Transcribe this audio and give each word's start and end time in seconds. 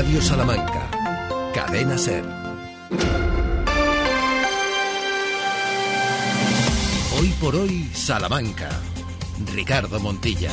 Radio 0.00 0.22
Salamanca. 0.22 0.90
Cadena 1.52 1.98
Ser. 1.98 2.24
Hoy 7.18 7.28
por 7.38 7.54
hoy, 7.54 7.86
Salamanca. 7.92 8.70
Ricardo 9.52 10.00
Montilla. 10.00 10.52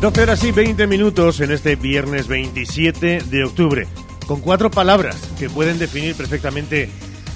12 0.00 0.22
horas 0.22 0.42
y 0.44 0.52
20 0.52 0.86
minutos 0.86 1.40
en 1.40 1.50
este 1.50 1.76
viernes 1.76 2.28
27 2.28 3.24
de 3.26 3.44
octubre, 3.44 3.88
con 4.26 4.40
cuatro 4.40 4.70
palabras 4.70 5.16
que 5.38 5.50
pueden 5.50 5.78
definir 5.78 6.14
perfectamente 6.14 6.88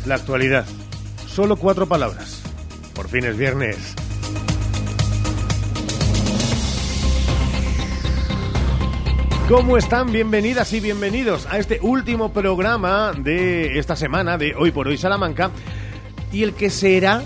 la 0.06 0.14
actualidad. 0.14 0.64
Solo 1.26 1.56
cuatro 1.56 1.86
palabras. 1.86 2.40
Por 2.94 3.10
fin 3.10 3.26
es 3.26 3.36
viernes. 3.36 3.94
¿Cómo 9.48 9.76
están? 9.76 10.10
Bienvenidas 10.10 10.72
y 10.72 10.80
bienvenidos 10.80 11.46
a 11.50 11.58
este 11.58 11.78
último 11.82 12.32
programa 12.32 13.12
de 13.12 13.78
esta 13.78 13.94
semana 13.94 14.38
de 14.38 14.54
Hoy 14.54 14.70
por 14.70 14.88
Hoy 14.88 14.96
Salamanca 14.96 15.50
y 16.32 16.44
el 16.44 16.54
que 16.54 16.70
será 16.70 17.22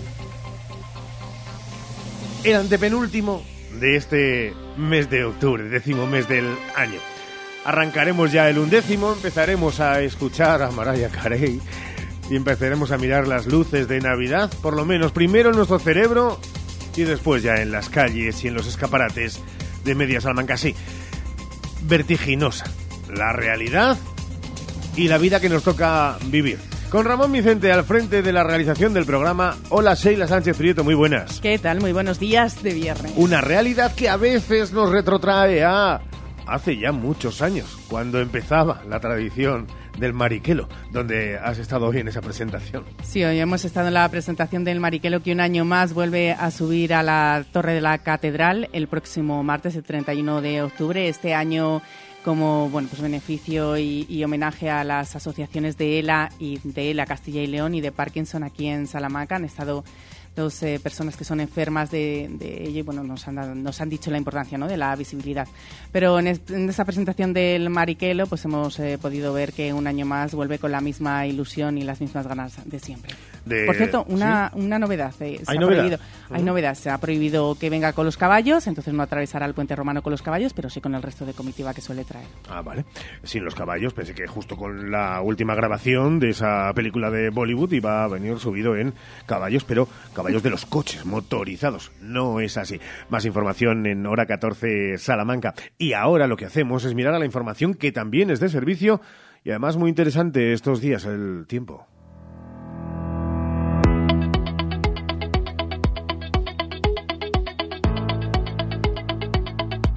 el 2.42 2.56
antepenúltimo 2.56 3.44
de 3.78 3.94
este 3.94 4.52
mes 4.76 5.08
de 5.08 5.26
octubre, 5.26 5.62
décimo 5.68 6.08
mes 6.08 6.28
del 6.28 6.44
año. 6.74 6.98
Arrancaremos 7.64 8.32
ya 8.32 8.50
el 8.50 8.58
undécimo, 8.58 9.12
empezaremos 9.12 9.78
a 9.78 10.00
escuchar 10.02 10.60
a 10.62 10.72
Mariah 10.72 11.10
Carey 11.10 11.60
y 12.28 12.34
empezaremos 12.34 12.90
a 12.90 12.98
mirar 12.98 13.28
las 13.28 13.46
luces 13.46 13.86
de 13.86 14.00
Navidad, 14.00 14.50
por 14.60 14.74
lo 14.74 14.84
menos 14.84 15.12
primero 15.12 15.50
en 15.50 15.56
nuestro 15.56 15.78
cerebro 15.78 16.40
y 16.96 17.02
después 17.02 17.44
ya 17.44 17.62
en 17.62 17.70
las 17.70 17.88
calles 17.88 18.42
y 18.42 18.48
en 18.48 18.54
los 18.54 18.66
escaparates 18.66 19.40
de 19.84 19.94
Media 19.94 20.20
Salamanca. 20.20 20.56
Sí, 20.56 20.74
vertiginosa 21.88 22.66
la 23.14 23.32
realidad 23.32 23.96
y 24.96 25.08
la 25.08 25.18
vida 25.18 25.40
que 25.40 25.48
nos 25.48 25.62
toca 25.62 26.18
vivir. 26.26 26.58
Con 26.90 27.04
Ramón 27.04 27.32
Vicente 27.32 27.70
al 27.72 27.84
frente 27.84 28.22
de 28.22 28.32
la 28.32 28.44
realización 28.44 28.94
del 28.94 29.04
programa. 29.04 29.56
Hola 29.68 29.94
Sheila 29.94 30.26
Sánchez 30.26 30.56
Prieto, 30.56 30.84
muy 30.84 30.94
buenas. 30.94 31.40
¿Qué 31.40 31.58
tal? 31.58 31.80
Muy 31.80 31.92
buenos 31.92 32.18
días 32.18 32.62
de 32.62 32.72
viernes. 32.72 33.12
Una 33.16 33.40
realidad 33.40 33.94
que 33.94 34.08
a 34.08 34.16
veces 34.16 34.72
nos 34.72 34.90
retrotrae 34.90 35.64
a 35.64 36.00
hace 36.46 36.78
ya 36.78 36.92
muchos 36.92 37.42
años, 37.42 37.78
cuando 37.88 38.20
empezaba 38.20 38.82
la 38.88 39.00
tradición 39.00 39.66
del 39.98 40.12
Mariquelo, 40.12 40.68
donde 40.92 41.38
has 41.38 41.58
estado 41.58 41.86
hoy 41.86 41.98
en 41.98 42.08
esa 42.08 42.20
presentación. 42.20 42.84
Sí, 43.02 43.24
hoy 43.24 43.38
hemos 43.38 43.64
estado 43.64 43.88
en 43.88 43.94
la 43.94 44.08
presentación 44.08 44.64
del 44.64 44.80
Mariquelo 44.80 45.22
que 45.22 45.32
un 45.32 45.40
año 45.40 45.64
más 45.64 45.92
vuelve 45.92 46.32
a 46.32 46.50
subir 46.50 46.94
a 46.94 47.02
la 47.02 47.44
Torre 47.52 47.74
de 47.74 47.80
la 47.80 47.98
Catedral 47.98 48.68
el 48.72 48.88
próximo 48.88 49.42
martes, 49.42 49.76
el 49.76 49.84
31 49.84 50.40
de 50.40 50.62
octubre. 50.62 51.08
Este 51.08 51.34
año 51.34 51.82
como 52.24 52.68
bueno 52.68 52.88
pues 52.90 53.00
beneficio 53.00 53.78
y, 53.78 54.22
homenaje 54.22 54.68
a 54.68 54.84
las 54.84 55.16
asociaciones 55.16 55.78
de 55.78 55.98
ELA 56.00 56.30
y 56.38 56.58
de 56.62 56.90
ELA 56.90 57.06
Castilla 57.06 57.40
y 57.40 57.46
León 57.46 57.74
y 57.74 57.80
de 57.80 57.92
Parkinson 57.92 58.42
aquí 58.42 58.66
en 58.66 58.86
Salamanca 58.86 59.36
han 59.36 59.44
estado 59.44 59.84
dos 60.38 60.62
eh, 60.62 60.80
personas 60.80 61.16
que 61.16 61.24
son 61.24 61.40
enfermas 61.40 61.90
de, 61.90 62.28
de 62.30 62.62
ella 62.62 62.78
y 62.78 62.82
bueno, 62.82 63.02
nos 63.02 63.26
han, 63.26 63.62
nos 63.62 63.80
han 63.80 63.88
dicho 63.88 64.10
la 64.10 64.18
importancia 64.18 64.56
¿no? 64.56 64.68
de 64.68 64.76
la 64.76 64.94
visibilidad. 64.94 65.46
Pero 65.92 66.18
en, 66.20 66.28
esta 66.28 66.84
presentación 66.84 67.32
del 67.32 67.68
Mariquelo 67.68 68.26
pues 68.26 68.44
hemos 68.44 68.78
eh, 68.78 68.98
podido 69.00 69.32
ver 69.32 69.52
que 69.52 69.72
un 69.72 69.86
año 69.86 70.06
más 70.06 70.34
vuelve 70.34 70.58
con 70.58 70.70
la 70.70 70.80
misma 70.80 71.26
ilusión 71.26 71.76
y 71.76 71.82
las 71.82 72.00
mismas 72.00 72.26
ganas 72.26 72.54
de 72.64 72.78
siempre. 72.78 73.14
Por 73.66 73.74
cierto, 73.74 74.04
una, 74.08 74.50
una 74.54 74.78
novedad. 74.78 75.12
Eh, 75.20 75.40
¿Hay, 75.46 75.58
novedad? 75.58 76.00
hay 76.30 76.42
novedad. 76.42 76.74
Se 76.74 76.90
ha 76.90 76.98
prohibido 76.98 77.56
que 77.58 77.70
venga 77.70 77.92
con 77.92 78.04
los 78.04 78.16
caballos, 78.16 78.66
entonces 78.66 78.92
no 78.94 79.02
atravesará 79.02 79.46
el 79.46 79.54
puente 79.54 79.74
romano 79.76 80.02
con 80.02 80.10
los 80.10 80.22
caballos, 80.22 80.52
pero 80.52 80.70
sí 80.70 80.80
con 80.80 80.94
el 80.94 81.02
resto 81.02 81.24
de 81.26 81.32
comitiva 81.32 81.74
que 81.74 81.80
suele 81.80 82.04
traer. 82.04 82.26
Ah, 82.48 82.62
vale. 82.62 82.84
Sin 83.22 83.44
los 83.44 83.54
caballos, 83.54 83.94
pensé 83.94 84.14
que 84.14 84.26
justo 84.26 84.56
con 84.56 84.90
la 84.90 85.20
última 85.22 85.54
grabación 85.54 86.18
de 86.18 86.30
esa 86.30 86.72
película 86.74 87.10
de 87.10 87.30
Bollywood 87.30 87.72
iba 87.72 88.04
a 88.04 88.08
venir 88.08 88.38
subido 88.38 88.76
en 88.76 88.94
caballos, 89.26 89.64
pero 89.64 89.88
caballos 90.14 90.42
de 90.42 90.50
los 90.50 90.66
coches 90.66 91.04
motorizados. 91.04 91.90
No 92.00 92.40
es 92.40 92.56
así. 92.56 92.80
Más 93.08 93.24
información 93.24 93.86
en 93.86 94.06
hora 94.06 94.26
14 94.26 94.98
Salamanca. 94.98 95.54
Y 95.78 95.92
ahora 95.92 96.26
lo 96.26 96.36
que 96.36 96.46
hacemos 96.46 96.84
es 96.84 96.94
mirar 96.94 97.14
a 97.14 97.18
la 97.18 97.26
información 97.26 97.74
que 97.74 97.92
también 97.92 98.30
es 98.30 98.40
de 98.40 98.48
servicio 98.48 99.00
y 99.44 99.50
además 99.50 99.76
muy 99.76 99.88
interesante 99.88 100.52
estos 100.52 100.80
días 100.80 101.04
el 101.04 101.46
tiempo. 101.46 101.86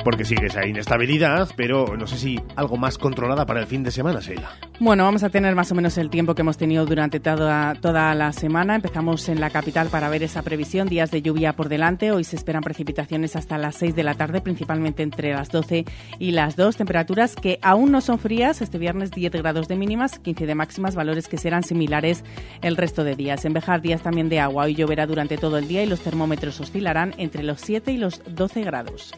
Porque 0.03 0.25
sigue 0.25 0.47
esa 0.47 0.66
inestabilidad, 0.66 1.50
pero 1.56 1.95
no 1.97 2.07
sé 2.07 2.17
si 2.17 2.39
algo 2.56 2.78
más 2.78 2.97
controlada 2.97 3.45
para 3.45 3.59
el 3.59 3.67
fin 3.67 3.84
de 3.84 3.91
semana, 3.91 4.19
Sheila. 4.19 4.51
Bueno, 4.79 5.03
vamos 5.03 5.23
a 5.23 5.29
tener 5.29 5.53
más 5.56 5.72
o 5.72 5.75
menos 5.75 5.97
el 5.97 6.09
tiempo 6.09 6.34
que 6.34 6.41
hemos 6.41 6.57
tenido 6.57 6.85
durante 6.85 7.19
toda, 7.19 7.75
toda 7.75 8.16
la 8.16 8.31
semana. 8.31 8.75
Empezamos 8.75 9.29
en 9.29 9.40
la 9.40 9.50
capital 9.50 9.90
para 9.90 10.09
ver 10.09 10.23
esa 10.23 10.41
previsión, 10.41 10.88
días 10.88 11.11
de 11.11 11.22
lluvia 11.22 11.53
por 11.53 11.69
delante. 11.69 12.11
Hoy 12.11 12.23
se 12.23 12.35
esperan 12.35 12.63
precipitaciones 12.63 13.35
hasta 13.35 13.57
las 13.57 13.75
6 13.75 13.95
de 13.95 14.03
la 14.03 14.16
tarde, 14.16 14.41
principalmente 14.41 15.03
entre 15.03 15.34
las 15.34 15.50
12 15.50 15.85
y 16.17 16.31
las 16.31 16.56
2. 16.56 16.78
Temperaturas 16.78 17.35
que 17.35 17.59
aún 17.61 17.91
no 17.91 18.01
son 18.01 18.17
frías. 18.17 18.61
Este 18.61 18.79
viernes 18.79 19.11
10 19.11 19.34
grados 19.34 19.67
de 19.67 19.75
mínimas, 19.75 20.17
15 20.19 20.47
de 20.47 20.56
máximas, 20.56 20.95
valores 20.95 21.28
que 21.28 21.38
serán 21.38 21.63
similares 21.63 22.23
el 22.61 22.75
resto 22.75 23.03
de 23.03 23.16
días. 23.16 23.45
En 23.45 23.53
Bejar 23.53 23.81
días 23.81 24.01
también 24.01 24.29
de 24.29 24.40
agua. 24.40 24.66
Hoy 24.66 24.75
lloverá 24.75 25.06
durante 25.06 25.38
todo 25.38 25.59
el 25.59 25.67
día 25.67 25.84
y 25.84 25.85
los 25.85 26.01
termómetros 26.01 26.59
oscilarán 26.59 27.13
entre 27.17 27.44
los 27.44 27.61
7 27.61 27.91
y 27.91 27.97
los 27.97 28.22
12 28.28 28.63
grados. 28.63 29.13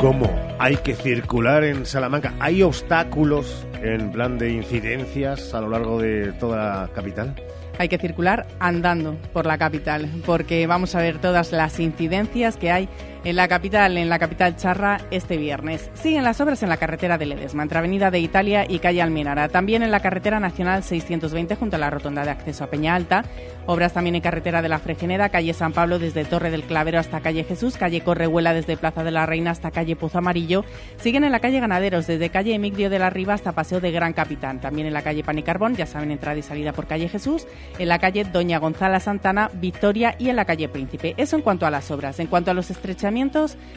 ¿Cómo 0.00 0.30
hay 0.58 0.76
que 0.78 0.94
circular 0.94 1.62
en 1.62 1.84
Salamanca? 1.84 2.32
¿Hay 2.40 2.62
obstáculos 2.62 3.66
en 3.82 4.10
plan 4.10 4.38
de 4.38 4.50
incidencias 4.50 5.52
a 5.52 5.60
lo 5.60 5.68
largo 5.68 6.00
de 6.00 6.32
toda 6.32 6.86
la 6.86 6.88
capital? 6.94 7.34
hay 7.80 7.88
que 7.88 7.96
circular 7.96 8.46
andando 8.58 9.16
por 9.32 9.46
la 9.46 9.56
capital, 9.56 10.06
porque 10.26 10.66
vamos 10.66 10.94
a 10.94 11.00
ver 11.00 11.16
todas 11.16 11.50
las 11.50 11.80
incidencias 11.80 12.58
que 12.58 12.70
hay 12.70 12.90
en 13.24 13.36
la 13.36 13.48
capital, 13.48 13.98
en 13.98 14.08
la 14.08 14.18
capital 14.18 14.56
charra, 14.56 15.00
este 15.10 15.36
viernes. 15.36 15.90
Siguen 15.94 16.24
las 16.24 16.40
obras 16.40 16.62
en 16.62 16.68
la 16.68 16.78
carretera 16.78 17.18
de 17.18 17.26
Ledesma, 17.26 17.62
entre 17.62 17.78
Avenida 17.78 18.10
de 18.10 18.18
Italia 18.18 18.64
y 18.68 18.78
calle 18.78 19.02
Almenara. 19.02 19.48
También 19.48 19.82
en 19.82 19.90
la 19.90 20.00
carretera 20.00 20.40
nacional 20.40 20.82
620, 20.82 21.56
junto 21.56 21.76
a 21.76 21.78
la 21.78 21.90
rotonda 21.90 22.24
de 22.24 22.30
acceso 22.30 22.64
a 22.64 22.68
Peña 22.68 22.94
Alta. 22.94 23.24
Obras 23.66 23.92
también 23.92 24.16
en 24.16 24.22
carretera 24.22 24.62
de 24.62 24.68
la 24.68 24.78
Fregeneda, 24.78 25.28
calle 25.28 25.52
San 25.52 25.72
Pablo 25.72 25.98
desde 25.98 26.24
Torre 26.24 26.50
del 26.50 26.64
Clavero 26.64 26.98
hasta 26.98 27.20
calle 27.20 27.44
Jesús, 27.44 27.76
calle 27.76 28.00
Correhuela 28.00 28.54
desde 28.54 28.76
Plaza 28.76 29.04
de 29.04 29.10
la 29.10 29.26
Reina 29.26 29.50
hasta 29.50 29.70
calle 29.70 29.96
Pozo 29.96 30.18
Amarillo. 30.18 30.64
Siguen 30.96 31.24
en 31.24 31.32
la 31.32 31.40
calle 31.40 31.60
Ganaderos, 31.60 32.06
desde 32.06 32.30
calle 32.30 32.54
Emigdio 32.54 32.88
de 32.88 32.98
la 32.98 33.10
Riva 33.10 33.34
hasta 33.34 33.52
Paseo 33.52 33.80
de 33.80 33.92
Gran 33.92 34.14
Capitán. 34.14 34.60
También 34.60 34.86
en 34.86 34.94
la 34.94 35.02
calle 35.02 35.22
Panicarbón, 35.22 35.76
ya 35.76 35.86
saben, 35.86 36.10
entrada 36.10 36.38
y 36.38 36.42
salida 36.42 36.72
por 36.72 36.86
calle 36.86 37.08
Jesús. 37.08 37.46
En 37.78 37.88
la 37.88 37.98
calle 37.98 38.24
Doña 38.24 38.58
Gonzala 38.58 38.98
Santana, 38.98 39.50
Victoria 39.52 40.16
y 40.18 40.30
en 40.30 40.36
la 40.36 40.46
calle 40.46 40.68
Príncipe. 40.68 41.14
Eso 41.18 41.36
en 41.36 41.42
cuanto 41.42 41.66
a 41.66 41.70
las 41.70 41.90
obras. 41.90 42.18
En 42.18 42.26
cuanto 42.26 42.50
a 42.50 42.54
los 42.54 42.70
estrechamientos, 42.70 43.09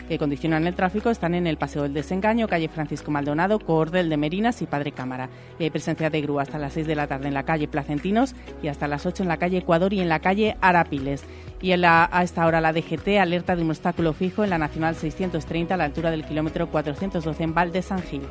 que 0.07 0.17
condicionan 0.17 0.67
el 0.67 0.75
tráfico 0.75 1.09
están 1.09 1.35
en 1.35 1.47
el 1.47 1.57
Paseo 1.57 1.83
del 1.83 1.93
Desengaño, 1.93 2.47
calle 2.47 2.69
Francisco 2.69 3.11
Maldonado, 3.11 3.59
Cordel 3.59 4.09
de 4.09 4.17
Merinas 4.17 4.61
y 4.61 4.65
Padre 4.65 4.91
Cámara. 4.91 5.29
hay 5.59 5.69
presencia 5.69 6.09
de 6.09 6.21
grúa 6.21 6.43
hasta 6.43 6.57
las 6.57 6.73
6 6.73 6.87
de 6.87 6.95
la 6.95 7.07
tarde 7.07 7.27
en 7.27 7.33
la 7.33 7.43
calle 7.43 7.67
Placentinos 7.67 8.35
y 8.61 8.67
hasta 8.67 8.87
las 8.87 9.05
8 9.05 9.23
en 9.23 9.29
la 9.29 9.37
calle 9.37 9.57
Ecuador 9.57 9.93
y 9.93 10.01
en 10.01 10.09
la 10.09 10.19
calle 10.19 10.55
Arapiles. 10.61 11.23
Y 11.61 11.71
a 11.71 12.09
esta 12.23 12.45
hora 12.45 12.61
la 12.61 12.73
DGT 12.73 13.19
alerta 13.19 13.55
de 13.55 13.63
un 13.63 13.69
obstáculo 13.69 14.13
fijo 14.13 14.43
en 14.43 14.49
la 14.49 14.57
Nacional 14.57 14.95
630 14.95 15.73
a 15.73 15.77
la 15.77 15.85
altura 15.85 16.11
del 16.11 16.25
kilómetro 16.25 16.69
412 16.69 17.43
en 17.43 17.53
Val 17.53 17.71
de 17.71 17.81
San 17.81 18.01
Gil. 18.01 18.23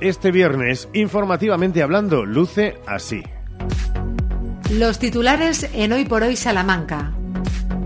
Este 0.00 0.32
viernes, 0.32 0.88
informativamente 0.92 1.82
hablando, 1.82 2.26
luce 2.26 2.74
así. 2.86 3.22
Los 4.72 4.98
titulares 4.98 5.70
en 5.72 5.92
Hoy 5.92 6.04
por 6.04 6.22
Hoy 6.24 6.36
Salamanca. 6.36 7.12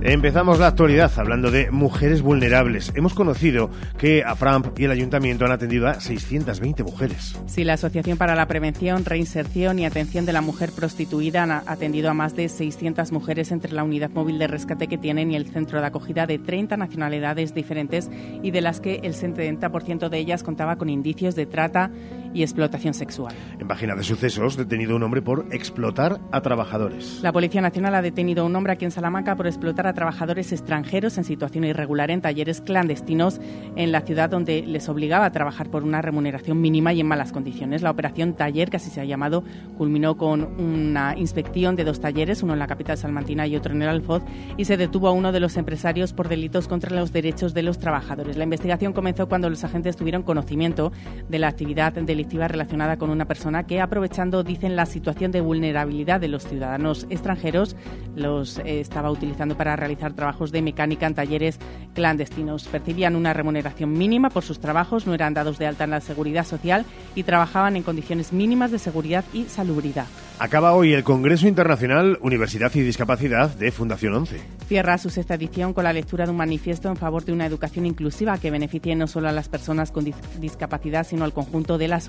Empezamos 0.00 0.60
la 0.60 0.68
actualidad 0.68 1.10
hablando 1.16 1.50
de 1.50 1.72
mujeres 1.72 2.22
vulnerables. 2.22 2.92
Hemos 2.94 3.14
conocido 3.14 3.68
que 3.98 4.22
a 4.22 4.36
Framp 4.36 4.78
y 4.78 4.84
el 4.84 4.92
ayuntamiento 4.92 5.44
han 5.44 5.50
atendido 5.50 5.88
a 5.88 5.98
620 5.98 6.84
mujeres. 6.84 7.36
Sí, 7.46 7.64
la 7.64 7.72
Asociación 7.72 8.16
para 8.16 8.36
la 8.36 8.46
Prevención, 8.46 9.04
Reinserción 9.04 9.80
y 9.80 9.86
Atención 9.86 10.24
de 10.24 10.32
la 10.32 10.40
Mujer 10.40 10.70
Prostituida 10.70 11.42
han 11.42 11.50
atendido 11.50 12.10
a 12.10 12.14
más 12.14 12.36
de 12.36 12.48
600 12.48 13.10
mujeres 13.10 13.50
entre 13.50 13.72
la 13.72 13.82
unidad 13.82 14.10
móvil 14.10 14.38
de 14.38 14.46
rescate 14.46 14.86
que 14.86 14.98
tienen 14.98 15.32
y 15.32 15.36
el 15.36 15.50
centro 15.50 15.80
de 15.80 15.86
acogida 15.88 16.26
de 16.26 16.38
30 16.38 16.76
nacionalidades 16.76 17.52
diferentes 17.52 18.08
y 18.40 18.52
de 18.52 18.60
las 18.60 18.80
que 18.80 19.00
el 19.02 19.14
70% 19.14 20.08
de 20.08 20.18
ellas 20.18 20.44
contaba 20.44 20.76
con 20.76 20.90
indicios 20.90 21.34
de 21.34 21.46
trata 21.46 21.90
y 22.34 22.42
explotación 22.42 22.94
sexual. 22.94 23.34
En 23.58 23.68
página 23.68 23.94
de 23.94 24.02
sucesos, 24.02 24.56
detenido 24.56 24.96
un 24.96 25.02
hombre 25.02 25.22
por 25.22 25.46
explotar 25.50 26.20
a 26.32 26.40
trabajadores. 26.40 27.20
La 27.22 27.32
Policía 27.32 27.60
Nacional 27.60 27.94
ha 27.94 28.02
detenido 28.02 28.42
a 28.42 28.46
un 28.46 28.56
hombre 28.56 28.72
aquí 28.72 28.84
en 28.84 28.90
Salamanca 28.90 29.36
por 29.36 29.46
explotar 29.46 29.86
a 29.86 29.92
trabajadores 29.92 30.52
extranjeros 30.52 31.18
en 31.18 31.24
situación 31.24 31.64
irregular 31.64 32.10
en 32.10 32.20
talleres 32.20 32.60
clandestinos 32.60 33.40
en 33.76 33.92
la 33.92 34.00
ciudad 34.02 34.30
donde 34.30 34.62
les 34.62 34.88
obligaba 34.88 35.26
a 35.26 35.32
trabajar 35.32 35.70
por 35.70 35.82
una 35.82 36.02
remuneración 36.02 36.60
mínima 36.60 36.92
y 36.92 37.00
en 37.00 37.06
malas 37.06 37.32
condiciones. 37.32 37.82
La 37.82 37.90
operación 37.90 38.34
Taller, 38.34 38.70
que 38.70 38.76
así 38.76 38.90
se 38.90 39.00
ha 39.00 39.04
llamado, 39.04 39.44
culminó 39.76 40.16
con 40.16 40.60
una 40.60 41.16
inspección 41.16 41.76
de 41.76 41.84
dos 41.84 42.00
talleres, 42.00 42.42
uno 42.42 42.52
en 42.52 42.58
la 42.58 42.66
capital 42.66 42.96
salmantina 42.96 43.46
y 43.46 43.56
otro 43.56 43.74
en 43.74 43.82
el 43.82 43.88
Alfoz, 43.88 44.22
y 44.56 44.64
se 44.64 44.76
detuvo 44.76 45.08
a 45.08 45.12
uno 45.12 45.32
de 45.32 45.40
los 45.40 45.56
empresarios 45.56 46.12
por 46.12 46.28
delitos 46.28 46.68
contra 46.68 46.94
los 46.94 47.12
derechos 47.12 47.54
de 47.54 47.62
los 47.62 47.78
trabajadores. 47.78 48.36
La 48.36 48.44
investigación 48.44 48.92
comenzó 48.92 49.28
cuando 49.28 49.50
los 49.50 49.64
agentes 49.64 49.96
tuvieron 49.96 50.22
conocimiento 50.22 50.92
de 51.28 51.38
la 51.38 51.48
actividad 51.48 51.96
delictiva 52.18 52.48
relacionada 52.48 52.96
con 52.96 53.10
una 53.10 53.26
persona 53.26 53.64
que, 53.64 53.80
aprovechando, 53.80 54.42
dicen, 54.42 54.74
la 54.74 54.86
situación 54.86 55.30
de 55.30 55.40
vulnerabilidad 55.40 56.20
de 56.20 56.26
los 56.26 56.44
ciudadanos 56.44 57.06
extranjeros, 57.10 57.76
los 58.16 58.58
eh, 58.58 58.80
estaba 58.80 59.12
utilizando 59.12 59.56
para 59.56 59.76
realizar 59.76 60.14
trabajos 60.14 60.50
de 60.50 60.60
mecánica 60.60 61.06
en 61.06 61.14
talleres 61.14 61.60
clandestinos. 61.94 62.66
Percibían 62.66 63.14
una 63.14 63.34
remuneración 63.34 63.92
mínima 63.92 64.30
por 64.30 64.42
sus 64.42 64.58
trabajos, 64.58 65.06
no 65.06 65.14
eran 65.14 65.32
dados 65.32 65.58
de 65.58 65.68
alta 65.68 65.84
en 65.84 65.90
la 65.90 66.00
seguridad 66.00 66.44
social 66.44 66.84
y 67.14 67.22
trabajaban 67.22 67.76
en 67.76 67.84
condiciones 67.84 68.32
mínimas 68.32 68.72
de 68.72 68.80
seguridad 68.80 69.24
y 69.32 69.44
salubridad. 69.44 70.06
Acaba 70.40 70.72
hoy 70.72 70.92
el 70.92 71.02
Congreso 71.02 71.48
Internacional 71.48 72.16
Universidad 72.20 72.72
y 72.74 72.80
Discapacidad 72.80 73.50
de 73.50 73.72
Fundación 73.72 74.14
11. 74.14 74.40
Cierra 74.68 74.96
su 74.96 75.10
sexta 75.10 75.34
edición 75.34 75.72
con 75.72 75.82
la 75.82 75.92
lectura 75.92 76.26
de 76.26 76.30
un 76.30 76.36
manifiesto 76.36 76.88
en 76.88 76.96
favor 76.96 77.24
de 77.24 77.32
una 77.32 77.44
educación 77.44 77.86
inclusiva 77.86 78.38
que 78.38 78.52
beneficie 78.52 78.94
no 78.94 79.08
solo 79.08 79.28
a 79.28 79.32
las 79.32 79.48
personas 79.48 79.90
con 79.90 80.04
discapacidad, 80.40 81.04
sino 81.04 81.24
al 81.24 81.32
conjunto 81.32 81.76
de 81.76 81.88
la 81.88 82.00
sociedad. 82.00 82.07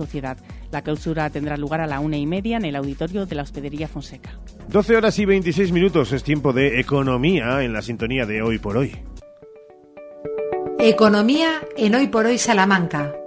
La 0.72 0.82
clausura 0.82 1.30
tendrá 1.30 1.58
lugar 1.58 1.82
a 1.82 1.88
la 1.88 2.00
una 2.00 2.18
y 2.18 2.26
media 2.26 2.58
en 2.58 2.66
el 2.66 2.76
auditorio 2.76 3.26
de 3.26 3.36
la 3.36 3.44
Hospedería 3.44 3.88
Fonseca. 3.88 4.32
12 4.68 4.96
horas 4.96 5.18
y 5.20 5.26
26 5.26 5.72
minutos 5.72 6.12
es 6.12 6.24
tiempo 6.24 6.54
de 6.54 6.80
economía 6.80 7.64
en 7.64 7.74
la 7.74 7.82
sintonía 7.82 8.26
de 8.26 8.42
Hoy 8.42 8.60
por 8.60 8.78
Hoy. 8.78 8.96
Economía 10.78 11.62
en 11.76 11.96
Hoy 11.96 12.08
por 12.08 12.26
Hoy 12.26 12.38
Salamanca. 12.38 13.19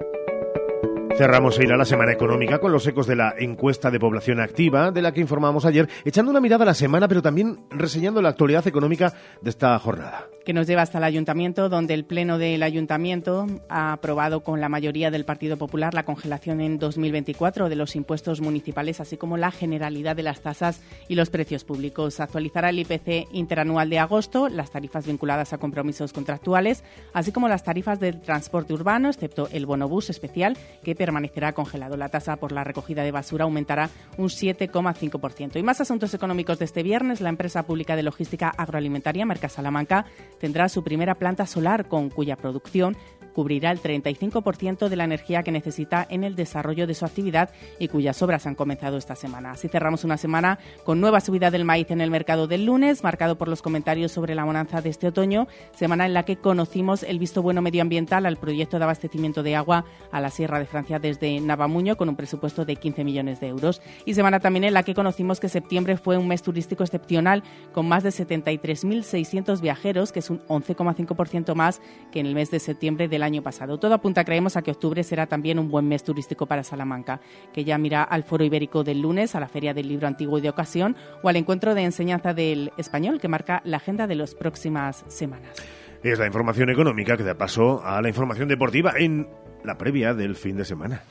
Cerramos 1.17 1.59
a 1.59 1.63
ir 1.63 1.73
a 1.73 1.77
la 1.77 1.85
semana 1.85 2.13
económica 2.13 2.59
con 2.59 2.73
los 2.73 2.87
ecos 2.87 3.07
de 3.07 3.17
la 3.17 3.35
encuesta 3.39 3.91
de 3.91 4.01
población 4.01 4.41
activa, 4.41 4.91
de 4.91 5.03
la 5.03 5.13
que 5.13 5.21
informamos 5.21 5.67
ayer, 5.67 5.89
echando 6.05 6.31
una 6.31 6.41
mirada 6.41 6.65
a 6.65 6.67
la 6.67 6.75
semana, 6.75 7.07
pero 7.07 7.23
también 7.23 7.59
reseñando 7.71 8.23
la 8.23 8.31
actualidad 8.31 8.67
económica 8.67 9.13
de 9.41 9.51
esta 9.51 9.79
jornada 9.79 10.27
que 10.45 10.53
nos 10.53 10.67
lleva 10.67 10.83
hasta 10.83 10.99
el 10.99 11.05
ayuntamiento, 11.05 11.69
donde 11.69 11.95
el 11.95 12.05
Pleno 12.05 12.39
del 12.39 12.63
Ayuntamiento 12.63 13.47
ha 13.69 13.93
aprobado 13.93 14.41
con 14.41 14.61
la 14.61 14.69
mayoría 14.69 15.11
del 15.11 15.25
Partido 15.25 15.57
Popular 15.57 15.95
la 15.95 16.05
congelación 16.05 16.61
en 16.61 16.79
2024 16.79 17.69
de 17.69 17.77
los 17.77 17.97
impuestos 17.97 18.41
municipales, 18.41 19.01
así 19.01 19.17
como 19.17 19.37
la 19.37 19.51
generalidad 19.51 20.17
de 20.17 20.23
las 20.23 20.41
tasas 20.41 20.81
y 21.09 21.15
los 21.15 21.31
precios 21.31 21.65
públicos. 21.65 22.21
Actualizará 22.21 22.71
el 22.71 22.81
IPC 22.81 23.29
interanual 23.33 23.91
de 23.91 23.99
agosto, 23.99 24.49
las 24.49 24.71
tarifas 24.71 25.07
vinculadas 25.07 25.53
a 25.53 25.59
compromisos 25.59 26.13
contractuales, 26.13 26.83
así 27.13 27.33
como 27.33 27.49
las 27.49 27.65
tarifas 27.65 28.01
del 28.01 28.21
transporte 28.21 28.75
urbano, 28.75 29.09
excepto 29.09 29.49
el 29.53 29.67
bonobús 29.67 30.11
especial, 30.11 30.57
que 30.83 30.95
permanecerá 31.03 31.53
congelado. 31.53 31.97
La 31.97 32.11
tasa 32.11 32.37
por 32.37 32.53
la 32.53 32.63
recogida 32.63 33.03
de 33.03 33.11
basura 33.11 33.43
aumentará 33.43 33.91
un 34.19 34.29
7,5%. 34.29 35.59
Y 35.59 35.63
más 35.65 35.81
asuntos 35.81 36.15
económicos 36.15 36.61
de 36.61 36.65
este 36.65 36.85
viernes, 36.85 37.21
la 37.21 37.29
empresa 37.29 37.65
pública 37.65 37.97
de 37.97 38.05
logística 38.05 38.53
agroalimentaria 38.57 39.27
Mercasalamanca 39.27 40.07
tendrá 40.39 40.69
su 40.69 40.85
primera 40.85 41.17
planta 41.17 41.45
solar 41.47 41.89
con 41.89 42.09
cuya 42.09 42.37
producción 42.37 42.97
cubrirá 43.33 43.71
el 43.71 43.81
35% 43.81 44.89
de 44.89 44.97
la 44.97 45.05
energía 45.05 45.43
que 45.43 45.53
necesita 45.53 46.07
en 46.09 46.25
el 46.25 46.37
desarrollo 46.37 46.87
de 46.87 46.95
su 46.95 47.05
actividad 47.05 47.51
y 47.79 47.89
cuyas 47.89 48.21
obras 48.23 48.47
han 48.47 48.55
comenzado 48.55 48.97
esta 48.97 49.17
semana. 49.17 49.53
Así 49.53 49.69
cerramos 49.69 50.05
una 50.05 50.17
semana 50.17 50.59
con 50.85 51.01
nueva 51.01 51.21
subida 51.21 51.51
del 51.51 51.65
maíz 51.65 51.91
en 51.91 52.01
el 52.01 52.11
mercado 52.11 52.47
del 52.47 52.67
lunes, 52.67 53.03
marcado 53.03 53.37
por 53.37 53.49
los 53.49 53.63
comentarios 53.63 54.13
sobre 54.13 54.35
la 54.35 54.45
bonanza 54.45 54.81
de 54.81 54.91
este 54.91 55.09
otoño, 55.09 55.49
semana 55.75 56.07
en 56.07 56.15
la 56.15 56.25
que 56.25 56.37
conocimos 56.37 57.03
el 57.03 57.19
visto 57.19 57.43
bueno 57.43 57.63
medioambiental 57.63 58.27
al 58.27 58.37
proyecto 58.37 58.79
de 58.79 58.85
abastecimiento 58.85 59.43
de 59.43 59.57
agua 59.57 59.85
a 60.11 60.21
la 60.21 60.31
Sierra 60.31 60.59
de 60.59 60.67
Francia 60.67 60.99
desde 60.99 61.41
Navamuño 61.41 61.97
con 61.97 62.09
un 62.09 62.17
presupuesto 62.17 62.65
de 62.65 62.77
15 62.77 63.05
millones 63.05 63.41
de 63.41 63.49
euros. 63.49 63.81
Y 64.05 64.15
semana 64.15 64.41
también 64.41 64.65
en 64.65 64.75
la 64.75 64.83
que 64.83 64.95
conocimos 64.95 65.41
que 65.41 65.49
septiembre 65.49 65.97
fue 65.97 66.19
un 66.19 66.29
mes 66.29 66.43
turístico 66.43 66.83
excepcional 66.83 67.43
con 67.73 67.89
más 67.89 68.03
de 68.03 68.11
73.600 68.11 69.61
viajeros, 69.61 70.13
que 70.13 70.21
es 70.21 70.31
un 70.31 70.41
11,5% 70.47 71.55
más 71.55 71.81
que 72.11 72.21
en 72.21 72.27
el 72.27 72.35
mes 72.35 72.51
de 72.51 72.61
septiembre 72.61 73.09
del 73.09 73.22
año 73.23 73.43
pasado. 73.43 73.79
Todo 73.79 73.95
apunta, 73.95 74.25
creemos, 74.25 74.57
a 74.57 74.63
que 74.63 74.71
octubre 74.71 75.03
será 75.03 75.27
también 75.27 75.59
un 75.59 75.71
buen 75.71 75.89
mes 75.89 76.05
turístico 76.05 76.47
para 76.47 76.63
Salamanca, 76.63 77.21
que 77.53 77.65
ya 77.65 77.79
mira 77.79 78.03
al 78.03 78.25
Foro 78.25 78.45
Ibérico 78.45 78.85
del 78.85 79.01
lunes, 79.01 79.35
a 79.35 79.41
la 79.41 79.49
Feria 79.49 79.75
del 79.75 79.89
Libro 79.89 80.07
Antiguo 80.07 80.39
y 80.39 80.43
de 80.43 80.49
Ocasión 80.49 80.97
o 81.23 81.29
al 81.29 81.37
encuentro 81.37 81.75
de 81.75 81.83
enseñanza 81.83 82.35
del 82.35 82.73
español 82.77 83.21
que 83.21 83.29
marca 83.29 83.63
la 83.65 83.79
agenda 83.79 84.07
de 84.07 84.15
las 84.15 84.35
próximas 84.35 85.05
semanas. 85.09 85.63
Es 86.03 86.19
la 86.19 86.27
información 86.27 86.69
económica 86.71 87.17
que 87.17 87.23
da 87.23 87.35
paso 87.35 87.85
a 87.85 88.03
la 88.03 88.09
información 88.09 88.49
deportiva 88.49 88.95
en 88.99 89.29
la 89.65 89.79
previa 89.79 90.15
del 90.15 90.35
fin 90.35 90.57
de 90.57 90.65
semana. 90.65 91.03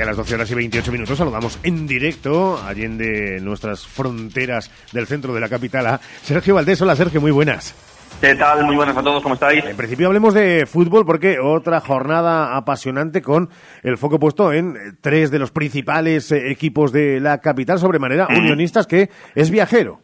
A 0.00 0.04
las 0.04 0.16
12 0.16 0.34
horas 0.36 0.50
y 0.50 0.54
28 0.54 0.92
minutos 0.92 1.18
saludamos 1.18 1.58
en 1.64 1.88
directo, 1.88 2.56
allende 2.56 3.40
nuestras 3.40 3.84
fronteras 3.84 4.70
del 4.92 5.08
centro 5.08 5.34
de 5.34 5.40
la 5.40 5.48
capital, 5.48 5.86
a 5.86 6.00
Sergio 6.22 6.54
Valdés. 6.54 6.80
Hola 6.82 6.94
Sergio, 6.94 7.20
muy 7.20 7.32
buenas. 7.32 7.74
¿Qué 8.20 8.36
tal? 8.36 8.64
Muy 8.64 8.76
buenas 8.76 8.96
a 8.96 9.02
todos, 9.02 9.22
¿cómo 9.22 9.34
estáis? 9.34 9.64
En 9.64 9.76
principio 9.76 10.06
hablemos 10.06 10.34
de 10.34 10.66
fútbol 10.66 11.04
porque 11.04 11.38
otra 11.40 11.80
jornada 11.80 12.56
apasionante 12.56 13.22
con 13.22 13.50
el 13.82 13.98
foco 13.98 14.20
puesto 14.20 14.52
en 14.52 14.98
tres 15.00 15.32
de 15.32 15.40
los 15.40 15.50
principales 15.50 16.30
eh, 16.30 16.50
equipos 16.50 16.92
de 16.92 17.18
la 17.18 17.38
capital, 17.38 17.80
sobremanera 17.80 18.28
unionistas, 18.28 18.86
que 18.86 19.10
es 19.34 19.50
viajero. 19.50 20.00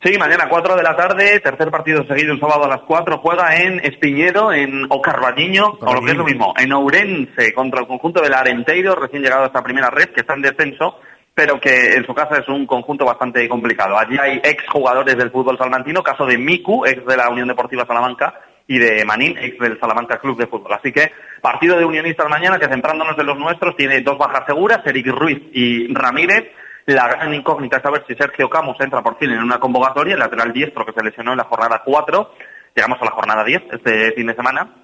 Sí, 0.00 0.16
mañana 0.16 0.48
4 0.48 0.76
de 0.76 0.82
la 0.84 0.94
tarde, 0.94 1.40
tercer 1.40 1.72
partido 1.72 2.06
seguido 2.06 2.32
el 2.32 2.38
sábado 2.38 2.64
a 2.64 2.68
las 2.68 2.82
4, 2.82 3.18
juega 3.18 3.56
en 3.56 3.80
Espiñedo, 3.80 4.52
en 4.52 4.86
Ocarbañiño, 4.88 5.78
o 5.80 5.92
lo 5.92 6.00
que 6.02 6.12
es 6.12 6.16
lo 6.16 6.24
mismo, 6.24 6.54
en 6.56 6.72
Ourense, 6.72 7.52
contra 7.52 7.80
el 7.80 7.88
conjunto 7.88 8.22
del 8.22 8.34
Arenteiro, 8.34 8.94
recién 8.94 9.22
llegado 9.22 9.42
a 9.42 9.46
esta 9.46 9.64
primera 9.64 9.90
red, 9.90 10.10
que 10.10 10.20
está 10.20 10.34
en 10.34 10.42
descenso, 10.42 11.00
pero 11.34 11.60
que 11.60 11.94
en 11.94 12.06
su 12.06 12.14
casa 12.14 12.38
es 12.38 12.46
un 12.46 12.64
conjunto 12.64 13.04
bastante 13.04 13.48
complicado. 13.48 13.98
Allí 13.98 14.16
hay 14.20 14.40
exjugadores 14.44 15.16
del 15.16 15.32
fútbol 15.32 15.58
salmantino, 15.58 16.00
caso 16.04 16.26
de 16.26 16.38
Miku, 16.38 16.86
ex 16.86 17.04
de 17.04 17.16
la 17.16 17.28
Unión 17.28 17.48
Deportiva 17.48 17.84
Salamanca, 17.84 18.34
y 18.68 18.78
de 18.78 19.04
Manín, 19.04 19.36
ex 19.36 19.58
del 19.58 19.80
Salamanca 19.80 20.18
Club 20.18 20.38
de 20.38 20.46
Fútbol. 20.46 20.74
Así 20.74 20.92
que 20.92 21.10
partido 21.40 21.76
de 21.76 21.84
unionistas 21.84 22.28
mañana, 22.28 22.58
que 22.60 22.68
centrándonos 22.68 23.18
en 23.18 23.26
los 23.26 23.36
nuestros, 23.36 23.74
tiene 23.74 24.00
dos 24.02 24.16
bajas 24.16 24.44
seguras, 24.46 24.78
Eric 24.84 25.08
Ruiz 25.08 25.40
y 25.52 25.92
Ramírez, 25.92 26.52
la 26.94 27.06
gran 27.08 27.34
incógnita 27.34 27.76
es 27.76 27.82
saber 27.82 28.04
si 28.06 28.14
Sergio 28.14 28.48
Camus 28.48 28.80
entra 28.80 29.02
por 29.02 29.18
fin 29.18 29.30
en 29.30 29.42
una 29.42 29.60
convocatoria, 29.60 30.14
el 30.14 30.20
lateral 30.20 30.52
diestro 30.52 30.86
que 30.86 30.92
se 30.92 31.04
lesionó 31.04 31.32
en 31.32 31.38
la 31.38 31.44
jornada 31.44 31.82
4. 31.84 32.30
Llegamos 32.74 32.98
a 33.00 33.04
la 33.04 33.10
jornada 33.10 33.44
10 33.44 33.62
este 33.72 34.12
fin 34.12 34.26
de 34.26 34.34
semana 34.34 34.74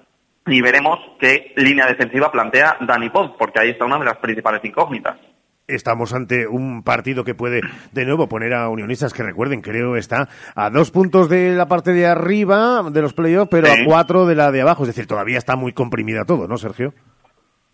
y 0.45 0.61
veremos 0.61 0.99
qué 1.19 1.53
línea 1.55 1.87
defensiva 1.87 2.31
plantea 2.31 2.77
Dani 2.81 3.09
Pod, 3.09 3.31
porque 3.37 3.59
ahí 3.59 3.69
está 3.71 3.85
una 3.85 3.97
de 3.97 4.05
las 4.05 4.17
principales 4.17 4.63
incógnitas. 4.63 5.17
Estamos 5.67 6.13
ante 6.13 6.45
un 6.45 6.83
partido 6.83 7.23
que 7.23 7.33
puede 7.33 7.61
de 7.91 8.05
nuevo 8.05 8.29
poner 8.29 8.53
a 8.53 8.69
unionistas 8.69 9.11
que 9.11 9.23
recuerden, 9.23 9.61
creo 9.61 9.95
está 9.95 10.29
a 10.53 10.69
dos 10.69 10.91
puntos 10.91 11.27
de 11.27 11.55
la 11.55 11.67
parte 11.67 11.91
de 11.91 12.05
arriba 12.05 12.83
de 12.91 13.01
los 13.01 13.13
playoffs, 13.13 13.49
pero 13.49 13.67
a 13.67 13.77
cuatro 13.83 14.27
de 14.27 14.35
la 14.35 14.51
de 14.51 14.61
abajo. 14.61 14.83
Es 14.83 14.89
decir, 14.89 15.07
todavía 15.07 15.39
está 15.39 15.55
muy 15.55 15.73
comprimida 15.73 16.23
todo, 16.23 16.47
¿no, 16.47 16.57
Sergio? 16.57 16.93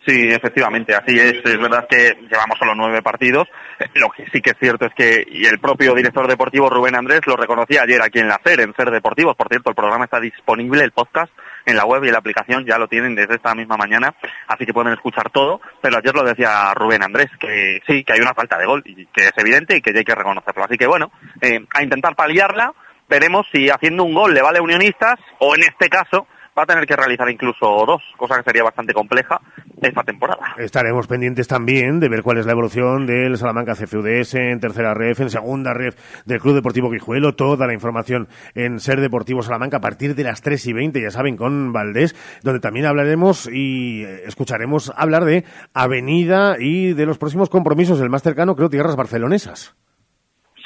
Sí, 0.06 0.30
efectivamente, 0.30 0.96
así 0.96 1.20
es. 1.20 1.34
Es 1.46 1.60
verdad 1.60 1.86
que 1.88 2.18
llevamos 2.22 2.58
solo 2.58 2.74
nueve 2.74 3.04
partidos. 3.04 3.48
Lo 3.94 4.10
que 4.10 4.26
sí 4.32 4.42
que 4.42 4.52
es 4.52 4.58
cierto 4.60 4.88
es 4.88 4.94
que 4.96 5.24
y 5.28 5.46
el 5.46 5.60
propio 5.60 5.94
director 5.94 6.28
deportivo 6.28 6.70
Rubén 6.70 6.96
Andrés 6.96 7.22
lo 7.28 7.36
reconocía 7.36 7.84
ayer 7.84 8.02
aquí 8.02 8.18
en 8.20 8.28
la 8.28 8.42
SER, 8.44 8.62
en 8.62 8.74
SER 8.74 8.90
Deportivos. 8.90 9.36
Por 9.36 9.48
cierto, 9.48 9.70
el 9.70 9.76
programa 9.76 10.06
está 10.06 10.20
disponible, 10.20 10.84
el 10.84 10.92
podcast, 10.92 11.32
en 11.66 11.76
la 11.76 11.86
web 11.86 12.04
y 12.04 12.08
en 12.08 12.14
la 12.14 12.20
aplicación. 12.20 12.66
Ya 12.66 12.80
lo 12.80 12.88
tienen 12.88 13.14
desde 13.14 13.36
esta 13.36 13.54
misma 13.54 13.78
mañana, 13.78 14.16
así 14.48 14.66
que 14.66 14.74
pueden 14.74 14.94
escuchar 14.94 15.30
todo. 15.30 15.62
Pero 15.82 15.98
ayer 15.98 16.16
lo 16.16 16.24
decía 16.24 16.74
Rubén 16.74 17.04
Andrés, 17.04 17.30
que 17.40 17.80
sí, 17.86 18.04
que 18.04 18.14
hay 18.14 18.22
una 18.22 18.34
falta 18.34 18.58
de 18.58 18.66
gol 18.66 18.82
y 18.86 19.06
que 19.06 19.26
es 19.26 19.34
evidente 19.38 19.78
y 19.78 19.82
que 19.82 19.94
ya 19.94 20.00
hay 20.00 20.06
que 20.06 20.16
reconocerlo. 20.16 20.64
Así 20.64 20.78
que 20.78 20.88
bueno, 20.88 21.12
eh, 21.42 21.60
a 21.76 21.84
intentar 21.84 22.16
paliarla. 22.16 22.74
Veremos 23.08 23.46
si 23.54 23.70
haciendo 23.70 24.04
un 24.04 24.16
gol 24.16 24.34
le 24.34 24.42
vale 24.42 24.60
a 24.60 24.64
Unionistas 24.64 25.20
o 25.40 25.54
en 25.54 25.64
este 25.64 25.90
caso 25.90 26.28
va 26.58 26.64
a 26.64 26.66
tener 26.66 26.86
que 26.86 26.96
realizar 26.96 27.30
incluso 27.30 27.86
dos, 27.86 28.02
cosa 28.18 28.38
que 28.38 28.44
sería 28.44 28.64
bastante 28.64 28.94
compleja 28.94 29.40
esta 29.82 30.04
temporada. 30.04 30.56
Estaremos 30.58 31.08
pendientes 31.08 31.48
también 31.48 32.00
de 32.00 32.10
ver 32.10 32.22
cuál 32.22 32.38
es 32.38 32.46
la 32.46 32.52
evolución 32.52 33.06
del 33.06 33.38
Salamanca 33.38 33.74
CFUDS 33.74 34.36
en 34.36 34.60
tercera 34.60 34.94
ref, 34.94 35.20
en 35.22 35.30
segunda 35.30 35.74
ref 35.74 35.96
del 36.26 36.40
Club 36.40 36.56
Deportivo 36.56 36.90
Guijuelo, 36.90 37.36
toda 37.36 37.68
la 37.68 37.74
información 37.74 38.28
en 38.54 38.80
Ser 38.80 39.02
Deportivo 39.02 39.42
Salamanca 39.42 39.78
a 39.78 39.82
partir 39.82 40.14
de 40.16 40.24
las 40.24 40.42
3 40.42 40.68
y 40.68 40.74
20, 40.74 41.02
ya 41.02 41.12
saben, 41.12 41.38
con 41.38 41.74
Valdés, 41.74 42.16
donde 42.44 42.60
también 42.60 42.86
hablaremos 42.86 43.50
y 43.52 44.04
escucharemos 44.04 44.94
hablar 44.96 45.26
de 45.26 45.46
Avenida 45.74 46.58
y 46.60 46.94
de 46.94 47.06
los 47.06 47.18
próximos 47.18 47.50
compromisos, 47.50 48.00
el 48.02 48.10
más 48.10 48.24
cercano, 48.24 48.56
creo, 48.56 48.70
tierras 48.70 48.96
barcelonesas. 48.96 49.76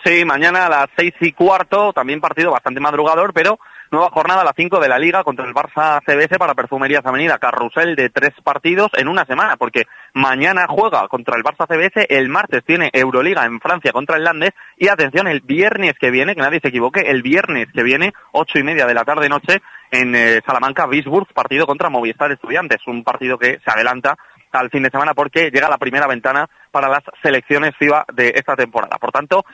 Sí, 0.03 0.23
mañana 0.23 0.67
a 0.67 0.69
las 0.69 0.87
seis 0.95 1.13
y 1.19 1.31
cuarto, 1.31 1.91
también 1.91 2.21
partido 2.21 2.51
bastante 2.51 2.79
madrugador, 2.79 3.33
pero 3.33 3.57
nueva 3.91 4.09
jornada 4.09 4.41
a 4.41 4.45
las 4.45 4.55
5 4.55 4.79
de 4.79 4.89
la 4.89 4.99
Liga 4.99 5.23
contra 5.23 5.45
el 5.45 5.53
Barça 5.53 6.01
CBS 6.05 6.37
para 6.37 6.53
Perfumerías 6.53 7.05
Avenida, 7.05 7.37
carrusel 7.37 7.95
de 7.95 8.09
tres 8.09 8.33
partidos 8.43 8.91
en 8.97 9.07
una 9.07 9.25
semana, 9.25 9.57
porque 9.57 9.83
mañana 10.13 10.65
juega 10.67 11.07
contra 11.07 11.35
el 11.37 11.43
Barça 11.43 11.67
CBS, 11.67 12.07
el 12.09 12.29
martes 12.29 12.63
tiene 12.65 12.89
Euroliga 12.93 13.45
en 13.45 13.59
Francia 13.59 13.91
contra 13.91 14.17
el 14.17 14.23
Landes 14.23 14.51
y 14.77 14.87
atención, 14.87 15.27
el 15.27 15.41
viernes 15.41 15.93
que 15.99 16.11
viene, 16.11 16.35
que 16.35 16.41
nadie 16.41 16.59
se 16.59 16.69
equivoque, 16.69 17.01
el 17.01 17.21
viernes 17.21 17.67
que 17.73 17.83
viene, 17.83 18.13
ocho 18.31 18.59
y 18.59 18.63
media 18.63 18.85
de 18.85 18.93
la 18.93 19.05
tarde 19.05 19.29
noche, 19.29 19.61
en 19.91 20.15
eh, 20.15 20.41
Salamanca, 20.45 20.87
Bisburg, 20.87 21.27
partido 21.33 21.65
contra 21.65 21.89
Movistar 21.89 22.31
Estudiantes, 22.31 22.79
un 22.87 23.03
partido 23.03 23.37
que 23.37 23.59
se 23.63 23.71
adelanta 23.71 24.17
al 24.51 24.69
fin 24.69 24.83
de 24.83 24.89
semana 24.89 25.13
porque 25.13 25.51
llega 25.51 25.69
la 25.69 25.77
primera 25.77 26.07
ventana 26.07 26.47
para 26.71 26.89
las 26.89 27.03
selecciones 27.21 27.75
FIBA 27.77 28.05
de 28.13 28.33
esta 28.35 28.55
temporada. 28.55 28.97
Por 28.97 29.11
tanto, 29.11 29.45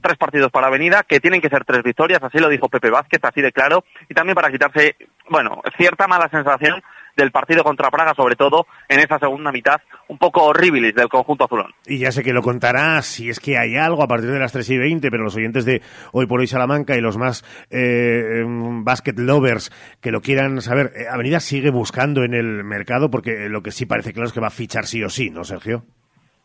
tres 0.00 0.16
partidos 0.16 0.50
para 0.50 0.68
Avenida, 0.68 1.02
que 1.02 1.20
tienen 1.20 1.40
que 1.40 1.48
ser 1.48 1.64
tres 1.64 1.82
victorias, 1.82 2.22
así 2.22 2.38
lo 2.38 2.48
dijo 2.48 2.68
Pepe 2.68 2.90
Vázquez, 2.90 3.20
así 3.22 3.40
de 3.40 3.52
claro, 3.52 3.84
y 4.08 4.14
también 4.14 4.34
para 4.34 4.50
quitarse, 4.50 4.96
bueno, 5.28 5.62
cierta 5.76 6.06
mala 6.06 6.28
sensación 6.28 6.82
del 7.18 7.32
partido 7.32 7.64
contra 7.64 7.90
Praga, 7.90 8.14
sobre 8.14 8.36
todo 8.36 8.66
en 8.88 9.00
esa 9.00 9.18
segunda 9.18 9.50
mitad, 9.50 9.80
un 10.06 10.18
poco 10.18 10.44
horribilis 10.44 10.94
del 10.94 11.08
conjunto 11.08 11.44
azulón. 11.44 11.72
Y 11.84 11.98
ya 11.98 12.12
sé 12.12 12.22
que 12.22 12.32
lo 12.32 12.42
contarás 12.42 13.06
si 13.06 13.28
es 13.28 13.40
que 13.40 13.58
hay 13.58 13.76
algo 13.76 14.04
a 14.04 14.06
partir 14.06 14.30
de 14.30 14.38
las 14.38 14.52
3 14.52 14.70
y 14.70 14.78
20, 14.78 15.10
pero 15.10 15.24
los 15.24 15.36
oyentes 15.36 15.64
de 15.64 15.82
Hoy 16.12 16.26
por 16.26 16.40
Hoy 16.40 16.46
Salamanca 16.46 16.96
y 16.96 17.00
los 17.00 17.18
más 17.18 17.44
eh, 17.70 18.42
em, 18.42 18.84
basket 18.84 19.14
lovers 19.16 19.72
que 20.00 20.12
lo 20.12 20.20
quieran 20.20 20.62
saber, 20.62 20.92
eh, 20.94 21.06
Avenida 21.10 21.40
sigue 21.40 21.70
buscando 21.70 22.22
en 22.22 22.34
el 22.34 22.62
mercado 22.62 23.10
porque 23.10 23.48
lo 23.48 23.62
que 23.62 23.72
sí 23.72 23.84
parece 23.84 24.12
claro 24.12 24.28
es 24.28 24.32
que 24.32 24.40
va 24.40 24.46
a 24.46 24.50
fichar 24.50 24.86
sí 24.86 25.02
o 25.02 25.08
sí, 25.08 25.30
¿no, 25.30 25.42
Sergio? 25.42 25.84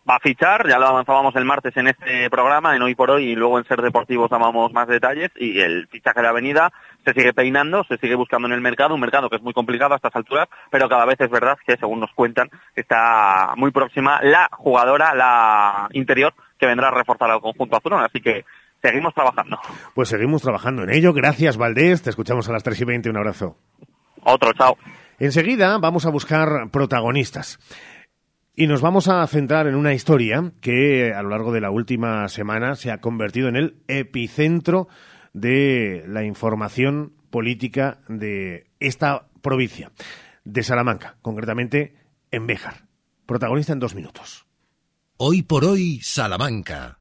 Va 0.09 0.15
a 0.15 0.19
fichar, 0.19 0.67
ya 0.67 0.77
lo 0.77 0.87
avanzábamos 0.87 1.35
el 1.35 1.45
martes 1.45 1.75
en 1.77 1.87
este 1.87 2.29
programa, 2.29 2.75
en 2.75 2.81
Hoy 2.81 2.95
por 2.95 3.11
Hoy, 3.11 3.31
y 3.31 3.35
luego 3.35 3.57
en 3.57 3.65
Ser 3.65 3.81
Deportivos 3.81 4.29
dábamos 4.29 4.71
más 4.73 4.87
detalles, 4.87 5.31
y 5.37 5.59
el 5.59 5.87
fichaje 5.87 6.21
de 6.21 6.27
Avenida 6.27 6.71
se 7.05 7.13
sigue 7.13 7.33
peinando, 7.33 7.83
se 7.85 7.97
sigue 7.97 8.15
buscando 8.15 8.47
en 8.47 8.53
el 8.53 8.61
mercado, 8.61 8.95
un 8.95 9.01
mercado 9.01 9.29
que 9.29 9.37
es 9.37 9.41
muy 9.41 9.53
complicado 9.53 9.93
a 9.93 9.97
estas 9.97 10.15
alturas, 10.15 10.47
pero 10.69 10.89
cada 10.89 11.05
vez 11.05 11.19
es 11.19 11.29
verdad 11.29 11.57
que, 11.65 11.77
según 11.77 11.99
nos 11.99 12.11
cuentan, 12.13 12.49
está 12.75 13.53
muy 13.55 13.71
próxima 13.71 14.19
la 14.21 14.49
jugadora, 14.51 15.13
la 15.15 15.87
interior, 15.91 16.33
que 16.59 16.67
vendrá 16.67 16.89
a 16.89 16.91
reforzar 16.91 17.29
al 17.29 17.41
conjunto 17.41 17.77
azul, 17.77 17.93
así 17.93 18.21
que 18.21 18.45
seguimos 18.81 19.13
trabajando. 19.13 19.59
Pues 19.95 20.09
seguimos 20.09 20.41
trabajando 20.41 20.83
en 20.83 20.91
ello. 20.91 21.13
Gracias, 21.13 21.57
Valdés. 21.57 22.03
Te 22.03 22.09
escuchamos 22.09 22.47
a 22.49 22.53
las 22.53 22.63
3 22.63 22.81
y 22.81 22.85
20. 22.85 23.09
Un 23.09 23.17
abrazo. 23.17 23.57
Otro, 24.23 24.53
chao. 24.53 24.77
Enseguida 25.19 25.77
vamos 25.77 26.05
a 26.05 26.09
buscar 26.09 26.69
protagonistas. 26.71 27.59
Y 28.55 28.67
nos 28.67 28.81
vamos 28.81 29.07
a 29.07 29.25
centrar 29.25 29.67
en 29.67 29.75
una 29.75 29.93
historia 29.93 30.53
que 30.61 31.11
a 31.13 31.23
lo 31.23 31.29
largo 31.29 31.51
de 31.51 31.61
la 31.61 31.71
última 31.71 32.27
semana 32.29 32.75
se 32.75 32.91
ha 32.91 32.99
convertido 33.01 33.47
en 33.47 33.55
el 33.55 33.77
epicentro 33.87 34.87
de 35.33 36.05
la 36.07 36.23
información 36.23 37.13
política 37.31 37.99
de 38.07 38.67
esta 38.79 39.27
provincia, 39.41 39.91
de 40.43 40.61
Salamanca, 40.61 41.17
concretamente 41.23 41.95
en 42.29 42.45
Béjar. 42.45 42.87
Protagonista 43.25 43.73
en 43.73 43.79
dos 43.79 43.95
minutos. 43.95 44.45
Hoy 45.17 45.41
por 45.41 45.65
hoy, 45.65 45.99
Salamanca. 46.03 46.99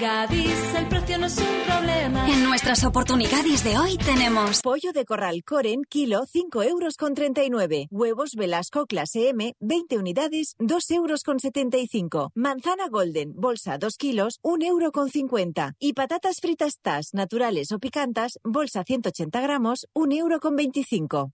Gadis, 0.00 0.74
el 0.74 0.86
precio 1.24 1.24
no 1.24 1.26
es 1.26 1.38
un 1.38 1.66
problema. 1.66 2.30
En 2.30 2.44
nuestras 2.44 2.84
oportunidades 2.84 3.64
de 3.64 3.78
hoy 3.78 3.96
tenemos 3.96 4.60
pollo 4.62 4.92
de 4.92 5.04
corral 5.04 5.42
Coren, 5.44 5.82
kilo 5.88 6.24
5 6.30 6.62
euros 6.62 6.96
con 6.96 7.14
39. 7.14 7.88
Huevos 7.90 8.34
Velasco 8.34 8.86
clase 8.86 9.28
M, 9.30 9.54
20 9.60 9.98
unidades, 9.98 10.54
2 10.58 10.90
euros 10.90 11.22
con 11.22 11.40
75. 11.40 12.32
Manzana 12.34 12.88
Golden, 12.88 13.32
bolsa 13.34 13.78
2 13.78 13.96
kilos, 13.96 14.38
1 14.42 14.66
euro 14.66 14.92
con 14.92 15.10
50. 15.10 15.74
Y 15.78 15.92
patatas 15.94 16.40
fritas 16.40 16.78
Tas, 16.82 17.14
naturales 17.14 17.72
o 17.72 17.78
picantas, 17.78 18.38
bolsa 18.44 18.84
180 18.84 19.40
gramos, 19.40 19.86
1 19.94 20.14
euro 20.14 20.40
con 20.40 20.56
25. 20.56 21.32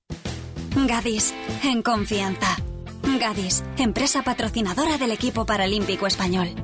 Gadis, 0.86 1.34
en 1.64 1.82
confianza. 1.82 2.56
Gadis, 3.18 3.64
empresa 3.76 4.22
patrocinadora 4.22 4.98
del 4.98 5.10
equipo 5.10 5.44
paralímpico 5.44 6.06
español. 6.06 6.54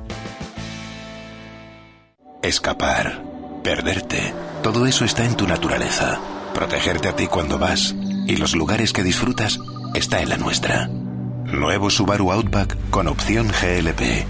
Escapar, 2.43 3.23
perderte, 3.63 4.33
todo 4.61 4.85
eso 4.85 5.05
está 5.05 5.25
en 5.25 5.35
tu 5.35 5.47
naturaleza. 5.47 6.19
Protegerte 6.53 7.07
a 7.07 7.15
ti 7.15 7.27
cuando 7.27 7.57
vas 7.57 7.95
y 8.27 8.37
los 8.37 8.55
lugares 8.55 8.93
que 8.93 9.03
disfrutas 9.03 9.59
está 9.95 10.21
en 10.21 10.29
la 10.29 10.37
nuestra. 10.37 10.87
Nuevo 10.87 11.89
Subaru 11.89 12.31
Outback 12.31 12.77
con 12.91 13.07
opción 13.07 13.47
GLP. 13.47 14.25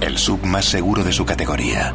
El 0.00 0.16
sub 0.16 0.42
más 0.44 0.64
seguro 0.64 1.04
de 1.04 1.12
su 1.12 1.26
categoría. 1.26 1.92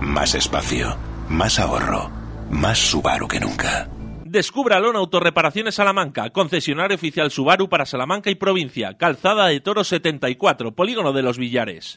Más 0.00 0.34
espacio, 0.34 0.96
más 1.28 1.58
ahorro, 1.58 2.10
más 2.50 2.78
Subaru 2.78 3.28
que 3.28 3.40
nunca. 3.40 3.88
Descúbralo 4.24 4.90
en 4.90 4.96
Autorreparaciones 4.96 5.76
Salamanca, 5.76 6.28
concesionario 6.30 6.96
oficial 6.96 7.30
Subaru 7.30 7.70
para 7.70 7.86
Salamanca 7.86 8.28
y 8.28 8.34
provincia, 8.34 8.98
Calzada 8.98 9.46
de 9.46 9.60
Toro 9.60 9.84
74, 9.84 10.74
Polígono 10.74 11.14
de 11.14 11.22
los 11.22 11.38
Villares. 11.38 11.96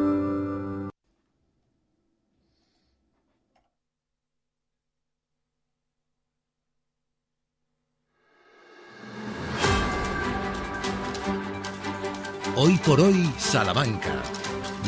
Hoy 12.71 12.77
por 12.77 13.01
hoy, 13.01 13.29
Salamanca. 13.37 14.21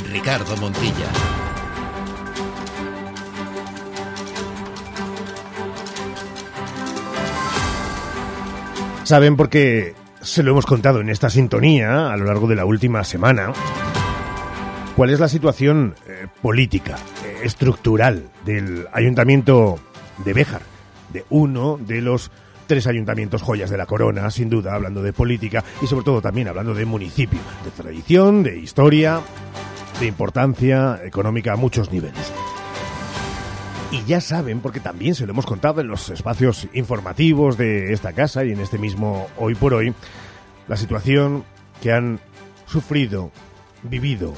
Ricardo 0.09 0.55
Montilla. 0.55 1.11
Saben 9.03 9.35
porque 9.35 9.95
se 10.21 10.43
lo 10.43 10.51
hemos 10.51 10.65
contado 10.65 11.01
en 11.01 11.09
esta 11.09 11.29
sintonía 11.29 12.09
a 12.09 12.15
lo 12.15 12.23
largo 12.23 12.47
de 12.47 12.55
la 12.55 12.63
última 12.63 13.03
semana. 13.03 13.51
¿Cuál 14.95 15.09
es 15.09 15.19
la 15.19 15.27
situación 15.27 15.95
eh, 16.07 16.27
política, 16.41 16.95
eh, 17.25 17.41
estructural 17.43 18.29
del 18.45 18.87
ayuntamiento 18.93 19.77
de 20.23 20.31
Béjar? 20.31 20.61
De 21.11 21.25
uno 21.29 21.77
de 21.81 21.99
los 21.99 22.31
tres 22.73 22.87
ayuntamientos 22.87 23.43
joyas 23.43 23.69
de 23.69 23.77
la 23.77 23.85
corona, 23.85 24.31
sin 24.31 24.49
duda, 24.49 24.73
hablando 24.73 25.03
de 25.03 25.13
política 25.13 25.63
y 25.79 25.85
sobre 25.85 26.03
todo 26.03 26.23
también 26.23 26.47
hablando 26.47 26.73
de 26.73 26.85
municipio, 26.85 27.39
de 27.63 27.69
tradición, 27.69 28.41
de 28.41 28.57
historia, 28.57 29.21
de 29.99 30.07
importancia 30.07 30.99
económica 31.05 31.53
a 31.53 31.55
muchos 31.55 31.91
niveles. 31.91 32.33
Y 33.91 34.03
ya 34.05 34.21
saben, 34.21 34.59
porque 34.59 34.79
también 34.79 35.13
se 35.13 35.27
lo 35.27 35.33
hemos 35.33 35.45
contado 35.45 35.81
en 35.81 35.87
los 35.87 36.09
espacios 36.09 36.67
informativos 36.73 37.59
de 37.59 37.93
esta 37.93 38.11
casa 38.11 38.43
y 38.43 38.53
en 38.53 38.59
este 38.59 38.79
mismo 38.79 39.27
Hoy 39.37 39.53
por 39.53 39.75
Hoy, 39.75 39.93
la 40.67 40.75
situación 40.75 41.43
que 41.79 41.91
han 41.91 42.19
sufrido, 42.65 43.29
vivido, 43.83 44.33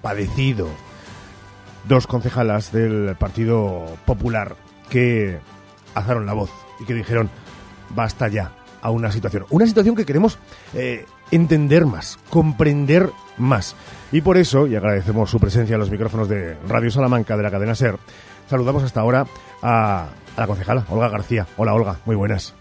padecido 0.00 0.70
dos 1.86 2.06
concejalas 2.06 2.72
del 2.72 3.14
Partido 3.18 3.84
Popular 4.06 4.56
que 4.88 5.38
alzaron 5.94 6.24
la 6.24 6.32
voz 6.32 6.50
y 6.80 6.86
que 6.86 6.94
dijeron 6.94 7.28
basta 7.94 8.28
ya 8.28 8.52
a 8.82 8.90
una 8.90 9.10
situación. 9.10 9.46
Una 9.50 9.66
situación 9.66 9.96
que 9.96 10.04
queremos 10.04 10.38
eh, 10.74 11.06
entender 11.30 11.86
más, 11.86 12.18
comprender 12.28 13.08
más. 13.38 13.74
Y 14.12 14.20
por 14.20 14.36
eso, 14.36 14.66
y 14.66 14.76
agradecemos 14.76 15.30
su 15.30 15.40
presencia 15.40 15.74
en 15.74 15.80
los 15.80 15.90
micrófonos 15.90 16.28
de 16.28 16.54
Radio 16.68 16.90
Salamanca 16.90 17.36
de 17.36 17.42
la 17.42 17.50
cadena 17.50 17.74
SER, 17.74 17.96
saludamos 18.46 18.82
hasta 18.82 19.00
ahora 19.00 19.24
a, 19.62 20.08
la 20.36 20.46
concejala, 20.46 20.84
Olga 20.90 21.08
García. 21.08 21.46
Hola 21.56 21.74
Olga, 21.74 21.96
muy 22.04 22.14
buenas. 22.14 22.54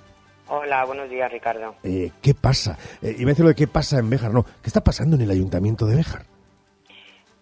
Hola 0.48 0.86
buenos 0.86 1.10
días, 1.10 1.32
Ricardo. 1.32 1.76
Eh, 1.84 2.12
¿Qué 2.22 2.34
pasa? 2.34 2.78
Eh, 3.02 3.16
iba 3.18 3.30
a 3.30 3.34
decir 3.34 3.44
lo 3.44 3.50
de 3.50 3.56
qué 3.56 3.68
pasa 3.68 4.00
en 4.00 4.10
Béjar, 4.10 4.32
no. 4.32 4.44
¿Qué 4.44 4.68
está 4.68 4.82
pasando 4.82 5.16
en 5.18 5.24
el 5.24 5.32
ayuntamiento 5.32 5.86
de 5.86 5.98
Béjar? 5.98 6.24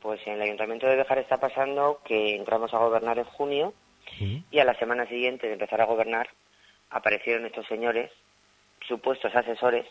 Pues 0.01 0.19
en 0.25 0.33
el 0.33 0.41
Ayuntamiento 0.41 0.88
de 0.88 0.95
Béjar 0.95 1.19
está 1.19 1.38
pasando 1.38 2.01
que 2.03 2.36
entramos 2.36 2.74
a 2.74 2.79
gobernar 2.79 3.19
en 3.19 3.25
junio 3.25 3.74
y 4.50 4.60
a 4.60 4.65
la 4.65 4.74
semana 4.79 5.05
siguiente 5.07 5.48
de 5.48 5.53
empezar 5.53 5.81
a 5.81 5.86
gobernar 5.86 6.27
aparecieron 6.91 7.45
estos 7.45 7.65
señores, 7.67 8.12
supuestos 8.88 9.33
asesores, 9.36 9.86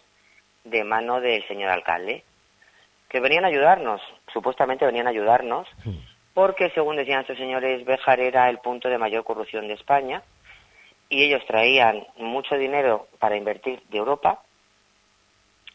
de 0.65 0.85
mano 0.85 1.21
del 1.21 1.47
señor 1.49 1.71
alcalde, 1.71 2.23
que 3.09 3.21
venían 3.21 3.45
a 3.45 3.49
ayudarnos, 3.49 4.01
supuestamente 4.33 4.85
venían 4.85 5.07
a 5.07 5.11
ayudarnos, 5.11 5.67
porque 6.35 6.71
según 6.71 6.97
decían 6.97 7.23
estos 7.23 7.39
señores, 7.39 7.85
Béjar 7.85 8.21
era 8.21 8.49
el 8.49 8.59
punto 8.59 8.89
de 8.89 8.99
mayor 8.99 9.25
corrupción 9.25 9.67
de 9.67 9.75
España 9.75 10.23
y 11.09 11.25
ellos 11.25 11.45
traían 11.47 12.07
mucho 12.17 12.57
dinero 12.57 13.09
para 13.19 13.37
invertir 13.37 13.83
de 13.89 13.99
Europa 13.99 14.43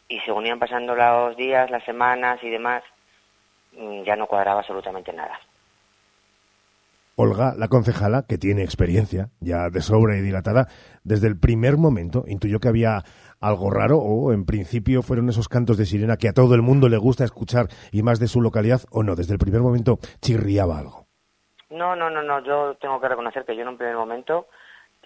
y 0.08 0.20
según 0.20 0.46
iban 0.46 0.58
pasando 0.58 0.94
los 0.94 1.36
días, 1.36 1.70
las 1.70 1.84
semanas 1.84 2.42
y 2.42 2.48
demás, 2.48 2.82
mm, 3.72 4.02
ya 4.04 4.16
no 4.16 4.26
cuadraba 4.26 4.60
absolutamente 4.60 5.12
nada. 5.12 5.38
Olga, 7.18 7.54
la 7.56 7.68
concejala, 7.68 8.26
que 8.28 8.36
tiene 8.36 8.62
experiencia 8.62 9.30
ya 9.40 9.70
de 9.70 9.80
sobra 9.80 10.18
y 10.18 10.20
dilatada, 10.20 10.66
desde 11.02 11.28
el 11.28 11.40
primer 11.40 11.78
momento 11.78 12.24
intuyó 12.26 12.60
que 12.60 12.68
había 12.68 13.04
algo 13.40 13.70
raro 13.70 13.96
o 13.96 14.34
en 14.34 14.44
principio 14.44 15.00
fueron 15.00 15.30
esos 15.30 15.48
cantos 15.48 15.78
de 15.78 15.86
sirena 15.86 16.18
que 16.18 16.28
a 16.28 16.34
todo 16.34 16.54
el 16.54 16.60
mundo 16.60 16.90
le 16.90 16.98
gusta 16.98 17.24
escuchar 17.24 17.68
y 17.90 18.02
más 18.02 18.20
de 18.20 18.28
su 18.28 18.42
localidad 18.42 18.82
o 18.90 19.02
no, 19.02 19.14
desde 19.14 19.32
el 19.32 19.38
primer 19.38 19.62
momento 19.62 19.98
chirriaba 20.20 20.78
algo. 20.78 21.06
No, 21.70 21.96
no, 21.96 22.10
no, 22.10 22.22
no, 22.22 22.44
yo 22.44 22.76
tengo 22.76 23.00
que 23.00 23.08
reconocer 23.08 23.46
que 23.46 23.56
yo 23.56 23.62
en 23.62 23.68
un 23.68 23.78
primer 23.78 23.96
momento 23.96 24.48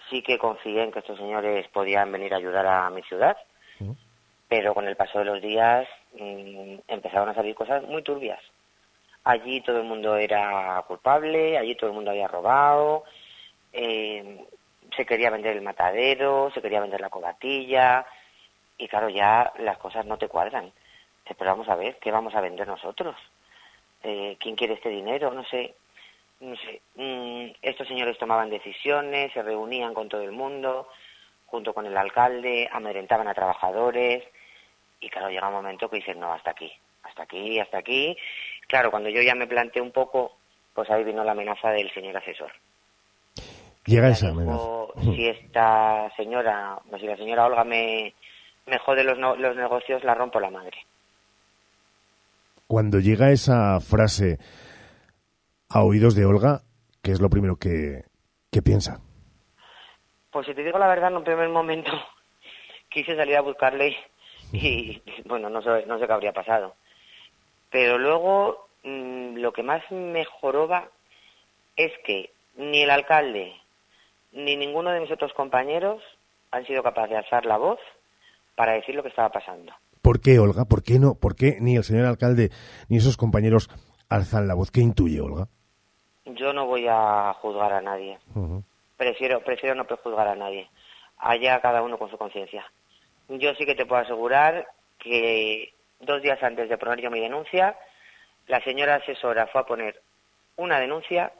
sí 0.09 0.21
que 0.21 0.37
confié 0.37 0.83
en 0.83 0.91
que 0.91 0.99
estos 0.99 1.17
señores 1.17 1.65
podían 1.69 2.11
venir 2.11 2.33
a 2.33 2.37
ayudar 2.37 2.67
a 2.67 2.89
mi 2.89 3.03
ciudad, 3.03 3.37
pero 4.49 4.73
con 4.73 4.85
el 4.85 4.97
paso 4.97 5.19
de 5.19 5.25
los 5.25 5.41
días 5.41 5.87
mm, 6.19 6.75
empezaron 6.89 7.29
a 7.29 7.33
salir 7.33 7.55
cosas 7.55 7.83
muy 7.83 8.03
turbias. 8.03 8.41
Allí 9.23 9.61
todo 9.61 9.77
el 9.77 9.83
mundo 9.83 10.15
era 10.15 10.83
culpable, 10.87 11.57
allí 11.57 11.75
todo 11.75 11.89
el 11.89 11.95
mundo 11.95 12.11
había 12.11 12.27
robado, 12.27 13.03
eh, 13.71 14.45
se 14.95 15.05
quería 15.05 15.29
vender 15.29 15.55
el 15.55 15.61
matadero, 15.61 16.51
se 16.53 16.61
quería 16.61 16.81
vender 16.81 17.01
la 17.01 17.09
cobatilla, 17.09 18.05
y 18.77 18.87
claro, 18.87 19.09
ya 19.09 19.53
las 19.59 19.77
cosas 19.77 20.05
no 20.05 20.17
te 20.17 20.27
cuadran. 20.27 20.71
Pero 21.37 21.51
vamos 21.51 21.69
a 21.69 21.75
ver, 21.75 21.97
¿qué 21.99 22.11
vamos 22.11 22.35
a 22.35 22.41
vender 22.41 22.67
nosotros? 22.67 23.15
Eh, 24.03 24.37
¿Quién 24.39 24.55
quiere 24.55 24.73
este 24.73 24.89
dinero? 24.89 25.31
No 25.31 25.45
sé. 25.45 25.75
No 26.39 26.55
sé. 26.55 26.81
Mm, 26.95 27.51
estos 27.61 27.87
señores 27.87 28.17
tomaban 28.17 28.49
decisiones, 28.49 29.31
se 29.31 29.43
reunían 29.43 29.93
con 29.93 30.09
todo 30.09 30.23
el 30.23 30.31
mundo, 30.31 30.89
junto 31.45 31.73
con 31.73 31.85
el 31.85 31.95
alcalde, 31.95 32.67
amedrentaban 32.71 33.27
a 33.27 33.33
trabajadores. 33.33 34.23
Y 34.99 35.09
claro, 35.09 35.29
llega 35.29 35.47
un 35.47 35.53
momento 35.53 35.89
que 35.89 35.97
dicen, 35.97 36.19
no, 36.19 36.33
hasta 36.33 36.51
aquí, 36.51 36.71
hasta 37.03 37.23
aquí, 37.23 37.59
hasta 37.59 37.77
aquí. 37.77 38.17
Claro, 38.71 38.89
cuando 38.89 39.09
yo 39.09 39.21
ya 39.21 39.35
me 39.35 39.47
planteé 39.47 39.81
un 39.81 39.91
poco, 39.91 40.37
pues 40.73 40.89
ahí 40.89 41.03
vino 41.03 41.25
la 41.25 41.33
amenaza 41.33 41.71
del 41.71 41.91
señor 41.93 42.15
asesor. 42.15 42.49
Llega 43.85 44.07
esa 44.07 44.29
amenaza. 44.29 44.63
Si 45.03 45.27
esta 45.27 46.09
señora, 46.15 46.79
o 46.89 46.97
si 46.97 47.05
la 47.05 47.17
señora 47.17 47.47
Olga 47.47 47.65
me, 47.65 48.13
me 48.67 48.77
jode 48.79 49.03
los, 49.03 49.17
no- 49.17 49.35
los 49.35 49.57
negocios, 49.57 50.05
la 50.05 50.15
rompo 50.15 50.39
la 50.39 50.49
madre. 50.49 50.77
Cuando 52.65 53.01
llega 53.01 53.31
esa 53.31 53.81
frase 53.81 54.37
a 55.69 55.83
oídos 55.83 56.15
de 56.15 56.23
Olga, 56.25 56.61
¿qué 57.03 57.11
es 57.11 57.19
lo 57.19 57.29
primero 57.29 57.57
que, 57.57 58.03
que 58.49 58.61
piensa? 58.61 59.01
Pues 60.31 60.47
si 60.47 60.53
te 60.53 60.63
digo 60.63 60.79
la 60.79 60.87
verdad, 60.87 61.09
en 61.11 61.17
un 61.17 61.25
primer 61.25 61.49
momento 61.49 61.91
quise 62.89 63.17
salir 63.17 63.35
a 63.35 63.41
buscarle 63.41 63.97
y, 64.53 65.01
bueno, 65.25 65.49
no 65.49 65.61
sé, 65.61 65.85
no 65.87 65.99
sé 65.99 66.07
qué 66.07 66.13
habría 66.13 66.31
pasado. 66.31 66.75
Pero 67.71 67.97
luego 67.97 68.67
mm, 68.83 69.37
lo 69.37 69.53
que 69.53 69.63
más 69.63 69.81
me 69.91 70.25
joroba 70.25 70.89
es 71.75 71.91
que 72.05 72.31
ni 72.57 72.83
el 72.83 72.91
alcalde 72.91 73.55
ni 74.33 74.55
ninguno 74.55 74.91
de 74.91 74.99
mis 74.99 75.11
otros 75.11 75.33
compañeros 75.33 76.01
han 76.51 76.65
sido 76.65 76.83
capaces 76.83 77.11
de 77.11 77.17
alzar 77.17 77.45
la 77.45 77.57
voz 77.57 77.79
para 78.55 78.73
decir 78.73 78.95
lo 78.95 79.03
que 79.03 79.09
estaba 79.09 79.29
pasando. 79.29 79.73
¿Por 80.01 80.19
qué, 80.19 80.39
Olga? 80.39 80.65
¿Por 80.65 80.83
qué 80.83 80.99
no? 80.99 81.15
¿Por 81.15 81.35
qué 81.35 81.57
ni 81.59 81.75
el 81.75 81.83
señor 81.83 82.05
alcalde 82.05 82.49
ni 82.89 82.97
esos 82.97 83.17
compañeros 83.17 83.69
alzan 84.09 84.47
la 84.47 84.55
voz? 84.55 84.71
¿Qué 84.71 84.81
intuye, 84.81 85.21
Olga? 85.21 85.47
Yo 86.25 86.53
no 86.53 86.65
voy 86.65 86.85
a 86.89 87.33
juzgar 87.41 87.73
a 87.73 87.81
nadie. 87.81 88.19
Prefiero, 88.97 89.43
prefiero 89.43 89.75
no 89.75 89.85
prejuzgar 89.85 90.27
a 90.27 90.35
nadie. 90.35 90.69
Allá 91.17 91.61
cada 91.61 91.81
uno 91.81 91.97
con 91.97 92.09
su 92.09 92.17
conciencia. 92.17 92.65
Yo 93.29 93.53
sí 93.55 93.65
que 93.65 93.75
te 93.75 93.85
puedo 93.85 94.01
asegurar 94.01 94.67
que 94.97 95.73
dos 96.01 96.21
días 96.21 96.41
antes 96.43 96.69
de 96.69 96.77
poner 96.77 97.01
yo 97.01 97.11
mi 97.11 97.19
denuncia, 97.19 97.77
la 98.47 98.61
señora 98.63 98.95
asesora 98.95 99.47
fue 99.47 99.61
a 99.61 99.65
poner 99.65 100.01
una 100.55 100.79
denuncia 100.79 101.31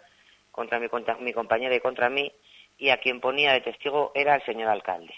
contra 0.51 0.79
mi, 0.79 1.33
compañera 1.33 1.75
y 1.75 1.79
contra 1.79 2.09
mí, 2.09 2.31
y 2.77 2.89
a 2.89 2.97
quien 2.97 3.21
ponía 3.21 3.53
de 3.53 3.61
testigo 3.61 4.11
era 4.15 4.35
el 4.35 4.43
señor 4.43 4.69
alcalde. 4.69 5.13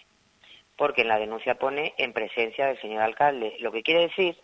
Porque 0.75 1.01
en 1.01 1.07
la 1.07 1.19
denuncia 1.19 1.55
pone 1.55 1.93
en 1.97 2.13
presencia 2.13 2.67
del 2.67 2.79
señor 2.81 3.03
alcalde, 3.03 3.55
lo 3.59 3.71
que 3.71 3.83
quiere 3.83 4.01
decir 4.01 4.37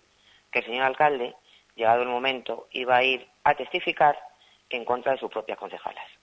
que 0.52 0.60
el 0.60 0.66
señor 0.66 0.86
alcalde, 0.86 1.36
llegado 1.76 2.04
el 2.04 2.10
momento, 2.10 2.68
iba 2.72 2.98
a 2.98 3.04
ir 3.04 3.28
a 3.44 3.56
testificar 3.56 4.18
en 4.70 4.86
contra 4.86 5.14
de 5.14 5.20
sus 5.20 5.30
propias 5.30 5.58
concejalas. 5.58 6.18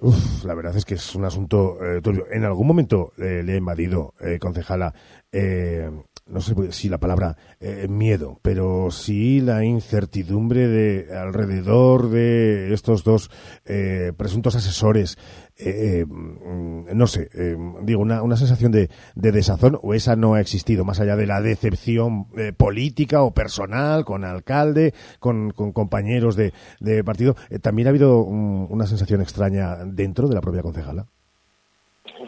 Uf, 0.00 0.44
la 0.44 0.54
verdad 0.54 0.76
es 0.76 0.84
que 0.84 0.94
es 0.94 1.14
un 1.16 1.24
asunto 1.24 1.76
eh, 1.84 2.00
turbio. 2.00 2.26
En 2.30 2.44
algún 2.44 2.68
momento 2.68 3.12
eh, 3.18 3.42
le 3.44 3.54
ha 3.54 3.56
invadido, 3.56 4.14
eh, 4.20 4.38
concejala, 4.38 4.94
eh, 5.32 5.90
no 6.28 6.40
sé 6.40 6.54
si 6.72 6.88
la 6.88 6.98
palabra 6.98 7.36
eh, 7.60 7.86
miedo, 7.88 8.38
pero 8.42 8.90
sí 8.90 9.40
la 9.40 9.64
incertidumbre 9.64 10.68
de 10.68 11.16
alrededor 11.16 12.10
de 12.10 12.72
estos 12.74 13.04
dos 13.04 13.30
eh, 13.64 14.12
presuntos 14.16 14.54
asesores. 14.54 15.16
eh, 15.56 16.00
eh, 16.00 16.06
mm, 16.06 16.86
no 16.94 17.06
sé, 17.06 17.28
eh, 17.34 17.56
digo, 17.82 18.00
una, 18.00 18.22
una 18.22 18.36
sensación 18.36 18.70
de, 18.72 18.90
de 19.14 19.32
desazón 19.32 19.78
o 19.82 19.94
esa 19.94 20.16
no 20.16 20.34
ha 20.34 20.40
existido, 20.40 20.84
más 20.84 21.00
allá 21.00 21.16
de 21.16 21.26
la 21.26 21.40
decepción 21.40 22.28
eh, 22.36 22.52
política 22.52 23.22
o 23.22 23.32
personal 23.32 24.04
con 24.04 24.24
alcalde, 24.24 24.94
con, 25.18 25.50
con 25.50 25.72
compañeros 25.72 26.36
de, 26.36 26.52
de 26.80 27.02
partido. 27.04 27.34
También 27.62 27.88
ha 27.88 27.90
habido 27.90 28.24
mm, 28.24 28.70
una 28.72 28.86
sensación 28.86 29.20
extraña 29.20 29.76
dentro 29.84 30.28
de 30.28 30.34
la 30.34 30.40
propia 30.40 30.62
concejala. 30.62 31.06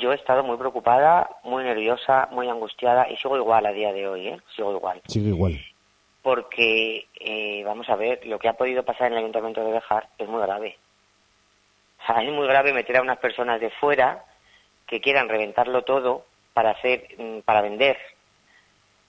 Yo 0.01 0.13
he 0.13 0.15
estado 0.15 0.43
muy 0.43 0.57
preocupada, 0.57 1.29
muy 1.45 1.63
nerviosa, 1.63 2.27
muy 2.31 2.49
angustiada 2.49 3.09
y 3.11 3.17
sigo 3.19 3.37
igual 3.37 3.67
a 3.67 3.73
día 3.73 3.93
de 3.93 4.09
hoy, 4.09 4.29
¿eh? 4.29 4.41
Sigo 4.57 4.75
igual. 4.75 5.03
Sigue 5.07 5.29
igual. 5.29 5.61
Porque, 6.23 7.07
eh, 7.21 7.63
vamos 7.65 7.89
a 7.91 7.97
ver, 7.97 8.25
lo 8.27 8.39
que 8.39 8.49
ha 8.49 8.55
podido 8.55 8.83
pasar 8.83 9.09
en 9.09 9.13
el 9.13 9.19
Ayuntamiento 9.19 9.63
de 9.63 9.73
Bejar 9.73 10.09
es 10.17 10.27
muy 10.27 10.41
grave. 10.41 10.79
O 12.03 12.07
sea, 12.07 12.23
es 12.23 12.33
muy 12.33 12.47
grave 12.47 12.73
meter 12.73 12.97
a 12.97 13.03
unas 13.03 13.19
personas 13.19 13.61
de 13.61 13.69
fuera 13.71 14.25
que 14.87 15.01
quieran 15.01 15.29
reventarlo 15.29 15.83
todo 15.83 16.25
para 16.55 16.71
hacer, 16.71 17.07
mm, 17.19 17.41
para 17.41 17.61
vender. 17.61 17.99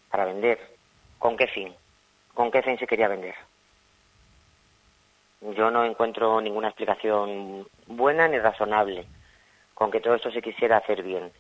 Para 0.10 0.26
vender. 0.26 0.60
¿Con 1.20 1.38
qué 1.38 1.48
fin? 1.48 1.74
¿Con 2.34 2.52
qué 2.52 2.62
fin 2.64 2.78
se 2.78 2.88
quería 2.88 3.08
vender? 3.08 3.36
Yo 5.56 5.72
no 5.72 5.86
encuentro 5.86 6.42
ninguna 6.42 6.68
explicación 6.68 7.66
buena 7.88 8.28
ni 8.28 8.40
razonable 8.40 9.06
con 9.82 9.90
que 9.90 10.00
todo 10.00 10.14
esto 10.14 10.30
se 10.30 10.44
quisiera 10.44 10.78
hacer 10.78 11.02
bien. 11.02 11.32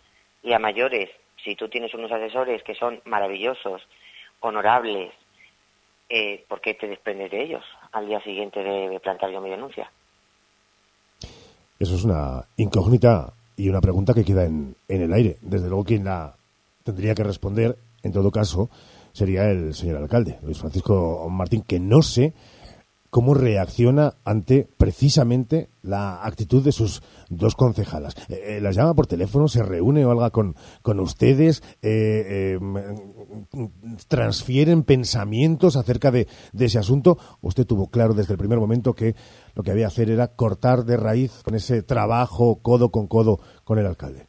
Y 0.41 0.51
a 0.53 0.57
mayores, 0.57 1.11
si 1.43 1.55
tú 1.55 1.69
tienes 1.69 1.93
unos 1.93 2.11
asesores 2.11 2.63
que 2.63 2.73
son 2.73 2.99
maravillosos, 3.05 3.83
honorables, 4.39 5.13
eh, 6.09 6.43
¿por 6.47 6.59
qué 6.59 6.73
te 6.73 6.87
desprendes 6.87 7.29
de 7.29 7.43
ellos 7.43 7.63
al 7.91 8.07
día 8.07 8.19
siguiente 8.23 8.63
de, 8.63 8.99
plantar 8.99 9.29
yo 9.29 9.41
mi 9.41 9.51
denuncia? 9.51 9.91
Eso 11.77 11.93
es 11.93 12.03
una 12.03 12.43
incógnita 12.57 13.31
y 13.55 13.69
una 13.69 13.79
pregunta 13.79 14.15
que 14.15 14.25
queda 14.25 14.45
en 14.45 14.75
el 14.87 15.13
aire. 15.13 15.37
Desde 15.41 15.67
luego, 15.67 15.83
quien 15.83 16.05
la 16.05 16.33
tendría 16.83 17.13
que 17.13 17.23
responder, 17.23 17.75
en 18.01 18.11
todo 18.11 18.31
caso, 18.31 18.71
sería 19.13 19.51
el 19.51 19.75
señor 19.75 19.97
alcalde, 19.97 20.39
Luis 20.41 20.57
Francisco 20.57 21.27
Martín, 21.29 21.61
que 21.61 21.79
no 21.79 22.01
sé 22.01 22.33
cómo 23.11 23.33
reacciona 23.33 24.13
ante 24.25 24.67
precisamente 24.77 25.69
la 25.83 26.23
actitud 26.25 26.63
de 26.63 26.71
sus 26.71 27.03
dos 27.29 27.55
concejalas. 27.55 28.15
Eh, 28.29 28.57
eh, 28.57 28.61
las 28.61 28.75
llama 28.75 28.95
por 28.95 29.05
teléfono, 29.05 29.47
se 29.47 29.61
reúne 29.61 30.05
Olga 30.05 30.31
con, 30.31 30.55
con 30.81 30.99
ustedes, 30.99 31.61
eh, 31.83 32.55
eh, 32.55 32.59
transfieren 34.07 34.83
pensamientos 34.83 35.75
acerca 35.75 36.09
de, 36.09 36.27
de 36.53 36.65
ese 36.65 36.79
asunto. 36.79 37.17
Usted 37.41 37.67
tuvo 37.67 37.91
claro 37.91 38.13
desde 38.13 38.33
el 38.33 38.39
primer 38.39 38.59
momento 38.59 38.93
que 38.93 39.13
lo 39.55 39.61
que 39.61 39.71
había 39.71 39.83
que 39.83 39.87
hacer 39.87 40.09
era 40.09 40.35
cortar 40.35 40.85
de 40.85 40.95
raíz 40.95 41.43
con 41.43 41.53
ese 41.53 41.83
trabajo 41.83 42.61
codo 42.61 42.91
con 42.91 43.07
codo 43.07 43.39
con 43.65 43.77
el 43.77 43.85
alcalde. 43.85 44.27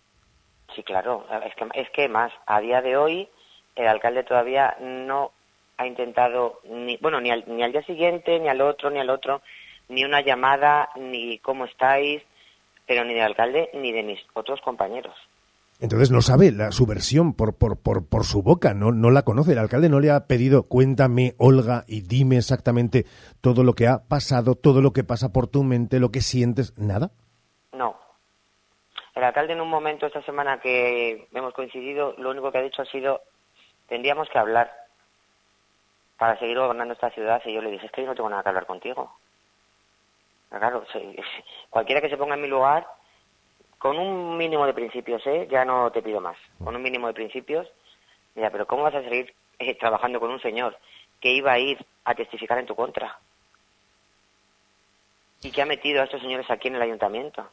Sí, 0.74 0.82
claro. 0.82 1.24
Es 1.46 1.54
que, 1.54 1.80
es 1.80 1.88
que 1.94 2.08
más, 2.08 2.32
a 2.46 2.60
día 2.60 2.80
de 2.80 2.96
hoy, 2.96 3.28
el 3.76 3.86
alcalde 3.86 4.24
todavía 4.24 4.76
no 4.80 5.32
ha 5.82 5.86
intentado, 5.86 6.60
ni, 6.64 6.96
bueno, 6.98 7.20
ni 7.20 7.30
al, 7.30 7.44
ni 7.46 7.62
al 7.62 7.72
día 7.72 7.82
siguiente, 7.84 8.38
ni 8.38 8.48
al 8.48 8.60
otro, 8.60 8.90
ni 8.90 8.98
al 8.98 9.10
otro, 9.10 9.42
ni 9.88 10.04
una 10.04 10.20
llamada, 10.20 10.90
ni 10.96 11.38
cómo 11.38 11.64
estáis, 11.64 12.22
pero 12.86 13.04
ni 13.04 13.14
del 13.14 13.24
alcalde 13.24 13.70
ni 13.74 13.92
de 13.92 14.02
mis 14.02 14.20
otros 14.34 14.60
compañeros. 14.60 15.14
Entonces 15.80 16.12
no 16.12 16.22
sabe 16.22 16.52
la, 16.52 16.70
su 16.70 16.86
versión 16.86 17.34
por, 17.34 17.56
por, 17.58 17.76
por, 17.76 18.08
por 18.08 18.24
su 18.24 18.42
boca, 18.42 18.72
no, 18.72 18.92
no 18.92 19.10
la 19.10 19.22
conoce. 19.22 19.52
El 19.52 19.58
alcalde 19.58 19.88
no 19.88 19.98
le 19.98 20.12
ha 20.12 20.28
pedido, 20.28 20.68
cuéntame, 20.68 21.34
Olga, 21.38 21.84
y 21.88 22.02
dime 22.02 22.36
exactamente 22.36 23.04
todo 23.40 23.64
lo 23.64 23.72
que 23.72 23.88
ha 23.88 23.98
pasado, 24.08 24.54
todo 24.54 24.80
lo 24.80 24.92
que 24.92 25.02
pasa 25.02 25.32
por 25.32 25.48
tu 25.48 25.64
mente, 25.64 25.98
lo 25.98 26.10
que 26.10 26.20
sientes, 26.20 26.78
nada. 26.78 27.10
No. 27.72 27.96
El 29.16 29.24
alcalde 29.24 29.54
en 29.54 29.60
un 29.60 29.68
momento 29.68 30.06
esta 30.06 30.22
semana 30.22 30.60
que 30.60 31.26
hemos 31.34 31.52
coincidido, 31.52 32.14
lo 32.16 32.30
único 32.30 32.52
que 32.52 32.58
ha 32.58 32.62
dicho 32.62 32.82
ha 32.82 32.86
sido, 32.86 33.20
tendríamos 33.88 34.28
que 34.28 34.38
hablar 34.38 34.70
para 36.22 36.38
seguir 36.38 36.56
gobernando 36.56 36.94
esta 36.94 37.10
ciudad. 37.10 37.42
Y 37.44 37.52
yo 37.52 37.60
le 37.60 37.72
dije, 37.72 37.86
es 37.86 37.90
que 37.90 38.02
yo 38.02 38.06
no 38.06 38.14
tengo 38.14 38.30
nada 38.30 38.44
que 38.44 38.50
hablar 38.50 38.64
contigo. 38.64 39.12
Claro, 40.50 40.84
sí, 40.92 41.16
cualquiera 41.68 42.00
que 42.00 42.08
se 42.08 42.16
ponga 42.16 42.36
en 42.36 42.42
mi 42.42 42.46
lugar 42.46 42.86
con 43.76 43.98
un 43.98 44.36
mínimo 44.36 44.64
de 44.64 44.72
principios, 44.72 45.20
¿eh? 45.26 45.48
Ya 45.50 45.64
no 45.64 45.90
te 45.90 46.00
pido 46.00 46.20
más. 46.20 46.36
Con 46.62 46.76
un 46.76 46.82
mínimo 46.82 47.08
de 47.08 47.14
principios, 47.14 47.66
mira, 48.36 48.50
pero 48.50 48.68
¿cómo 48.68 48.84
vas 48.84 48.94
a 48.94 49.02
seguir 49.02 49.34
eh, 49.58 49.74
trabajando 49.74 50.20
con 50.20 50.30
un 50.30 50.40
señor 50.40 50.78
que 51.20 51.32
iba 51.32 51.50
a 51.50 51.58
ir 51.58 51.84
a 52.04 52.14
testificar 52.14 52.56
en 52.60 52.66
tu 52.66 52.76
contra? 52.76 53.18
Y 55.42 55.50
que 55.50 55.60
ha 55.60 55.66
metido 55.66 56.02
a 56.02 56.04
estos 56.04 56.20
señores 56.20 56.48
aquí 56.52 56.68
en 56.68 56.76
el 56.76 56.82
ayuntamiento. 56.82 57.50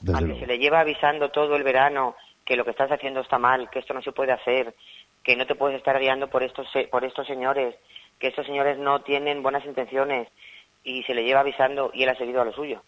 Desde 0.00 0.16
a 0.16 0.20
que 0.20 0.26
luego. 0.26 0.40
se 0.42 0.46
le 0.46 0.58
lleva 0.60 0.78
avisando 0.78 1.32
todo 1.32 1.56
el 1.56 1.64
verano 1.64 2.14
que 2.44 2.54
lo 2.54 2.64
que 2.64 2.70
estás 2.70 2.92
haciendo 2.92 3.20
está 3.20 3.36
mal, 3.36 3.68
que 3.68 3.80
esto 3.80 3.92
no 3.94 4.00
se 4.00 4.12
puede 4.12 4.30
hacer, 4.30 4.74
que 5.22 5.36
no 5.36 5.46
te 5.46 5.54
puedes 5.54 5.78
estar 5.78 5.98
guiando 5.98 6.28
por 6.28 6.42
estos, 6.42 6.66
por 6.90 7.04
estos 7.04 7.26
señores, 7.26 7.74
que 8.18 8.28
estos 8.28 8.46
señores 8.46 8.78
no 8.78 9.02
tienen 9.02 9.42
buenas 9.42 9.64
intenciones, 9.64 10.28
y 10.84 11.02
se 11.02 11.14
le 11.14 11.24
lleva 11.24 11.40
avisando 11.40 11.90
y 11.92 12.02
él 12.02 12.08
ha 12.08 12.16
seguido 12.16 12.40
a 12.40 12.44
lo 12.44 12.52
suyo. 12.52 12.82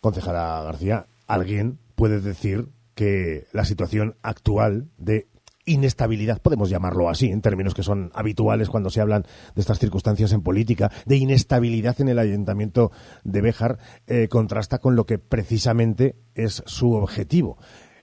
Concejala 0.00 0.62
García, 0.64 1.06
¿alguien 1.26 1.78
puede 1.94 2.20
decir 2.20 2.66
que 2.94 3.44
la 3.52 3.64
situación 3.64 4.16
actual 4.22 4.88
de 4.98 5.26
inestabilidad, 5.66 6.40
podemos 6.40 6.68
llamarlo 6.68 7.08
así, 7.08 7.30
en 7.30 7.42
términos 7.42 7.74
que 7.74 7.82
son 7.82 8.10
habituales 8.14 8.68
cuando 8.68 8.90
se 8.90 9.00
hablan 9.00 9.22
de 9.54 9.60
estas 9.60 9.78
circunstancias 9.78 10.32
en 10.32 10.42
política, 10.42 10.90
de 11.06 11.16
inestabilidad 11.16 12.00
en 12.00 12.08
el 12.08 12.18
ayuntamiento 12.18 12.90
de 13.24 13.40
Béjar, 13.40 13.78
eh, 14.06 14.28
contrasta 14.28 14.78
con 14.78 14.96
lo 14.96 15.04
que 15.04 15.18
precisamente 15.18 16.16
es 16.34 16.62
su 16.66 16.94
objetivo. 16.94 17.58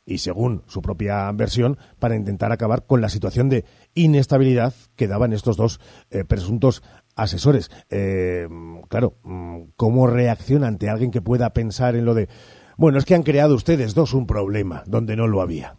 Y 0.10 0.20
según 0.20 0.63
su 0.67 0.82
propia 0.82 1.30
versión, 1.34 1.78
para 2.00 2.15
intentar 2.15 2.54
acabar 2.54 2.86
con 2.88 3.02
la 3.02 3.10
situación 3.10 3.50
de 3.50 3.65
inestabilidad 3.93 4.74
que 4.96 5.06
daban 5.08 5.34
estos 5.34 5.58
dos 5.58 5.82
eh, 6.12 6.24
presuntos 6.24 6.82
asesores. 7.17 7.70
Eh, 7.89 8.48
claro, 8.89 9.15
mm, 9.24 9.63
¿cómo 9.76 10.08
reacciona 10.08 10.67
ante 10.67 10.89
alguien 10.89 11.12
que 11.12 11.22
pueda 11.22 11.50
pensar 11.52 11.96
en 11.96 12.06
lo 12.06 12.13
de, 12.13 12.30
bueno, 12.78 12.98
es 13.00 13.04
que 13.06 13.15
han 13.15 13.24
creado 13.24 13.54
ustedes 13.54 13.93
dos 13.96 14.13
un 14.13 14.26
problema 14.28 14.84
donde 14.86 15.17
no 15.17 15.28
lo 15.28 15.41
había? 15.41 15.76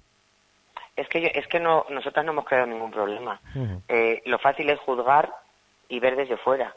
Es 0.94 1.08
que, 1.08 1.22
yo- 1.22 1.28
es 1.32 1.46
que 1.46 1.58
no, 1.58 1.86
nosotras 1.88 2.26
no 2.26 2.32
hemos 2.32 2.44
creado 2.44 2.66
ningún 2.66 2.90
problema. 2.90 3.40
Eh, 3.88 4.20
lo 4.26 4.38
fácil 4.38 4.68
es 4.68 4.78
juzgar 4.80 5.32
y 5.88 6.00
ver 6.00 6.16
desde 6.16 6.36
fuera, 6.36 6.74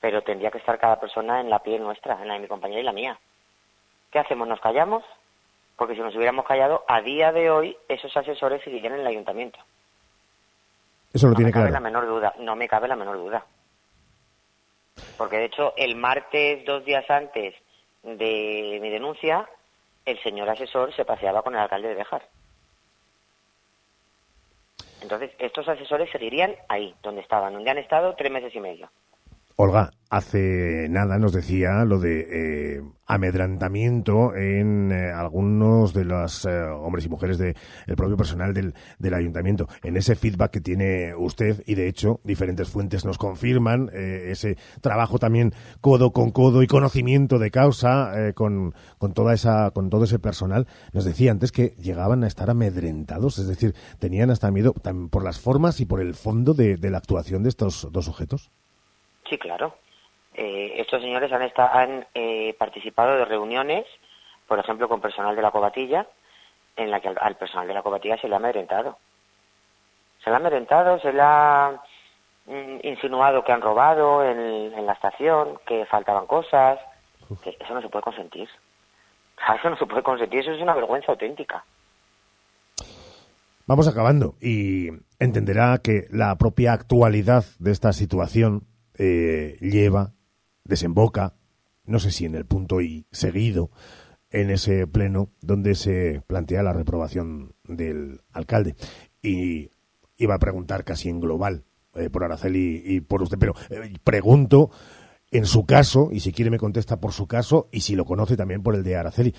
pero 0.00 0.20
tendría 0.22 0.50
que 0.50 0.58
estar 0.58 0.78
cada 0.78 1.00
persona 1.00 1.40
en 1.40 1.48
la 1.48 1.60
piel 1.60 1.82
nuestra, 1.82 2.20
en 2.20 2.28
la 2.28 2.34
de 2.34 2.40
mi 2.40 2.48
compañera 2.48 2.82
y 2.82 2.84
la 2.84 2.92
mía. 2.92 3.18
¿Qué 4.10 4.18
hacemos? 4.18 4.46
¿Nos 4.46 4.60
callamos? 4.60 5.02
Porque 5.76 5.94
si 5.94 6.00
nos 6.00 6.14
hubiéramos 6.14 6.46
callado, 6.46 6.84
a 6.86 7.00
día 7.00 7.32
de 7.32 7.50
hoy 7.50 7.76
esos 7.88 8.16
asesores 8.16 8.62
seguirían 8.62 8.94
en 8.94 9.00
el 9.00 9.06
ayuntamiento. 9.06 9.58
Eso 11.12 11.26
lo 11.26 11.32
no 11.32 11.36
tiene 11.36 11.48
me 11.48 11.52
cabe 11.52 11.68
claro. 11.68 11.74
la 11.74 11.80
menor 11.80 12.06
duda, 12.06 12.34
no 12.38 12.56
me 12.56 12.68
cabe 12.68 12.88
la 12.88 12.96
menor 12.96 13.16
duda. 13.16 13.44
Porque 15.16 15.36
de 15.36 15.44
hecho, 15.46 15.74
el 15.76 15.96
martes, 15.96 16.64
dos 16.64 16.84
días 16.84 17.08
antes 17.10 17.54
de 18.02 18.78
mi 18.80 18.90
denuncia, 18.90 19.48
el 20.04 20.20
señor 20.22 20.48
asesor 20.48 20.94
se 20.94 21.04
paseaba 21.04 21.42
con 21.42 21.54
el 21.54 21.60
alcalde 21.60 21.88
de 21.88 21.94
Béjar. 21.94 22.22
Entonces, 25.02 25.32
estos 25.38 25.68
asesores 25.68 26.10
seguirían 26.10 26.54
ahí, 26.68 26.94
donde 27.02 27.22
estaban, 27.22 27.52
donde 27.52 27.70
han 27.70 27.78
estado 27.78 28.14
tres 28.14 28.30
meses 28.30 28.54
y 28.54 28.60
medio. 28.60 28.88
Olga, 29.64 29.92
hace 30.10 30.88
nada 30.90 31.20
nos 31.20 31.32
decía 31.32 31.84
lo 31.84 32.00
de 32.00 32.78
eh, 32.78 32.82
amedrantamiento 33.06 34.34
en 34.34 34.90
eh, 34.90 35.12
algunos 35.12 35.94
de 35.94 36.04
los 36.04 36.46
eh, 36.46 36.50
hombres 36.62 37.06
y 37.06 37.08
mujeres 37.08 37.38
del 37.38 37.54
propio 37.94 38.16
personal 38.16 38.54
del, 38.54 38.74
del 38.98 39.14
ayuntamiento. 39.14 39.68
En 39.84 39.96
ese 39.96 40.16
feedback 40.16 40.50
que 40.50 40.60
tiene 40.60 41.14
usted, 41.14 41.62
y 41.64 41.76
de 41.76 41.86
hecho 41.86 42.18
diferentes 42.24 42.70
fuentes 42.70 43.04
nos 43.04 43.18
confirman 43.18 43.88
eh, 43.92 44.32
ese 44.32 44.56
trabajo 44.80 45.20
también 45.20 45.54
codo 45.80 46.10
con 46.10 46.32
codo 46.32 46.64
y 46.64 46.66
conocimiento 46.66 47.38
de 47.38 47.52
causa 47.52 48.32
con, 48.34 48.74
con, 48.98 49.14
toda 49.14 49.32
esa, 49.32 49.70
con 49.70 49.90
todo 49.90 50.02
ese 50.02 50.18
personal, 50.18 50.66
nos 50.92 51.04
decía 51.04 51.30
antes 51.30 51.52
que 51.52 51.76
llegaban 51.78 52.24
a 52.24 52.26
estar 52.26 52.50
amedrentados, 52.50 53.38
es 53.38 53.46
decir, 53.46 53.76
tenían 54.00 54.30
hasta 54.30 54.50
miedo 54.50 54.74
por 54.74 55.22
las 55.22 55.38
formas 55.38 55.78
y 55.78 55.86
por 55.86 56.00
el 56.00 56.14
fondo 56.14 56.52
de, 56.52 56.78
de 56.78 56.90
la 56.90 56.98
actuación 56.98 57.44
de 57.44 57.50
estos 57.50 57.86
dos 57.92 58.06
sujetos. 58.06 58.50
Sí, 59.28 59.38
claro. 59.38 59.76
Eh, 60.34 60.74
estos 60.78 61.00
señores 61.02 61.30
han, 61.32 61.42
esta- 61.42 61.78
han 61.78 62.06
eh, 62.14 62.54
participado 62.58 63.16
de 63.16 63.24
reuniones, 63.24 63.84
por 64.48 64.58
ejemplo, 64.58 64.88
con 64.88 65.00
personal 65.00 65.36
de 65.36 65.42
la 65.42 65.50
cobatilla, 65.50 66.06
en 66.76 66.90
la 66.90 67.00
que 67.00 67.08
al, 67.08 67.18
al 67.20 67.36
personal 67.36 67.68
de 67.68 67.74
la 67.74 67.82
cobatilla 67.82 68.16
se 68.18 68.28
le 68.28 68.34
ha 68.34 68.38
amedrentado. 68.38 68.98
Se 70.24 70.30
le 70.30 70.36
ha 70.36 70.38
amedrentado, 70.38 70.98
se 71.00 71.12
le 71.12 71.20
ha 71.22 71.80
mm, 72.46 72.78
insinuado 72.86 73.44
que 73.44 73.52
han 73.52 73.60
robado 73.60 74.24
en, 74.24 74.38
en 74.72 74.86
la 74.86 74.92
estación, 74.94 75.58
que 75.66 75.84
faltaban 75.86 76.26
cosas. 76.26 76.78
Que 77.42 77.56
eso 77.58 77.74
no 77.74 77.80
se 77.82 77.88
puede 77.88 78.02
consentir. 78.04 78.48
Eso 79.58 79.70
no 79.70 79.76
se 79.76 79.86
puede 79.86 80.02
consentir, 80.04 80.40
eso 80.40 80.52
es 80.52 80.60
una 80.62 80.74
vergüenza 80.74 81.10
auténtica. 81.10 81.64
Vamos 83.66 83.88
acabando 83.88 84.34
y 84.40 84.88
entenderá 85.18 85.78
que 85.82 86.06
la 86.10 86.36
propia 86.36 86.72
actualidad 86.72 87.44
de 87.58 87.70
esta 87.72 87.92
situación 87.92 88.62
eh, 88.98 89.56
lleva, 89.60 90.12
desemboca, 90.64 91.34
no 91.84 91.98
sé 91.98 92.10
si 92.10 92.24
en 92.24 92.34
el 92.34 92.46
punto 92.46 92.80
y 92.80 93.06
seguido, 93.10 93.70
en 94.30 94.50
ese 94.50 94.86
pleno 94.86 95.30
donde 95.40 95.74
se 95.74 96.22
plantea 96.26 96.62
la 96.62 96.72
reprobación 96.72 97.54
del 97.64 98.22
alcalde. 98.32 98.74
Y 99.22 99.70
iba 100.16 100.34
a 100.34 100.38
preguntar 100.38 100.84
casi 100.84 101.08
en 101.08 101.20
global 101.20 101.64
eh, 101.94 102.10
por 102.10 102.24
Araceli 102.24 102.82
y 102.84 103.00
por 103.00 103.22
usted, 103.22 103.38
pero 103.38 103.54
eh, 103.70 103.92
pregunto 104.02 104.70
en 105.30 105.46
su 105.46 105.64
caso, 105.64 106.10
y 106.12 106.20
si 106.20 106.32
quiere 106.32 106.50
me 106.50 106.58
contesta 106.58 107.00
por 107.00 107.12
su 107.12 107.26
caso, 107.26 107.68
y 107.72 107.80
si 107.80 107.96
lo 107.96 108.04
conoce 108.04 108.36
también 108.36 108.62
por 108.62 108.74
el 108.74 108.84
de 108.84 108.96
Araceli, 108.96 109.34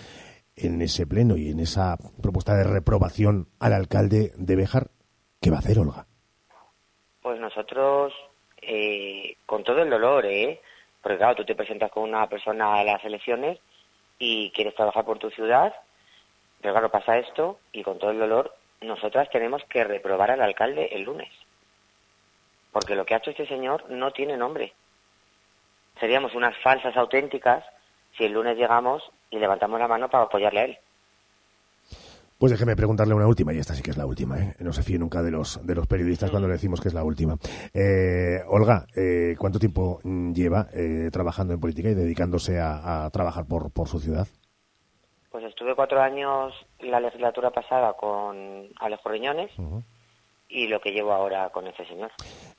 en 0.55 0.81
ese 0.81 1.05
pleno 1.07 1.37
y 1.37 1.49
en 1.49 1.59
esa 1.59 1.97
propuesta 2.21 2.55
de 2.55 2.63
reprobación 2.63 3.47
al 3.59 3.73
alcalde 3.73 4.33
de 4.37 4.55
Béjar, 4.55 4.91
¿qué 5.39 5.49
va 5.49 5.57
a 5.57 5.59
hacer 5.59 5.79
Olga? 5.79 6.07
Pues 7.21 7.39
nosotros, 7.39 8.11
eh, 8.67 9.37
con 9.45 9.63
todo 9.63 9.81
el 9.81 9.89
dolor, 9.89 10.25
¿eh? 10.25 10.61
Porque 11.01 11.17
claro, 11.17 11.35
tú 11.35 11.45
te 11.45 11.55
presentas 11.55 11.91
con 11.91 12.03
una 12.03 12.27
persona 12.27 12.79
a 12.79 12.83
las 12.83 13.03
elecciones 13.03 13.59
y 14.19 14.51
quieres 14.51 14.75
trabajar 14.75 15.05
por 15.05 15.19
tu 15.19 15.29
ciudad, 15.29 15.73
pero 16.61 16.73
claro, 16.73 16.89
pasa 16.89 17.17
esto 17.17 17.59
y 17.73 17.83
con 17.83 17.99
todo 17.99 18.11
el 18.11 18.19
dolor, 18.19 18.55
nosotras 18.81 19.29
tenemos 19.29 19.63
que 19.65 19.83
reprobar 19.83 20.31
al 20.31 20.41
alcalde 20.41 20.89
el 20.91 21.03
lunes. 21.03 21.31
Porque 22.71 22.95
lo 22.95 23.05
que 23.05 23.13
ha 23.13 23.17
hecho 23.17 23.31
este 23.31 23.47
señor 23.47 23.89
no 23.89 24.11
tiene 24.11 24.37
nombre. 24.37 24.73
Seríamos 25.99 26.33
unas 26.35 26.57
falsas 26.57 26.95
auténticas 26.97 27.63
si 28.17 28.25
el 28.25 28.33
lunes 28.33 28.57
llegamos 28.57 29.03
y 29.29 29.39
levantamos 29.39 29.79
la 29.79 29.87
mano 29.87 30.09
para 30.09 30.25
apoyarle 30.25 30.59
a 30.59 30.65
él. 30.65 30.77
Pues 32.43 32.51
déjeme 32.51 32.75
preguntarle 32.75 33.13
una 33.13 33.25
última, 33.25 33.53
y 33.53 33.59
esta 33.59 33.73
sí 33.73 33.81
que 33.81 33.91
es 33.91 33.97
la 33.97 34.05
última, 34.05 34.37
¿eh? 34.37 34.53
No 34.59 34.73
se 34.73 34.83
fíe 34.83 34.99
nunca 34.99 35.23
de 35.23 35.31
los, 35.31 35.65
de 35.65 35.75
los 35.75 35.87
periodistas 35.87 36.29
cuando 36.29 36.49
le 36.49 36.55
decimos 36.55 36.81
que 36.81 36.89
es 36.89 36.93
la 36.93 37.05
última. 37.05 37.37
Eh, 37.73 38.43
Olga, 38.49 38.85
eh, 38.97 39.37
¿cuánto 39.39 39.59
tiempo 39.59 40.01
mm, 40.03 40.33
lleva 40.33 40.67
trabajando 41.09 41.53
en 41.53 41.61
política 41.61 41.87
y 41.87 41.93
dedicándose 41.93 42.59
a, 42.59 43.05
a 43.05 43.09
trabajar 43.11 43.45
por, 43.47 43.71
por 43.71 43.87
su 43.87 44.01
ciudad? 44.01 44.27
Pues 45.31 45.45
estuve 45.45 45.73
cuatro 45.73 46.01
años 46.01 46.53
la 46.81 46.99
legislatura 46.99 47.49
pasada 47.51 47.93
con 47.93 48.67
Alejo 48.81 49.07
Riñones 49.07 49.51
y 50.49 50.67
lo 50.67 50.81
que 50.81 50.91
llevo 50.91 51.13
ahora 51.13 51.49
con 51.49 51.65
este 51.67 51.87
señor. 51.87 52.11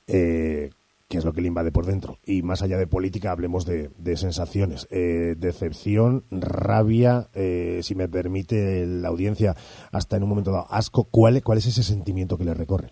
Eh, 0.07 0.71
¿Qué 1.15 1.19
es 1.19 1.25
lo 1.25 1.31
que 1.31 1.39
le 1.39 1.47
invade 1.47 1.71
por 1.71 1.85
dentro? 1.85 2.17
Y 2.25 2.41
más 2.41 2.61
allá 2.61 2.75
de 2.75 2.87
política, 2.87 3.31
hablemos 3.31 3.65
de, 3.65 4.17
sensaciones. 4.17 4.85
Eh, 4.91 5.35
decepción, 5.37 6.25
rabia, 6.29 7.27
eh, 7.33 7.79
si 7.83 7.95
me 7.95 8.09
permite 8.09 8.85
la 8.85 9.07
audiencia, 9.07 9.53
hasta 9.93 10.17
en 10.17 10.23
un 10.23 10.29
momento 10.29 10.51
dado, 10.51 10.65
asco. 10.69 11.07
¿Cuál, 11.09 11.41
¿Cuál 11.41 11.59
es 11.59 11.67
ese 11.67 11.83
sentimiento 11.83 12.37
que 12.37 12.43
le 12.43 12.53
recorre? 12.53 12.89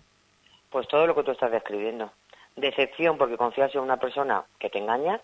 Pues 0.70 0.88
todo 0.88 1.06
lo 1.06 1.14
que 1.14 1.22
tú 1.22 1.32
estás 1.32 1.52
describiendo. 1.52 2.12
Decepción 2.56 3.18
porque 3.18 3.36
confías 3.36 3.74
en 3.74 3.82
una 3.82 3.98
persona 3.98 4.42
que 4.58 4.70
te 4.70 4.78
engaña. 4.78 5.20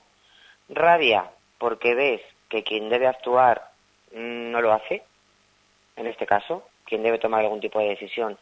Rabia 0.68 1.30
porque 1.56 1.94
ves 1.94 2.20
que 2.50 2.62
quien 2.62 2.90
debe 2.90 3.06
actuar 3.06 3.70
mm, 4.14 4.50
no 4.50 4.60
lo 4.60 4.74
hace. 4.74 5.04
En 5.96 6.06
este 6.06 6.26
caso, 6.26 6.64
quien 6.84 7.02
debe 7.02 7.18
tomar 7.18 7.40
algún 7.40 7.60
tipo 7.60 7.78
de 7.78 7.88
decisión 7.88 8.36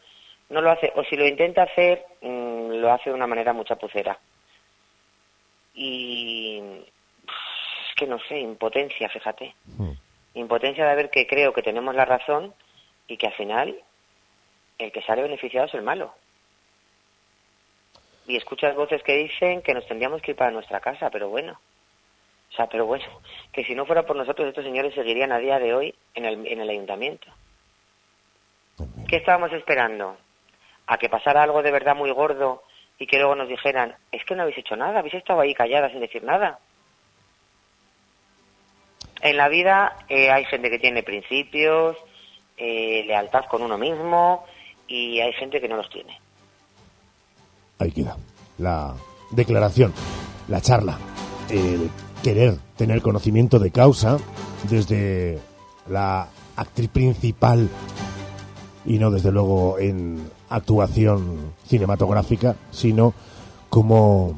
no 0.51 0.61
lo 0.61 0.73
hace. 0.73 0.93
O 0.97 1.05
si 1.05 1.15
lo 1.15 1.29
intenta 1.29 1.63
hacer, 1.63 2.05
mm, 2.23 2.73
lo 2.81 2.93
hace 2.93 3.11
de 3.11 3.15
una 3.15 3.29
manera 3.29 3.53
muy 3.53 3.65
chapucera. 3.65 4.19
Y 5.81 6.59
es 6.59 7.95
que 7.95 8.09
no 8.09 8.19
sé, 8.29 8.41
impotencia, 8.41 9.09
fíjate. 9.09 9.55
Impotencia 10.35 10.85
de 10.85 10.97
ver 10.97 11.09
que 11.09 11.29
creo 11.29 11.53
que 11.53 11.63
tenemos 11.63 11.95
la 11.95 12.05
razón 12.05 12.53
y 13.07 13.17
que 13.17 13.29
al 13.29 13.35
final 13.35 13.81
el 14.79 14.91
que 14.91 15.03
sale 15.03 15.23
beneficiado 15.23 15.69
es 15.69 15.75
el 15.75 15.83
malo. 15.83 16.13
Y 18.27 18.37
escuchas 18.37 18.75
voces 18.75 19.05
que 19.05 19.17
dicen 19.19 19.63
que 19.63 19.73
nos 19.73 19.87
tendríamos 19.87 20.21
que 20.21 20.33
ir 20.33 20.37
para 20.37 20.51
nuestra 20.51 20.81
casa, 20.81 21.11
pero 21.11 21.29
bueno. 21.29 21.61
O 22.51 22.57
sea, 22.57 22.67
pero 22.67 22.85
bueno, 22.85 23.05
que 23.53 23.63
si 23.65 23.77
no 23.77 23.87
fuera 23.87 24.05
por 24.05 24.17
nosotros, 24.17 24.49
estos 24.49 24.65
señores 24.65 24.95
seguirían 24.95 25.31
a 25.31 25.39
día 25.39 25.61
de 25.61 25.75
hoy 25.75 25.95
en 26.15 26.25
el, 26.25 26.45
en 26.45 26.61
el 26.61 26.71
ayuntamiento. 26.71 27.29
¿Qué 29.09 29.17
estábamos 29.17 29.53
esperando? 29.53 30.17
¿A 30.89 30.99
que 30.99 31.09
pasara 31.09 31.45
algo 31.45 31.63
de 31.63 31.71
verdad 31.71 31.95
muy 31.95 32.11
gordo 32.11 32.65
y 32.99 33.07
que 33.07 33.19
luego 33.19 33.35
nos 33.35 33.49
dijeran, 33.49 33.95
es 34.11 34.25
que 34.25 34.35
no 34.35 34.43
habéis 34.43 34.59
hecho 34.59 34.77
nada, 34.77 34.99
habéis 34.99 35.15
estado 35.15 35.41
ahí 35.41 35.55
calladas 35.55 35.93
sin 35.93 36.01
decir 36.01 36.23
nada? 36.25 36.59
En 39.21 39.37
la 39.37 39.49
vida 39.49 39.97
eh, 40.09 40.31
hay 40.31 40.45
gente 40.45 40.71
que 40.71 40.79
tiene 40.79 41.03
principios, 41.03 41.97
eh, 42.57 43.05
lealtad 43.07 43.45
con 43.47 43.63
uno 43.63 43.79
mismo 43.79 44.45
y 44.87 45.21
hay 45.21 45.33
gente 45.35 45.61
que 45.61 45.69
no 45.69 45.77
los 45.77 45.91
tiene. 45.91 46.19
Ahí 47.79 47.93
queda 47.93 48.17
la 48.59 48.95
declaración, 49.31 49.93
la 50.49 50.61
charla, 50.61 50.99
el 51.49 51.91
querer 52.23 52.55
tener 52.77 53.01
conocimiento 53.03 53.59
de 53.59 53.71
causa 53.71 54.19
desde 54.69 55.39
la 55.89 56.29
actriz 56.57 56.89
principal 56.89 57.69
y 58.85 58.99
no 58.99 59.11
desde 59.11 59.31
luego 59.31 59.79
en 59.79 60.29
actuación 60.49 61.53
cinematográfica, 61.67 62.57
sino 62.71 63.15
como 63.69 64.35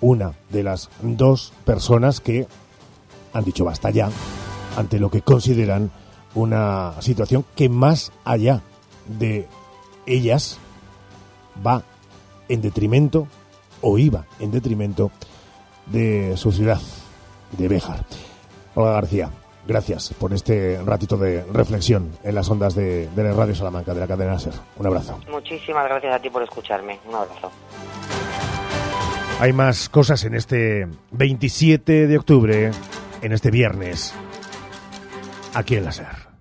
una 0.00 0.32
de 0.50 0.62
las 0.62 0.90
dos 1.02 1.52
personas 1.64 2.20
que 2.20 2.46
han 3.32 3.44
dicho 3.44 3.64
basta 3.64 3.90
ya 3.90 4.10
ante 4.76 4.98
lo 4.98 5.10
que 5.10 5.22
consideran 5.22 5.90
una 6.34 6.94
situación 7.00 7.44
que 7.54 7.68
más 7.68 8.12
allá 8.24 8.62
de 9.06 9.48
ellas 10.06 10.58
va 11.64 11.82
en 12.48 12.60
detrimento 12.60 13.26
o 13.80 13.98
iba 13.98 14.26
en 14.38 14.50
detrimento 14.50 15.10
de 15.86 16.36
su 16.36 16.52
ciudad, 16.52 16.80
de 17.56 17.68
Béjar. 17.68 18.04
Olga 18.74 18.92
García, 18.92 19.30
gracias 19.66 20.14
por 20.18 20.32
este 20.32 20.80
ratito 20.84 21.16
de 21.16 21.44
reflexión 21.52 22.10
en 22.22 22.34
las 22.34 22.48
ondas 22.48 22.74
de, 22.74 23.08
de 23.08 23.22
la 23.22 23.32
Radio 23.32 23.54
Salamanca, 23.54 23.94
de 23.94 24.00
la 24.00 24.06
cadena 24.06 24.38
SER. 24.38 24.54
Un 24.76 24.86
abrazo. 24.86 25.20
Muchísimas 25.30 25.84
gracias 25.84 26.14
a 26.14 26.18
ti 26.18 26.30
por 26.30 26.42
escucharme. 26.42 26.98
Un 27.06 27.14
abrazo. 27.14 27.50
Hay 29.40 29.52
más 29.52 29.88
cosas 29.88 30.24
en 30.24 30.34
este 30.34 30.86
27 31.10 32.06
de 32.06 32.18
octubre, 32.18 32.70
en 33.22 33.32
este 33.32 33.50
viernes, 33.50 34.14
aquí 35.54 35.76
en 35.76 35.84
la 35.84 35.92
SER. 35.92 36.32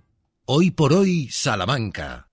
Hoy 0.45 0.71
por 0.71 0.93
hoy, 0.93 1.29
Salamanca. 1.29 2.30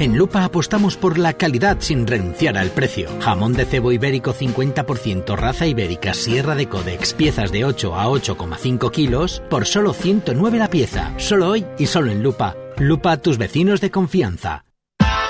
En 0.00 0.18
Lupa 0.18 0.44
apostamos 0.44 0.96
por 0.96 1.18
la 1.18 1.34
calidad 1.34 1.76
sin 1.78 2.06
renunciar 2.06 2.58
al 2.58 2.70
precio. 2.70 3.08
Jamón 3.20 3.52
de 3.52 3.64
cebo 3.64 3.92
ibérico 3.92 4.34
50% 4.34 5.36
raza 5.36 5.68
ibérica 5.68 6.14
Sierra 6.14 6.56
de 6.56 6.68
Codex, 6.68 7.14
piezas 7.14 7.52
de 7.52 7.64
8 7.64 7.94
a 7.94 8.08
8,5 8.08 8.90
kilos 8.90 9.40
por 9.48 9.66
solo 9.66 9.92
109 9.92 10.58
la 10.58 10.68
pieza. 10.68 11.14
Solo 11.18 11.50
hoy 11.50 11.64
y 11.78 11.86
solo 11.86 12.10
en 12.10 12.24
Lupa. 12.24 12.56
Lupa, 12.76 13.18
tus 13.18 13.38
vecinos 13.38 13.80
de 13.80 13.92
confianza. 13.92 14.64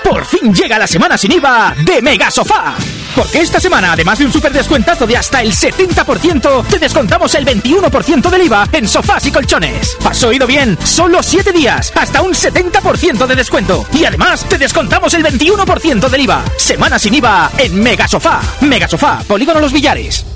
Por 0.04 0.24
fin 0.26 0.54
llega 0.54 0.78
la 0.78 0.86
semana 0.86 1.16
sin 1.16 1.32
IVA 1.32 1.74
de 1.82 2.02
Mega 2.02 2.30
Sofá. 2.30 2.74
Porque 3.16 3.40
esta 3.40 3.58
semana, 3.58 3.92
además 3.92 4.18
de 4.18 4.26
un 4.26 4.32
super 4.32 4.52
descuentazo 4.52 5.06
de 5.06 5.16
hasta 5.16 5.40
el 5.40 5.52
70%, 5.52 6.66
te 6.66 6.78
descontamos 6.78 7.34
el 7.34 7.46
21% 7.46 8.28
del 8.28 8.42
IVA 8.42 8.68
en 8.72 8.86
sofás 8.86 9.24
y 9.26 9.32
colchones. 9.32 9.96
¿Has 10.04 10.22
oído 10.24 10.46
bien? 10.46 10.76
Solo 10.84 11.22
7 11.22 11.52
días, 11.52 11.92
hasta 11.94 12.22
un 12.22 12.34
70% 12.34 13.26
de 13.26 13.34
descuento. 13.34 13.86
Y 13.92 14.04
además, 14.04 14.44
te 14.48 14.58
descontamos 14.58 15.14
el 15.14 15.24
21% 15.24 16.08
del 16.08 16.20
IVA. 16.20 16.44
Semana 16.58 16.98
sin 16.98 17.14
IVA 17.14 17.50
en 17.56 17.82
Mega 17.82 18.06
Sofá. 18.06 18.40
Mega 18.60 18.86
Sofá, 18.86 19.20
Polígono 19.26 19.60
Los 19.60 19.72
Villares. 19.72 20.33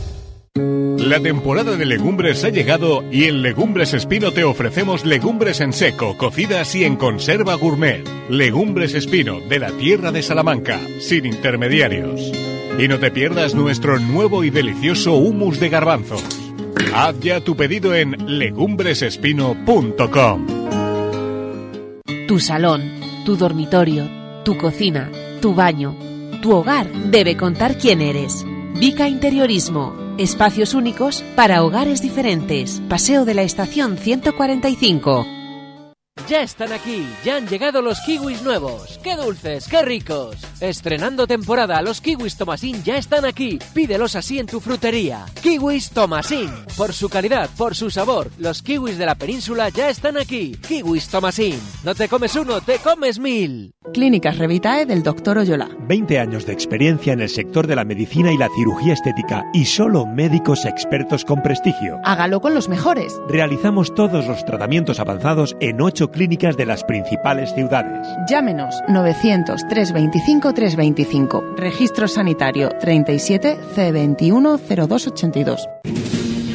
La 0.59 1.21
temporada 1.21 1.77
de 1.77 1.87
legumbres 1.87 2.45
ha 2.45 2.49
llegado 2.49 3.05
y 3.11 3.25
en 3.25 3.43
Legumbres 3.43 3.95
Espino 3.95 4.33
te 4.33 4.43
ofrecemos 4.43 5.07
legumbres 5.07 5.61
en 5.61 5.73
seco, 5.73 6.17
cocidas 6.17 6.75
y 6.75 6.83
en 6.85 6.97
conserva 6.97 7.55
gourmet. 7.55 8.03
Legumbres 8.29 8.95
Espino, 8.95 9.39
de 9.41 9.61
la 9.61 9.71
tierra 9.71 10.11
de 10.11 10.23
Salamanca, 10.23 10.81
sin 10.99 11.27
intermediarios. 11.27 12.33
Y 12.79 12.89
no 12.89 12.99
te 12.99 13.13
pierdas 13.13 13.55
nuestro 13.55 14.01
nuevo 14.01 14.43
y 14.43 14.51
delicioso 14.51 15.15
humus 15.15 15.61
de 15.61 15.69
garbanzos. 15.69 16.25
Haz 16.93 17.21
ya 17.21 17.41
tu 17.41 17.55
pedido 17.55 17.95
en 17.95 18.17
legumbresespino.com. 18.39 20.47
Tu 22.27 22.41
salón, 22.41 22.83
tu 23.25 23.37
dormitorio, 23.37 24.09
tu 24.45 24.59
cocina, 24.59 25.09
tu 25.41 25.55
baño, 25.55 25.95
tu 26.43 26.53
hogar 26.53 26.91
debe 27.11 27.37
contar 27.37 27.79
quién 27.79 28.03
eres. 28.03 28.45
Vica 28.75 29.09
Interiorismo. 29.09 30.08
Espacios 30.19 30.75
únicos 30.75 31.25
para 31.37 31.63
hogares 31.63 32.03
diferentes. 32.03 32.83
Paseo 32.89 33.25
de 33.25 33.35
la 33.35 33.43
Estación 33.43 33.97
145. 33.97 35.38
Ya 36.27 36.43
están 36.43 36.73
aquí, 36.73 37.09
ya 37.25 37.37
han 37.37 37.47
llegado 37.47 37.81
los 37.81 38.01
kiwis 38.01 38.43
nuevos. 38.43 38.99
¡Qué 39.03 39.17
dulces, 39.17 39.67
qué 39.69 39.83
ricos! 39.83 40.37
Estrenando 40.61 41.27
temporada, 41.27 41.81
los 41.83 42.01
kiwis 42.01 42.37
Tomasín 42.37 42.83
ya 42.83 42.97
están 42.97 43.25
aquí. 43.25 43.59
Pídelos 43.73 44.17
así 44.17 44.39
en 44.39 44.47
tu 44.47 44.61
frutería. 44.61 45.25
Kiwis 45.43 45.91
Tomasín. 45.91 46.51
Por 46.77 46.93
su 46.93 47.09
calidad, 47.09 47.49
por 47.57 47.75
su 47.75 47.91
sabor, 47.91 48.31
los 48.39 48.63
kiwis 48.63 48.99
de 48.99 49.07
la 49.07 49.15
península 49.15 49.69
ya 49.69 49.89
están 49.89 50.17
aquí. 50.17 50.57
Kiwis 50.57 51.09
Tomasín. 51.09 51.59
No 51.85 51.95
te 51.95 52.09
comes 52.09 52.35
uno, 52.37 52.61
te 52.61 52.79
comes 52.79 53.19
mil. 53.19 53.73
Clínicas 53.95 54.37
Revitae 54.37 54.85
del 54.85 55.03
Dr. 55.03 55.39
Oyola. 55.39 55.71
20 55.87 56.19
años 56.19 56.45
de 56.45 56.53
experiencia 56.53 57.13
en 57.13 57.21
el 57.21 57.29
sector 57.29 57.67
de 57.67 57.77
la 57.77 57.85
medicina 57.85 58.33
y 58.33 58.37
la 58.37 58.49
cirugía 58.55 58.93
estética 58.93 59.45
y 59.55 59.65
solo 59.65 60.05
médicos 60.05 60.67
expertos 60.67 61.25
con 61.25 61.43
prestigio. 61.43 61.99
Hágalo 62.05 62.41
con 62.41 62.55
los 62.55 62.69
mejores. 62.69 63.19
Realizamos 63.29 63.95
todos 63.95 64.27
los 64.27 64.45
tratamientos 64.45 65.01
avanzados 65.01 65.57
en 65.61 65.81
8 65.81 66.08
clínicas 66.11 66.57
de 66.57 66.67
las 66.67 66.85
principales 66.85 67.53
ciudades. 67.55 68.07
Llámenos 68.29 68.75
900 68.89 69.67
325 69.69 70.53
325. 70.55 71.55
Registro 71.57 72.09
sanitario 72.09 72.71
37 72.81 73.57
C21 73.75 74.59
0282. 74.59 75.69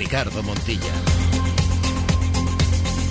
Ricardo 0.00 0.42
Montilla. 0.42 0.94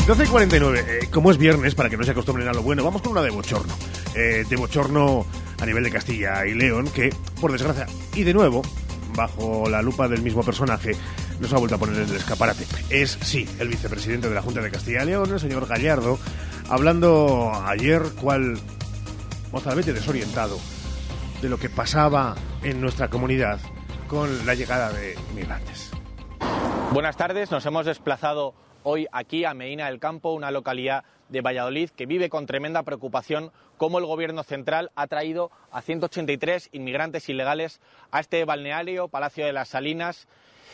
12 0.07 0.23
y 0.23 0.27
49. 0.27 0.85
Eh, 0.87 1.07
como 1.11 1.29
es 1.29 1.37
viernes, 1.37 1.75
para 1.75 1.87
que 1.87 1.97
no 1.97 2.03
se 2.03 2.09
acostumbren 2.09 2.47
a 2.47 2.51
lo 2.51 2.63
bueno, 2.63 2.83
vamos 2.83 3.03
con 3.03 3.11
una 3.11 3.21
de 3.21 3.29
bochorno. 3.29 3.71
Eh, 4.15 4.43
de 4.49 4.55
bochorno 4.55 5.23
a 5.59 5.65
nivel 5.67 5.83
de 5.83 5.91
Castilla 5.91 6.47
y 6.47 6.55
León, 6.55 6.89
que, 6.89 7.13
por 7.39 7.51
desgracia, 7.51 7.85
y 8.15 8.23
de 8.23 8.33
nuevo, 8.33 8.63
bajo 9.15 9.69
la 9.69 9.83
lupa 9.83 10.07
del 10.07 10.23
mismo 10.23 10.41
personaje, 10.41 10.93
nos 11.39 11.53
ha 11.53 11.59
vuelto 11.59 11.75
a 11.75 11.77
poner 11.77 12.01
en 12.01 12.09
el 12.09 12.15
escaparate. 12.15 12.65
Es, 12.89 13.19
sí, 13.21 13.47
el 13.59 13.67
vicepresidente 13.67 14.27
de 14.27 14.33
la 14.33 14.41
Junta 14.41 14.59
de 14.59 14.71
Castilla 14.71 15.03
y 15.03 15.05
León, 15.05 15.31
el 15.31 15.39
señor 15.39 15.67
Gallardo, 15.67 16.17
hablando 16.69 17.51
ayer 17.67 18.01
cual 18.19 18.59
mozalbete 19.51 19.93
desorientado 19.93 20.59
de 21.39 21.49
lo 21.49 21.59
que 21.59 21.69
pasaba 21.69 22.35
en 22.63 22.81
nuestra 22.81 23.11
comunidad 23.11 23.59
con 24.07 24.43
la 24.47 24.55
llegada 24.55 24.91
de 24.91 25.15
migrantes. 25.35 25.88
Buenas 26.91 27.17
tardes, 27.17 27.51
nos 27.51 27.63
hemos 27.67 27.85
desplazado 27.85 28.55
hoy 28.81 29.05
aquí 29.11 29.45
a 29.45 29.53
Medina 29.53 29.85
del 29.85 29.99
Campo, 29.99 30.33
una 30.33 30.49
localidad 30.49 31.03
de 31.29 31.41
Valladolid 31.41 31.91
que 31.91 32.07
vive 32.07 32.29
con 32.29 32.47
tremenda 32.47 32.81
preocupación 32.81 33.51
cómo 33.77 33.99
el 33.99 34.07
gobierno 34.07 34.41
central 34.41 34.89
ha 34.95 35.05
traído 35.05 35.51
a 35.69 35.83
183 35.83 36.69
inmigrantes 36.71 37.29
ilegales 37.29 37.79
a 38.09 38.19
este 38.19 38.43
balneario, 38.43 39.07
Palacio 39.07 39.45
de 39.45 39.53
las 39.53 39.69
Salinas, 39.69 40.27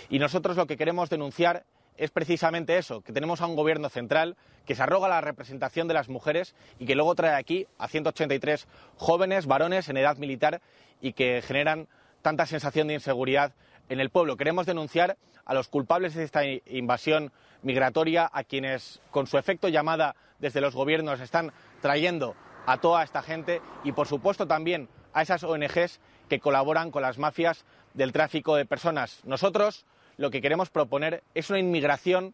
y 0.09 0.19
nosotros 0.19 0.55
lo 0.55 0.67
que 0.67 0.77
queremos 0.77 1.09
denunciar 1.09 1.65
es 1.97 2.11
precisamente 2.11 2.77
eso, 2.77 3.01
que 3.01 3.11
tenemos 3.11 3.41
a 3.41 3.47
un 3.47 3.57
gobierno 3.57 3.89
central 3.89 4.37
que 4.65 4.75
se 4.75 4.83
arroga 4.83 5.09
la 5.09 5.19
representación 5.19 5.89
de 5.89 5.95
las 5.95 6.07
mujeres 6.07 6.55
y 6.79 6.85
que 6.85 6.95
luego 6.95 7.15
trae 7.15 7.35
aquí 7.35 7.67
a 7.77 7.89
183 7.89 8.69
jóvenes, 8.95 9.47
varones 9.47 9.89
en 9.89 9.97
edad 9.97 10.15
militar 10.15 10.61
y 11.01 11.11
que 11.11 11.41
generan 11.41 11.89
tanta 12.21 12.45
sensación 12.45 12.87
de 12.87 12.93
inseguridad 12.93 13.53
en 13.89 13.99
el 13.99 14.09
pueblo. 14.09 14.37
Queremos 14.37 14.65
denunciar 14.65 15.17
a 15.45 15.53
los 15.53 15.67
culpables 15.67 16.15
de 16.15 16.23
esta 16.23 16.43
invasión 16.45 17.31
migratoria, 17.61 18.29
a 18.31 18.43
quienes, 18.43 19.01
con 19.11 19.27
su 19.27 19.37
efecto 19.37 19.67
llamada 19.67 20.15
desde 20.39 20.61
los 20.61 20.75
gobiernos 20.75 21.19
están 21.19 21.51
trayendo 21.81 22.35
a 22.65 22.77
toda 22.77 23.03
esta 23.03 23.21
gente 23.21 23.61
y, 23.83 23.91
por 23.91 24.07
supuesto, 24.07 24.47
también 24.47 24.89
a 25.13 25.21
esas 25.21 25.43
ONGs 25.43 25.99
que 26.29 26.39
colaboran 26.39 26.91
con 26.91 27.01
las 27.01 27.17
mafias 27.17 27.65
del 27.93 28.11
tráfico 28.11 28.55
de 28.55 28.65
personas. 28.65 29.21
Nosotros 29.23 29.85
lo 30.17 30.31
que 30.31 30.41
queremos 30.41 30.69
proponer 30.69 31.23
es 31.33 31.49
una 31.49 31.59
inmigración 31.59 32.33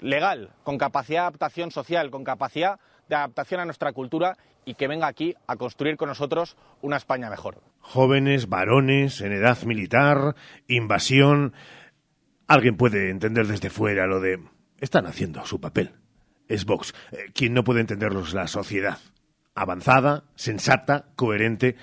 legal, 0.00 0.50
con 0.62 0.78
capacidad 0.78 1.22
de 1.22 1.26
adaptación 1.26 1.70
social, 1.70 2.10
con 2.10 2.24
capacidad 2.24 2.78
de 3.08 3.16
adaptación 3.16 3.60
a 3.60 3.64
nuestra 3.64 3.92
cultura 3.92 4.36
y 4.64 4.74
que 4.74 4.88
venga 4.88 5.06
aquí 5.06 5.34
a 5.46 5.56
construir 5.56 5.96
con 5.96 6.08
nosotros 6.08 6.56
una 6.80 6.96
España 6.96 7.30
mejor. 7.30 7.60
Jóvenes, 7.80 8.48
varones, 8.48 9.20
en 9.20 9.32
edad 9.32 9.62
militar, 9.64 10.34
invasión. 10.68 11.52
Alguien 12.46 12.76
puede 12.76 13.10
entender 13.10 13.46
desde 13.46 13.70
fuera 13.70 14.06
lo 14.06 14.20
de... 14.20 14.40
Están 14.80 15.06
haciendo 15.06 15.44
su 15.46 15.60
papel. 15.60 15.92
Es 16.48 16.64
Vox. 16.64 16.94
Eh, 17.12 17.30
quien 17.34 17.54
no 17.54 17.64
puede 17.64 17.80
entenderlo 17.80 18.20
es 18.20 18.34
la 18.34 18.46
sociedad. 18.46 18.98
Avanzada, 19.54 20.24
sensata, 20.34 21.06
coherente, 21.16 21.76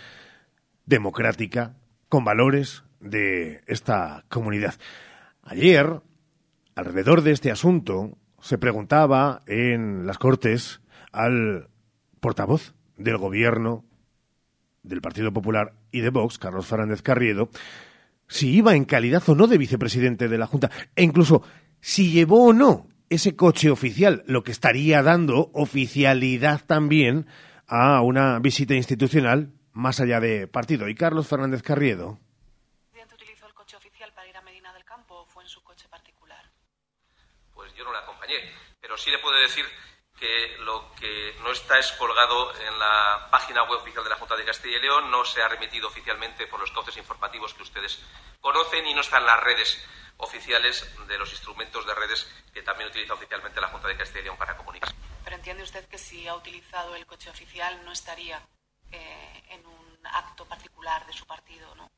democrática, 0.85 1.75
con 2.09 2.25
valores 2.25 2.83
de 2.99 3.61
esta 3.67 4.25
comunidad. 4.29 4.75
Ayer, 5.43 6.01
alrededor 6.75 7.21
de 7.21 7.31
este 7.31 7.51
asunto, 7.51 8.17
se 8.41 8.57
preguntaba 8.57 9.41
en 9.47 10.05
las 10.05 10.17
Cortes 10.17 10.80
al 11.11 11.69
portavoz 12.19 12.73
del 12.97 13.17
gobierno 13.17 13.85
del 14.83 15.01
Partido 15.01 15.31
Popular 15.31 15.73
y 15.91 16.01
de 16.01 16.09
Vox, 16.09 16.37
Carlos 16.37 16.65
Fernández 16.65 17.01
Carriedo, 17.01 17.49
si 18.27 18.49
iba 18.55 18.75
en 18.75 18.85
calidad 18.85 19.27
o 19.27 19.35
no 19.35 19.47
de 19.47 19.57
vicepresidente 19.57 20.27
de 20.27 20.37
la 20.37 20.47
Junta, 20.47 20.71
e 20.95 21.03
incluso 21.03 21.43
si 21.79 22.11
llevó 22.11 22.45
o 22.45 22.53
no 22.53 22.87
ese 23.09 23.35
coche 23.35 23.69
oficial, 23.69 24.23
lo 24.25 24.43
que 24.43 24.51
estaría 24.51 25.03
dando 25.03 25.51
oficialidad 25.53 26.61
también 26.65 27.27
a 27.67 28.01
una 28.01 28.39
visita 28.39 28.73
institucional 28.73 29.51
más 29.73 29.99
allá 29.99 30.19
de 30.19 30.47
partido. 30.47 30.87
Y 30.87 30.95
Carlos 30.95 31.27
Fernández 31.27 31.61
Carriedo. 31.61 32.19
utilizó 33.13 33.47
el 33.47 33.53
coche 33.53 33.75
oficial 33.75 34.13
para 34.13 34.27
ir 34.29 34.37
a 34.37 34.41
Medina 34.41 34.73
del 34.73 34.85
Campo 34.85 35.15
o 35.15 35.25
fue 35.25 35.43
en 35.43 35.49
su 35.49 35.61
coche 35.61 35.89
particular? 35.89 36.49
Pues 37.53 37.73
yo 37.75 37.83
no 37.83 37.91
le 37.91 37.99
acompañé, 37.99 38.35
pero 38.79 38.95
sí 38.97 39.11
le 39.11 39.19
puedo 39.19 39.37
decir 39.41 39.65
que 40.21 40.55
lo 40.59 40.93
que 40.93 41.35
no 41.41 41.51
está 41.51 41.79
es 41.79 41.91
colgado 41.93 42.53
en 42.61 42.77
la 42.77 43.27
página 43.31 43.63
web 43.63 43.79
oficial 43.79 44.03
de 44.03 44.11
la 44.11 44.17
Junta 44.17 44.35
de 44.35 44.45
Castilla 44.45 44.77
y 44.77 44.81
León, 44.81 45.09
no 45.09 45.25
se 45.25 45.41
ha 45.41 45.47
remitido 45.47 45.87
oficialmente 45.87 46.45
por 46.45 46.59
los 46.59 46.71
cauces 46.71 46.95
informativos 46.97 47.55
que 47.55 47.63
ustedes 47.63 47.99
conocen 48.39 48.85
y 48.85 48.93
no 48.93 49.01
está 49.01 49.17
en 49.17 49.25
las 49.25 49.41
redes 49.41 49.83
oficiales 50.17 50.87
de 51.07 51.17
los 51.17 51.31
instrumentos 51.31 51.87
de 51.87 51.95
redes 51.95 52.31
que 52.53 52.61
también 52.61 52.91
utiliza 52.91 53.15
oficialmente 53.15 53.59
la 53.59 53.69
Junta 53.69 53.87
de 53.87 53.97
Castilla 53.97 54.19
y 54.19 54.23
León 54.25 54.37
para 54.37 54.55
comunicarse. 54.55 54.95
Pero 55.23 55.35
entiende 55.35 55.63
usted 55.63 55.87
que 55.87 55.97
si 55.97 56.27
ha 56.27 56.35
utilizado 56.35 56.95
el 56.95 57.07
coche 57.07 57.31
oficial 57.31 57.83
no 57.83 57.91
estaría 57.91 58.47
eh, 58.91 59.43
en 59.49 59.65
un 59.65 59.99
acto 60.05 60.45
particular 60.45 61.03
de 61.07 61.13
su 61.13 61.25
partido, 61.25 61.73
¿no? 61.73 61.89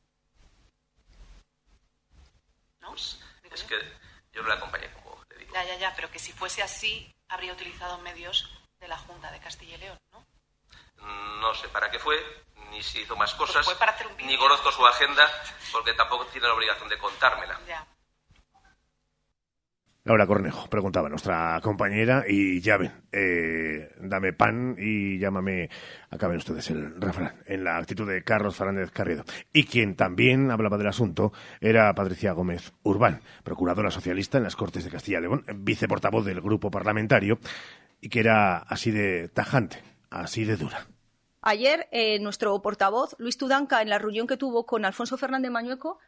¿No? 2.79 2.91
Pues, 2.91 3.19
es 3.51 3.63
que 3.63 3.75
yo 4.31 4.41
no 4.43 4.47
le 4.47 4.53
acompañé, 4.53 4.89
como 4.93 5.21
le 5.29 5.39
digo. 5.39 5.53
Ya, 5.53 5.65
ya, 5.65 5.75
ya, 5.75 5.93
pero 5.93 6.09
que 6.09 6.19
si 6.19 6.31
fuese 6.31 6.63
así, 6.63 7.13
habría 7.34 7.54
utilizado 7.54 7.98
medios 8.00 8.50
de 8.80 8.88
la 8.88 8.98
Junta 8.98 9.32
de 9.32 9.39
Castilla 9.39 9.76
y 9.76 9.80
León, 9.80 9.98
¿no? 10.12 10.26
No 11.41 11.54
sé 11.56 11.67
para 11.69 11.89
qué 11.91 12.00
fue, 12.00 12.15
ni 12.69 12.82
si 12.82 13.02
hizo 13.02 13.15
más 13.15 13.34
Pues 13.34 13.50
cosas, 13.50 13.65
fue 13.65 13.76
para 13.76 13.91
hacer 13.91 14.08
un 14.08 14.15
vídeo. 14.15 14.32
ni 14.32 14.38
conozco 14.38 14.72
su 14.72 14.86
agenda, 14.86 15.30
porque 15.72 15.93
tampoco 15.93 16.26
tiene 16.28 16.48
la 16.48 16.54
obligación 16.54 16.88
de 16.88 16.98
contármela. 16.98 17.60
Ya. 17.67 17.86
Laura 20.06 20.28
Cornejo, 20.28 20.70
preguntaba 20.70 21.08
nuestra 21.08 21.58
compañera, 21.63 22.26
y 22.28 22.60
ya 22.60 22.76
ven, 22.76 22.92
eh, 23.13 23.89
dame 24.02 24.34
pan 24.34 24.76
y 24.78 25.18
llámame, 25.18 25.70
acaben 26.10 26.36
ustedes 26.36 26.70
el 26.72 27.00
refrán, 27.00 27.36
en 27.46 27.63
la 27.63 27.78
actitud 27.78 28.06
de 28.06 28.22
Carlos 28.22 28.58
Fernández 28.58 28.92
Carriedo. 28.92 29.24
Y 29.54 29.63
quien 29.63 29.96
también 29.96 30.52
hablaba 30.52 30.78
del 30.78 30.88
asunto 30.88 31.32
era 31.62 31.96
Patricia 31.96 32.34
Gómez 32.34 32.74
Urbán, 32.84 33.22
procuradora 33.46 33.92
socialista 33.92 34.38
en 34.38 34.44
las 34.44 34.58
Cortes 34.58 34.84
de 34.84 34.92
Castilla 34.92 35.20
y 35.20 35.22
León, 35.22 35.46
viceportavoz 35.56 36.26
del 36.26 36.42
grupo 36.42 36.70
parlamentario, 36.70 37.39
y 38.02 38.10
que 38.10 38.20
era 38.20 38.58
así 38.58 38.92
de 38.92 39.30
tajante, 39.30 39.78
así 40.10 40.44
de 40.44 40.58
dura. 40.58 40.86
Ayer, 41.42 41.88
eh, 41.92 42.20
nuestro 42.20 42.62
portavoz, 42.62 43.16
Luis 43.20 43.38
Tudanca, 43.38 43.82
en 43.82 43.89
la 43.89 44.00
reunión 44.00 44.28
que 44.28 44.36
tuvo 44.36 44.66
con 44.66 44.84
Alfonso 44.84 45.18
Fernández 45.18 45.52
Mañueco, 45.52 46.00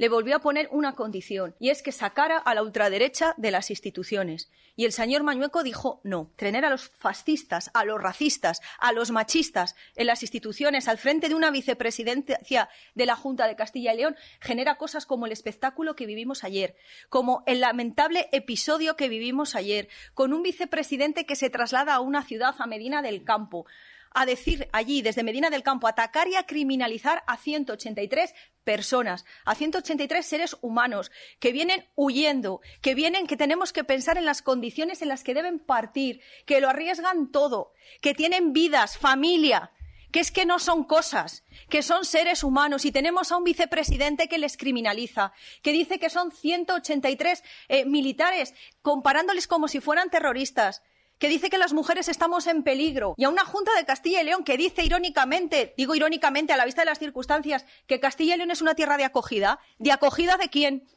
le 0.00 0.08
volvió 0.08 0.34
a 0.34 0.38
poner 0.38 0.66
una 0.72 0.94
condición, 0.94 1.54
y 1.58 1.68
es 1.68 1.82
que 1.82 1.92
sacara 1.92 2.38
a 2.38 2.54
la 2.54 2.62
ultraderecha 2.62 3.34
de 3.36 3.50
las 3.50 3.68
instituciones. 3.68 4.50
Y 4.74 4.86
el 4.86 4.92
señor 4.92 5.24
Mañueco 5.24 5.62
dijo 5.62 6.00
no. 6.04 6.32
Tener 6.36 6.64
a 6.64 6.70
los 6.70 6.88
fascistas, 6.88 7.70
a 7.74 7.84
los 7.84 8.00
racistas, 8.00 8.62
a 8.78 8.92
los 8.92 9.10
machistas 9.10 9.76
en 9.96 10.06
las 10.06 10.22
instituciones 10.22 10.88
al 10.88 10.96
frente 10.96 11.28
de 11.28 11.34
una 11.34 11.50
vicepresidencia 11.50 12.70
de 12.94 13.04
la 13.04 13.14
Junta 13.14 13.46
de 13.46 13.56
Castilla 13.56 13.92
y 13.92 13.98
León 13.98 14.16
genera 14.40 14.78
cosas 14.78 15.04
como 15.04 15.26
el 15.26 15.32
espectáculo 15.32 15.94
que 15.94 16.06
vivimos 16.06 16.44
ayer, 16.44 16.76
como 17.10 17.42
el 17.44 17.60
lamentable 17.60 18.30
episodio 18.32 18.96
que 18.96 19.10
vivimos 19.10 19.54
ayer, 19.54 19.90
con 20.14 20.32
un 20.32 20.42
vicepresidente 20.42 21.26
que 21.26 21.36
se 21.36 21.50
traslada 21.50 21.94
a 21.94 22.00
una 22.00 22.22
ciudad, 22.22 22.54
a 22.58 22.66
Medina 22.66 23.02
del 23.02 23.22
Campo, 23.22 23.66
a 24.12 24.26
decir 24.26 24.68
allí, 24.72 25.02
desde 25.02 25.22
Medina 25.22 25.50
del 25.50 25.62
Campo, 25.62 25.86
atacar 25.86 26.28
y 26.28 26.36
a 26.36 26.44
criminalizar 26.44 27.22
a 27.26 27.36
183 27.36 28.34
personas, 28.64 29.24
a 29.44 29.54
183 29.54 30.24
seres 30.24 30.56
humanos 30.60 31.10
que 31.38 31.52
vienen 31.52 31.86
huyendo, 31.94 32.60
que 32.82 32.94
vienen, 32.94 33.26
que 33.26 33.36
tenemos 33.36 33.72
que 33.72 33.84
pensar 33.84 34.18
en 34.18 34.24
las 34.24 34.42
condiciones 34.42 35.02
en 35.02 35.08
las 35.08 35.24
que 35.24 35.34
deben 35.34 35.58
partir, 35.58 36.20
que 36.46 36.60
lo 36.60 36.68
arriesgan 36.68 37.30
todo, 37.30 37.72
que 38.00 38.14
tienen 38.14 38.52
vidas, 38.52 38.98
familia, 38.98 39.72
que 40.10 40.20
es 40.20 40.32
que 40.32 40.44
no 40.44 40.58
son 40.58 40.84
cosas, 40.84 41.44
que 41.68 41.82
son 41.82 42.04
seres 42.04 42.42
humanos. 42.42 42.84
Y 42.84 42.92
tenemos 42.92 43.30
a 43.30 43.36
un 43.36 43.44
vicepresidente 43.44 44.28
que 44.28 44.38
les 44.38 44.56
criminaliza, 44.56 45.32
que 45.62 45.72
dice 45.72 45.98
que 45.98 46.10
son 46.10 46.32
183 46.32 47.44
eh, 47.68 47.84
militares, 47.84 48.54
comparándoles 48.82 49.46
como 49.46 49.68
si 49.68 49.80
fueran 49.80 50.10
terroristas 50.10 50.82
que 51.20 51.28
dice 51.28 51.50
que 51.50 51.58
las 51.58 51.74
mujeres 51.74 52.08
estamos 52.08 52.46
en 52.46 52.64
peligro, 52.64 53.14
y 53.18 53.24
a 53.24 53.28
una 53.28 53.44
Junta 53.44 53.72
de 53.76 53.84
Castilla 53.84 54.22
y 54.22 54.24
León 54.24 54.42
que 54.42 54.56
dice 54.56 54.82
irónicamente, 54.82 55.74
digo 55.76 55.94
irónicamente 55.94 56.54
a 56.54 56.56
la 56.56 56.64
vista 56.64 56.80
de 56.80 56.86
las 56.86 56.98
circunstancias, 56.98 57.66
que 57.86 58.00
Castilla 58.00 58.34
y 58.34 58.38
León 58.38 58.50
es 58.50 58.62
una 58.62 58.74
tierra 58.74 58.96
de 58.96 59.04
acogida. 59.04 59.60
¿De 59.78 59.92
acogida 59.92 60.38
de 60.38 60.48
quién? 60.48 60.88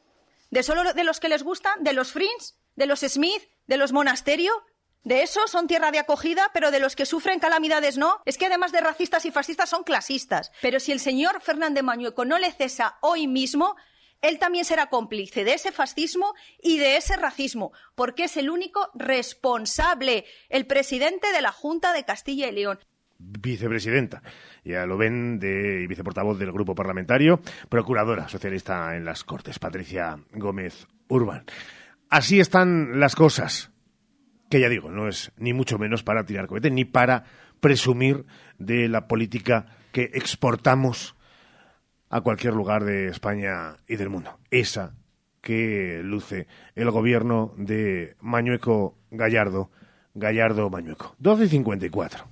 ¿De 0.50 0.62
solo 0.62 0.94
de 0.94 1.04
los 1.04 1.20
que 1.20 1.28
les 1.28 1.42
gustan? 1.42 1.84
¿De 1.84 1.92
los 1.92 2.10
Frins? 2.10 2.56
¿De 2.74 2.86
los 2.86 3.00
Smith? 3.00 3.42
¿De 3.66 3.76
los 3.76 3.92
Monasterio? 3.92 4.64
De 5.02 5.22
esos 5.22 5.50
son 5.50 5.66
tierra 5.66 5.90
de 5.90 5.98
acogida, 5.98 6.50
pero 6.54 6.70
de 6.70 6.80
los 6.80 6.96
que 6.96 7.04
sufren 7.04 7.38
calamidades 7.38 7.98
no. 7.98 8.22
Es 8.24 8.38
que 8.38 8.46
además 8.46 8.72
de 8.72 8.80
racistas 8.80 9.26
y 9.26 9.30
fascistas 9.30 9.68
son 9.68 9.84
clasistas. 9.84 10.52
Pero 10.62 10.80
si 10.80 10.92
el 10.92 11.00
señor 11.00 11.42
Fernández 11.42 11.82
Mañueco 11.82 12.24
no 12.24 12.38
le 12.38 12.50
cesa 12.50 12.96
hoy 13.02 13.26
mismo, 13.26 13.76
él 14.24 14.38
también 14.38 14.64
será 14.64 14.86
cómplice 14.86 15.44
de 15.44 15.54
ese 15.54 15.70
fascismo 15.70 16.34
y 16.62 16.78
de 16.78 16.96
ese 16.96 17.16
racismo, 17.16 17.72
porque 17.94 18.24
es 18.24 18.36
el 18.36 18.48
único 18.48 18.90
responsable, 18.94 20.24
el 20.48 20.66
presidente 20.66 21.30
de 21.32 21.42
la 21.42 21.52
Junta 21.52 21.92
de 21.92 22.04
Castilla 22.04 22.48
y 22.48 22.52
León. 22.52 22.78
Vicepresidenta, 23.18 24.22
ya 24.64 24.86
lo 24.86 24.96
ven, 24.96 25.38
de 25.38 25.82
y 25.82 25.86
viceportavoz 25.86 26.38
del 26.38 26.52
grupo 26.52 26.74
parlamentario, 26.74 27.40
procuradora 27.68 28.28
socialista 28.28 28.96
en 28.96 29.04
las 29.04 29.24
Cortes, 29.24 29.58
Patricia 29.58 30.18
Gómez 30.32 30.86
Urbán. 31.08 31.44
Así 32.08 32.40
están 32.40 32.98
las 32.98 33.14
cosas, 33.14 33.70
que 34.50 34.60
ya 34.60 34.68
digo, 34.68 34.90
no 34.90 35.08
es 35.08 35.32
ni 35.36 35.52
mucho 35.52 35.78
menos 35.78 36.02
para 36.02 36.24
tirar 36.24 36.46
cohete, 36.46 36.70
ni 36.70 36.84
para 36.84 37.24
presumir 37.60 38.24
de 38.58 38.88
la 38.88 39.06
política 39.06 39.66
que 39.92 40.10
exportamos 40.14 41.14
a 42.14 42.20
cualquier 42.20 42.54
lugar 42.54 42.84
de 42.84 43.08
España 43.08 43.78
y 43.88 43.96
del 43.96 44.08
mundo. 44.08 44.38
Esa 44.48 44.94
que 45.40 46.00
luce 46.04 46.46
el 46.76 46.88
gobierno 46.92 47.52
de 47.56 48.14
Mañueco 48.20 48.96
Gallardo, 49.10 49.72
Gallardo 50.14 50.70
Mañueco. 50.70 51.16
12 51.18 51.46
y 51.46 51.48
54. 51.48 52.24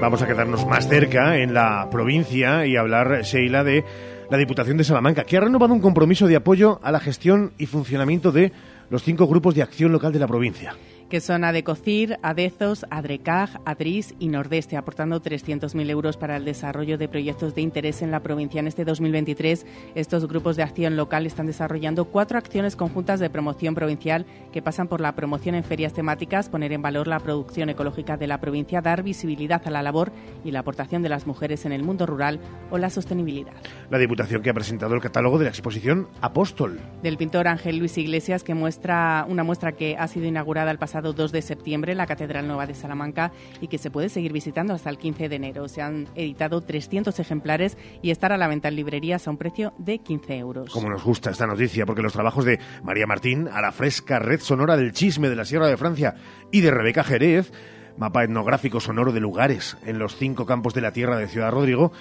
Vamos 0.00 0.22
a 0.22 0.26
quedarnos 0.26 0.66
más 0.66 0.88
cerca 0.88 1.36
en 1.36 1.52
la 1.52 1.88
provincia 1.90 2.64
y 2.64 2.76
hablar, 2.76 3.20
Sheila, 3.22 3.64
de 3.64 3.84
la 4.30 4.36
Diputación 4.36 4.76
de 4.76 4.84
Salamanca, 4.84 5.24
que 5.24 5.36
ha 5.36 5.40
renovado 5.40 5.72
un 5.72 5.80
compromiso 5.80 6.26
de 6.26 6.36
apoyo 6.36 6.80
a 6.82 6.90
la 6.90 7.00
gestión 7.00 7.52
y 7.58 7.66
funcionamiento 7.66 8.32
de 8.32 8.52
los 8.90 9.02
cinco 9.02 9.26
grupos 9.26 9.54
de 9.54 9.62
acción 9.62 9.92
local 9.92 10.12
de 10.12 10.18
la 10.18 10.26
provincia. 10.26 10.74
Que 11.08 11.20
son 11.20 11.44
Adecocir, 11.44 12.18
Adezos, 12.22 12.84
Adrecaj, 12.90 13.60
Adris 13.64 14.14
y 14.18 14.28
Nordeste, 14.28 14.76
aportando 14.76 15.22
300.000 15.22 15.88
euros 15.90 16.16
para 16.16 16.36
el 16.36 16.44
desarrollo 16.44 16.98
de 16.98 17.08
proyectos 17.08 17.54
de 17.54 17.62
interés 17.62 18.02
en 18.02 18.10
la 18.10 18.20
provincia. 18.20 18.58
En 18.58 18.66
este 18.66 18.84
2023, 18.84 19.66
estos 19.94 20.26
grupos 20.26 20.56
de 20.56 20.64
acción 20.64 20.96
local 20.96 21.26
están 21.26 21.46
desarrollando 21.46 22.06
cuatro 22.06 22.38
acciones 22.38 22.74
conjuntas 22.74 23.20
de 23.20 23.30
promoción 23.30 23.74
provincial 23.74 24.26
que 24.52 24.62
pasan 24.62 24.88
por 24.88 25.00
la 25.00 25.14
promoción 25.14 25.54
en 25.54 25.62
ferias 25.62 25.92
temáticas, 25.92 26.48
poner 26.48 26.72
en 26.72 26.82
valor 26.82 27.06
la 27.06 27.20
producción 27.20 27.68
ecológica 27.68 28.16
de 28.16 28.26
la 28.26 28.40
provincia, 28.40 28.80
dar 28.80 29.04
visibilidad 29.04 29.62
a 29.64 29.70
la 29.70 29.82
labor 29.82 30.10
y 30.44 30.50
la 30.50 30.60
aportación 30.60 31.02
de 31.02 31.08
las 31.08 31.26
mujeres 31.26 31.64
en 31.66 31.72
el 31.72 31.84
mundo 31.84 32.06
rural 32.06 32.40
o 32.70 32.78
la 32.78 32.90
sostenibilidad. 32.90 33.54
La 33.90 33.98
Diputación 33.98 34.42
que 34.42 34.50
ha 34.50 34.54
presentado 34.54 34.94
el 34.94 35.00
catálogo 35.00 35.38
de 35.38 35.44
la 35.44 35.50
exposición 35.50 36.08
Apóstol. 36.20 36.80
Del 37.02 37.16
pintor 37.16 37.46
Ángel 37.46 37.78
Luis 37.78 37.96
Iglesias, 37.96 38.42
que 38.42 38.54
muestra 38.54 39.24
una 39.28 39.44
muestra 39.44 39.72
que 39.72 39.96
ha 39.96 40.08
sido 40.08 40.26
inaugurada 40.26 40.70
el 40.70 40.78
pasado 40.78 40.95
2 41.00 41.32
de 41.32 41.42
septiembre 41.42 41.92
en 41.92 41.98
la 41.98 42.06
Catedral 42.06 42.46
Nueva 42.46 42.66
de 42.66 42.74
Salamanca 42.74 43.32
y 43.60 43.68
que 43.68 43.78
se 43.78 43.90
puede 43.90 44.08
seguir 44.08 44.32
visitando 44.32 44.74
hasta 44.74 44.90
el 44.90 44.98
15 44.98 45.28
de 45.28 45.36
enero. 45.36 45.68
Se 45.68 45.82
han 45.82 46.08
editado 46.14 46.60
300 46.60 47.18
ejemplares 47.18 47.76
y 48.02 48.10
estar 48.10 48.32
a 48.32 48.36
la 48.36 48.48
venta 48.48 48.68
en 48.68 48.76
librerías 48.76 49.26
a 49.26 49.30
un 49.30 49.36
precio 49.36 49.72
de 49.78 49.98
15 49.98 50.36
euros. 50.36 50.70
Como 50.72 50.90
nos 50.90 51.04
gusta 51.04 51.30
esta 51.30 51.46
noticia, 51.46 51.86
porque 51.86 52.02
los 52.02 52.12
trabajos 52.12 52.44
de 52.44 52.58
María 52.82 53.06
Martín 53.06 53.48
a 53.48 53.60
la 53.60 53.72
fresca 53.72 54.18
red 54.18 54.40
sonora 54.40 54.76
del 54.76 54.92
chisme 54.92 55.28
de 55.28 55.36
la 55.36 55.44
Sierra 55.44 55.68
de 55.68 55.76
Francia 55.76 56.14
y 56.50 56.60
de 56.60 56.70
Rebeca 56.70 57.04
Jerez, 57.04 57.52
mapa 57.96 58.24
etnográfico 58.24 58.80
sonoro 58.80 59.12
de 59.12 59.20
lugares 59.20 59.76
en 59.84 59.98
los 59.98 60.16
cinco 60.16 60.46
campos 60.46 60.74
de 60.74 60.80
la 60.80 60.92
tierra 60.92 61.16
de 61.16 61.28
Ciudad 61.28 61.50
Rodrigo, 61.50 61.92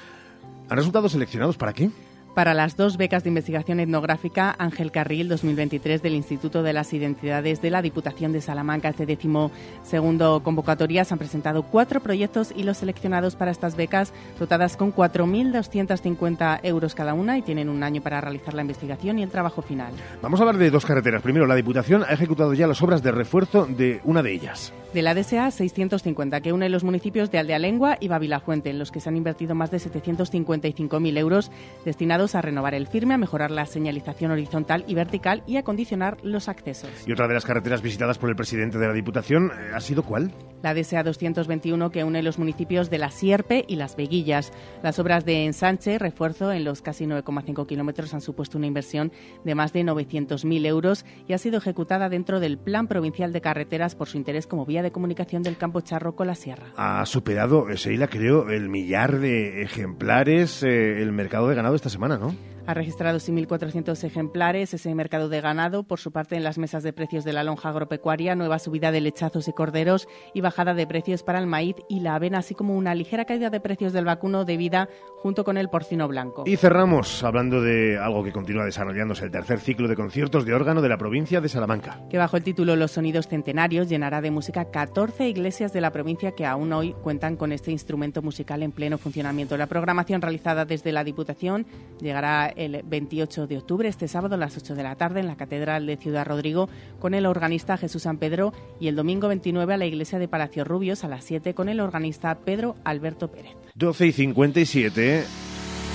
han 0.70 0.78
resultado 0.78 1.10
seleccionados 1.10 1.58
para 1.58 1.74
qué? 1.74 1.90
Para 2.36 2.54
las 2.54 2.76
dos 2.76 2.98
becas 2.98 3.24
de 3.24 3.30
investigación 3.30 3.80
etnográfica 3.80 4.54
Ángel 4.60 4.92
Carril 4.92 5.30
2023 5.30 6.04
del 6.04 6.14
Instituto 6.14 6.62
de 6.62 6.74
las 6.74 6.94
Identidades 6.94 7.62
de 7.62 7.72
la 7.72 7.82
Diputación 7.82 8.34
de 8.34 8.42
Salamanca. 8.42 8.90
Este 8.90 9.06
décimo 9.06 9.52
segundo 9.84 10.44
convocatoria 10.44 11.06
se 11.06 11.14
han 11.14 11.18
presentado 11.18 11.64
cuatro 11.64 12.02
proyectos 12.02 12.54
y 12.56 12.64
los 12.64 12.78
seleccionados 12.78 13.36
para 13.36 13.52
estas 13.52 13.76
becas 13.76 14.14
dotadas 14.38 14.76
con 14.76 14.94
4.250 14.94 16.60
euros 16.64 16.94
cada 16.94 17.14
una 17.14 17.38
y 17.38 17.42
tienen 17.42 17.70
un 17.70 17.82
año 17.82 18.02
para 18.02 18.20
realizar 18.22 18.54
la 18.54 18.62
investigación 18.62 19.18
y 19.18 19.24
el 19.24 19.30
trabajo 19.30 19.62
final. 19.62 19.94
Vamos 20.22 20.40
a 20.40 20.44
hablar 20.44 20.58
de 20.58 20.70
dos 20.70 20.86
carreteras. 20.86 21.22
Primero, 21.22 21.48
la 21.48 21.56
Diputación 21.56 22.04
ha 22.04 22.14
ejecutado 22.14 22.54
ya 22.54 22.68
las 22.68 22.82
obras 22.82 23.02
de 23.02 23.12
refuerzo 23.12 23.66
de 23.66 24.02
una 24.04 24.22
de 24.22 24.34
ellas. 24.34 24.74
De 24.96 25.02
la 25.02 25.14
DSA 25.14 25.52
650 25.52 26.40
que 26.40 26.54
une 26.54 26.70
los 26.70 26.86
municipios 26.86 27.30
de 27.30 27.38
Aldealengua 27.38 27.98
y 28.00 28.08
Babilafuente, 28.08 28.70
en 28.70 28.80
los 28.80 28.94
que 28.94 29.02
se 29.02 29.10
han 29.10 29.18
invertido 29.18 29.54
más 29.54 29.70
de 29.70 29.78
755.000 29.78 31.18
euros 31.18 31.52
destinados 31.84 32.34
a 32.34 32.42
renovar 32.42 32.74
el 32.76 32.88
firme, 32.88 33.14
a 33.14 33.18
mejorar 33.18 33.52
la 33.52 33.66
señalización 33.66 34.32
horizontal 34.32 34.86
y 34.88 34.96
vertical 34.96 35.44
y 35.48 35.58
a 35.58 35.64
condicionar 35.64 36.16
los 36.24 36.48
accesos. 36.48 36.90
Y 37.06 37.12
otra 37.12 37.28
de 37.28 37.34
las 37.34 37.44
carreteras 37.44 37.82
visitadas 37.82 38.18
por 38.18 38.30
el 38.30 38.38
presidente 38.38 38.78
de 38.78 38.88
la 38.88 38.94
Diputación 38.94 39.52
eh, 39.52 39.72
ha 39.76 39.82
sido 39.82 40.02
¿cuál? 40.02 40.32
La 40.64 40.74
DSA 40.74 41.04
221 41.04 41.92
que 41.92 42.06
une 42.06 42.24
los 42.24 42.40
municipios 42.40 42.90
de 42.90 42.98
La 42.98 43.12
Sierpe 43.12 43.66
y 43.68 43.76
Las 43.76 43.98
Veguillas. 43.98 44.54
Las 44.82 44.98
obras 44.98 45.26
de 45.26 45.44
ensanche, 45.44 46.00
refuerzo 46.00 46.54
en 46.54 46.64
los 46.64 46.82
casi 46.82 47.06
9,5 47.06 47.68
kilómetros 47.68 48.14
han 48.14 48.22
supuesto 48.22 48.58
una 48.58 48.68
inversión 48.68 49.12
de 49.44 49.56
más 49.56 49.74
de 49.74 49.84
900.000 49.84 50.66
euros 50.66 51.06
y 51.28 51.34
ha 51.34 51.38
sido 51.38 51.58
ejecutada 51.58 52.08
dentro 52.08 52.40
del 52.40 52.58
Plan 52.58 52.88
Provincial 52.88 53.34
de 53.34 53.42
Carreteras 53.42 53.94
por 53.94 54.08
su 54.08 54.16
interés 54.16 54.48
como 54.48 54.66
vía 54.66 54.85
de 54.86 54.92
comunicación 54.92 55.44
del 55.44 55.58
Campo 55.58 55.82
Charro 55.82 56.16
con 56.16 56.28
la 56.28 56.36
Sierra. 56.36 56.68
Ha 56.78 57.06
superado, 57.06 57.70
eh, 57.70 57.78
Seila, 57.78 58.08
creo, 58.08 58.50
el 58.50 58.70
millar 58.70 59.20
de 59.20 59.62
ejemplares 59.64 60.64
eh, 60.64 61.02
el 61.02 61.12
mercado 61.12 61.50
de 61.50 61.56
ganado 61.56 61.76
esta 61.76 61.90
semana. 61.90 62.18
¿no? 62.18 62.34
Ha 62.68 62.74
registrado 62.74 63.20
1.400 63.20 64.04
ejemplares 64.04 64.74
ese 64.74 64.96
mercado 64.96 65.30
de 65.30 65.40
ganado. 65.40 65.84
Por 65.84 66.00
su 66.00 66.12
parte, 66.12 66.36
en 66.36 66.44
las 66.44 66.58
mesas 66.58 66.82
de 66.82 66.94
precios 66.94 67.24
de 67.24 67.32
la 67.32 67.44
lonja 67.44 67.70
agropecuaria, 67.70 68.34
nueva 68.34 68.58
subida 68.58 68.92
de 68.92 69.02
lechazos 69.02 69.48
y 69.48 69.54
corderos 69.54 70.08
y 70.34 70.42
bajada 70.42 70.74
de 70.74 70.88
precios 70.88 71.22
para 71.22 71.38
el 71.38 71.46
maíz 71.46 71.76
y 71.88 72.00
la 72.00 72.16
avena, 72.16 72.40
así 72.40 72.56
como 72.56 72.76
una 72.76 72.96
ligera 72.96 73.26
caída 73.26 73.52
de 73.52 73.60
precios 73.60 73.94
del 73.94 74.06
vacuno 74.06 74.46
de 74.46 74.58
vida 74.58 74.90
junto 75.18 75.44
con 75.44 75.58
el 75.58 75.70
porcino 75.70 76.08
blanco. 76.08 76.44
Y 76.48 76.58
cerramos 76.58 77.24
hablando 77.24 77.62
de 77.62 78.00
algo 78.00 78.24
que 78.24 78.32
continúa 78.32 78.66
desarrollándose, 78.66 79.26
el 79.26 79.32
tercer 79.32 79.60
ciclo 79.60 79.88
de 79.88 79.96
conciertos 79.96 80.44
de 80.44 80.56
órgano 80.56 80.82
de 80.82 80.90
la 80.90 80.98
provincia 80.98 81.42
de 81.42 81.50
Salamanca. 81.50 82.02
Que 82.10 82.18
bajo 82.18 82.36
el 82.36 82.44
título 82.44 82.76
Los 82.76 82.94
Sonidos 82.94 83.28
Centenarios 83.28 83.90
llenará 83.90 84.22
de 84.22 84.32
música 84.32 84.72
14 84.72 85.30
iglesias 85.30 85.72
de 85.72 85.82
la 85.82 85.92
provincia 85.92 86.32
que 86.32 86.48
aún 86.48 86.74
hoy 86.74 86.94
cuentan 87.04 87.36
con 87.36 87.52
este 87.52 87.72
instrumento 87.72 88.24
musical 88.24 88.64
en 88.64 88.72
pleno 88.72 88.98
funcionamiento. 88.98 89.56
La 89.56 89.68
programación 89.68 90.24
realizada 90.24 90.66
desde 90.66 90.92
la 90.92 91.04
Diputación 91.04 91.68
llegará 92.02 92.54
el 92.56 92.82
28 92.84 93.48
de 93.48 93.58
octubre, 93.58 93.90
este 93.90 94.08
sábado 94.08 94.36
a 94.36 94.38
las 94.38 94.58
8 94.58 94.76
de 94.76 94.84
la 94.84 94.96
tarde, 94.96 95.20
en 95.20 95.28
la 95.28 95.36
Catedral 95.36 95.86
de 95.86 95.98
Ciudad 95.98 96.26
Rodrigo, 96.26 96.70
con 97.00 97.14
el 97.14 97.26
organista 97.26 97.78
Jesús 97.78 98.04
San 98.04 98.18
Pedro, 98.18 98.54
y 98.80 98.88
el 98.88 98.96
domingo 98.96 99.28
29 99.28 99.74
a 99.74 99.78
la 99.78 99.86
Iglesia 99.86 100.20
de 100.20 100.28
Palacio 100.28 100.64
Rubios 100.64 101.04
a 101.04 101.08
las 101.08 101.24
7 101.24 101.54
con 101.54 101.70
el 101.70 101.80
organista 101.80 102.36
Pedro 102.36 102.76
Alberto 102.84 103.30
Pérez. 103.30 103.56
12 103.76 104.08
y 104.08 104.12
57, 104.12 105.24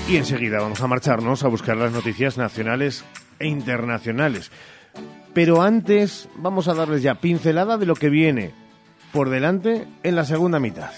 y 0.09 0.17
enseguida 0.17 0.61
vamos 0.61 0.81
a 0.81 0.87
marcharnos 0.87 1.45
a 1.45 1.49
buscar 1.49 1.77
las 1.77 1.93
noticias 1.93 2.39
nacionales 2.39 3.05
e 3.39 3.49
internacionales. 3.49 4.51
Pero 5.33 5.63
antes 5.63 6.29
vamos 6.37 6.69
a 6.69 6.75
darles 6.75 7.03
ya 7.03 7.17
pincelada 7.17 7.79
de 7.79 7.87
lo 7.87 7.95
que 7.95 8.11
viene 8.11 8.53
por 9.13 9.31
delante 9.31 9.87
en 10.03 10.17
la 10.17 10.25
segunda 10.25 10.59
mitad. 10.59 10.91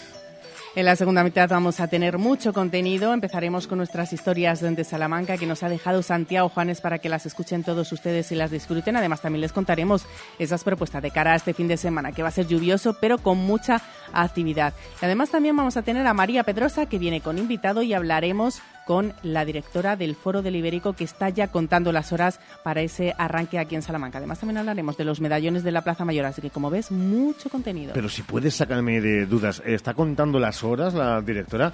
En 0.74 0.86
la 0.86 0.96
segunda 0.96 1.22
mitad 1.22 1.50
vamos 1.50 1.80
a 1.80 1.88
tener 1.88 2.16
mucho 2.16 2.54
contenido. 2.54 3.12
Empezaremos 3.12 3.66
con 3.66 3.76
nuestras 3.76 4.14
historias 4.14 4.62
desde 4.62 4.84
Salamanca 4.84 5.36
que 5.36 5.44
nos 5.44 5.62
ha 5.62 5.68
dejado 5.68 6.02
Santiago 6.02 6.48
Juanes 6.48 6.80
para 6.80 6.98
que 6.98 7.10
las 7.10 7.26
escuchen 7.26 7.62
todos 7.62 7.92
ustedes 7.92 8.32
y 8.32 8.36
las 8.36 8.50
disfruten. 8.50 8.96
Además, 8.96 9.20
también 9.20 9.42
les 9.42 9.52
contaremos 9.52 10.06
esas 10.38 10.64
propuestas 10.64 11.02
de 11.02 11.10
cara 11.10 11.34
a 11.34 11.36
este 11.36 11.52
fin 11.52 11.68
de 11.68 11.76
semana 11.76 12.12
que 12.12 12.22
va 12.22 12.28
a 12.28 12.32
ser 12.32 12.46
lluvioso, 12.46 12.96
pero 12.98 13.18
con 13.18 13.36
mucha 13.36 13.82
actividad. 14.14 14.72
Y 15.02 15.04
además, 15.04 15.28
también 15.28 15.54
vamos 15.54 15.76
a 15.76 15.82
tener 15.82 16.06
a 16.06 16.14
María 16.14 16.42
Pedrosa 16.42 16.86
que 16.86 16.98
viene 16.98 17.20
con 17.20 17.36
invitado 17.36 17.82
y 17.82 17.92
hablaremos 17.92 18.62
con 18.86 19.12
la 19.22 19.44
directora 19.44 19.96
del 19.96 20.14
Foro 20.14 20.42
del 20.42 20.56
Ibérico 20.56 20.92
que 20.92 21.04
está 21.04 21.28
ya 21.28 21.48
contando 21.48 21.92
las 21.92 22.12
horas 22.12 22.40
para 22.62 22.80
ese 22.80 23.14
arranque 23.18 23.58
aquí 23.58 23.74
en 23.74 23.82
Salamanca. 23.82 24.18
Además 24.18 24.40
también 24.40 24.58
hablaremos 24.58 24.96
de 24.96 25.04
los 25.04 25.20
medallones 25.20 25.62
de 25.62 25.72
la 25.72 25.82
Plaza 25.82 26.04
Mayor, 26.04 26.26
así 26.26 26.40
que 26.40 26.50
como 26.50 26.70
ves, 26.70 26.90
mucho 26.90 27.48
contenido. 27.48 27.92
Pero 27.94 28.08
si 28.08 28.22
puedes 28.22 28.54
sacarme 28.54 29.00
de 29.00 29.26
dudas, 29.26 29.62
¿está 29.64 29.94
contando 29.94 30.38
las 30.38 30.62
horas 30.64 30.94
la 30.94 31.20
directora? 31.20 31.72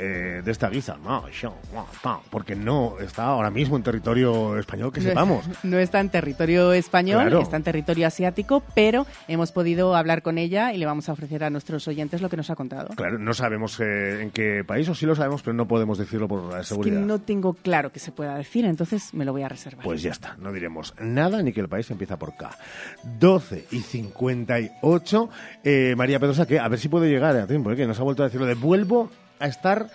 Eh, 0.00 0.42
de 0.44 0.52
esta 0.52 0.70
guisa. 0.70 0.96
No, 1.02 1.24
porque 2.30 2.54
no 2.54 3.00
está 3.00 3.24
ahora 3.24 3.50
mismo 3.50 3.76
en 3.76 3.82
territorio 3.82 4.56
español, 4.56 4.92
que 4.92 5.00
sepamos. 5.00 5.44
No 5.64 5.78
está 5.78 5.98
en 5.98 6.08
territorio 6.08 6.72
español, 6.72 7.32
está 7.42 7.56
en 7.56 7.64
territorio 7.64 8.06
asiático, 8.06 8.62
pero 8.76 9.06
hemos 9.26 9.50
podido 9.50 9.96
hablar 9.96 10.22
con 10.22 10.38
ella 10.38 10.72
y 10.72 10.78
le 10.78 10.86
vamos 10.86 11.08
a 11.08 11.12
ofrecer 11.12 11.42
a 11.42 11.50
nuestros 11.50 11.88
oyentes 11.88 12.22
lo 12.22 12.28
que 12.28 12.36
nos 12.36 12.48
ha 12.48 12.54
contado. 12.54 12.94
Claro, 12.94 13.18
no 13.18 13.34
sabemos 13.34 13.80
eh, 13.80 14.22
en 14.22 14.30
qué 14.30 14.62
país, 14.64 14.88
o 14.88 14.94
sí 14.94 15.04
lo 15.04 15.16
sabemos, 15.16 15.42
pero 15.42 15.54
no 15.54 15.66
podemos 15.66 15.98
decirlo 15.98 16.28
por 16.28 16.44
la 16.44 16.62
seguridad. 16.62 16.98
Es 16.98 17.02
que 17.02 17.06
no 17.06 17.18
tengo 17.18 17.54
claro 17.54 17.90
que 17.90 17.98
se 17.98 18.12
pueda 18.12 18.36
decir, 18.36 18.66
entonces 18.66 19.12
me 19.14 19.24
lo 19.24 19.32
voy 19.32 19.42
a 19.42 19.48
reservar. 19.48 19.84
Pues 19.84 20.00
ya 20.00 20.12
está, 20.12 20.36
no 20.38 20.52
diremos 20.52 20.94
nada 21.00 21.42
ni 21.42 21.52
que 21.52 21.60
el 21.60 21.68
país 21.68 21.90
empieza 21.90 22.16
por 22.16 22.36
K. 22.36 22.50
12 23.18 23.66
y 23.72 23.80
58. 23.80 25.30
Eh, 25.64 25.94
María 25.96 26.20
Pedrosa, 26.20 26.46
que 26.46 26.60
a 26.60 26.68
ver 26.68 26.78
si 26.78 26.88
puede 26.88 27.10
llegar 27.10 27.36
a 27.36 27.48
tiempo, 27.48 27.74
que 27.74 27.86
nos 27.86 27.98
ha 27.98 28.04
vuelto 28.04 28.22
a 28.22 28.26
decirlo 28.26 28.46
de 28.46 28.54
vuelvo 28.54 29.10
a 29.38 29.46
estar 29.46 29.88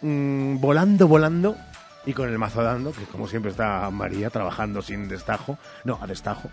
mm, 0.00 0.58
volando, 0.60 1.08
volando 1.08 1.56
y 2.06 2.12
con 2.12 2.28
el 2.28 2.38
mazo 2.38 2.62
dando, 2.62 2.92
que 2.92 3.04
como 3.04 3.28
siempre 3.28 3.50
está 3.50 3.90
María 3.90 4.30
trabajando 4.30 4.82
sin 4.82 5.08
destajo, 5.08 5.58
no, 5.84 5.98
a 6.00 6.06
destajo, 6.06 6.48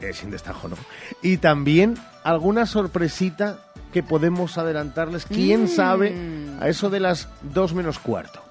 eh, 0.00 0.12
sin 0.12 0.30
destajo 0.30 0.68
no. 0.68 0.76
Y 1.22 1.38
también 1.38 1.96
alguna 2.22 2.66
sorpresita 2.66 3.58
que 3.92 4.02
podemos 4.02 4.58
adelantarles, 4.58 5.26
quién 5.26 5.64
mm. 5.64 5.68
sabe, 5.68 6.14
a 6.60 6.68
eso 6.68 6.88
de 6.88 7.00
las 7.00 7.28
dos 7.42 7.74
menos 7.74 7.98
cuarto. 7.98 8.42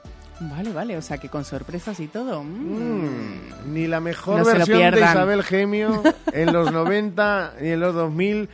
Vale, 0.41 0.73
vale, 0.73 0.97
o 0.97 1.01
sea 1.01 1.19
que 1.19 1.29
con 1.29 1.45
sorpresas 1.45 1.99
y 1.99 2.07
todo. 2.07 2.43
Mm. 2.43 3.73
Ni 3.73 3.87
la 3.87 3.99
mejor 3.99 4.43
versión 4.43 4.91
de 4.91 4.99
Isabel 4.99 5.43
Gemio 5.43 6.01
en 6.33 6.51
los 6.51 6.71
90 6.71 7.53
ni 7.61 7.69
en 7.69 7.79
los 7.79 7.93
2000 7.93 8.49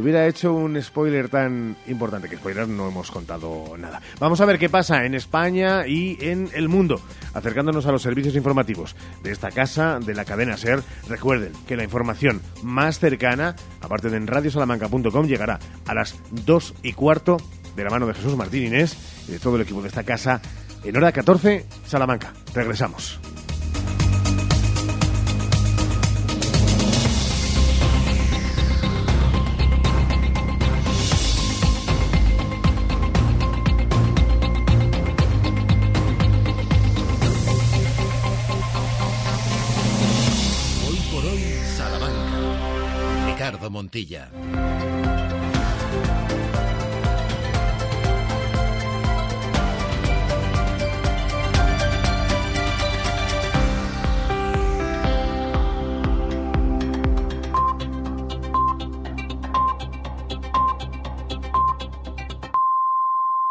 hubiera 0.00 0.26
hecho 0.26 0.52
un 0.52 0.80
spoiler 0.82 1.28
tan 1.28 1.76
importante 1.86 2.28
que 2.28 2.36
spoiler 2.36 2.68
no 2.68 2.88
hemos 2.88 3.10
contado 3.10 3.76
nada. 3.78 4.00
Vamos 4.20 4.40
a 4.40 4.44
ver 4.44 4.58
qué 4.58 4.68
pasa 4.68 5.04
en 5.04 5.14
España 5.14 5.86
y 5.86 6.18
en 6.20 6.50
el 6.54 6.68
mundo, 6.68 7.00
acercándonos 7.34 7.86
a 7.86 7.92
los 7.92 8.02
servicios 8.02 8.34
informativos 8.34 8.96
de 9.22 9.32
esta 9.32 9.50
casa, 9.50 9.98
de 9.98 10.14
la 10.14 10.24
cadena 10.24 10.56
SER. 10.56 10.82
Recuerden 11.08 11.52
que 11.66 11.76
la 11.76 11.84
información 11.84 12.40
más 12.62 12.98
cercana, 12.98 13.56
aparte 13.80 14.10
de 14.10 14.16
en 14.18 14.26
radiosalamanca.com, 14.26 15.26
llegará 15.26 15.58
a 15.86 15.94
las 15.94 16.16
2 16.30 16.74
y 16.82 16.92
cuarto 16.92 17.38
de 17.76 17.84
la 17.84 17.90
mano 17.90 18.06
de 18.06 18.14
Jesús 18.14 18.36
Martín 18.36 18.66
Inés 18.66 19.24
y 19.28 19.32
de 19.32 19.38
todo 19.38 19.56
el 19.56 19.62
equipo 19.62 19.80
de 19.80 19.88
esta 19.88 20.02
casa 20.02 20.42
en 20.84 20.96
hora 20.96 21.12
14, 21.12 21.66
Salamanca. 21.86 22.32
Regresamos. 22.54 23.20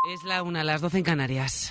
Es 0.10 0.24
la 0.24 0.44
una, 0.44 0.64
las 0.64 0.80
doce 0.80 1.00
en 1.00 1.04
Canarias. 1.04 1.70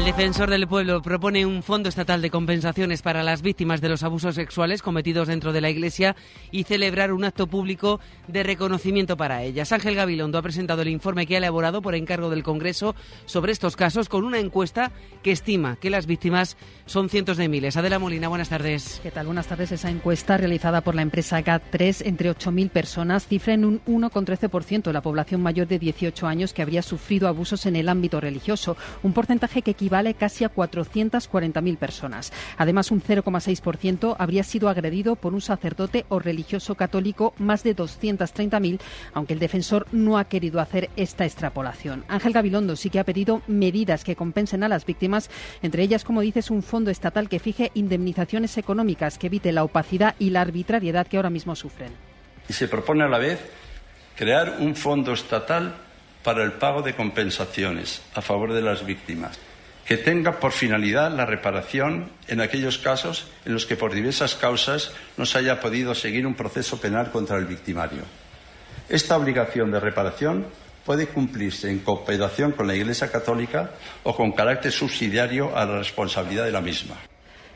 El 0.00 0.06
defensor 0.06 0.48
del 0.48 0.66
pueblo 0.66 1.02
propone 1.02 1.44
un 1.44 1.62
fondo 1.62 1.90
estatal 1.90 2.22
de 2.22 2.30
compensaciones 2.30 3.02
para 3.02 3.22
las 3.22 3.42
víctimas 3.42 3.82
de 3.82 3.90
los 3.90 4.02
abusos 4.02 4.34
sexuales 4.34 4.80
cometidos 4.80 5.28
dentro 5.28 5.52
de 5.52 5.60
la 5.60 5.68
Iglesia 5.68 6.16
y 6.50 6.64
celebrar 6.64 7.12
un 7.12 7.22
acto 7.22 7.46
público 7.46 8.00
de 8.26 8.42
reconocimiento 8.42 9.18
para 9.18 9.42
ellas. 9.42 9.72
Ángel 9.72 9.96
Gabilondo 9.96 10.38
ha 10.38 10.42
presentado 10.42 10.80
el 10.80 10.88
informe 10.88 11.26
que 11.26 11.34
ha 11.34 11.38
elaborado 11.38 11.82
por 11.82 11.94
encargo 11.94 12.30
del 12.30 12.42
Congreso 12.42 12.94
sobre 13.26 13.52
estos 13.52 13.76
casos 13.76 14.08
con 14.08 14.24
una 14.24 14.38
encuesta 14.38 14.90
que 15.22 15.32
estima 15.32 15.76
que 15.76 15.90
las 15.90 16.06
víctimas 16.06 16.56
son 16.86 17.10
cientos 17.10 17.36
de 17.36 17.50
miles. 17.50 17.76
Adela 17.76 17.98
Molina, 17.98 18.28
buenas 18.28 18.48
tardes. 18.48 19.00
¿Qué 19.02 19.10
tal? 19.10 19.26
Buenas 19.26 19.48
tardes. 19.48 19.70
Esa 19.70 19.90
encuesta 19.90 20.38
realizada 20.38 20.80
por 20.80 20.94
la 20.94 21.02
empresa 21.02 21.44
GAT3 21.44 22.06
entre 22.06 22.30
8.000 22.30 22.70
personas 22.70 23.26
cifra 23.26 23.52
en 23.52 23.66
un 23.66 23.84
1,13% 23.84 24.92
la 24.92 25.02
población 25.02 25.42
mayor 25.42 25.68
de 25.68 25.78
18 25.78 26.26
años 26.26 26.54
que 26.54 26.62
habría 26.62 26.80
sufrido 26.80 27.28
abusos 27.28 27.66
en 27.66 27.76
el 27.76 27.90
ámbito 27.90 28.18
religioso, 28.18 28.78
un 29.02 29.12
porcentaje 29.12 29.60
que 29.60 29.72
equivale 29.72 29.89
casi 30.16 30.44
a 30.44 30.52
440.000 30.52 31.76
personas. 31.76 32.32
Además, 32.56 32.90
un 32.90 33.02
0,6% 33.02 34.16
habría 34.18 34.44
sido 34.44 34.68
agredido 34.68 35.16
por 35.16 35.34
un 35.34 35.40
sacerdote 35.40 36.06
o 36.08 36.18
religioso 36.18 36.76
católico, 36.76 37.34
más 37.38 37.62
de 37.62 37.76
230.000, 37.76 38.80
aunque 39.12 39.34
el 39.34 39.40
defensor 39.40 39.86
no 39.92 40.16
ha 40.16 40.24
querido 40.24 40.60
hacer 40.60 40.90
esta 40.96 41.24
extrapolación. 41.24 42.04
Ángel 42.08 42.32
Gabilondo 42.32 42.76
sí 42.76 42.88
que 42.88 43.00
ha 43.00 43.04
pedido 43.04 43.42
medidas 43.48 44.04
que 44.04 44.16
compensen 44.16 44.62
a 44.62 44.68
las 44.68 44.86
víctimas, 44.86 45.28
entre 45.62 45.82
ellas, 45.82 46.04
como 46.04 46.20
dices, 46.20 46.50
un 46.50 46.62
fondo 46.62 46.90
estatal 46.90 47.28
que 47.28 47.40
fije 47.40 47.72
indemnizaciones 47.74 48.56
económicas 48.58 49.18
que 49.18 49.26
evite 49.26 49.52
la 49.52 49.64
opacidad 49.64 50.14
y 50.18 50.30
la 50.30 50.42
arbitrariedad 50.42 51.06
que 51.06 51.16
ahora 51.16 51.30
mismo 51.30 51.56
sufren. 51.56 51.92
Y 52.48 52.52
se 52.52 52.68
propone 52.68 53.04
a 53.04 53.08
la 53.08 53.18
vez 53.18 53.40
crear 54.16 54.56
un 54.60 54.76
fondo 54.76 55.12
estatal 55.12 55.74
para 56.22 56.44
el 56.44 56.52
pago 56.52 56.82
de 56.82 56.94
compensaciones 56.94 58.02
a 58.14 58.20
favor 58.20 58.52
de 58.52 58.62
las 58.62 58.84
víctimas 58.84 59.38
que 59.90 59.96
tenga 59.96 60.38
por 60.38 60.52
finalidad 60.52 61.10
la 61.10 61.26
reparación 61.26 62.10
en 62.28 62.40
aquellos 62.40 62.78
casos 62.78 63.26
en 63.44 63.54
los 63.54 63.66
que 63.66 63.74
por 63.74 63.92
diversas 63.92 64.36
causas 64.36 64.92
no 65.16 65.26
se 65.26 65.38
haya 65.38 65.58
podido 65.58 65.96
seguir 65.96 66.28
un 66.28 66.36
proceso 66.36 66.80
penal 66.80 67.10
contra 67.10 67.38
el 67.38 67.46
victimario. 67.46 68.02
Esta 68.88 69.16
obligación 69.16 69.72
de 69.72 69.80
reparación 69.80 70.46
puede 70.86 71.08
cumplirse 71.08 71.68
en 71.68 71.80
cooperación 71.80 72.52
con 72.52 72.68
la 72.68 72.76
Iglesia 72.76 73.10
Católica 73.10 73.72
o 74.04 74.14
con 74.14 74.30
carácter 74.30 74.70
subsidiario 74.70 75.58
a 75.58 75.66
la 75.66 75.78
responsabilidad 75.78 76.44
de 76.44 76.52
la 76.52 76.60
misma. 76.60 77.09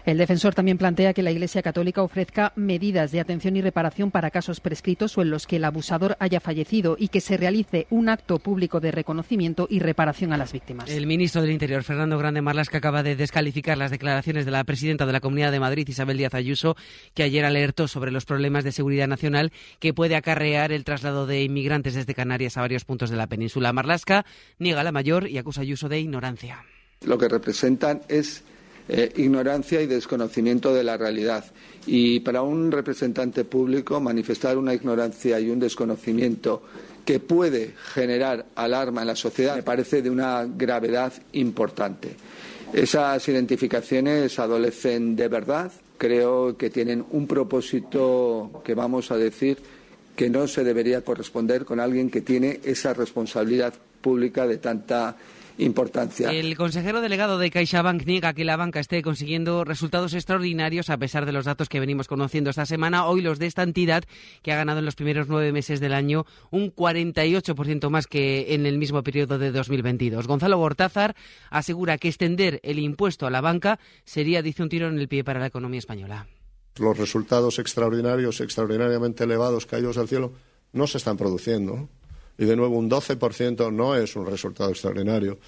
El 0.06 0.18
defensor 0.18 0.54
también 0.54 0.76
plantea 0.76 1.14
que 1.14 1.22
la 1.22 1.30
Iglesia 1.30 1.62
Católica 1.62 2.02
ofrezca 2.02 2.52
medidas 2.56 3.10
de 3.10 3.20
atención 3.20 3.56
y 3.56 3.62
reparación 3.62 4.10
para 4.10 4.30
casos 4.30 4.60
prescritos 4.60 5.16
o 5.16 5.22
en 5.22 5.30
los 5.30 5.46
que 5.46 5.56
el 5.56 5.64
abusador 5.64 6.18
haya 6.20 6.40
fallecido 6.40 6.96
y 6.98 7.08
que 7.08 7.22
se 7.22 7.38
realice 7.38 7.86
un 7.88 8.10
acto 8.10 8.38
público 8.38 8.80
de 8.80 8.90
reconocimiento 8.90 9.66
y 9.70 9.78
reparación 9.78 10.34
a 10.34 10.36
las 10.36 10.52
víctimas. 10.52 10.90
El 10.90 11.06
ministro 11.06 11.40
del 11.40 11.52
Interior, 11.52 11.82
Fernando 11.84 12.18
Grande 12.18 12.42
Marlasca, 12.42 12.78
acaba 12.78 13.02
de 13.02 13.16
descalificar 13.16 13.78
las 13.78 13.90
declaraciones 13.90 14.44
de 14.44 14.50
la 14.50 14.64
presidenta 14.64 15.06
de 15.06 15.12
la 15.12 15.20
Comunidad 15.20 15.52
de 15.52 15.60
Madrid, 15.60 15.88
Isabel 15.88 16.18
Díaz 16.18 16.34
Ayuso, 16.34 16.76
que 17.14 17.22
ayer 17.22 17.46
alertó 17.46 17.88
sobre 17.88 18.10
los 18.10 18.26
problemas 18.26 18.62
de 18.62 18.72
seguridad 18.72 19.08
nacional 19.08 19.52
que 19.78 19.94
puede 19.94 20.16
acarrear 20.16 20.70
el 20.70 20.84
traslado 20.84 21.26
de 21.26 21.44
inmigrantes 21.44 21.94
desde 21.94 22.14
Canarias 22.14 22.58
a 22.58 22.60
varios 22.60 22.84
puntos 22.84 23.08
de 23.08 23.16
la 23.16 23.26
península. 23.26 23.72
Marlasca 23.72 24.26
niega 24.58 24.84
la 24.84 24.92
mayor 24.92 25.28
y 25.28 25.38
acusa 25.38 25.62
a 25.62 25.64
Ayuso 25.64 25.88
de 25.88 25.98
ignorancia. 25.98 26.62
Lo 27.06 27.16
que 27.16 27.28
representan 27.28 28.02
es 28.08 28.44
eh, 28.88 29.12
ignorancia 29.16 29.80
y 29.80 29.86
desconocimiento 29.86 30.74
de 30.74 30.84
la 30.84 30.96
realidad. 30.96 31.44
Y 31.86 32.20
para 32.20 32.42
un 32.42 32.70
representante 32.70 33.44
público 33.44 34.00
manifestar 34.00 34.58
una 34.58 34.74
ignorancia 34.74 35.40
y 35.40 35.50
un 35.50 35.60
desconocimiento 35.60 36.62
que 37.04 37.20
puede 37.20 37.74
generar 37.92 38.46
alarma 38.54 39.02
en 39.02 39.08
la 39.08 39.16
sociedad 39.16 39.56
me 39.56 39.62
parece 39.62 40.02
de 40.02 40.10
una 40.10 40.44
gravedad 40.44 41.12
importante. 41.32 42.16
Esas 42.72 43.28
identificaciones 43.28 44.38
adolecen 44.38 45.14
de 45.14 45.28
verdad, 45.28 45.70
creo 45.98 46.56
que 46.56 46.70
tienen 46.70 47.04
un 47.10 47.26
propósito 47.26 48.62
que 48.64 48.74
vamos 48.74 49.10
a 49.10 49.16
decir 49.16 49.58
que 50.16 50.30
no 50.30 50.46
se 50.46 50.64
debería 50.64 51.02
corresponder 51.02 51.64
con 51.64 51.80
alguien 51.80 52.10
que 52.10 52.20
tiene 52.20 52.60
esa 52.64 52.94
responsabilidad 52.94 53.74
pública 54.00 54.46
de 54.46 54.58
tanta 54.58 55.16
importancia. 55.58 56.30
El 56.30 56.56
consejero 56.56 57.00
delegado 57.00 57.38
de 57.38 57.50
CaixaBank 57.50 58.04
niega 58.06 58.32
que 58.32 58.44
la 58.44 58.56
banca 58.56 58.80
esté 58.80 59.02
consiguiendo 59.02 59.64
resultados 59.64 60.14
extraordinarios 60.14 60.90
a 60.90 60.98
pesar 60.98 61.26
de 61.26 61.32
los 61.32 61.44
datos 61.44 61.68
que 61.68 61.80
venimos 61.80 62.08
conociendo 62.08 62.50
esta 62.50 62.66
semana. 62.66 63.06
Hoy 63.06 63.22
los 63.22 63.38
de 63.38 63.46
esta 63.46 63.62
entidad 63.62 64.04
que 64.42 64.52
ha 64.52 64.56
ganado 64.56 64.80
en 64.80 64.84
los 64.84 64.96
primeros 64.96 65.28
nueve 65.28 65.52
meses 65.52 65.80
del 65.80 65.94
año 65.94 66.26
un 66.50 66.74
48% 66.74 67.88
más 67.90 68.06
que 68.06 68.54
en 68.54 68.66
el 68.66 68.78
mismo 68.78 69.02
periodo 69.02 69.38
de 69.38 69.52
2022. 69.52 70.26
Gonzalo 70.26 70.58
Gortázar 70.58 71.14
asegura 71.50 71.98
que 71.98 72.08
extender 72.08 72.60
el 72.62 72.78
impuesto 72.78 73.26
a 73.26 73.30
la 73.30 73.40
banca 73.40 73.78
sería, 74.04 74.42
dice, 74.42 74.62
un 74.62 74.68
tiro 74.68 74.88
en 74.88 74.98
el 74.98 75.08
pie 75.08 75.24
para 75.24 75.40
la 75.40 75.46
economía 75.46 75.78
española. 75.78 76.26
Los 76.76 76.98
resultados 76.98 77.58
extraordinarios, 77.60 78.40
extraordinariamente 78.40 79.24
elevados, 79.24 79.66
caídos 79.66 79.96
al 79.96 80.08
cielo, 80.08 80.32
no 80.72 80.88
se 80.88 80.98
están 80.98 81.16
produciendo. 81.16 81.88
Y 82.38 82.44
de 82.44 82.56
nuevo, 82.56 82.76
un 82.76 82.90
12% 82.90 83.72
no 83.72 83.96
es 83.96 84.16
un 84.16 84.26
resultado 84.26 84.70
extraordinario. 84.70 85.38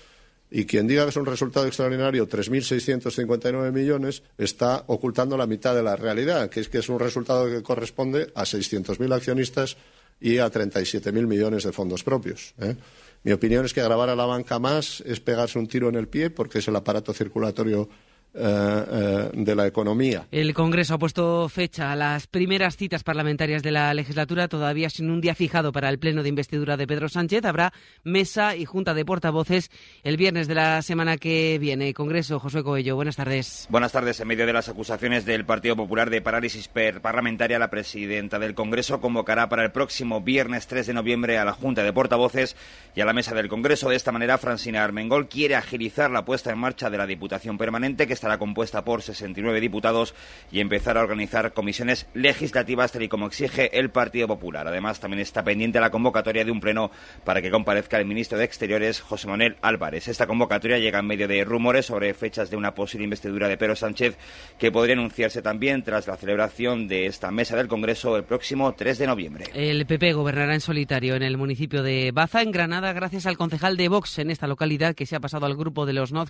Y 0.51 0.65
quien 0.65 0.87
diga 0.87 1.03
que 1.05 1.11
es 1.11 1.17
un 1.17 1.27
resultado 1.27 1.67
extraordinario, 1.67 2.29
3.659 2.29 3.73
millones, 3.73 4.23
está 4.39 4.85
ocultando 4.87 5.37
la 5.37 5.47
mitad 5.47 5.75
de 5.75 5.83
la 5.83 5.97
realidad, 5.97 6.49
que 6.49 6.61
es 6.61 6.69
que 6.69 6.79
es 6.79 6.89
un 6.89 7.01
resultado 7.01 7.47
que 7.47 7.63
corresponde 7.63 8.31
a 8.35 8.45
600.000 8.45 9.13
accionistas 9.13 9.77
y 10.21 10.39
a 10.39 10.51
37.000 10.51 11.27
millones 11.27 11.65
de 11.65 11.73
fondos 11.73 12.05
propios. 12.05 12.55
¿eh? 12.61 12.77
Mi 13.25 13.33
opinión 13.33 13.65
es 13.65 13.75
que 13.75 13.83
grabar 13.83 14.09
a 14.09 14.17
la 14.17 14.25
banca 14.25 14.59
más 14.59 15.01
es 15.01 15.19
pegarse 15.19 15.59
un 15.59 15.67
tiro 15.67 15.89
en 15.89 15.97
el 15.97 16.07
pie 16.07 16.31
porque 16.31 16.61
es 16.61 16.69
el 16.69 16.77
aparato 16.77 17.13
circulatorio 17.13 17.89
de 18.37 19.55
la 19.55 19.67
economía. 19.67 20.27
El 20.31 20.53
Congreso 20.55 20.95
ha 20.95 20.99
puesto 20.99 21.49
fecha 21.49 21.93
a 21.93 21.97
las 21.97 22.27
primeras 22.27 22.77
citas 22.77 23.03
parlamentarias 23.03 23.63
de 23.63 23.73
la 23.73 23.93
legislatura, 23.95 24.49
todavía 24.49 24.91
sin 24.91 25.11
un 25.11 25.21
día 25.21 25.35
fijado 25.35 25.73
para 25.73 25.89
el 25.89 25.99
pleno 25.99 26.23
de 26.23 26.29
investidura 26.29 26.77
de 26.77 26.87
Pedro 26.87 27.09
Sánchez. 27.09 27.45
Habrá 27.45 27.73
mesa 28.05 28.57
y 28.57 28.65
junta 28.65 28.95
de 28.95 29.05
portavoces 29.05 29.71
el 30.03 30.17
viernes 30.17 30.49
de 30.49 30.55
la 30.55 30.83
semana 30.83 31.17
que 31.17 31.59
viene. 31.59 31.95
Congreso, 31.95 32.39
José 32.39 32.63
Coello, 32.63 32.97
buenas 32.97 33.17
tardes. 33.17 33.67
Buenas 33.71 33.93
tardes. 33.93 34.21
En 34.21 34.29
medio 34.29 34.47
de 34.47 34.53
las 34.53 34.69
acusaciones 34.69 35.25
del 35.25 35.45
Partido 35.47 35.77
Popular 35.77 36.11
de 36.11 36.21
parálisis 36.21 36.69
parlamentaria, 36.69 37.59
la 37.59 37.71
presidenta 37.71 38.39
del 38.39 38.55
Congreso 38.55 39.01
convocará 39.01 39.49
para 39.49 39.65
el 39.65 39.73
próximo 39.73 40.21
viernes 40.21 40.67
3 40.67 40.89
de 40.89 40.95
noviembre 40.95 41.39
a 41.39 41.45
la 41.45 41.53
Junta 41.53 41.83
de 41.83 41.93
Portavoces 41.93 42.57
y 42.95 43.01
a 43.01 43.05
la 43.05 43.13
mesa 43.13 43.35
del 43.35 43.49
Congreso. 43.49 43.89
De 43.89 43.97
esta 43.97 44.13
manera, 44.13 44.39
Francina 44.39 44.85
Armengol 44.85 45.29
quiere 45.29 45.55
agilizar 45.55 46.11
la 46.11 46.25
puesta 46.25 46.51
en 46.51 46.59
marcha 46.59 46.91
de 46.91 46.99
la 46.99 47.07
Diputación 47.07 47.59
Permanente 47.59 48.07
que 48.07 48.13
está 48.13 48.26
estará 48.27 48.39
compuesta 48.39 48.85
por 48.85 49.03
69 49.03 49.61
diputados 49.61 50.13
y 50.51 50.59
empezar 50.59 50.99
a 50.99 51.03
organizar 51.03 51.53
comisiones 51.53 52.09
legislativas 52.13 52.91
tal 52.91 53.05
y 53.05 53.09
como 53.09 53.27
exige 53.27 53.79
el 53.79 53.91
Partido 53.91 54.27
Popular. 54.27 54.67
Además, 54.67 54.99
también 54.99 55.21
está 55.21 55.45
pendiente 55.45 55.79
la 55.79 55.91
convocatoria 55.91 56.45
de 56.45 56.51
un 56.51 56.59
pleno 56.59 56.91
para 57.25 57.41
que 57.41 57.53
comparezca 57.53 57.99
el 57.99 58.05
ministro 58.05 58.37
de 58.37 58.45
Exteriores, 58.45 59.01
José 59.01 59.29
Manuel 59.29 59.57
Álvarez. 59.63 60.09
Esta 60.09 60.27
convocatoria 60.27 60.79
llega 60.79 60.99
en 60.99 61.07
medio 61.07 61.29
de 61.29 61.45
rumores 61.45 61.87
sobre 61.87 62.15
fechas 62.15 62.51
de 62.51 62.57
una 62.57 62.75
posible 62.75 63.05
investidura 63.05 63.47
de 63.47 63.57
Pedro 63.57 63.77
Sánchez 63.77 64.19
que 64.59 64.73
podría 64.73 64.95
anunciarse 64.97 65.41
también 65.41 65.85
tras 65.85 66.09
la 66.09 66.17
celebración 66.17 66.89
de 66.89 67.07
esta 67.07 67.31
mesa 67.31 67.57
del 67.57 67.69
Congreso 67.69 68.17
el 68.17 68.25
próximo 68.25 68.73
3 68.73 68.99
de 68.99 69.07
noviembre. 69.07 69.45
El 69.55 69.87
PP 69.87 70.15
gobernará 70.15 70.53
en 70.53 70.61
solitario 70.61 71.15
en 71.15 71.23
el 71.23 71.37
municipio 71.37 71.85
de 71.85 72.11
Baza, 72.13 72.43
en 72.43 72.51
Granada, 72.51 72.93
gracias 72.93 73.27
al 73.27 73.37
concejal 73.37 73.77
de 73.77 73.89
Vox 73.89 74.19
en 74.19 74.33
esta 74.33 74.49
localidad 74.49 74.97
que 74.97 75.07
se 75.07 75.15
ha 75.15 75.21
pasado 75.21 75.47
al 75.47 75.57
grupo 75.57 75.87
de 75.87 75.93
los 75.93 76.11
no 76.11 76.25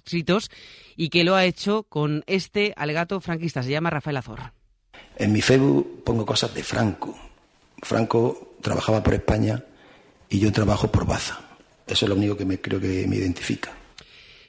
y 0.97 1.09
que 1.09 1.24
lo 1.24 1.34
ha 1.34 1.44
hecho 1.44 1.76
con 1.85 2.24
este 2.27 2.72
alegato 2.77 3.20
franquista. 3.20 3.62
Se 3.62 3.70
llama 3.70 3.91
Rafael 3.91 4.16
Azor. 4.16 4.53
En 5.16 5.33
mi 5.33 5.41
Facebook 5.41 6.03
pongo 6.05 6.27
cosas 6.27 6.55
de 6.55 6.62
Franco. 6.62 7.16
Franco 7.83 8.57
trabajaba 8.61 9.03
por 9.03 9.14
España 9.14 9.62
y 10.29 10.39
yo 10.39 10.53
trabajo 10.53 10.91
por 10.91 11.07
Baza. 11.07 11.41
Eso 11.87 12.05
es 12.05 12.09
lo 12.09 12.16
único 12.16 12.37
que 12.37 12.45
me, 12.45 12.61
creo 12.61 12.81
que 12.81 13.07
me 13.07 13.16
identifica. 13.16 13.72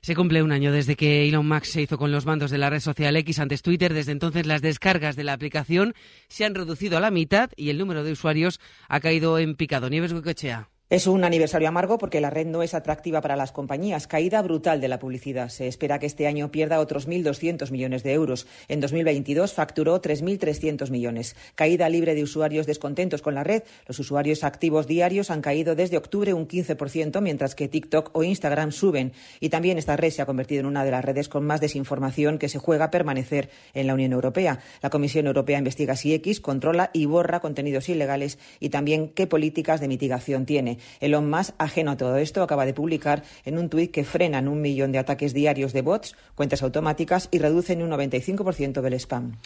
Se 0.01 0.15
cumple 0.15 0.41
un 0.41 0.51
año 0.51 0.71
desde 0.71 0.95
que 0.95 1.27
Elon 1.27 1.47
Musk 1.47 1.65
se 1.65 1.81
hizo 1.81 1.97
con 1.97 2.11
los 2.11 2.25
mandos 2.25 2.49
de 2.49 2.57
la 2.57 2.69
red 2.69 2.79
social 2.79 3.15
X 3.17 3.39
antes 3.39 3.61
Twitter. 3.61 3.93
Desde 3.93 4.13
entonces 4.13 4.45
las 4.45 4.61
descargas 4.61 5.15
de 5.15 5.23
la 5.23 5.33
aplicación 5.33 5.93
se 6.29 6.45
han 6.45 6.55
reducido 6.55 6.97
a 6.97 7.01
la 7.01 7.11
mitad 7.11 7.51
y 7.57 7.69
el 7.69 7.77
número 7.77 8.03
de 8.03 8.13
usuarios 8.13 8.59
ha 8.87 8.99
caído 8.99 9.37
en 9.37 9.55
picado. 9.55 9.89
Nieves 9.89 10.13
Huicochea. 10.13 10.69
Es 10.89 11.05
un 11.05 11.25
aniversario 11.25 11.67
amargo 11.67 11.97
porque 11.97 12.21
la 12.21 12.29
red 12.29 12.47
no 12.47 12.63
es 12.63 12.73
atractiva 12.73 13.19
para 13.19 13.35
las 13.35 13.51
compañías. 13.51 14.07
Caída 14.07 14.41
brutal 14.41 14.79
de 14.79 14.87
la 14.87 14.99
publicidad. 14.99 15.49
Se 15.49 15.67
espera 15.67 15.99
que 15.99 16.05
este 16.05 16.27
año 16.27 16.49
pierda 16.49 16.79
otros 16.79 17.09
1.200 17.09 17.71
millones 17.71 18.03
de 18.03 18.13
euros. 18.13 18.47
En 18.69 18.79
2022 18.79 19.51
facturó 19.51 20.01
3.300 20.01 20.89
millones. 20.89 21.35
Caída 21.55 21.89
libre 21.89 22.15
de 22.15 22.23
usuarios 22.23 22.67
descontentos 22.67 23.21
con 23.21 23.35
la 23.35 23.43
red. 23.43 23.63
Los 23.85 23.99
usuarios 23.99 24.45
activos 24.45 24.87
diarios 24.87 25.29
han 25.29 25.41
caído 25.41 25.75
desde 25.75 25.97
octubre 25.97 26.33
un 26.33 26.47
15%, 26.47 27.19
mientras 27.19 27.53
que 27.53 27.67
TikTok 27.67 28.11
o 28.13 28.23
Instagram 28.23 28.71
suben. 28.71 29.11
Y 29.41 29.49
también 29.49 29.77
esta 29.77 29.97
red 29.97 30.11
se 30.11 30.21
ha 30.21 30.25
convertido 30.25 30.61
en 30.61 30.67
una 30.67 30.85
de 30.85 30.91
las 30.91 31.03
redes 31.03 31.27
con 31.27 31.45
más 31.45 31.59
desinformación 31.59 32.37
que 32.37 32.47
se 32.47 32.59
juega 32.59 32.85
a 32.85 32.91
permanecer 32.91 33.49
en 33.73 33.87
la 33.87 33.93
Unión 33.93 34.13
Europea. 34.13 34.59
La 34.81 34.89
Comisión 34.89 35.27
Europea 35.27 35.57
investiga 35.57 35.97
si 35.97 36.13
X 36.13 36.39
controla 36.39 36.91
y 36.93 37.07
borra 37.07 37.41
contenidos 37.41 37.89
ilegales 37.89 38.39
y 38.61 38.69
también 38.69 39.09
qué 39.09 39.27
políticas 39.27 39.81
de 39.81 39.89
mitigación 39.89 40.45
tiene. 40.45 40.76
Elon 40.99 41.29
Musk, 41.29 41.53
ajeno 41.57 41.91
a 41.91 41.97
todo 41.97 42.17
esto, 42.17 42.43
acaba 42.43 42.65
de 42.65 42.73
publicar 42.73 43.23
en 43.45 43.57
un 43.57 43.69
tuit 43.69 43.91
que 43.91 44.03
frenan 44.03 44.47
un 44.47 44.61
millón 44.61 44.91
de 44.91 44.99
ataques 44.99 45.33
diarios 45.33 45.73
de 45.73 45.81
bots, 45.81 46.15
cuentas 46.35 46.63
automáticas 46.63 47.29
y 47.31 47.39
reducen 47.39 47.81
un 47.81 47.91
95% 47.91 48.81
del 48.81 48.93
spam. 48.93 49.37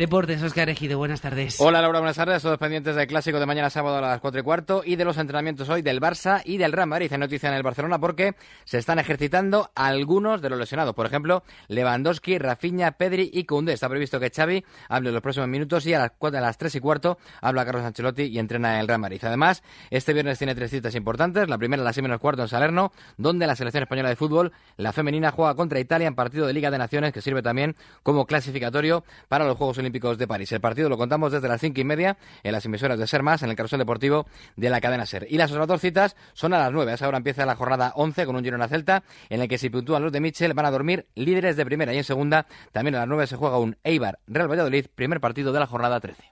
Deportes, 0.00 0.42
Oscar 0.42 0.70
Ejido, 0.70 0.96
buenas 0.96 1.20
tardes. 1.20 1.60
Hola 1.60 1.82
Laura, 1.82 1.98
buenas 1.98 2.16
tardes. 2.16 2.40
Todos 2.40 2.56
pendientes 2.56 2.96
del 2.96 3.06
clásico 3.06 3.38
de 3.38 3.44
mañana 3.44 3.68
sábado 3.68 3.98
a 3.98 4.00
las 4.00 4.18
4 4.18 4.40
y 4.40 4.42
cuarto 4.42 4.82
y 4.82 4.96
de 4.96 5.04
los 5.04 5.18
entrenamientos 5.18 5.68
hoy 5.68 5.82
del 5.82 6.00
Barça 6.00 6.40
y 6.42 6.56
del 6.56 6.72
Real 6.72 6.88
Madrid. 6.88 7.12
Noticia 7.18 7.50
en 7.50 7.54
el 7.54 7.62
Barcelona 7.62 7.98
porque 7.98 8.34
se 8.64 8.78
están 8.78 8.98
ejercitando 8.98 9.70
algunos 9.74 10.40
de 10.40 10.48
los 10.48 10.58
lesionados. 10.58 10.94
Por 10.94 11.04
ejemplo, 11.04 11.42
Lewandowski, 11.68 12.38
Rafinha, 12.38 12.92
Pedri 12.92 13.30
y 13.30 13.44
Koundé. 13.44 13.74
Está 13.74 13.90
previsto 13.90 14.18
que 14.18 14.30
Xavi 14.30 14.64
hable 14.88 15.10
en 15.10 15.12
los 15.16 15.22
próximos 15.22 15.50
minutos 15.50 15.84
y 15.84 15.92
a 15.92 15.98
las, 15.98 16.12
4, 16.16 16.38
a 16.38 16.40
las 16.40 16.56
3 16.56 16.76
y 16.76 16.80
cuarto 16.80 17.18
habla 17.42 17.66
Carlos 17.66 17.84
Ancelotti 17.84 18.22
y 18.22 18.38
entrena 18.38 18.76
en 18.76 18.80
el 18.80 18.88
Real 18.88 19.00
Madrid. 19.00 19.20
Además, 19.22 19.62
este 19.90 20.14
viernes 20.14 20.38
tiene 20.38 20.54
tres 20.54 20.70
citas 20.70 20.94
importantes. 20.94 21.46
La 21.46 21.58
primera 21.58 21.82
a 21.82 21.84
las 21.84 21.94
6 21.94 22.04
menos 22.04 22.20
cuarto 22.20 22.40
en 22.40 22.48
Salerno, 22.48 22.90
donde 23.18 23.46
la 23.46 23.54
selección 23.54 23.82
española 23.82 24.08
de 24.08 24.16
fútbol, 24.16 24.52
la 24.78 24.94
femenina, 24.94 25.30
juega 25.30 25.54
contra 25.54 25.78
Italia 25.78 26.08
en 26.08 26.14
partido 26.14 26.46
de 26.46 26.54
Liga 26.54 26.70
de 26.70 26.78
Naciones 26.78 27.12
que 27.12 27.20
sirve 27.20 27.42
también 27.42 27.76
como 28.02 28.24
clasificatorio 28.24 29.04
para 29.28 29.44
los 29.44 29.58
Juegos 29.58 29.76
Olímpicos 29.76 29.89
de 29.90 30.28
París. 30.28 30.52
El 30.52 30.60
partido 30.60 30.88
lo 30.88 30.96
contamos 30.96 31.32
desde 31.32 31.48
las 31.48 31.60
cinco 31.60 31.80
y 31.80 31.84
media 31.84 32.16
en 32.42 32.52
las 32.52 32.64
emisoras 32.64 32.98
de 32.98 33.06
Ser 33.06 33.22
Más, 33.22 33.42
en 33.42 33.50
el 33.50 33.56
carrusel 33.56 33.78
deportivo 33.78 34.26
de 34.56 34.70
la 34.70 34.80
cadena 34.80 35.06
Ser. 35.06 35.26
Y 35.28 35.36
las 35.36 35.50
otras 35.50 35.66
dos 35.66 35.80
citas 35.80 36.16
son 36.32 36.54
a 36.54 36.58
las 36.58 36.72
nueve. 36.72 36.92
A 36.92 36.94
esa 36.94 37.08
hora 37.08 37.18
empieza 37.18 37.44
la 37.46 37.56
jornada 37.56 37.92
11 37.96 38.26
con 38.26 38.36
un 38.36 38.44
Girona 38.44 38.68
Celta, 38.68 39.02
en 39.28 39.40
el 39.40 39.48
que 39.48 39.58
si 39.58 39.70
puntúan 39.70 40.02
los 40.02 40.12
de 40.12 40.20
Michel 40.20 40.54
van 40.54 40.66
a 40.66 40.70
dormir 40.70 41.06
líderes 41.14 41.56
de 41.56 41.64
primera 41.64 41.92
y 41.92 41.98
en 41.98 42.04
segunda. 42.04 42.46
También 42.72 42.94
a 42.94 43.00
las 43.00 43.08
nueve 43.08 43.26
se 43.26 43.36
juega 43.36 43.58
un 43.58 43.76
Eibar 43.84 44.18
Real 44.26 44.48
Valladolid, 44.48 44.86
primer 44.94 45.20
partido 45.20 45.52
de 45.52 45.60
la 45.60 45.66
jornada 45.66 46.00
13. 46.00 46.22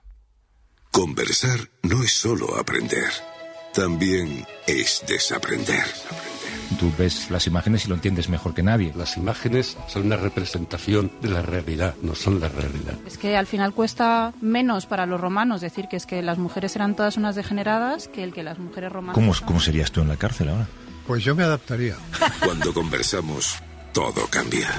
Conversar 0.91 1.59
no 1.83 2.03
es 2.03 2.11
solo 2.11 2.57
aprender, 2.57 3.09
también 3.73 4.45
es 4.67 5.03
desaprender. 5.07 5.85
Tú 6.77 6.91
ves 6.97 7.29
las 7.31 7.47
imágenes 7.47 7.85
y 7.85 7.89
lo 7.89 7.95
entiendes 7.95 8.29
mejor 8.29 8.53
que 8.53 8.63
nadie. 8.63 8.93
Las 8.95 9.17
imágenes 9.17 9.77
son 9.87 10.05
una 10.05 10.17
representación 10.17 11.11
de 11.21 11.29
la 11.29 11.41
realidad, 11.41 11.95
no 12.01 12.15
son 12.15 12.39
la 12.39 12.49
realidad. 12.49 12.95
Es 13.05 13.17
que 13.17 13.35
al 13.35 13.47
final 13.47 13.73
cuesta 13.73 14.33
menos 14.41 14.85
para 14.85 15.05
los 15.05 15.19
romanos 15.19 15.61
decir 15.61 15.87
que 15.87 15.97
es 15.97 16.05
que 16.05 16.21
las 16.21 16.37
mujeres 16.37 16.75
eran 16.75 16.95
todas 16.95 17.17
unas 17.17 17.35
degeneradas 17.35 18.07
que 18.07 18.23
el 18.23 18.33
que 18.33 18.43
las 18.43 18.59
mujeres 18.59 18.91
romanas. 18.91 19.15
¿Cómo, 19.15 19.33
cómo 19.45 19.59
serías 19.59 19.91
tú 19.91 20.01
en 20.01 20.07
la 20.07 20.17
cárcel 20.17 20.49
ahora? 20.49 20.67
Pues 21.07 21.23
yo 21.23 21.35
me 21.35 21.43
adaptaría. 21.43 21.95
Cuando 22.45 22.73
conversamos, 22.73 23.57
todo 23.93 24.27
cambia. 24.27 24.69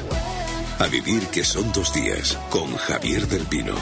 A 0.78 0.86
vivir 0.86 1.26
que 1.26 1.44
son 1.44 1.72
dos 1.72 1.92
días 1.92 2.38
con 2.50 2.74
Javier 2.76 3.26
del 3.26 3.42
Pino. 3.46 3.74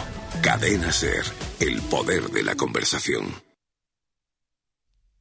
Cadena 0.43 0.93
Ser, 0.93 1.25
el 1.61 1.81
poder 1.83 2.31
de 2.31 2.43
la 2.43 2.55
conversación. 2.55 3.48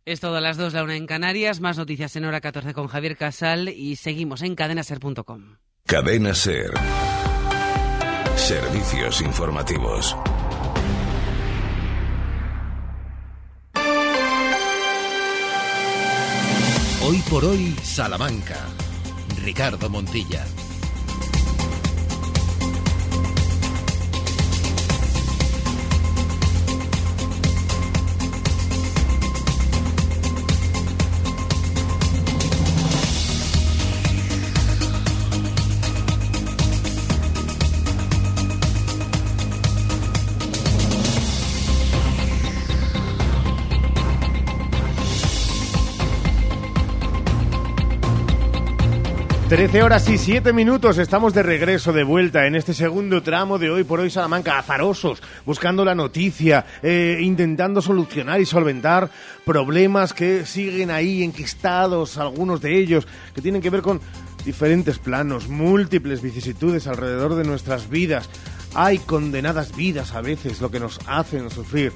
Es 0.08 0.22
todo 0.22 0.38
a 0.38 0.42
las 0.42 0.56
2, 0.56 0.74
la 0.74 0.86
una 0.86 0.96
en 0.96 1.06
Canarias. 1.06 1.60
Más 1.60 1.78
noticias 1.78 2.16
en 2.16 2.24
hora 2.24 2.40
14 2.40 2.74
con 2.74 2.88
Javier 2.88 3.18
Casal 3.18 3.68
y 3.68 3.98
seguimos 3.98 4.42
en 4.42 4.56
cadenaser.com. 4.56 5.58
Cadena 5.86 6.34
Ser. 6.34 6.72
Servicios 8.38 9.20
informativos. 9.20 10.16
Hoy 17.06 17.22
por 17.30 17.44
hoy, 17.44 17.76
Salamanca. 17.84 18.66
Ricardo 19.44 19.90
Montilla. 19.90 20.46
Trece 49.58 49.82
horas 49.82 50.08
y 50.08 50.20
siete 50.20 50.54
minutos, 50.54 51.00
estamos 51.00 51.34
de 51.34 51.42
regreso, 51.42 51.92
de 51.92 52.04
vuelta 52.04 52.46
en 52.46 52.54
este 52.54 52.76
segundo 52.76 53.24
tramo 53.24 53.58
de 53.58 53.72
hoy 53.72 53.84
por 53.84 54.00
hoy 54.00 54.12
Salamanca, 54.12 54.60
azarosos, 54.60 55.20
buscando 55.48 55.84
la 55.84 55.96
noticia, 55.96 56.64
eh, 56.84 57.18
intentando 57.24 57.82
solucionar 57.82 58.40
y 58.40 58.46
solventar 58.46 59.10
problemas 59.48 60.14
que 60.14 60.46
siguen 60.46 60.92
ahí 60.92 61.24
enquistados, 61.24 62.20
algunos 62.20 62.62
de 62.62 62.78
ellos, 62.78 63.08
que 63.34 63.42
tienen 63.42 63.64
que 63.64 63.72
ver 63.72 63.82
con 63.82 64.00
diferentes 64.46 65.00
planos, 65.00 65.50
múltiples 65.50 66.22
vicisitudes 66.22 66.86
alrededor 66.86 67.34
de 67.34 67.44
nuestras 67.44 67.90
vidas. 67.90 68.30
Hay 68.76 69.00
condenadas 69.00 69.76
vidas 69.76 70.14
a 70.14 70.22
veces, 70.22 70.62
lo 70.62 70.70
que 70.70 70.80
nos 70.80 71.00
hacen 71.08 71.50
sufrir. 71.50 71.94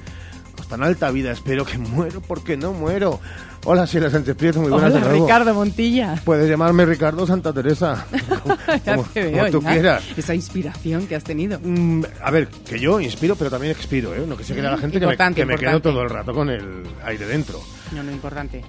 Hasta 0.62 0.76
en 0.76 0.84
alta 0.84 1.10
vida, 1.10 1.32
espero 1.32 1.64
que 1.64 1.76
muero 1.76 2.20
porque 2.20 2.56
no 2.56 2.72
muero. 2.72 3.18
Hola, 3.64 3.84
Sheila 3.84 4.10
Sánchez 4.10 4.36
Prieto, 4.36 4.60
muy 4.60 4.70
buenas 4.70 4.92
Hola, 4.92 5.00
de 5.00 5.08
nuevo. 5.10 5.26
Ricardo 5.26 5.54
Montilla. 5.54 6.14
Puedes 6.24 6.48
llamarme 6.48 6.86
Ricardo 6.86 7.26
Santa 7.26 7.52
Teresa. 7.52 8.06
Ya 8.84 8.96
como, 8.96 9.50
tú 9.50 9.60
ya. 9.60 9.72
quieras. 9.72 10.04
Esa 10.16 10.36
inspiración 10.36 11.08
que 11.08 11.16
has 11.16 11.24
tenido. 11.24 11.58
Mm, 11.60 12.04
a 12.22 12.30
ver, 12.30 12.46
que 12.46 12.78
yo 12.78 13.00
inspiro, 13.00 13.34
pero 13.34 13.50
también 13.50 13.72
expiro, 13.72 14.14
¿eh? 14.14 14.24
No 14.26 14.36
que 14.36 14.44
se 14.44 14.54
crea 14.54 14.70
la 14.70 14.78
gente 14.78 15.00
que 15.00 15.06
me, 15.06 15.16
que 15.16 15.44
me 15.44 15.56
quedo 15.56 15.82
todo 15.82 16.00
el 16.02 16.08
rato 16.08 16.32
con 16.32 16.48
el 16.48 16.84
aire 17.04 17.26
dentro. 17.26 17.60
No, 17.90 18.04
no, 18.04 18.12
importante. 18.12 18.62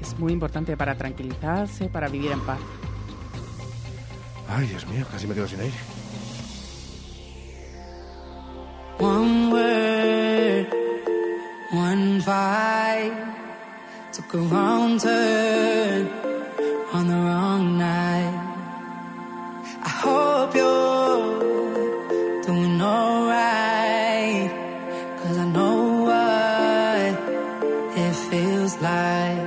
Es 0.00 0.18
muy 0.18 0.32
importante 0.32 0.76
para 0.76 0.96
tranquilizarse, 0.96 1.88
para 1.88 2.08
vivir 2.08 2.32
en 2.32 2.40
paz. 2.40 2.58
Ay, 4.48 4.66
Dios 4.66 4.84
mío, 4.88 5.06
casi 5.12 5.28
me 5.28 5.34
quedo 5.34 5.46
sin 5.46 5.60
aire. 5.60 5.74
One 8.98 9.50
word, 9.52 10.19
one 11.70 12.20
fight, 12.20 13.12
took 14.12 14.34
a 14.34 14.38
wrong 14.38 14.98
turn 14.98 16.08
on 16.92 17.06
the 17.06 17.14
wrong 17.14 17.78
night. 17.78 18.34
I 19.82 19.88
hope 19.88 20.54
you're 20.56 22.42
doing 22.42 22.82
alright, 22.82 24.50
cause 25.18 25.38
I 25.38 25.44
know 25.46 26.02
what 26.08 27.14
it 27.98 28.14
feels 28.30 28.74
like. 28.80 29.38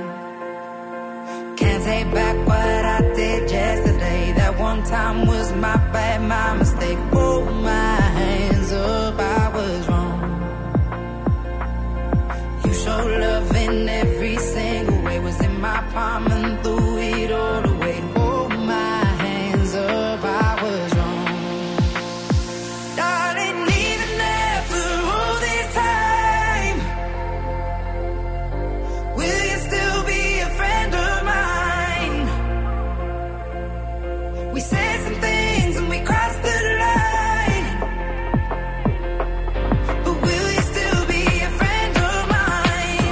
Can't 1.58 1.84
take 1.84 2.10
back 2.14 2.36
what 2.46 2.84
I 2.96 3.00
did 3.14 3.50
yesterday. 3.50 4.32
That 4.32 4.58
one 4.58 4.82
time 4.84 5.26
was 5.26 5.52
my 5.52 5.76
bad, 5.92 6.22
my 6.22 6.56
mistake. 6.56 6.98
Hold 7.12 7.63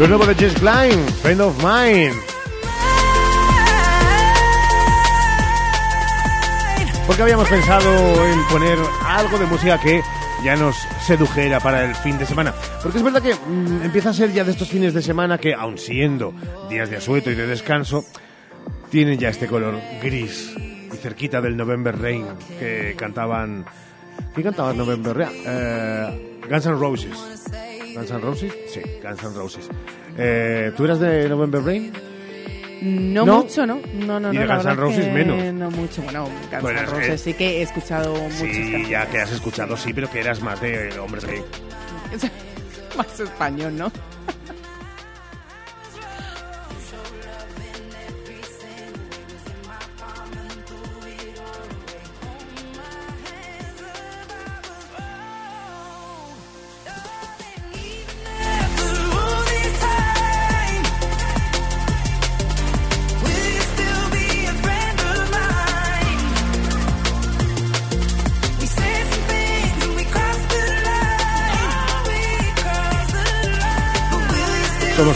Lo 0.03 0.09
nuevo 0.09 0.26
de 0.26 0.34
Jess 0.34 0.55
Klein, 0.55 0.98
Friend 1.22 1.40
of 1.42 1.57
Mine. 1.59 2.12
Porque 7.07 7.22
habíamos 7.22 7.48
pensado 7.48 8.26
en 8.26 8.44
poner 8.46 8.78
algo 9.07 9.38
de 9.38 9.46
música 9.46 9.78
que 9.80 10.03
ya 10.44 10.57
nos 10.57 10.74
sedujera 11.07 11.61
para 11.61 11.84
el 11.84 11.94
fin 11.94 12.18
de 12.18 12.26
semana. 12.26 12.53
Porque 12.82 12.98
es 12.98 13.05
verdad 13.05 13.22
que 13.22 13.32
mm, 13.32 13.84
empieza 13.84 14.11
a 14.11 14.12
ser 14.12 14.32
ya 14.32 14.42
de 14.42 14.50
estos 14.50 14.68
fines 14.68 14.92
de 14.92 15.03
semana 15.03 15.38
que, 15.38 15.55
aun 15.55 15.78
siendo 15.78 16.34
días 16.68 16.90
de 16.90 16.96
asueto 16.96 17.30
y 17.30 17.36
de 17.36 17.46
descanso, 17.46 18.05
tienen 18.90 19.20
ya 19.20 19.28
este 19.28 19.46
color 19.46 19.78
gris 20.03 20.53
y 20.92 20.96
cerquita 20.96 21.40
del 21.40 21.57
November 21.57 21.96
Rain 21.96 22.26
que 22.59 22.96
cantaban... 22.98 23.66
¿Quién 24.34 24.46
cantaba 24.46 24.72
November 24.72 25.16
Rain? 25.16 25.42
Eh, 25.46 26.40
Guns 26.50 26.66
N' 26.66 26.74
Roses. 26.74 27.72
¿Guns 27.95 28.11
N' 28.11 28.20
Roses? 28.20 28.53
Sí, 28.68 28.80
Guns 29.03 29.22
N' 29.22 29.34
Roses. 29.34 29.68
Eh, 30.18 30.72
¿Tú 30.76 30.84
eras 30.84 31.01
de 31.01 31.28
November 31.28 31.62
Rain? 31.62 31.93
No, 32.82 33.24
¿No? 33.24 33.43
mucho, 33.45 33.64
¿no? 33.66 33.78
No, 33.95 34.18
no, 34.18 34.32
Y 34.32 34.38
de 34.38 34.47
Guns 34.47 34.64
N' 34.64 34.74
Roses 34.74 35.12
menos. 35.12 35.53
No 35.55 35.70
mucho. 35.70 36.03
Bueno, 36.03 36.28
Guns 36.51 36.64
N' 36.64 36.80
es 36.82 36.90
Roses 36.90 37.07
que- 37.07 37.18
sí 37.18 37.34
que 37.34 37.59
he 37.59 37.62
escuchado 37.62 38.12
muchas 38.14 38.38
Sí, 38.38 38.47
canciones. 38.47 38.88
ya 38.88 39.07
que 39.07 39.18
has 39.20 39.32
escuchado, 39.32 39.76
sí, 39.76 39.93
pero 39.95 40.11
que 40.11 40.20
eras 40.20 40.40
más 40.43 40.61
de 40.61 40.99
hombres 40.99 41.24
gay. 41.26 41.43
Más 42.97 43.20
español, 43.20 43.76
¿no? 43.76 43.90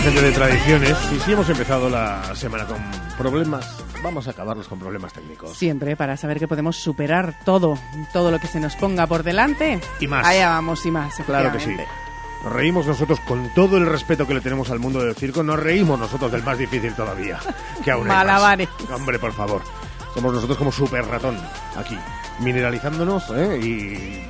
Gente 0.07 0.23
de 0.23 0.31
tradiciones 0.31 0.97
y 1.13 1.19
si 1.19 1.33
hemos 1.33 1.49
empezado 1.49 1.91
la 1.91 2.33
semana 2.37 2.65
con 2.65 2.77
problemas, 3.19 3.83
vamos 4.05 4.29
a 4.29 4.31
acabarlos 4.31 4.69
con 4.69 4.79
problemas 4.79 5.13
técnicos. 5.13 5.57
Siempre 5.57 5.97
para 5.97 6.17
saber 6.17 6.39
que 6.39 6.47
podemos 6.47 6.77
superar 6.77 7.35
todo, 7.45 7.77
todo 8.13 8.31
lo 8.31 8.39
que 8.39 8.47
se 8.47 8.61
nos 8.61 8.77
ponga 8.77 9.09
por 9.09 9.25
delante. 9.25 9.81
Y 9.99 10.07
más. 10.07 10.25
Allá 10.25 10.51
vamos 10.51 10.87
y 10.87 10.93
más. 10.93 11.13
Claro 11.27 11.51
que 11.51 11.59
sí. 11.59 11.75
Nos 12.45 12.53
reímos 12.53 12.87
nosotros 12.87 13.19
con 13.27 13.53
todo 13.53 13.79
el 13.79 13.87
respeto 13.87 14.29
que 14.29 14.35
le 14.35 14.41
tenemos 14.41 14.71
al 14.71 14.79
mundo 14.79 15.01
del 15.01 15.17
circo, 15.17 15.43
nos 15.43 15.59
reímos 15.59 15.99
nosotros 15.99 16.31
del 16.31 16.45
más 16.45 16.57
difícil 16.57 16.95
todavía. 16.95 17.41
Que 17.83 17.91
aún. 17.91 18.07
Malabares. 18.07 18.69
Hombre, 18.95 19.19
por 19.19 19.33
favor. 19.33 19.63
Somos 20.15 20.35
nosotros 20.35 20.57
como 20.57 20.71
super 20.71 21.05
ratón 21.05 21.37
aquí, 21.77 21.99
mineralizándonos 22.39 23.25
¿eh? 23.31 23.59
y 23.61 24.25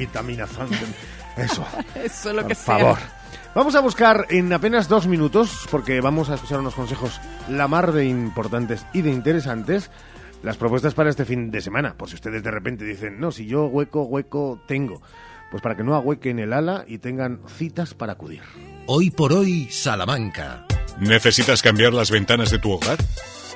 vitaminazando. 0.00 0.76
Eso. 1.36 1.64
Eso 1.94 2.30
es 2.30 2.34
lo 2.34 2.42
Por 2.42 2.48
que 2.48 2.54
sea. 2.56 2.96
Vamos 3.54 3.74
a 3.74 3.80
buscar 3.80 4.26
en 4.30 4.52
apenas 4.52 4.88
dos 4.88 5.06
minutos, 5.06 5.66
porque 5.70 6.00
vamos 6.00 6.30
a 6.30 6.34
escuchar 6.34 6.60
unos 6.60 6.74
consejos 6.74 7.20
la 7.48 7.68
mar 7.68 7.92
de 7.92 8.06
importantes 8.06 8.86
y 8.92 9.02
de 9.02 9.10
interesantes, 9.10 9.90
las 10.42 10.56
propuestas 10.56 10.94
para 10.94 11.10
este 11.10 11.24
fin 11.24 11.50
de 11.50 11.60
semana. 11.60 11.94
Por 11.94 12.08
si 12.08 12.14
ustedes 12.14 12.42
de 12.42 12.50
repente 12.50 12.84
dicen, 12.84 13.20
no, 13.20 13.30
si 13.30 13.46
yo 13.46 13.66
hueco, 13.66 14.02
hueco 14.02 14.60
tengo. 14.66 15.02
Pues 15.50 15.62
para 15.62 15.76
que 15.76 15.84
no 15.84 15.94
ahuequen 15.94 16.38
el 16.38 16.54
ala 16.54 16.84
y 16.88 16.98
tengan 16.98 17.40
citas 17.46 17.92
para 17.92 18.14
acudir. 18.14 18.40
Hoy 18.86 19.10
por 19.10 19.34
hoy, 19.34 19.68
Salamanca. 19.70 20.66
¿Necesitas 20.98 21.62
cambiar 21.62 21.92
las 21.92 22.10
ventanas 22.10 22.50
de 22.50 22.58
tu 22.58 22.72
hogar? 22.72 22.98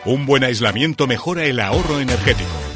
Un 0.04 0.26
buen 0.26 0.44
aislamiento 0.44 1.06
mejora 1.06 1.44
el 1.44 1.58
ahorro 1.58 1.98
energético. 2.00 2.75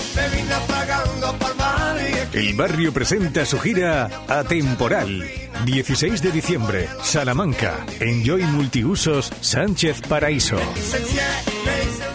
El 2.33 2.53
barrio 2.55 2.93
presenta 2.93 3.45
su 3.45 3.59
gira 3.59 4.09
Atemporal. 4.29 5.29
16 5.65 6.21
de 6.21 6.31
diciembre, 6.31 6.87
Salamanca. 7.03 7.85
Enjoy 7.99 8.43
Multiusos 8.43 9.31
Sánchez 9.41 10.01
Paraíso. 10.07 10.57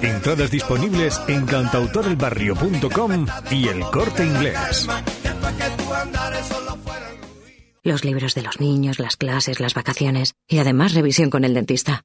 Entradas 0.01 0.51
disponibles 0.51 1.21
en 1.29 1.45
cantautorelbarrio.com 1.45 3.27
y 3.51 3.69
el 3.69 3.81
corte 3.83 4.25
inglés. 4.25 4.89
Los 7.83 8.05
libros 8.05 8.35
de 8.35 8.43
los 8.43 8.59
niños, 8.59 8.99
las 8.99 9.17
clases, 9.17 9.61
las 9.61 9.75
vacaciones 9.75 10.35
y 10.49 10.59
además 10.59 10.95
revisión 10.95 11.29
con 11.29 11.45
el 11.45 11.53
dentista. 11.53 12.05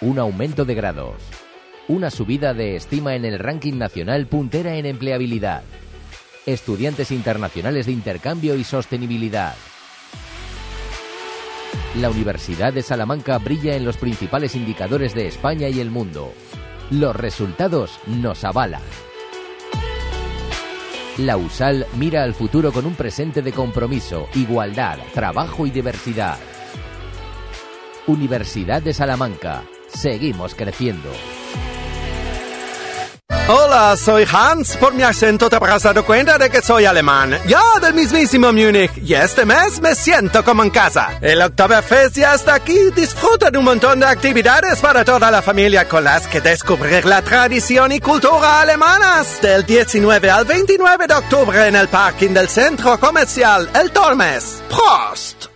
un 0.00 0.18
aumento 0.18 0.64
de 0.64 0.74
grados, 0.74 1.14
una 1.88 2.10
subida 2.10 2.52
de 2.52 2.76
estima 2.76 3.14
en 3.14 3.24
el 3.24 3.38
ranking 3.38 3.74
nacional 3.74 4.26
puntera 4.26 4.76
en 4.76 4.86
empleabilidad, 4.86 5.62
estudiantes 6.44 7.10
internacionales 7.10 7.86
de 7.86 7.92
intercambio 7.92 8.56
y 8.56 8.64
sostenibilidad. 8.64 9.54
La 11.96 12.10
Universidad 12.10 12.72
de 12.72 12.82
Salamanca 12.82 13.38
brilla 13.38 13.74
en 13.74 13.84
los 13.84 13.96
principales 13.96 14.54
indicadores 14.54 15.14
de 15.14 15.26
España 15.26 15.68
y 15.68 15.80
el 15.80 15.90
mundo. 15.90 16.32
Los 16.90 17.16
resultados 17.16 17.98
nos 18.06 18.44
avalan. 18.44 18.82
La 21.18 21.38
USAL 21.38 21.86
mira 21.96 22.22
al 22.22 22.34
futuro 22.34 22.70
con 22.72 22.84
un 22.84 22.94
presente 22.94 23.40
de 23.40 23.52
compromiso, 23.52 24.28
igualdad, 24.34 24.98
trabajo 25.14 25.66
y 25.66 25.70
diversidad. 25.70 26.38
Universidad 28.06 28.82
de 28.82 28.92
Salamanca. 28.92 29.64
Seguimos 29.96 30.54
creciendo. 30.54 31.10
Hola, 33.48 33.96
soy 33.96 34.26
Hans. 34.30 34.76
Por 34.76 34.92
mi 34.92 35.04
acento 35.04 35.48
te 35.48 35.54
habrás 35.54 35.84
dado 35.84 36.04
cuenta 36.04 36.36
de 36.36 36.50
que 36.50 36.60
soy 36.60 36.84
alemán. 36.84 37.38
Yo 37.46 37.60
del 37.80 37.94
mismísimo 37.94 38.52
Múnich. 38.52 38.90
Y 38.98 39.14
este 39.14 39.46
mes 39.46 39.80
me 39.80 39.94
siento 39.94 40.44
como 40.44 40.64
en 40.64 40.70
casa. 40.70 41.18
El 41.20 41.40
Oktoberfest 41.40 42.16
ya 42.16 42.34
está 42.34 42.54
aquí. 42.54 42.90
Disfruta 42.94 43.50
de 43.50 43.58
un 43.58 43.64
montón 43.64 44.00
de 44.00 44.06
actividades 44.06 44.80
para 44.80 45.04
toda 45.04 45.30
la 45.30 45.42
familia 45.42 45.88
con 45.88 46.02
las 46.02 46.26
que 46.26 46.40
descubrir 46.40 47.06
la 47.06 47.22
tradición 47.22 47.92
y 47.92 48.00
cultura 48.00 48.62
alemanas. 48.62 49.40
Del 49.40 49.64
19 49.64 50.28
al 50.28 50.44
29 50.44 51.06
de 51.06 51.14
octubre 51.14 51.68
en 51.68 51.76
el 51.76 51.86
parking 51.86 52.30
del 52.30 52.48
centro 52.48 52.98
comercial 52.98 53.70
El 53.74 53.92
Tormes. 53.92 54.60
Prost! 54.68 55.55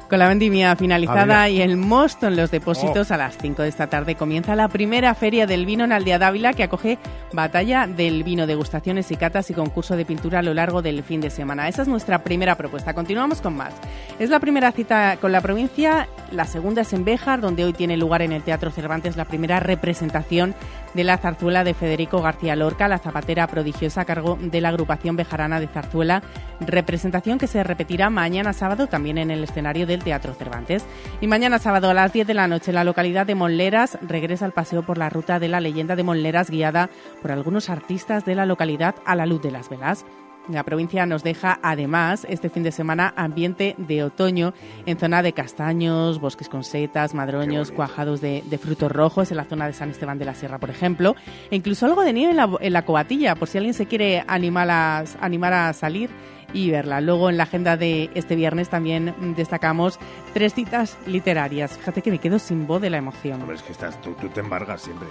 Con 0.09 0.21
la 0.21 0.29
vendimia 0.29 0.77
finalizada 0.77 1.49
y 1.49 1.61
el 1.61 1.77
mosto 1.77 2.29
en 2.29 2.37
los 2.37 2.53
depósitos, 2.53 3.11
Oh. 3.11 3.15
a 3.15 3.17
las 3.17 3.37
5 3.39 3.63
de 3.63 3.69
esta 3.69 3.89
tarde 3.89 4.15
comienza 4.15 4.55
la 4.55 4.69
primera 4.69 5.13
feria 5.15 5.49
del 5.49 5.67
vino 5.67 5.83
en 5.83 5.91
Aldea 5.91 6.21
Dávila 6.21 6.53
que 6.53 6.63
acoge 6.63 6.99
batalla 7.33 7.89
del 7.89 8.23
vino, 8.23 8.47
degustaciones 8.47 9.11
y 9.11 9.17
catas 9.17 9.51
y 9.51 9.55
concurso 9.55 9.97
de 9.97 10.05
pintura 10.05 10.39
a 10.39 10.43
lo 10.43 10.55
largo 10.55 10.81
del 10.81 11.03
fin 11.03 11.21
de 11.21 11.29
semana. 11.31 11.67
Esa 11.69 11.83
es 11.83 11.89
nuestra 11.89 12.21
primera 12.23 12.55
propuesta. 12.55 12.95
Continuamos 12.95 13.41
con 13.41 13.57
más. 13.57 13.75
Es 14.21 14.31
la 14.31 14.39
primera 14.39 14.71
cita 14.71 15.17
con 15.21 15.33
la 15.33 15.41
provincia, 15.41 16.09
la 16.31 16.45
segunda 16.45 16.83
es 16.83 16.93
en 16.93 17.05
Béjar, 17.05 17.41
donde 17.41 17.65
hoy 17.65 17.73
tiene 17.73 17.97
lugar 17.97 18.23
en 18.23 18.31
el 18.31 18.43
Teatro 18.43 18.71
Cervantes 18.71 19.17
la 19.17 19.25
primera 19.25 19.59
representación 19.59 20.55
de 20.95 21.05
la 21.05 21.19
zarzuela 21.19 21.63
de 21.65 21.75
Federico 21.75 22.23
García 22.23 22.57
Lorca, 22.57 22.89
la 22.89 22.99
zapatera 22.99 23.47
prodigiosa 23.49 24.03
a 24.03 24.05
cargo 24.05 24.39
de 24.41 24.61
la 24.61 24.69
agrupación 24.71 25.17
bejarana 25.17 25.61
de 25.61 25.67
zarzuela, 25.67 26.23
representación 26.61 27.39
que 27.39 27.49
se 27.49 27.63
repetirá 27.65 28.09
mañana 28.09 28.53
sábado 28.55 28.87
también 28.87 29.19
en 29.19 29.31
el 29.31 29.45
escenario 29.45 29.87
del 29.97 30.05
Teatro 30.05 30.35
Cervantes. 30.35 30.85
Y 31.21 31.27
mañana 31.27 31.59
sábado 31.59 31.89
a 31.91 31.95
las 31.95 32.13
10 32.13 32.27
de 32.27 32.35
la 32.35 32.49
noche 32.49 32.71
en 32.71 32.75
la 32.75 32.85
localidad 32.85 33.27
de 33.27 33.35
Monleras 33.35 33.99
regresa 34.03 34.45
el 34.45 34.53
paseo 34.53 34.85
por 34.85 34.99
la 34.99 35.09
ruta 35.09 35.39
de 35.39 35.49
la 35.49 35.61
leyenda 35.61 35.97
de 35.97 36.03
Monleras 36.03 36.51
guiada 36.51 36.91
por 37.23 37.33
algunos 37.33 37.71
artistas 37.71 38.25
de 38.27 38.35
la 38.35 38.45
localidad 38.45 38.95
a 39.07 39.17
la 39.17 39.27
luz 39.27 39.41
de 39.41 39.51
las 39.51 39.71
velas. 39.71 40.05
La 40.49 40.63
provincia 40.63 41.07
nos 41.07 41.25
deja 41.25 41.59
además 41.63 42.25
este 42.29 42.51
fin 42.51 42.63
de 42.63 42.71
semana 42.71 43.13
ambiente 43.17 43.75
de 43.79 44.05
otoño 44.05 44.55
en 44.85 44.97
zona 44.97 45.23
de 45.23 45.33
castaños, 45.33 46.21
bosques 46.21 46.49
con 46.49 46.63
setas, 46.63 47.15
madroños, 47.15 47.73
cuajados 47.73 48.21
de, 48.21 48.45
de 48.49 48.59
frutos 48.59 48.93
rojos 48.93 49.33
en 49.33 49.39
la 49.39 49.45
zona 49.47 49.67
de 49.67 49.73
San 49.73 49.91
Esteban 49.91 50.19
de 50.19 50.25
la 50.25 50.35
Sierra, 50.35 50.59
por 50.59 50.71
ejemplo, 50.71 51.17
e 51.51 51.57
incluso 51.57 51.87
algo 51.87 52.03
de 52.03 52.13
nieve 52.13 52.31
en 52.31 52.37
la, 52.37 52.49
en 52.61 52.73
la 52.73 52.85
cobatilla, 52.85 53.35
por 53.35 53.49
si 53.49 53.59
alguien 53.59 53.75
se 53.75 53.87
quiere 53.87 54.23
animar 54.29 54.71
a, 54.71 55.05
animar 55.21 55.53
a 55.53 55.73
salir 55.73 56.11
y 56.53 56.71
verla. 56.71 57.01
Luego 57.01 57.31
en 57.31 57.37
la 57.37 57.45
agenda 57.45 57.77
de 57.77 58.11
este 58.15 58.37
viernes 58.37 58.69
también 58.69 59.15
mm, 59.19 59.35
destacamos 59.35 59.99
tres 60.37 60.53
citas 60.53 60.99
literarias. 61.07 61.79
Fíjate 61.79 62.03
que 62.03 62.11
me 62.11 62.19
quedo 62.19 62.39
sin 62.39 62.67
voz 62.67 62.83
de 62.83 62.91
la 62.91 62.99
emoción. 62.99 63.41
Hombre, 63.41 63.57
es 63.57 63.63
que 63.63 63.73
estás, 63.73 63.99
tú, 64.03 64.13
tú 64.21 64.29
te 64.29 64.41
embargas 64.41 64.83
siempre. 64.83 65.09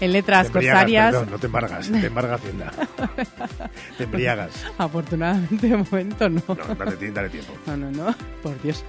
En 0.00 0.12
letras 0.12 0.46
Te 0.46 0.52
corsarias. 0.54 1.10
perdón, 1.12 1.30
no 1.30 1.38
te 1.38 1.46
embargas, 1.46 1.90
te 1.90 2.06
embarga 2.06 2.34
Hacienda. 2.36 2.72
te 3.98 4.04
embriagas. 4.04 4.50
Afortunadamente, 4.78 5.68
de 5.68 5.76
momento 5.76 6.28
no. 6.28 6.42
No, 6.48 6.74
dale, 6.74 7.10
dale 7.10 7.28
tiempo. 7.28 7.52
No, 7.66 7.76
no, 7.76 7.90
no, 7.90 8.14
por 8.42 8.60
Dios. 8.62 8.82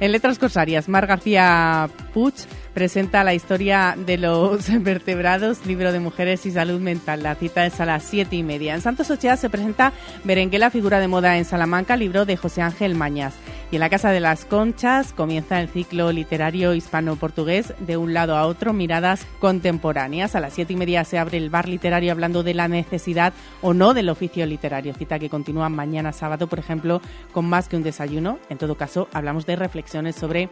En 0.00 0.10
Letras 0.10 0.38
Corsarias, 0.38 0.88
Mar 0.88 1.06
García 1.06 1.88
Puig 2.12 2.34
presenta 2.74 3.24
la 3.24 3.34
historia 3.34 3.94
de 3.96 4.18
los 4.18 4.68
vertebrados, 4.82 5.64
libro 5.66 5.92
de 5.92 6.00
mujeres 6.00 6.44
y 6.46 6.50
salud 6.50 6.80
mental. 6.80 7.22
La 7.22 7.34
cita 7.36 7.64
es 7.64 7.80
a 7.80 7.86
las 7.86 8.02
siete 8.02 8.36
y 8.36 8.42
media. 8.42 8.74
En 8.74 8.80
Santos 8.80 9.10
Ochea 9.10 9.36
se 9.36 9.48
presenta 9.48 9.92
Berenguela, 10.24 10.70
figura 10.70 11.00
de 11.00 11.08
moda 11.08 11.38
en 11.38 11.44
Salamanca, 11.44 11.96
libro 11.96 12.26
de 12.26 12.36
José 12.36 12.62
Ángel 12.62 12.94
Mañas. 12.94 13.34
Y 13.70 13.76
en 13.76 13.80
la 13.80 13.90
Casa 13.90 14.10
de 14.10 14.20
las 14.20 14.44
Conchas 14.44 15.12
comienza 15.28 15.60
el 15.60 15.68
ciclo 15.68 16.10
literario 16.10 16.72
hispano-portugués 16.72 17.74
de 17.80 17.98
un 17.98 18.14
lado 18.14 18.34
a 18.34 18.46
otro, 18.46 18.72
miradas 18.72 19.26
contemporáneas. 19.40 20.34
A 20.34 20.40
las 20.40 20.54
siete 20.54 20.72
y 20.72 20.76
media 20.76 21.04
se 21.04 21.18
abre 21.18 21.36
el 21.36 21.50
bar 21.50 21.68
literario 21.68 22.12
hablando 22.12 22.42
de 22.42 22.54
la 22.54 22.66
necesidad 22.66 23.34
o 23.60 23.74
no 23.74 23.92
del 23.92 24.08
oficio 24.08 24.46
literario. 24.46 24.94
Cita 24.94 25.18
que 25.18 25.28
continúa 25.28 25.68
mañana 25.68 26.14
sábado, 26.14 26.46
por 26.46 26.58
ejemplo, 26.58 27.02
con 27.30 27.44
más 27.46 27.68
que 27.68 27.76
un 27.76 27.82
desayuno. 27.82 28.38
En 28.48 28.56
todo 28.56 28.74
caso, 28.74 29.06
hablamos 29.12 29.44
de 29.44 29.56
reflexiones 29.56 30.16
sobre 30.16 30.48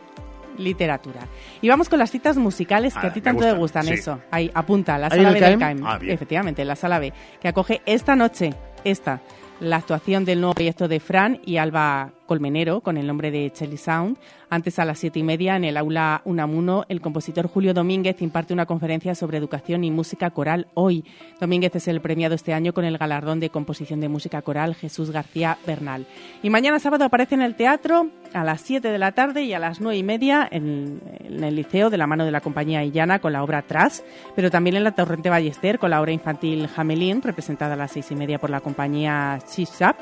literatura. 0.59 1.21
Y 1.63 1.71
vamos 1.71 1.89
con 1.89 1.99
las 1.99 2.11
citas 2.11 2.37
musicales 2.37 2.93
que 2.93 3.07
Ah, 3.07 3.09
a 3.09 3.13
ti 3.15 3.23
tanto 3.23 3.45
te 3.45 3.55
gustan, 3.55 3.85
sí. 3.85 3.95
Eso, 3.95 4.21
ahí, 4.31 4.51
apunta, 4.53 4.99
la 4.99 5.07
¿Ahí 5.07 5.21
en 5.21 5.25
sala 5.25 5.33
B 5.33 5.41
del 5.41 5.59
CAEM? 5.59 5.87
Ah. 5.87 5.99
Efectivamente, 6.03 6.67
la 6.67 6.77
sala 6.77 6.99
B, 6.99 7.15
que 7.41 7.49
acoge 7.49 7.81
esta 7.87 8.15
noche, 8.15 8.53
esta, 8.85 9.23
la 9.59 9.77
actuación 9.77 10.27
del 10.27 10.43
nuevo 10.43 10.53
proyecto 10.53 10.87
de 10.87 11.01
Fran 11.01 11.41
y 11.47 11.57
Alba 11.57 12.13
Colmenero 12.27 12.81
con 12.81 12.97
el 12.97 13.07
nombre 13.07 13.31
de 13.31 13.51
Chelly 13.51 13.77
Sound. 13.77 14.19
Antes 14.51 14.79
a 14.79 14.85
las 14.85 14.99
siete 14.99 15.19
y 15.19 15.23
media 15.23 15.57
en 15.57 15.65
el 15.65 15.77
aula 15.77 16.23
Unamuno, 16.25 16.85
el 16.89 17.01
compositor 17.01 17.49
Julio 17.49 17.75
Domínguez 17.75 18.21
imparte 18.23 18.53
una 18.53 18.67
conferencia 18.67 19.15
sobre 19.15 19.39
educación 19.39 19.85
y 19.85 19.91
música 19.91 20.31
coral 20.31 20.69
hoy. 20.75 21.05
Domínguez 21.41 21.75
es 21.77 21.89
el 21.89 22.01
premiado 22.01 22.35
este 22.35 22.53
año 22.53 22.73
con 22.73 22.85
el 22.85 22.99
galardón 22.99 23.41
de 23.41 23.51
composición 23.51 24.01
de 24.01 24.09
música 24.09 24.43
coral 24.43 24.75
Jesús 24.75 25.11
García 25.11 25.59
Bernal. 25.67 26.07
Y 26.43 26.51
mañana 26.51 26.79
sábado 26.79 27.05
aparece 27.05 27.35
en 27.35 27.43
el 27.43 27.55
teatro 27.55 28.11
a 28.33 28.45
las 28.45 28.61
7 28.61 28.89
de 28.89 28.99
la 28.99 29.13
tarde 29.13 29.45
y 29.45 29.53
a 29.53 29.59
las 29.59 29.81
nueve 29.81 29.99
y 29.99 30.03
media 30.03 30.47
en, 30.51 31.01
el 31.25 31.57
liceo 31.57 31.91
de 31.91 31.97
la 31.97 32.07
mano 32.07 32.25
de 32.25 32.31
la 32.31 32.41
compañía 32.41 32.85
Illana 32.85 33.19
con 33.19 33.33
la 33.33 33.43
obra 33.43 33.63
Tras, 33.63 34.05
pero 34.35 34.51
también 34.51 34.77
en 34.77 34.85
la 34.85 34.93
Torrente 34.93 35.31
Ballester 35.31 35.79
con 35.79 35.91
la 35.91 36.01
obra 36.01 36.13
infantil 36.13 36.69
Jamelín, 36.69 37.23
representada 37.23 37.75
a 37.75 37.77
las 37.77 37.93
seis 37.93 38.11
y 38.11 38.17
media 38.17 38.39
por 38.39 38.51
la 38.51 38.61
compañía 38.61 39.39
Chishap. 39.47 39.97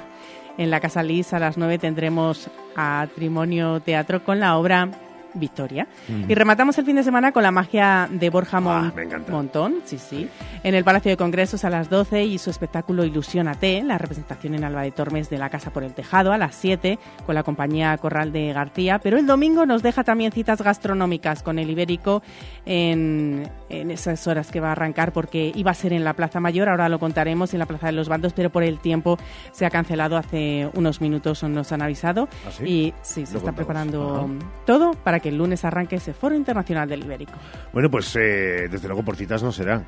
En 0.57 0.71
la 0.71 0.81
Casa 0.81 1.03
Lis 1.03 1.33
a 1.33 1.39
las 1.39 1.57
9 1.57 1.79
tendremos 1.79 2.49
a 2.77 3.09
Trimonio 3.15 3.81
Teatro 3.81 4.25
con 4.25 4.39
la 4.39 4.57
obra 4.57 4.89
Victoria. 5.35 5.87
Mm. 6.09 6.31
Y 6.31 6.35
rematamos 6.35 6.79
el 6.79 6.85
fin 6.85 6.97
de 6.97 7.03
semana 7.03 7.33
con 7.33 7.43
la 7.43 7.51
magia 7.51 8.09
de 8.11 8.31
Borja 8.31 8.61
Mon- 8.61 8.93
Ah, 8.97 9.01
encanta. 9.03 9.31
Montón, 9.33 9.77
sí, 9.85 9.99
sí, 9.99 10.29
en 10.63 10.75
el 10.75 10.85
Palacio 10.85 11.11
de 11.11 11.17
Congresos 11.17 11.65
a 11.65 11.71
las 11.71 11.91
12 11.91 12.25
y 12.25 12.39
su 12.39 12.51
espectáculo 12.51 13.05
Ilusiónate, 13.05 13.83
la 13.83 13.99
representación 13.99 14.55
en 14.55 14.65
Alba 14.65 14.83
de 14.83 14.91
Tormes 14.93 15.31
de 15.31 15.39
La 15.39 15.51
Casa 15.51 15.71
por 15.73 15.83
el 15.85 15.93
Tejado 15.95 16.33
a 16.33 16.39
las 16.39 16.55
7 16.55 16.99
con 17.27 17.35
la 17.35 17.43
compañía 17.43 17.97
Corral 17.99 18.33
de 18.33 18.53
García. 18.53 18.99
Pero 18.99 19.19
el 19.19 19.27
domingo 19.27 19.67
nos 19.67 19.83
deja 19.83 20.05
también 20.05 20.33
citas 20.33 20.63
gastronómicas 20.63 21.43
con 21.43 21.59
el 21.59 21.69
Ibérico 21.71 22.23
en, 22.67 23.49
en 23.69 23.91
esas 23.91 24.27
horas 24.27 24.51
que 24.51 24.61
va 24.61 24.69
a 24.69 24.73
arrancar 24.73 25.13
porque 25.13 25.53
iba 25.55 25.71
a 25.71 25.75
ser 25.75 25.93
en 25.93 26.05
la 26.05 26.15
Plaza 26.15 26.41
Mayor, 26.41 26.69
ahora 26.69 26.89
lo 26.89 26.99
contaremos 26.99 27.53
en 27.53 27.59
la 27.61 27.67
Plaza 27.67 27.87
de 27.87 27.93
los 27.93 28.09
Bandos, 28.09 28.33
pero 28.33 28.51
por 28.51 28.63
el 28.63 28.79
tiempo 28.79 29.19
se 29.53 29.67
ha 29.67 29.71
cancelado 29.71 30.17
hace 30.17 30.69
unos 30.75 31.01
minutos, 31.01 31.43
nos 31.45 31.73
han 31.73 31.83
avisado. 31.83 32.29
¿Ah, 32.47 32.51
sí? 32.51 32.65
Y 32.65 32.95
sí, 33.03 33.27
se 33.27 33.33
Lo 33.35 33.39
está 33.39 33.53
contamos. 33.53 33.57
preparando 33.57 34.17
Ajá. 34.17 34.65
todo 34.67 34.93
para 34.93 35.21
que 35.21 35.24
el 35.29 35.39
lunes 35.39 35.65
arranque 35.65 35.97
ese 35.97 36.13
foro 36.15 36.35
internacional 36.35 36.89
del 36.89 37.05
Ibérico. 37.05 37.33
Bueno, 37.73 37.91
pues 37.91 38.15
eh, 38.17 38.69
desde 38.71 38.89
luego 38.89 39.05
por 39.05 39.17
citas 39.17 39.43
no 39.43 39.53
será. 39.53 39.85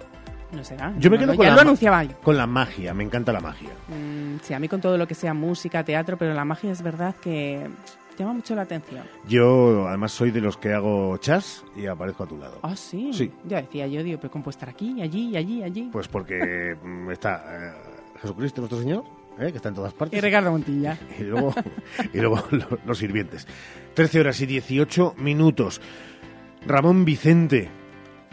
No 0.53 0.63
será. 0.63 0.93
Yo 0.99 1.11
me 1.11 1.17
No, 1.17 1.21
quedo 1.23 1.33
no, 1.33 1.37
con 1.37 1.45
ya 1.45 1.51
la 1.51 1.57
lo 1.57 1.63
anunciaba 1.63 2.05
yo. 2.05 2.17
Con 2.23 2.37
la 2.37 2.47
magia, 2.47 2.95
me 2.95 3.03
encanta 3.05 3.33
la 3.33 3.41
magia. 3.41 3.71
Mm, 3.89 4.37
sí, 4.43 4.55
a 4.55 4.59
mí 4.61 4.69
con 4.69 4.81
todo 4.81 4.97
lo 4.97 5.07
que 5.07 5.15
sea 5.15 5.35
música, 5.35 5.83
teatro, 5.85 6.17
pero 6.17 6.35
la 6.35 6.45
magia 6.45 6.71
es 6.71 6.83
verdad 6.83 7.15
que 7.21 7.67
llama 8.17 8.33
mucho 8.35 8.55
la 8.55 8.63
atención. 8.63 9.05
Yo 9.29 9.87
además 9.89 10.13
soy 10.13 10.31
de 10.31 10.41
los 10.41 10.57
que 10.57 10.73
hago 10.73 11.17
chas 11.19 11.65
y 11.77 11.87
aparezco 11.87 12.23
a 12.25 12.27
tu 12.27 12.39
lado. 12.39 12.61
Ah, 12.63 12.77
sí. 12.77 13.11
Sí. 13.13 13.31
Ya 13.45 13.61
decía 13.61 13.87
yo, 13.89 14.03
digo, 14.03 14.19
pero 14.21 14.31
¿cómo 14.31 14.45
puede 14.45 14.55
estar 14.55 14.69
aquí, 14.69 15.03
allí, 15.03 15.37
allí, 15.37 15.63
allí? 15.63 15.91
Pues 15.93 16.07
porque 16.09 16.77
mm, 16.83 17.11
está 17.11 17.43
eh, 17.51 17.73
Jesucristo 18.23 18.61
nuestro 18.63 18.79
Señor, 18.81 19.05
eh, 19.39 19.51
que 19.51 19.57
está 19.57 19.69
en 19.71 19.75
todas 19.75 19.93
partes. 19.95 20.17
Y 20.19 20.21
Ricardo 20.21 20.51
Montilla. 20.51 20.99
Y 21.19 21.23
luego, 21.25 21.55
y 22.13 22.19
luego 22.19 22.43
lo- 22.51 22.79
los 22.87 22.99
sirvientes. 22.99 23.47
13 23.95 24.21
horas 24.21 24.41
y 24.41 24.47
18 24.47 25.15
minutos. 25.19 25.81
Ramón 26.67 27.05
Vicente, 27.05 27.71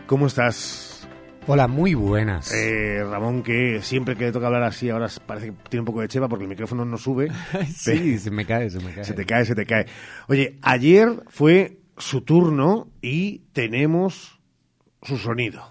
¿cómo 0.08 0.28
estás? 0.28 1.08
Hola, 1.46 1.68
muy 1.68 1.94
buenas. 1.94 2.54
Eh, 2.54 3.04
Ramón, 3.04 3.44
que 3.44 3.82
siempre 3.82 4.16
que 4.16 4.26
le 4.26 4.32
toca 4.32 4.48
hablar 4.48 4.64
así, 4.64 4.90
ahora 4.90 5.08
parece 5.26 5.48
que 5.48 5.54
tiene 5.70 5.82
un 5.82 5.86
poco 5.86 6.00
de 6.02 6.08
cheva 6.08 6.30
porque 6.30 6.44
el 6.44 6.50
micrófono 6.50 6.86
no 6.86 6.98
sube. 6.98 7.30
sí, 7.76 8.18
se 8.18 8.32
me 8.32 8.46
cae, 8.46 8.70
se 8.70 8.80
me 8.80 8.94
cae. 8.94 9.04
Se 9.04 9.14
te 9.14 9.26
cae, 9.26 9.44
se 9.46 9.54
te 9.56 9.66
cae. 9.66 9.86
Oye, 10.30 10.58
ayer 10.62 11.22
fue 11.28 11.80
su 11.98 12.22
turno 12.22 12.88
y 13.02 13.40
tenemos 13.52 14.40
su 15.02 15.18
sonido. 15.18 15.70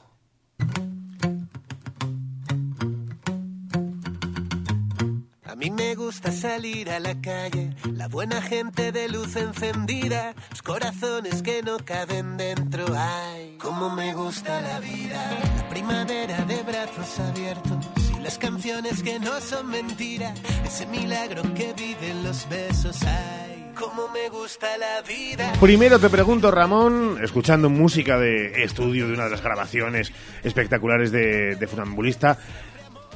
Gusta 6.13 6.31
salir 6.31 6.91
a 6.91 7.01
la 7.01 7.19
calle, 7.23 7.71
la 7.91 8.07
buena 8.07 8.43
gente 8.43 8.93
de 8.93 9.09
luz 9.09 9.35
encendida, 9.35 10.35
los 10.51 10.61
corazones 10.61 11.41
que 11.41 11.63
no 11.63 11.79
caben 11.79 12.37
dentro. 12.37 12.85
Ay, 12.95 13.57
cómo 13.59 13.89
me 13.89 14.13
gusta 14.13 14.61
la 14.61 14.79
vida, 14.79 15.41
la 15.57 15.69
primavera 15.71 16.45
de 16.45 16.63
brazos 16.65 17.19
abiertos 17.19 17.89
y 18.15 18.21
las 18.21 18.37
canciones 18.37 19.03
que 19.03 19.19
no 19.21 19.41
son 19.41 19.71
mentira, 19.71 20.35
ese 20.67 20.85
milagro 20.85 21.43
que 21.55 21.73
viven 21.73 22.23
los 22.25 22.47
besos. 22.47 23.03
Ay, 23.05 23.73
cómo 23.75 24.09
me 24.09 24.29
gusta 24.29 24.67
la 24.77 25.01
vida. 25.09 25.51
Primero 25.61 25.99
te 25.99 26.11
pregunto, 26.11 26.51
Ramón, 26.51 27.21
escuchando 27.23 27.71
música 27.71 28.19
de 28.19 28.63
estudio 28.65 29.09
de 29.09 29.15
una 29.15 29.25
de 29.25 29.31
las 29.31 29.43
grabaciones 29.43 30.13
espectaculares 30.43 31.11
de, 31.11 31.57
de 31.57 31.67
Funambulista, 31.67 32.37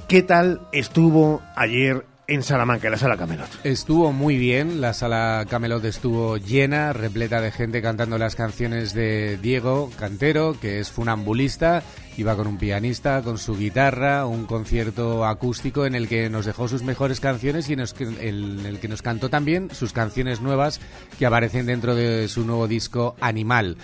¿qué 0.09 0.23
tal 0.23 0.67
estuvo 0.73 1.43
ayer 1.57 2.16
en 2.29 2.43
Salamanca, 2.43 2.91
la 2.91 2.99
sala 2.99 3.17
Camelot? 3.17 3.49
Estuvo 3.65 4.13
muy 4.13 4.37
bien, 4.37 4.81
la 4.81 4.93
sala 4.93 5.45
Camelot 5.49 5.85
estuvo 5.85 6.37
llena, 6.37 6.93
repleta 6.93 7.41
de 7.41 7.53
gente 7.53 7.83
cantando 7.83 8.19
las 8.19 8.35
canciones 8.35 8.95
de 8.95 9.39
Diego 9.39 9.91
Cantero, 9.99 10.57
que 10.61 10.81
es 10.81 10.91
funambulista, 10.91 11.83
iba 12.17 12.35
con 12.37 12.47
un 12.47 12.59
pianista, 12.59 13.23
con 13.23 13.39
su 13.39 13.57
guitarra, 13.57 14.27
un 14.27 14.47
concierto 14.47 15.25
acústico 15.25 15.87
en 15.87 15.95
el 15.95 16.09
que 16.09 16.29
nos 16.29 16.47
dejó 16.47 16.69
sus 16.69 16.83
mejores 16.83 17.21
canciones 17.21 17.69
y 17.71 17.75
en 17.75 17.81
el 17.81 18.79
que 18.81 18.89
nos 18.89 19.03
cantó 19.03 19.29
también 19.29 19.71
sus 19.73 19.93
canciones 19.93 20.41
nuevas 20.41 20.81
que 21.19 21.27
aparecen 21.27 21.67
dentro 21.67 21.95
de 21.95 22.29
su 22.29 22.45
nuevo 22.45 22.67
disco 22.67 23.17
Animal. 23.21 23.77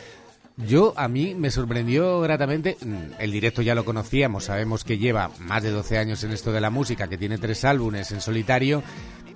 Yo, 0.56 0.92
a 0.96 1.08
mí, 1.08 1.34
me 1.34 1.50
sorprendió 1.50 2.20
gratamente. 2.20 2.76
mm, 2.80 3.14
El 3.18 3.32
directo 3.32 3.62
ya 3.62 3.74
lo 3.74 3.84
conocíamos, 3.84 4.44
sabemos 4.44 4.84
que 4.84 4.98
lleva 4.98 5.30
más 5.38 5.62
de 5.62 5.70
12 5.70 5.98
años 5.98 6.22
en 6.24 6.32
esto 6.32 6.52
de 6.52 6.60
la 6.60 6.70
música, 6.70 7.08
que 7.08 7.18
tiene 7.18 7.38
tres 7.38 7.64
álbumes 7.64 8.12
en 8.12 8.20
solitario, 8.20 8.82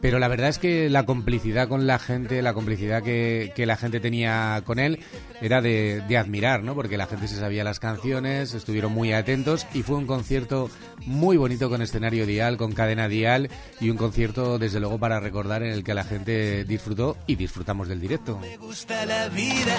pero 0.01 0.19
la 0.19 0.29
verdad 0.29 0.49
es 0.49 0.59
que 0.59 0.89
la 0.91 1.05
complicidad 1.05 1.69
con 1.69 1.87
la 1.87 1.99
gente, 1.99 2.43
la 2.43 2.55
complicidad 2.55 3.03
que, 3.03 3.53
que 3.55 3.67
la 3.67 3.77
gente 3.77 4.01
tenía 4.01 4.63
con 4.65 4.79
él, 4.79 5.01
era 5.41 5.61
de, 5.61 6.03
de 6.09 6.17
admirar, 6.17 6.63
¿no? 6.63 6.75
Porque 6.75 6.97
la 6.97 7.07
gente 7.07 7.29
se 7.29 7.37
sabía 7.37 7.65
las 7.65 7.81
canciones, 7.81 8.55
estuvieron 8.55 8.93
muy 8.93 9.13
atentos 9.13 9.67
y 9.75 9.83
fue 9.83 9.97
un 9.97 10.07
concierto 10.07 10.71
muy 11.05 11.37
bonito 11.37 11.69
con 11.69 11.83
escenario 11.83 12.27
dial, 12.27 12.57
con 12.57 12.73
cadena 12.73 13.09
dial 13.09 13.51
y 13.81 13.91
un 13.91 13.97
concierto, 13.97 14.59
desde 14.59 14.81
luego, 14.81 14.99
para 14.99 15.21
recordar 15.21 15.63
en 15.63 15.73
el 15.73 15.85
que 15.85 15.95
la 15.95 16.05
gente 16.05 16.65
disfrutó 16.65 17.17
y 17.27 17.37
disfrutamos 17.37 17.89
del 17.89 18.01
directo. 18.01 18.39
Me 18.39 18.57
gusta 18.57 19.05
la 19.07 19.29
vida, 19.29 19.77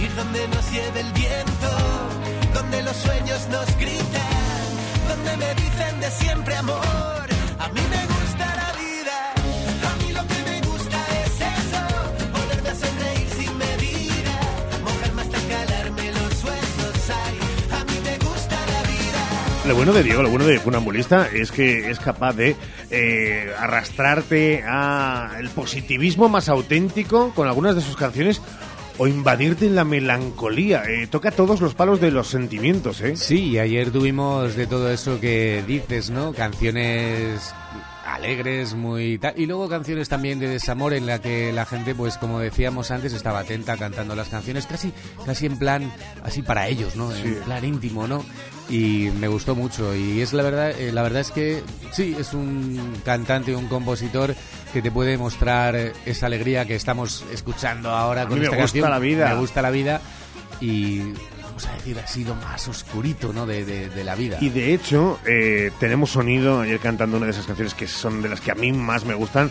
ir 0.00 0.14
donde 0.16 0.48
nos 0.48 0.72
lleve 0.72 1.00
el 1.00 1.12
viento, 1.12 2.54
donde 2.54 2.82
los 2.82 2.96
sueños 2.96 3.48
nos 3.50 3.76
gritan, 3.78 4.70
donde 5.08 5.36
me 5.36 5.54
dicen 5.54 6.00
de 6.00 6.10
siempre 6.10 6.56
amor. 6.56 6.76
A 7.58 7.68
mí 7.68 7.80
me 7.90 8.06
gusta 8.06 8.19
Lo 19.70 19.76
bueno 19.76 19.92
de 19.92 20.02
Diego, 20.02 20.24
lo 20.24 20.30
bueno 20.30 20.46
de 20.46 20.58
Funambulista 20.58 21.28
es 21.32 21.52
que 21.52 21.90
es 21.90 22.00
capaz 22.00 22.32
de 22.32 22.56
eh, 22.90 23.52
arrastrarte 23.56 24.64
a 24.66 25.36
el 25.38 25.48
positivismo 25.50 26.28
más 26.28 26.48
auténtico 26.48 27.32
con 27.36 27.46
algunas 27.46 27.76
de 27.76 27.80
sus 27.80 27.94
canciones 27.94 28.42
o 28.98 29.06
invadirte 29.06 29.66
en 29.66 29.76
la 29.76 29.84
melancolía. 29.84 30.82
Eh, 30.88 31.06
toca 31.06 31.30
todos 31.30 31.60
los 31.60 31.74
palos 31.74 32.00
de 32.00 32.10
los 32.10 32.26
sentimientos, 32.26 33.00
¿eh? 33.00 33.14
Sí, 33.14 33.50
y 33.50 33.58
ayer 33.60 33.92
tuvimos 33.92 34.56
de 34.56 34.66
todo 34.66 34.90
eso 34.90 35.20
que 35.20 35.62
dices, 35.64 36.10
¿no? 36.10 36.32
Canciones 36.32 37.54
alegres, 38.04 38.74
muy 38.74 39.18
tal, 39.18 39.34
y 39.36 39.46
luego 39.46 39.68
canciones 39.68 40.08
también 40.08 40.40
de 40.40 40.48
desamor 40.48 40.94
en 40.94 41.06
la 41.06 41.20
que 41.20 41.52
la 41.52 41.64
gente, 41.64 41.94
pues 41.94 42.18
como 42.18 42.40
decíamos 42.40 42.90
antes, 42.90 43.12
estaba 43.12 43.38
atenta 43.38 43.76
cantando 43.76 44.16
las 44.16 44.28
canciones, 44.30 44.66
casi, 44.66 44.92
casi 45.24 45.46
en 45.46 45.58
plan, 45.58 45.92
así 46.24 46.42
para 46.42 46.66
ellos, 46.66 46.96
¿no? 46.96 47.14
En 47.14 47.36
plan 47.44 47.64
íntimo, 47.64 48.08
¿no? 48.08 48.24
Y 48.70 49.10
me 49.18 49.26
gustó 49.26 49.56
mucho 49.56 49.94
y 49.96 50.20
es 50.22 50.32
la 50.32 50.44
verdad, 50.44 50.70
eh, 50.70 50.92
la 50.92 51.02
verdad 51.02 51.20
es 51.22 51.32
que 51.32 51.62
sí, 51.92 52.16
es 52.18 52.32
un 52.34 52.94
cantante, 53.04 53.54
un 53.56 53.66
compositor 53.66 54.34
que 54.72 54.80
te 54.80 54.92
puede 54.92 55.18
mostrar 55.18 55.74
esa 56.06 56.26
alegría 56.26 56.64
que 56.66 56.76
estamos 56.76 57.24
escuchando 57.32 57.90
ahora 57.90 58.22
A 58.22 58.26
con 58.26 58.34
mí 58.34 58.40
me 58.40 58.44
esta 58.46 58.56
gusta 58.56 58.72
canción. 58.78 58.90
la 58.92 58.98
vida. 59.00 59.28
Me 59.30 59.40
gusta 59.40 59.60
la 59.62 59.70
vida 59.70 60.00
y 60.60 61.00
vamos 61.42 61.66
a 61.66 61.72
decir 61.72 61.98
así 61.98 62.24
lo 62.24 62.36
más 62.36 62.68
oscurito, 62.68 63.32
¿no? 63.32 63.44
De, 63.44 63.64
de- 63.64 63.88
de 63.88 64.04
la 64.04 64.14
vida. 64.14 64.38
Y 64.40 64.50
de 64.50 64.72
hecho, 64.72 65.18
eh, 65.26 65.72
tenemos 65.80 66.10
sonido 66.10 66.60
ayer 66.60 66.78
cantando 66.78 67.16
una 67.16 67.26
de 67.26 67.32
esas 67.32 67.46
canciones 67.46 67.74
que 67.74 67.88
son 67.88 68.22
de 68.22 68.28
las 68.28 68.40
que 68.40 68.52
a 68.52 68.54
mí 68.54 68.70
más 68.72 69.04
me 69.04 69.14
gustan, 69.14 69.50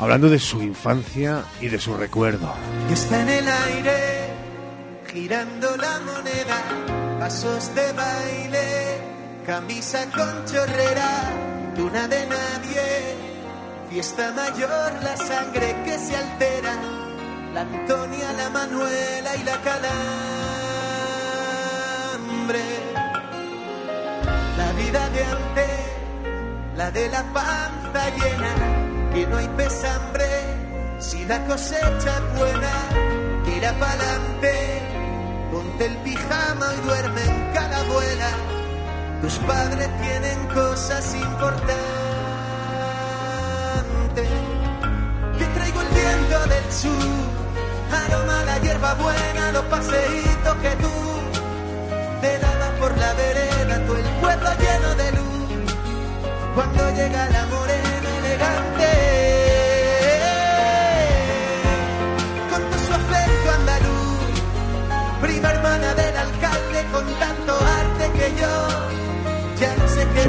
hablando 0.00 0.28
de 0.28 0.40
su 0.40 0.60
infancia 0.60 1.44
y 1.60 1.68
de 1.68 1.78
su 1.78 1.96
recuerdo. 1.96 2.52
Y 2.88 2.94
está 2.94 3.22
en 3.22 3.28
el 3.28 3.44
aire, 3.48 3.98
girando 5.12 5.76
la 5.76 6.00
moneda, 6.00 6.62
pasos 7.18 7.74
de 7.74 7.92
baile, 7.92 9.02
camisa 9.44 10.06
con 10.14 10.44
chorrera, 10.46 11.32
luna 11.76 12.06
de 12.06 12.26
nadie, 12.26 13.16
fiesta 13.90 14.32
mayor, 14.32 14.92
la 15.02 15.16
sangre 15.16 15.74
que 15.84 15.98
se 15.98 16.16
altera, 16.16 16.74
la 17.54 17.62
Antonia, 17.62 18.32
la 18.34 18.50
Manuela 18.50 19.36
y 19.36 19.42
la 19.42 19.60
Calambre. 19.62 19.80
La 24.56 24.72
vida 24.72 25.08
de 25.10 25.24
antes, 25.24 25.70
la 26.76 26.90
de 26.92 27.08
la 27.08 27.22
panza 27.32 28.10
llena, 28.10 28.54
que 29.12 29.26
no 29.26 29.36
hay 29.38 29.48
pesambre, 29.48 30.28
si 31.00 31.24
la 31.24 31.44
cosecha 31.46 32.18
es 32.18 32.38
buena, 32.38 32.72
tira 33.44 33.72
pa'lante, 33.72 34.99
ponte 35.80 35.86
el 35.86 35.96
pijama 35.98 36.66
y 36.74 36.86
duerme 36.86 37.22
en 37.22 37.52
calabuela. 37.54 38.30
Tus 39.22 39.34
padres 39.38 39.88
tienen 40.00 40.46
cosas 40.48 41.14
importantes. 41.14 41.76
Yo 45.38 45.46
traigo 45.54 45.80
el 45.80 45.88
viento 45.88 46.46
del 46.48 46.72
sur, 46.72 46.92
aroma 47.92 48.44
la 48.44 48.58
hierba 48.58 48.94
buena, 48.94 49.52
los 49.52 49.64
paseitos 49.64 50.56
que 50.62 50.70
tú 50.76 50.90
te 52.20 52.38
dabas 52.38 52.70
por 52.78 52.96
la 52.98 53.12
vereda, 53.14 53.86
todo 53.86 53.96
el 53.96 54.10
pueblo 54.20 54.50
lleno 54.58 54.94
de 54.96 55.12
luz. 55.12 55.74
Cuando 56.54 56.90
llega 56.90 57.28
la 57.30 57.46
morena 57.46 57.59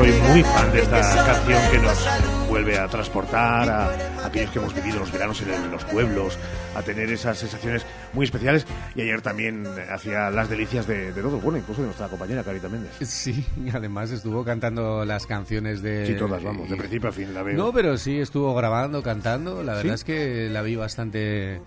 Soy 0.02 0.10
muy 0.32 0.42
fan 0.42 0.72
de 0.72 0.82
esta 0.82 1.00
canción 1.00 1.62
que 1.72 1.78
nos 1.78 2.50
vuelve 2.50 2.76
a 2.80 2.88
transportar 2.88 3.70
a, 3.70 3.86
a 4.24 4.26
aquellos 4.26 4.50
que 4.50 4.58
hemos 4.58 4.74
vivido 4.74 4.98
los 4.98 5.12
veranos 5.12 5.40
en, 5.44 5.52
el- 5.54 5.70
los 5.70 5.86
pueblos, 5.86 6.40
a 6.76 6.82
tener 6.82 7.08
esas 7.12 7.38
sensaciones 7.38 7.86
muy 8.12 8.26
especiales. 8.26 8.66
Y 8.96 9.02
ayer 9.02 9.22
también 9.22 9.64
hacía 9.94 10.32
las 10.32 10.50
delicias 10.50 10.88
de, 10.88 11.14
de 11.14 11.22
todos, 11.22 11.40
bueno, 11.44 11.60
incluso 11.60 11.82
de 11.82 11.86
nuestra 11.88 12.08
compañera 12.08 12.44
Carita 12.44 12.68
Méndez. 12.68 12.92
Sí, 13.08 13.46
además 13.72 14.10
estuvo 14.10 14.44
cantando 14.44 15.06
las 15.06 15.28
canciones 15.28 15.84
de... 15.84 16.08
Sí, 16.08 16.16
todas, 16.16 16.42
vamos, 16.42 16.68
de 16.68 16.78
principio 16.78 17.10
a 17.10 17.12
fin 17.12 17.32
la 17.36 17.44
veo. 17.44 17.56
No, 17.56 17.72
pero 17.72 17.96
sí 17.96 18.20
estuvo 18.20 18.56
grabando, 18.56 19.04
cantando. 19.04 19.62
La 19.62 19.74
verdad 19.76 19.90
¿Sí? 19.92 19.96
es 19.96 20.04
que 20.04 20.50
la 20.50 20.64
vi 20.64 20.76
bastante 20.78 21.62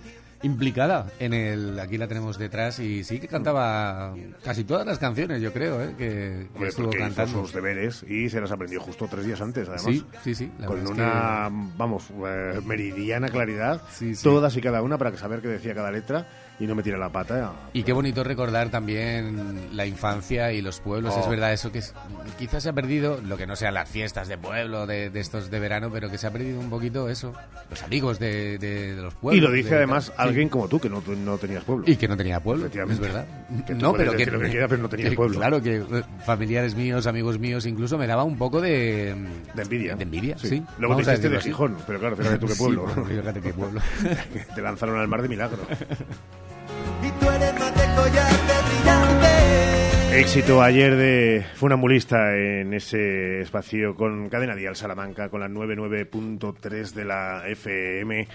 implicada 0.44 1.06
en 1.18 1.34
el... 1.34 1.78
Aquí 1.80 1.98
la 1.98 2.06
tenemos 2.06 2.38
detrás 2.38 2.78
y 2.78 3.02
sí 3.04 3.18
que 3.18 3.28
cantaba 3.28 4.14
casi 4.42 4.64
todas 4.64 4.86
las 4.86 4.98
canciones, 4.98 5.42
yo 5.42 5.52
creo, 5.52 5.82
¿eh? 5.82 5.94
que, 5.96 6.48
estuvo 6.66 6.90
hizo 6.90 6.98
cantando. 6.98 7.40
sus 7.42 7.52
deberes 7.52 8.04
y 8.08 8.28
se 8.28 8.40
las 8.40 8.52
aprendió 8.52 8.80
justo 8.80 9.08
tres 9.10 9.26
días 9.26 9.40
antes, 9.40 9.68
además. 9.68 9.84
Sí, 9.84 10.04
sí, 10.22 10.34
sí, 10.34 10.52
la 10.58 10.66
Con 10.66 10.82
es 10.82 10.90
una, 10.90 11.48
vamos, 11.76 12.10
eh, 12.26 12.60
meridiana 12.64 13.28
claridad, 13.28 13.82
Sí, 13.90 14.14
sí. 14.14 14.22
todas 14.22 14.56
y 14.56 14.60
cada 14.60 14.82
una 14.82 14.98
para 14.98 15.16
saber 15.16 15.40
qué 15.40 15.48
decía 15.48 15.74
cada 15.74 15.90
letra 15.90 16.26
y 16.60 16.66
no 16.66 16.74
me 16.74 16.82
tira 16.82 16.96
la 16.98 17.08
pata. 17.08 17.52
Y 17.72 17.82
qué 17.82 17.92
bonito 17.92 18.22
recordar 18.22 18.70
también 18.70 19.70
la 19.72 19.86
infancia 19.86 20.52
y 20.52 20.62
los 20.62 20.78
pueblos. 20.80 21.12
Oh. 21.16 21.20
Es 21.20 21.28
verdad 21.28 21.52
eso 21.52 21.72
que 21.72 21.78
es- 21.80 21.92
quizás 22.38 22.62
se 22.62 22.68
ha 22.68 22.72
perdido, 22.72 23.20
lo 23.24 23.36
que 23.36 23.46
no 23.46 23.56
sean 23.56 23.74
las 23.74 23.88
fiestas 23.88 24.28
de 24.28 24.38
pueblo, 24.38 24.86
de, 24.86 25.10
de 25.10 25.20
estos 25.20 25.50
de 25.50 25.58
verano, 25.58 25.90
pero 25.92 26.10
que 26.10 26.16
se 26.18 26.26
ha 26.28 26.30
perdido 26.30 26.60
un 26.60 26.70
poquito 26.70 27.08
eso, 27.08 27.32
los 27.70 27.82
amigos 27.82 28.18
de, 28.20 28.58
de- 28.58 28.94
de 28.94 29.02
los 29.02 29.14
pueblos. 29.14 29.38
Y 29.38 29.40
lo 29.40 29.50
dice 29.52 29.70
de- 29.70 29.76
además 29.78 30.04
sí. 30.06 30.12
alguien 30.16 30.48
como 30.48 30.68
tú, 30.68 30.78
que 30.78 30.88
no, 30.88 31.02
no 31.24 31.38
tenías 31.38 31.64
pueblo. 31.64 31.84
Y 31.88 31.96
que 31.96 32.06
no 32.06 32.16
tenía 32.16 32.38
pueblo, 32.40 32.66
es 32.66 32.98
verdad. 33.00 33.26
Que 33.66 33.74
no, 33.74 33.92
pero 33.92 34.12
que, 34.12 34.26
lo 34.26 34.38
que 34.38 34.48
quieras, 34.50 34.68
pero 34.70 34.82
no 34.82 34.88
tenías 34.88 35.10
que, 35.10 35.16
pueblo. 35.16 35.36
Claro, 35.38 35.60
que 35.60 35.76
eh, 35.78 35.84
familiares 36.24 36.74
míos, 36.76 37.06
amigos 37.08 37.38
míos, 37.38 37.66
incluso 37.66 37.98
me 37.98 38.06
daba 38.06 38.22
un 38.22 38.38
poco 38.38 38.60
de... 38.60 39.14
De 39.54 39.62
envidia. 39.62 39.96
De 39.96 40.04
envidia, 40.04 40.38
sí. 40.38 40.48
Sí. 40.48 40.62
Luego 40.78 40.94
Vamos 40.94 41.06
te 41.06 41.12
hiciste 41.14 41.28
de. 41.30 41.40
Gijón, 41.40 41.76
pero 41.86 41.98
claro, 41.98 42.16
fíjate 42.16 42.38
tú 42.38 42.46
qué 42.46 42.52
Sí, 42.54 42.58
pueblo. 42.62 42.82
bueno, 42.84 43.04
fíjate 43.06 43.40
qué 43.40 43.52
pueblo. 43.52 43.80
te 44.54 44.62
lanzaron 44.62 44.98
al 45.00 45.08
mar 45.08 45.20
de 45.20 45.28
milagro. 45.28 45.58
Éxito 50.14 50.62
ayer 50.62 50.94
de 50.94 51.44
Funambulista 51.54 52.36
en 52.36 52.72
ese 52.72 53.40
espacio 53.40 53.96
con 53.96 54.28
Cadena 54.28 54.54
Dial 54.54 54.76
Salamanca 54.76 55.28
con 55.28 55.40
la 55.40 55.48
99.3 55.48 56.92
de 56.92 57.04
la 57.04 57.42
FM 57.48 58.28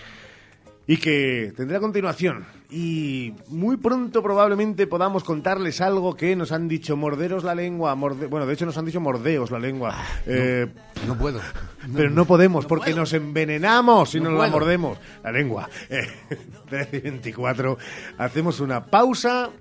y 0.91 0.97
que 0.97 1.53
tendrá 1.55 1.79
continuación. 1.79 2.45
Y 2.71 3.33
muy 3.47 3.77
pronto 3.77 4.23
probablemente 4.23 4.87
podamos 4.87 5.23
contarles 5.23 5.81
algo 5.81 6.15
que 6.15 6.35
nos 6.35 6.51
han 6.51 6.67
dicho 6.67 6.97
morderos 6.97 7.43
la 7.43 7.53
lengua. 7.53 7.93
morde- 7.95 8.25
bueno, 8.25 8.47
de 8.47 8.53
hecho 8.55 8.65
nos 8.65 8.75
han 8.75 8.85
dicho 8.85 8.99
mordeos 8.99 9.51
la 9.51 9.59
lengua. 9.59 9.95
Eh, 10.25 10.65
No 11.05 11.15
puedo. 11.15 11.41
pero 11.95 12.09
no 12.09 12.25
podemos 12.25 12.65
porque 12.65 12.95
nos 12.95 13.13
envenenamos 13.13 14.09
si 14.09 14.19
No 14.19 14.31
nos 14.31 14.41
la 14.41 14.47
mordemos. 14.49 14.97
La 15.23 15.31
lengua. 15.31 15.69
Eh, 15.91 16.07
13 16.69 16.97
y 16.97 17.01
24. 17.01 17.77
Hacemos 18.17 18.59
una 18.59 18.83
pausa 18.87 19.51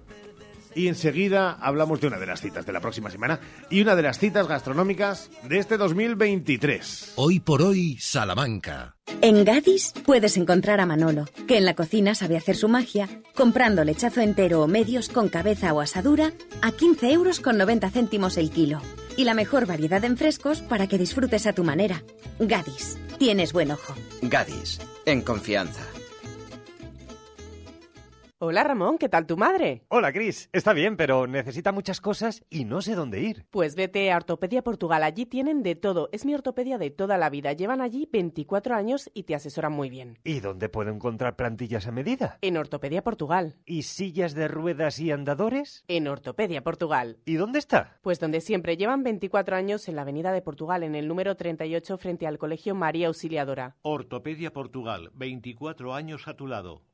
y 0.78 0.86
enseguida 0.86 1.58
hablamos 1.60 2.00
de 2.00 2.06
una 2.06 2.18
de 2.18 2.26
las 2.26 2.40
citas 2.40 2.64
de 2.64 2.72
la 2.72 2.80
próxima 2.80 3.10
semana 3.10 3.40
y 3.68 3.80
una 3.80 3.96
de 3.96 4.02
las 4.02 4.20
citas 4.20 4.46
gastronómicas 4.46 5.28
de 5.42 5.58
este 5.58 5.76
2023. 5.76 7.14
Hoy 7.16 7.40
por 7.40 7.62
hoy, 7.62 7.98
Salamanca. 7.98 8.94
En 9.20 9.44
Gadis 9.44 9.92
puedes 10.06 10.36
encontrar 10.36 10.78
a 10.78 10.86
Manolo, 10.86 11.24
que 11.48 11.56
en 11.56 11.64
la 11.64 11.74
cocina 11.74 12.14
sabe 12.14 12.36
hacer 12.36 12.54
su 12.54 12.68
magia, 12.68 13.08
comprando 13.34 13.82
lechazo 13.82 14.20
entero 14.20 14.62
o 14.62 14.68
medios 14.68 15.08
con 15.08 15.28
cabeza 15.28 15.72
o 15.72 15.80
asadura 15.80 16.32
a 16.62 16.70
15 16.70 17.10
euros 17.10 17.40
con 17.40 17.58
90 17.58 17.90
céntimos 17.90 18.36
el 18.36 18.50
kilo. 18.50 18.80
Y 19.16 19.24
la 19.24 19.34
mejor 19.34 19.66
variedad 19.66 20.04
en 20.04 20.16
frescos 20.16 20.62
para 20.62 20.86
que 20.86 20.96
disfrutes 20.96 21.48
a 21.48 21.54
tu 21.54 21.64
manera. 21.64 22.04
Gadis, 22.38 22.98
tienes 23.18 23.52
buen 23.52 23.72
ojo. 23.72 23.94
Gadis, 24.22 24.78
en 25.06 25.22
confianza. 25.22 25.82
Hola 28.40 28.62
Ramón, 28.62 28.98
¿qué 28.98 29.08
tal 29.08 29.26
tu 29.26 29.36
madre? 29.36 29.82
Hola, 29.88 30.12
Cris. 30.12 30.48
Está 30.52 30.72
bien, 30.72 30.96
pero 30.96 31.26
necesita 31.26 31.72
muchas 31.72 32.00
cosas 32.00 32.44
y 32.48 32.66
no 32.66 32.80
sé 32.82 32.94
dónde 32.94 33.20
ir. 33.20 33.44
Pues 33.50 33.74
vete 33.74 34.12
a 34.12 34.16
Ortopedia 34.16 34.62
Portugal, 34.62 35.02
allí 35.02 35.26
tienen 35.26 35.64
de 35.64 35.74
todo. 35.74 36.08
Es 36.12 36.24
mi 36.24 36.36
ortopedia 36.36 36.78
de 36.78 36.90
toda 36.90 37.18
la 37.18 37.30
vida. 37.30 37.52
Llevan 37.52 37.80
allí 37.80 38.08
24 38.12 38.76
años 38.76 39.10
y 39.12 39.24
te 39.24 39.34
asesoran 39.34 39.72
muy 39.72 39.90
bien. 39.90 40.20
¿Y 40.22 40.38
dónde 40.38 40.68
puedo 40.68 40.92
encontrar 40.92 41.34
plantillas 41.34 41.88
a 41.88 41.90
medida? 41.90 42.38
En 42.40 42.56
Ortopedia 42.56 43.02
Portugal. 43.02 43.56
¿Y 43.66 43.82
sillas 43.82 44.36
de 44.36 44.46
ruedas 44.46 45.00
y 45.00 45.10
andadores? 45.10 45.82
En 45.88 46.06
Ortopedia 46.06 46.62
Portugal. 46.62 47.18
¿Y 47.24 47.34
dónde 47.34 47.58
está? 47.58 47.98
Pues 48.02 48.20
donde 48.20 48.40
siempre 48.40 48.76
llevan 48.76 49.02
24 49.02 49.56
años 49.56 49.88
en 49.88 49.96
la 49.96 50.02
Avenida 50.02 50.30
de 50.30 50.42
Portugal, 50.42 50.84
en 50.84 50.94
el 50.94 51.08
número 51.08 51.34
38 51.34 51.98
frente 51.98 52.28
al 52.28 52.38
Colegio 52.38 52.76
María 52.76 53.08
Auxiliadora. 53.08 53.74
Ortopedia 53.82 54.52
Portugal, 54.52 55.10
24 55.14 55.92
años 55.92 56.28
a 56.28 56.34
tu 56.34 56.46
lado. 56.46 56.84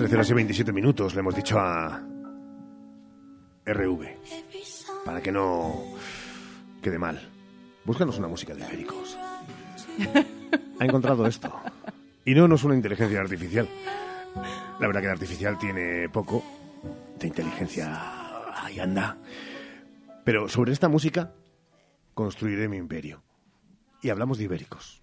13 0.00 0.14
horas 0.14 0.30
y 0.30 0.32
27 0.32 0.72
minutos 0.72 1.14
le 1.14 1.20
hemos 1.20 1.34
dicho 1.34 1.60
a 1.60 2.02
RV, 3.66 4.06
para 5.04 5.20
que 5.20 5.30
no 5.30 5.74
quede 6.80 6.98
mal, 6.98 7.20
búscanos 7.84 8.16
una 8.16 8.26
música 8.26 8.54
de 8.54 8.64
ibéricos. 8.64 9.18
Ha 10.80 10.84
encontrado 10.86 11.26
esto. 11.26 11.54
Y 12.24 12.32
no, 12.34 12.48
no 12.48 12.54
es 12.54 12.64
una 12.64 12.76
inteligencia 12.76 13.20
artificial. 13.20 13.68
La 14.80 14.86
verdad 14.86 15.02
que 15.02 15.06
la 15.08 15.12
artificial 15.12 15.58
tiene 15.58 16.08
poco 16.08 16.42
de 17.18 17.26
inteligencia. 17.26 18.64
Ahí 18.64 18.80
anda. 18.80 19.18
Pero 20.24 20.48
sobre 20.48 20.72
esta 20.72 20.88
música 20.88 21.34
construiré 22.14 22.68
mi 22.68 22.78
imperio. 22.78 23.22
Y 24.00 24.08
hablamos 24.08 24.38
de 24.38 24.44
ibéricos. 24.44 25.02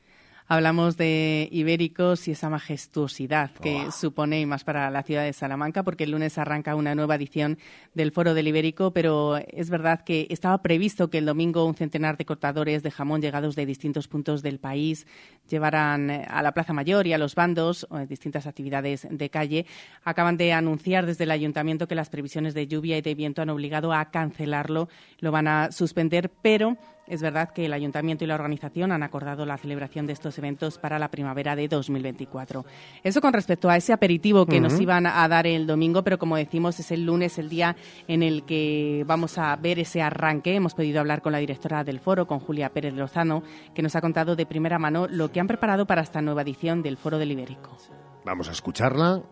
Hablamos 0.49 0.95
de 0.95 1.49
ibéricos 1.51 2.29
y 2.29 2.31
esa 2.31 2.49
majestuosidad 2.49 3.51
que 3.51 3.91
supone 3.91 4.39
y 4.39 4.45
más 4.45 4.63
para 4.63 4.89
la 4.89 5.03
ciudad 5.03 5.25
de 5.25 5.33
Salamanca, 5.33 5.83
porque 5.83 6.05
el 6.05 6.11
lunes 6.11 6.37
arranca 6.37 6.75
una 6.75 6.95
nueva 6.95 7.15
edición 7.15 7.57
del 7.93 8.13
Foro 8.13 8.33
del 8.33 8.47
Ibérico, 8.47 8.91
pero 8.91 9.35
es 9.35 9.69
verdad 9.69 10.05
que 10.05 10.25
estaba 10.29 10.61
previsto 10.61 11.09
que 11.09 11.17
el 11.17 11.25
domingo 11.25 11.65
un 11.65 11.75
centenar 11.75 12.15
de 12.15 12.23
cortadores 12.23 12.81
de 12.81 12.91
jamón 12.91 13.21
llegados 13.21 13.57
de 13.57 13.65
distintos 13.65 14.07
puntos 14.07 14.41
del 14.41 14.57
país 14.57 15.05
llevaran 15.49 16.09
eh, 16.09 16.25
a 16.29 16.41
la 16.41 16.53
Plaza 16.53 16.71
Mayor 16.71 17.07
y 17.07 17.11
a 17.11 17.17
los 17.17 17.35
bandos 17.35 17.85
eh, 17.91 18.05
distintas 18.07 18.47
actividades 18.47 19.05
de 19.11 19.29
calle. 19.29 19.65
Acaban 20.05 20.37
de 20.37 20.53
anunciar 20.53 21.05
desde 21.05 21.25
el 21.25 21.31
ayuntamiento 21.31 21.89
que 21.89 21.95
las 21.95 22.09
previsiones 22.09 22.53
de 22.53 22.67
lluvia 22.67 22.97
y 22.97 23.01
de 23.01 23.15
viento 23.15 23.41
han 23.41 23.49
obligado 23.49 23.91
a 23.91 24.11
cancelarlo, 24.11 24.87
lo 25.19 25.31
van 25.33 25.49
a 25.49 25.73
suspender, 25.73 26.31
pero 26.41 26.77
es 27.07 27.21
verdad 27.21 27.49
que 27.49 27.65
el 27.65 27.73
ayuntamiento 27.73 28.23
y 28.23 28.27
la 28.27 28.35
organización 28.35 28.91
han 28.91 29.03
acordado 29.03 29.45
la 29.45 29.57
celebración 29.57 30.07
de 30.07 30.13
estos 30.13 30.37
eventos 30.37 30.77
para 30.77 30.99
la 30.99 31.09
primavera 31.09 31.55
de 31.55 31.67
2024. 31.67 32.65
Eso 33.03 33.21
con 33.21 33.33
respecto 33.33 33.69
a 33.69 33.77
ese 33.77 33.93
aperitivo 33.93 34.45
que 34.45 34.59
nos 34.59 34.79
iban 34.79 35.05
a 35.05 35.27
dar 35.27 35.47
el 35.47 35.67
domingo, 35.67 36.03
pero 36.03 36.17
como 36.17 36.37
decimos 36.37 36.79
es 36.79 36.91
el 36.91 37.05
lunes 37.05 37.37
el 37.37 37.49
día 37.49 37.75
en 38.07 38.23
el 38.23 38.43
que 38.43 39.03
vamos 39.07 39.37
a 39.37 39.55
ver 39.55 39.79
ese 39.79 40.01
arranque. 40.01 40.55
Hemos 40.55 40.73
podido 40.73 40.99
hablar 40.99 41.21
con 41.21 41.31
la 41.31 41.39
directora 41.39 41.83
del 41.83 41.99
foro, 41.99 42.27
con 42.27 42.39
Julia 42.39 42.69
Pérez 42.69 42.93
Lozano, 42.93 43.43
que 43.73 43.81
nos 43.81 43.95
ha 43.95 44.01
contado 44.01 44.35
de 44.35 44.45
primera 44.45 44.79
mano 44.79 45.07
lo 45.07 45.31
que 45.31 45.39
han 45.39 45.47
preparado 45.47 45.87
para 45.87 46.01
esta 46.01 46.21
nueva 46.21 46.41
edición 46.41 46.81
del 46.81 46.97
Foro 46.97 47.17
del 47.17 47.31
Ibérico. 47.31 47.77
Vamos 48.25 48.49
a 48.49 48.51
escucharla. 48.51 49.23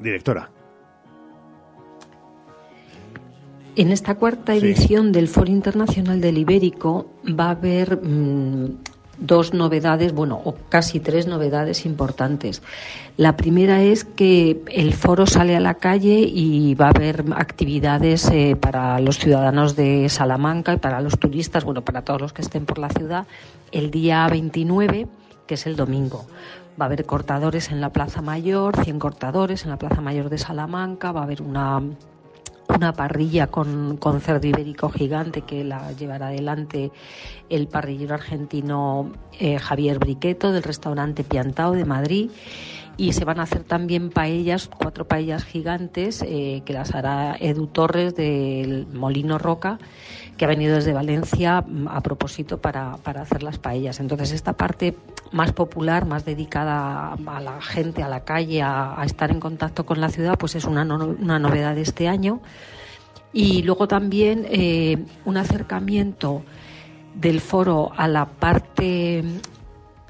Directora. 0.00 0.63
En 3.76 3.90
esta 3.90 4.14
cuarta 4.14 4.54
edición 4.54 5.10
del 5.10 5.26
Foro 5.26 5.50
Internacional 5.50 6.20
del 6.20 6.38
Ibérico 6.38 7.06
va 7.28 7.46
a 7.46 7.50
haber 7.50 8.00
mm, 8.00 8.76
dos 9.18 9.52
novedades, 9.52 10.12
bueno, 10.12 10.40
o 10.44 10.54
casi 10.68 11.00
tres 11.00 11.26
novedades 11.26 11.84
importantes. 11.84 12.62
La 13.16 13.36
primera 13.36 13.82
es 13.82 14.04
que 14.04 14.62
el 14.70 14.92
foro 14.92 15.26
sale 15.26 15.56
a 15.56 15.60
la 15.60 15.74
calle 15.74 16.20
y 16.20 16.76
va 16.76 16.86
a 16.86 16.90
haber 16.90 17.24
actividades 17.34 18.30
eh, 18.30 18.54
para 18.54 19.00
los 19.00 19.18
ciudadanos 19.18 19.74
de 19.74 20.08
Salamanca 20.08 20.74
y 20.74 20.76
para 20.76 21.00
los 21.00 21.18
turistas, 21.18 21.64
bueno, 21.64 21.82
para 21.82 22.02
todos 22.02 22.20
los 22.20 22.32
que 22.32 22.42
estén 22.42 22.66
por 22.66 22.78
la 22.78 22.90
ciudad, 22.90 23.26
el 23.72 23.90
día 23.90 24.24
29, 24.28 25.08
que 25.48 25.54
es 25.54 25.66
el 25.66 25.74
domingo. 25.74 26.26
Va 26.80 26.84
a 26.84 26.86
haber 26.86 27.06
cortadores 27.06 27.72
en 27.72 27.80
la 27.80 27.90
Plaza 27.90 28.22
Mayor, 28.22 28.76
100 28.84 29.00
cortadores 29.00 29.64
en 29.64 29.70
la 29.70 29.78
Plaza 29.78 30.00
Mayor 30.00 30.28
de 30.28 30.38
Salamanca, 30.38 31.10
va 31.10 31.22
a 31.22 31.24
haber 31.24 31.42
una 31.42 31.82
una 32.74 32.92
parrilla 32.92 33.46
con, 33.46 33.98
cerdo 34.20 34.46
ibérico 34.46 34.88
gigante 34.88 35.42
que 35.42 35.64
la 35.64 35.92
llevará 35.92 36.28
adelante 36.28 36.90
el 37.48 37.68
parrillero 37.68 38.14
argentino 38.14 39.12
eh, 39.38 39.58
Javier 39.58 39.98
Briqueto 39.98 40.52
del 40.52 40.62
restaurante 40.62 41.24
Piantao 41.24 41.72
de 41.72 41.84
Madrid 41.84 42.30
y 42.96 43.12
se 43.12 43.24
van 43.24 43.40
a 43.40 43.44
hacer 43.44 43.64
también 43.64 44.10
paellas, 44.10 44.68
cuatro 44.68 45.06
paellas 45.06 45.44
gigantes 45.44 46.22
eh, 46.26 46.62
que 46.64 46.72
las 46.72 46.94
hará 46.94 47.36
Edu 47.38 47.66
Torres 47.66 48.14
del 48.14 48.86
Molino 48.86 49.38
Roca, 49.38 49.78
que 50.36 50.44
ha 50.44 50.48
venido 50.48 50.76
desde 50.76 50.92
Valencia 50.92 51.62
mm, 51.62 51.88
a 51.88 52.00
propósito 52.00 52.58
para, 52.58 52.96
para 52.98 53.22
hacer 53.22 53.42
las 53.42 53.58
paellas. 53.58 54.00
Entonces 54.00 54.32
esta 54.32 54.52
parte 54.52 54.96
más 55.32 55.52
popular, 55.52 56.06
más 56.06 56.24
dedicada 56.24 57.14
a 57.14 57.40
la 57.40 57.60
gente, 57.60 58.02
a 58.02 58.08
la 58.08 58.24
calle, 58.24 58.62
a, 58.62 59.02
estar 59.04 59.30
en 59.30 59.40
contacto 59.40 59.84
con 59.84 60.00
la 60.00 60.08
ciudad, 60.08 60.38
pues 60.38 60.54
es 60.54 60.64
una, 60.64 60.82
una 60.82 61.38
novedad 61.38 61.74
de 61.74 61.82
este 61.82 62.08
año. 62.08 62.40
Y 63.32 63.62
luego 63.62 63.88
también 63.88 64.46
eh, 64.48 65.04
un 65.24 65.36
acercamiento 65.36 66.44
del 67.14 67.40
foro 67.40 67.90
a 67.96 68.06
la 68.06 68.26
parte 68.26 69.24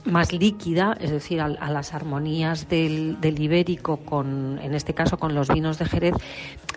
más 0.04 0.32
líquida, 0.32 0.96
es 1.00 1.10
decir, 1.10 1.40
a, 1.40 1.48
las 1.48 1.94
armonías 1.94 2.68
del, 2.68 3.16
ibérico, 3.22 3.98
con, 3.98 4.58
en 4.62 4.74
este 4.74 4.94
caso 4.94 5.18
con 5.18 5.34
los 5.34 5.48
vinos 5.48 5.78
de 5.78 5.86
Jerez. 5.86 6.14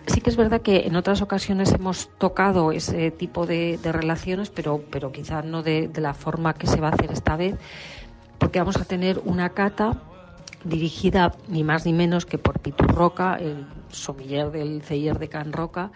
Sí 0.06 0.20
que 0.20 0.30
es 0.30 0.36
verdad 0.36 0.62
que 0.62 0.86
en 0.86 0.96
otras 0.96 1.20
ocasiones 1.20 1.72
hemos 1.72 2.08
tocado 2.18 2.72
ese 2.72 3.10
tipo 3.10 3.46
de, 3.46 3.78
relaciones, 3.82 4.50
pero, 4.50 4.82
pero 4.90 5.12
quizás 5.12 5.44
no 5.44 5.62
de, 5.62 5.90
la 5.96 6.14
forma 6.14 6.54
que 6.54 6.66
se 6.66 6.80
va 6.80 6.88
a 6.88 6.92
hacer 6.92 7.12
esta 7.12 7.36
vez, 7.36 7.56
porque 8.38 8.58
vamos 8.58 8.76
a 8.76 8.84
tener 8.84 9.20
una 9.24 9.50
cata 9.50 10.02
dirigida 10.64 11.34
ni 11.48 11.62
más 11.62 11.86
ni 11.86 11.92
menos 11.92 12.26
que 12.26 12.38
por 12.38 12.58
Pitur 12.60 12.92
Roca, 12.94 13.36
el 13.36 13.66
somiller 13.90 14.50
del 14.50 14.82
Celler 14.82 15.18
de 15.18 15.28
Can 15.28 15.52
Roca, 15.52 15.90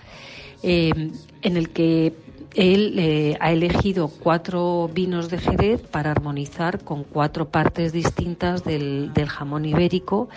eh, 0.62 1.10
en 1.42 1.56
el 1.56 1.70
que 1.70 2.14
él 2.54 2.98
eh, 2.98 3.36
ha 3.40 3.52
elegido 3.52 4.08
cuatro 4.08 4.90
vinos 4.92 5.30
de 5.30 5.38
Jerez 5.38 5.82
para 5.82 6.10
armonizar 6.10 6.84
con 6.84 7.04
cuatro 7.04 7.48
partes 7.48 7.92
distintas 7.92 8.64
del, 8.64 9.12
jamón 9.26 9.64
ibérico, 9.64 10.28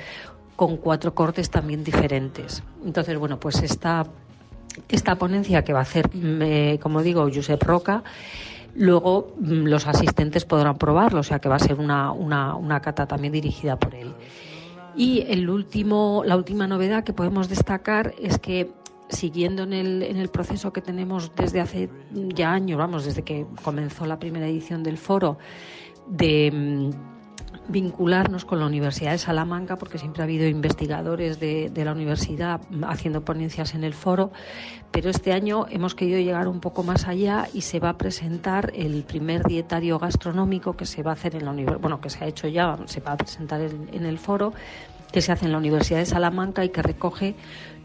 con 0.56 0.78
cuatro 0.78 1.14
cortes 1.14 1.50
también 1.50 1.84
diferentes. 1.84 2.64
Entonces, 2.86 3.18
bueno, 3.18 3.40
pues 3.40 3.62
esta, 3.64 4.06
esta 4.88 5.16
ponencia 5.16 5.64
que 5.64 5.74
va 5.74 5.80
a 5.80 5.84
hacer, 5.84 6.10
mm, 6.14 6.78
como 6.78 7.02
digo, 7.02 7.30
Josep 7.34 7.62
Roca, 7.64 8.04
luego 8.76 9.34
mm, 9.38 9.66
los 9.66 9.86
asistentes 9.88 10.46
podrán 10.46 10.78
probarlo, 10.78 11.20
o 11.20 11.24
sea 11.24 11.40
que 11.40 11.50
va 11.50 11.56
a 11.56 11.60
ser 11.60 11.80
una, 11.80 12.12
una, 12.12 12.56
una 12.56 12.80
cata 12.80 13.06
también 13.08 13.34
dirigida 13.34 13.78
por 13.78 13.94
él. 13.94 14.14
Y 14.96 15.26
el 15.28 15.50
último, 15.50 16.24
la 16.26 16.38
última 16.38 16.68
novedad 16.68 17.04
que 17.04 17.12
podemos 17.12 17.50
destacar 17.50 18.14
es 18.22 18.40
que 18.40 18.72
siguiendo 19.10 19.64
en 19.64 19.74
el, 19.74 20.04
en 20.04 20.18
el 20.18 20.30
proceso 20.30 20.74
que 20.74 20.82
tenemos 20.82 21.32
desde 21.36 21.62
hace 21.62 21.90
ya 22.12 22.52
años, 22.52 22.78
vamos, 22.78 23.06
desde 23.06 23.24
que 23.24 23.46
comenzó 23.64 24.06
la 24.06 24.20
primera 24.20 24.48
edición 24.48 24.84
del 24.84 24.98
foro, 24.98 25.38
de 26.08 26.52
mm, 26.52 27.16
vincularnos 27.68 28.46
con 28.46 28.60
la 28.60 28.66
Universidad 28.66 29.12
de 29.12 29.18
Salamanca, 29.18 29.78
porque 29.78 29.98
siempre 29.98 30.22
ha 30.22 30.26
habido 30.26 30.48
investigadores 30.48 31.40
de, 31.40 31.70
de, 31.70 31.86
la 31.86 31.94
universidad 31.94 32.62
haciendo 32.88 33.24
ponencias 33.24 33.74
en 33.74 33.84
el 33.84 33.94
foro, 33.94 34.32
pero 34.92 35.10
este 35.10 35.34
año 35.34 35.66
hemos 35.70 35.96
querido 35.96 36.20
llegar 36.20 36.48
un 36.48 36.60
poco 36.60 36.84
más 36.84 37.08
allá 37.08 37.48
y 37.54 37.62
se 37.62 37.80
va 37.80 37.90
a 37.90 37.98
presentar 37.98 38.72
el 38.76 39.04
primer 39.04 39.44
dietario 39.44 39.98
gastronómico 40.00 40.76
que 40.76 40.86
se 40.86 41.02
va 41.02 41.12
a 41.12 41.14
hacer 41.14 41.36
en 41.36 41.46
la 41.46 41.52
universidad, 41.52 41.82
bueno, 41.82 42.02
que 42.02 42.10
se 42.10 42.24
ha 42.24 42.28
hecho 42.28 42.48
ya, 42.48 42.78
se 42.86 43.00
va 43.00 43.14
a 43.14 43.18
presentar 43.18 43.62
en 43.62 44.06
el 44.06 44.20
foro, 44.20 44.54
que 45.12 45.22
se 45.22 45.32
hace 45.32 45.46
en 45.46 45.54
la 45.54 45.60
Universidad 45.60 46.00
de 46.00 46.06
Salamanca 46.06 46.66
y 46.66 46.70
que 46.70 46.82
recoge 46.82 47.36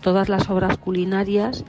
todas 0.01 0.28
las 0.28 0.48
obras 0.51 0.78
culinarias 0.78 1.64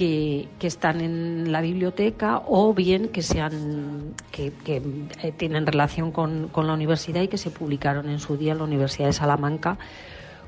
que, 0.00 0.48
están 0.62 1.00
en 1.00 1.52
la 1.52 1.60
biblioteca 1.60 2.42
o 2.46 2.72
bien 2.72 3.08
que 3.08 3.22
sean 3.22 4.14
que, 4.30 4.52
eh, 4.66 5.32
tienen 5.36 5.66
relación 5.66 6.10
con, 6.10 6.50
la 6.54 6.72
universidad 6.72 7.22
y 7.22 7.28
que 7.28 7.36
se 7.36 7.50
publicaron 7.50 8.08
en 8.08 8.18
su 8.18 8.38
día 8.38 8.52
en 8.52 8.58
la 8.58 8.64
Universidad 8.64 9.08
de 9.08 9.12
Salamanca 9.12 9.78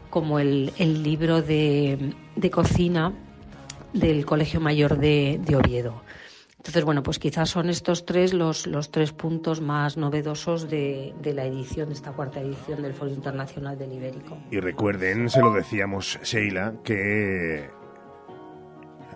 como 0.09 0.39
el, 0.39 0.73
libro 0.79 1.43
de, 1.43 2.15
cocina 2.51 3.13
del 3.93 4.25
Colegio 4.25 4.61
Mayor 4.61 4.99
de, 4.99 5.41
Oviedo. 5.55 6.03
Entonces, 6.63 6.85
bueno, 6.85 7.03
pues 7.03 7.19
quizás 7.19 7.51
son 7.51 7.71
estos 7.71 8.07
tres 8.07 8.33
los, 8.33 8.69
los 8.69 8.93
tres 8.93 9.13
puntos 9.13 9.61
más 9.61 9.97
novedosos 9.97 10.71
de, 10.71 11.13
de, 11.21 11.35
la 11.35 11.45
edición, 11.45 11.89
de 11.89 11.95
esta 11.97 12.13
cuarta 12.13 12.39
edición 12.41 12.83
del 12.83 12.95
Foro 12.95 13.11
Internacional 13.11 13.77
del 13.77 13.93
Ibérico. 13.93 14.39
Y 14.49 14.61
recuerden, 14.61 15.29
se 15.29 15.41
lo 15.41 15.53
decíamos, 15.53 16.21
Sheila, 16.23 16.75
que 16.85 17.69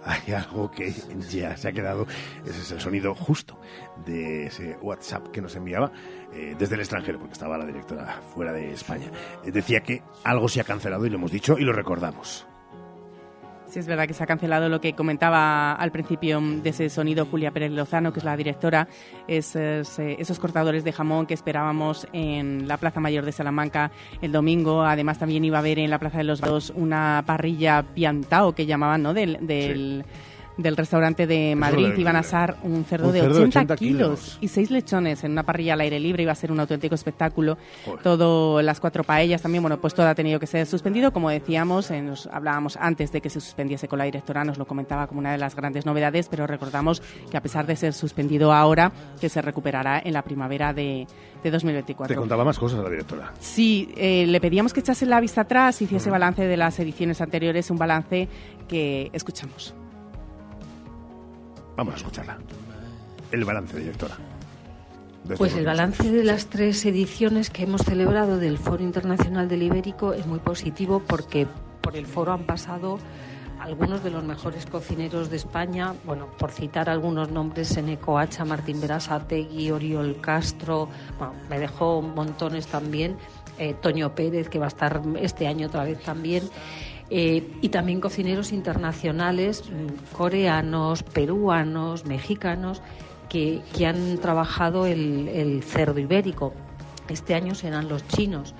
hay 0.04 0.34
algo 0.34 0.72
que 0.72 0.92
ya 1.30 1.56
se 1.56 1.68
ha 1.68 1.72
quedado, 1.72 2.08
ese 2.44 2.60
es 2.60 2.72
el 2.72 2.80
sonido 2.80 3.14
justo 3.14 3.60
de 4.04 4.46
ese 4.46 4.76
WhatsApp 4.82 5.28
que 5.28 5.40
nos 5.40 5.54
enviaba 5.54 5.92
eh, 6.32 6.56
desde 6.58 6.74
el 6.74 6.80
extranjero, 6.80 7.20
porque 7.20 7.34
estaba 7.34 7.56
la 7.56 7.66
directora 7.66 8.20
fuera 8.34 8.52
de 8.52 8.72
España. 8.72 9.08
Eh, 9.44 9.52
decía 9.52 9.82
que 9.82 10.02
algo 10.24 10.48
se 10.48 10.60
ha 10.60 10.64
cancelado 10.64 11.06
y 11.06 11.10
lo 11.10 11.16
hemos 11.16 11.30
dicho 11.30 11.56
y 11.56 11.62
lo 11.62 11.72
recordamos. 11.72 12.44
Sí, 13.68 13.80
es 13.80 13.86
verdad 13.86 14.06
que 14.06 14.14
se 14.14 14.22
ha 14.22 14.26
cancelado 14.26 14.68
lo 14.68 14.80
que 14.80 14.92
comentaba 14.94 15.72
al 15.72 15.90
principio 15.90 16.40
de 16.40 16.70
ese 16.70 16.88
sonido 16.88 17.26
Julia 17.26 17.50
Pérez 17.50 17.72
Lozano, 17.72 18.12
que 18.12 18.20
es 18.20 18.24
la 18.24 18.36
directora, 18.36 18.86
esos, 19.26 19.98
eh, 19.98 20.16
esos 20.20 20.38
cortadores 20.38 20.84
de 20.84 20.92
jamón 20.92 21.26
que 21.26 21.34
esperábamos 21.34 22.06
en 22.12 22.68
la 22.68 22.76
Plaza 22.76 23.00
Mayor 23.00 23.24
de 23.24 23.32
Salamanca 23.32 23.90
el 24.22 24.30
domingo. 24.30 24.82
Además, 24.82 25.18
también 25.18 25.44
iba 25.44 25.58
a 25.58 25.60
haber 25.60 25.80
en 25.80 25.90
la 25.90 25.98
Plaza 25.98 26.18
de 26.18 26.24
los 26.24 26.40
Vados 26.40 26.72
una 26.76 27.24
parrilla 27.26 27.82
piantao 27.82 28.54
que 28.54 28.66
llamaban, 28.66 29.02
¿no? 29.02 29.12
Del, 29.12 29.44
del 29.44 30.04
del 30.56 30.76
restaurante 30.76 31.26
de 31.26 31.54
Madrid 31.54 31.92
iban 31.96 32.16
a 32.16 32.20
asar 32.20 32.56
un 32.62 32.84
cerdo, 32.84 33.12
de, 33.12 33.22
80 33.22 33.76
kilos, 33.76 34.38
y 34.40 34.48
seis 34.48 34.70
lechones 34.70 35.24
en 35.24 35.32
una 35.32 35.42
parrilla 35.42 35.74
al 35.74 35.80
aire 35.80 36.00
libre. 36.00 36.22
Iba 36.22 36.32
a 36.32 36.36
ser 36.36 36.52
un 36.52 36.60
auténtico 36.60 36.94
espectáculo. 36.94 37.58
Todo, 38.02 38.62
las 38.62 38.80
cuatro 38.80 39.04
paellas 39.04 39.42
también, 39.42 39.62
bueno, 39.62 39.80
pues 39.80 39.94
todo 39.94 40.08
ha 40.08 40.14
tenido 40.14 40.40
que 40.40 40.46
ser 40.46 40.66
suspendido. 40.66 41.12
Como 41.12 41.30
decíamos, 41.30 41.90
eh, 41.90 42.00
nos 42.00 42.26
hablábamos 42.26 42.76
antes 42.76 43.12
de 43.12 43.20
que 43.20 43.30
se 43.30 43.40
suspendiese 43.40 43.88
con 43.88 43.98
la 43.98 44.04
directora, 44.04 44.44
nos 44.44 44.58
lo 44.58 44.66
comentaba 44.66 45.06
como 45.06 45.20
una 45.20 45.32
de 45.32 45.38
las 45.38 45.54
grandes 45.54 45.86
novedades, 45.86 46.28
pero 46.28 46.46
recordamos 46.46 47.02
que 47.30 47.36
a 47.36 47.42
pesar 47.42 47.66
de 47.66 47.76
ser 47.76 47.92
suspendido 47.92 48.52
ahora, 48.52 48.92
que 49.20 49.28
se 49.28 49.42
recuperará 49.42 50.00
en 50.04 50.12
la 50.12 50.22
primavera 50.22 50.72
de, 50.72 51.06
de 51.42 51.50
2024. 51.50 52.14
Te 52.14 52.18
contaba 52.18 52.44
más 52.44 52.58
cosas 52.58 52.82
la 52.82 52.90
directora. 52.90 53.32
Sí, 53.40 53.92
eh, 53.96 54.26
le 54.26 54.40
pedíamos 54.40 54.72
que 54.72 54.80
echase 54.80 55.06
la 55.06 55.20
vista 55.20 55.42
atrás, 55.42 55.80
hiciese 55.82 56.10
balance 56.10 56.46
de 56.46 56.56
las 56.56 56.78
ediciones 56.78 57.20
anteriores, 57.20 57.70
un 57.70 57.78
balance 57.78 58.28
que 58.68 59.10
escuchamos. 59.12 59.74
Vamos 61.76 61.94
a 61.94 61.96
escucharla. 61.98 62.38
El 63.30 63.44
balance, 63.44 63.78
directora. 63.78 64.16
Pues 65.36 65.54
el 65.56 65.66
balance 65.66 66.10
de 66.10 66.22
las 66.22 66.46
tres 66.46 66.84
ediciones 66.86 67.50
que 67.50 67.64
hemos 67.64 67.82
celebrado 67.82 68.38
del 68.38 68.58
Foro 68.58 68.82
Internacional 68.82 69.48
del 69.48 69.64
Ibérico 69.64 70.12
es 70.12 70.26
muy 70.26 70.38
positivo 70.38 71.02
porque 71.04 71.48
por 71.80 71.96
el 71.96 72.06
foro 72.06 72.32
han 72.32 72.44
pasado 72.44 72.98
algunos 73.60 74.04
de 74.04 74.10
los 74.10 74.22
mejores 74.22 74.66
cocineros 74.66 75.28
de 75.28 75.36
España, 75.36 75.94
bueno, 76.04 76.28
por 76.38 76.52
citar 76.52 76.88
algunos 76.88 77.30
nombres, 77.30 77.68
Seneco 77.68 78.18
Hacha, 78.18 78.44
Martín 78.44 78.80
Berasategui, 78.80 79.70
Oriol 79.72 80.20
Castro, 80.20 80.88
bueno, 81.18 81.34
me 81.50 81.58
dejó 81.58 82.02
montones 82.02 82.68
también, 82.68 83.16
eh, 83.58 83.74
Toño 83.74 84.14
Pérez, 84.14 84.48
que 84.48 84.58
va 84.58 84.66
a 84.66 84.68
estar 84.68 85.02
este 85.20 85.48
año 85.48 85.66
otra 85.66 85.84
vez 85.84 86.00
también. 86.02 86.44
Eh, 87.08 87.48
y 87.60 87.68
también 87.68 88.00
cocineros 88.00 88.52
internacionales, 88.52 89.62
mm, 89.64 90.16
coreanos, 90.16 91.02
peruanos, 91.02 92.04
mexicanos, 92.04 92.82
que, 93.28 93.62
han 93.86 94.18
trabajado 94.18 94.86
el, 94.86 95.62
cerdo 95.62 96.00
ibérico. 96.00 96.52
Este 97.08 97.34
año 97.34 97.54
serán 97.54 97.88
los 97.88 98.06
chinos. 98.08 98.54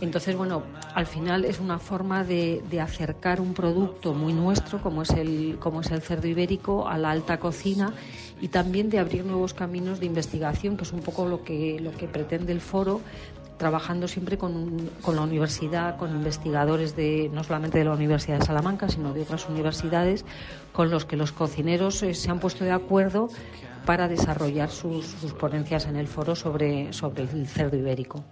Entonces, 0.00 0.36
bueno, 0.36 0.62
al 0.94 1.06
final 1.06 1.44
es 1.44 1.60
una 1.60 1.78
forma 1.78 2.24
de, 2.24 2.62
acercar 2.80 3.40
un 3.40 3.54
producto 3.54 4.14
muy 4.14 4.32
nuestro, 4.32 4.80
como 4.80 5.02
es, 5.02 5.10
el, 5.10 5.56
como 5.58 5.80
es 5.80 5.90
el 5.90 6.00
cerdo 6.00 6.26
ibérico, 6.26 6.88
a 6.88 6.96
la 6.96 7.10
alta 7.10 7.38
cocina 7.38 7.92
y 8.40 8.48
también 8.48 8.88
de 8.88 8.98
abrir 8.98 9.24
nuevos 9.24 9.52
caminos 9.52 10.00
de 10.00 10.06
investigación, 10.06 10.76
que 10.76 10.84
es 10.84 10.92
un 10.92 11.00
poco 11.00 11.26
lo 11.26 11.44
que, 11.44 11.78
lo 11.80 11.92
que 11.92 12.08
pretende 12.08 12.52
el 12.52 12.60
foro, 12.60 13.02
trabajando 13.60 14.08
siempre 14.08 14.38
con, 14.38 14.90
la 15.14 15.20
universidad, 15.20 15.98
con 15.98 16.10
investigadores 16.10 16.96
de 16.96 17.30
no 17.32 17.44
solamente 17.44 17.78
de 17.78 17.84
la 17.84 17.92
Universidad 17.92 18.38
de 18.38 18.46
Salamanca, 18.46 18.88
sino 18.88 19.12
de 19.12 19.20
otras 19.20 19.46
universidades, 19.50 20.24
con 20.72 20.90
los 20.90 21.04
que 21.04 21.16
los 21.16 21.30
cocineros 21.30 22.02
eh, 22.02 22.14
se 22.14 22.30
han 22.30 22.40
puesto 22.40 22.64
de 22.64 22.72
acuerdo 22.72 23.28
para 23.84 24.08
desarrollar 24.08 24.70
sus, 24.70 25.14
ponencias 25.38 25.86
en 25.86 25.96
el 25.96 26.08
foro 26.08 26.34
sobre, 26.34 26.92
sobre 26.94 27.24
el 27.24 27.46
cerdo 27.46 27.76
ibérico. 27.76 28.24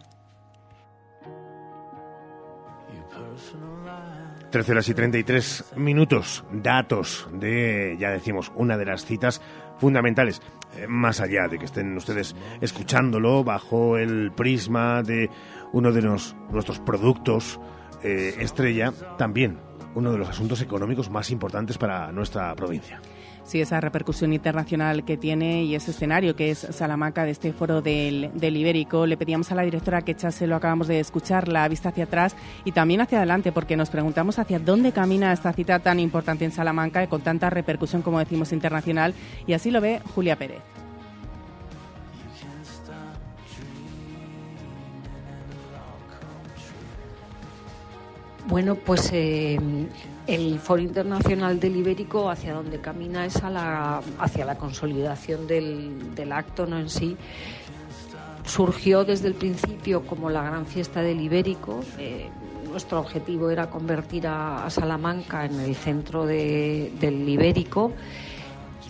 13 4.51 4.73
horas 4.73 4.89
y 4.89 4.95
33 4.95 5.65
minutos, 5.77 6.43
datos 6.51 7.29
de, 7.35 7.97
ya 8.01 8.11
decimos, 8.11 8.51
una 8.55 8.79
de 8.79 8.87
las 8.87 9.05
citas 9.05 9.43
fundamentales, 9.79 10.43
eh, 10.77 10.87
más 10.89 11.21
allá 11.21 11.49
de 11.49 11.59
que 11.59 11.65
estén 11.65 11.97
ustedes 11.97 12.35
escuchándolo 12.61 13.45
bajo 13.45 13.97
el 13.97 14.33
prisma 14.33 15.03
de 15.03 15.31
uno 15.73 15.93
de 15.93 16.03
nuestros 16.03 16.79
productos 16.81 17.61
eh, 18.03 18.37
estrella, 18.41 18.93
también 19.17 19.59
uno 19.95 20.13
de 20.13 20.19
los 20.19 20.29
asuntos 20.29 20.61
económicos 20.61 21.11
más 21.11 21.31
importantes 21.31 21.79
para 21.79 22.13
nuestra 22.13 22.55
provincia. 22.55 23.01
Sí, 23.49 23.63
esa 23.63 23.81
repercusión 23.81 24.35
internacional 24.35 25.07
que 25.07 25.17
tiene 25.17 25.65
y 25.65 25.75
ese 25.75 25.93
escenario 25.93 26.37
que 26.37 26.51
es 26.51 26.59
Salamanca 26.59 27.25
de 27.25 27.31
este 27.31 27.55
foro 27.55 27.81
del, 27.81 28.31
del 28.35 28.59
Ibérico. 28.59 29.07
Le 29.07 29.17
pedíamos 29.17 29.51
a 29.51 29.55
la 29.55 29.63
directora 29.63 30.03
que 30.03 30.13
echase, 30.13 30.47
lo 30.47 30.55
acabamos 30.55 30.87
de 30.87 31.01
escuchar, 31.01 31.49
la 31.49 31.67
vista 31.67 31.89
hacia 31.89 32.05
atrás 32.05 32.37
y 32.67 32.73
también 32.73 33.01
hacia 33.01 33.17
adelante, 33.17 33.51
porque 33.51 33.75
nos 33.75 33.89
preguntamos 33.89 34.39
hacia 34.39 34.59
dónde 34.59 34.93
camina 34.93 35.33
esta 35.33 35.55
cita 35.55 35.79
tan 35.79 35.99
importante 35.99 36.45
en 36.45 36.53
Salamanca 36.53 37.03
y 37.03 37.07
con 37.07 37.23
tanta 37.23 37.49
repercusión, 37.49 38.03
como 38.03 38.19
decimos, 38.19 38.53
internacional. 38.53 39.15
Y 39.47 39.55
así 39.55 39.71
lo 39.71 39.81
ve 39.81 40.03
Julia 40.15 40.37
Pérez. 40.37 40.61
Bueno, 48.47 48.75
pues 48.75 49.09
eh, 49.15 49.59
el 50.29 50.59
Foro 50.61 50.83
Internacional 50.83 51.59
del 51.59 51.77
Ibérico 51.77 52.29
hacia 52.31 52.53
donde 52.53 52.81
camina 52.81 53.25
es 53.25 53.43
la, 53.43 54.03
hacia 54.19 54.45
la 54.45 54.57
consolidación 54.57 55.47
del, 55.47 56.33
acto 56.33 56.67
no 56.67 56.79
en 56.79 56.89
sí. 56.91 57.17
Surgió 58.45 59.05
desde 59.05 59.29
el 59.29 59.35
principio 59.35 60.03
como 60.07 60.31
la 60.31 60.43
gran 60.43 60.67
fiesta 60.67 61.03
del 61.03 61.21
Ibérico. 61.21 61.81
Eh, 61.99 62.29
nuestro 62.71 63.01
objetivo 63.01 63.51
era 63.51 63.69
convertir 63.71 64.27
a, 64.27 64.69
Salamanca 64.71 65.45
en 65.47 65.59
el 65.61 65.75
centro 65.75 66.27
de- 66.27 66.93
del 67.01 67.27
Ibérico. 67.29 67.93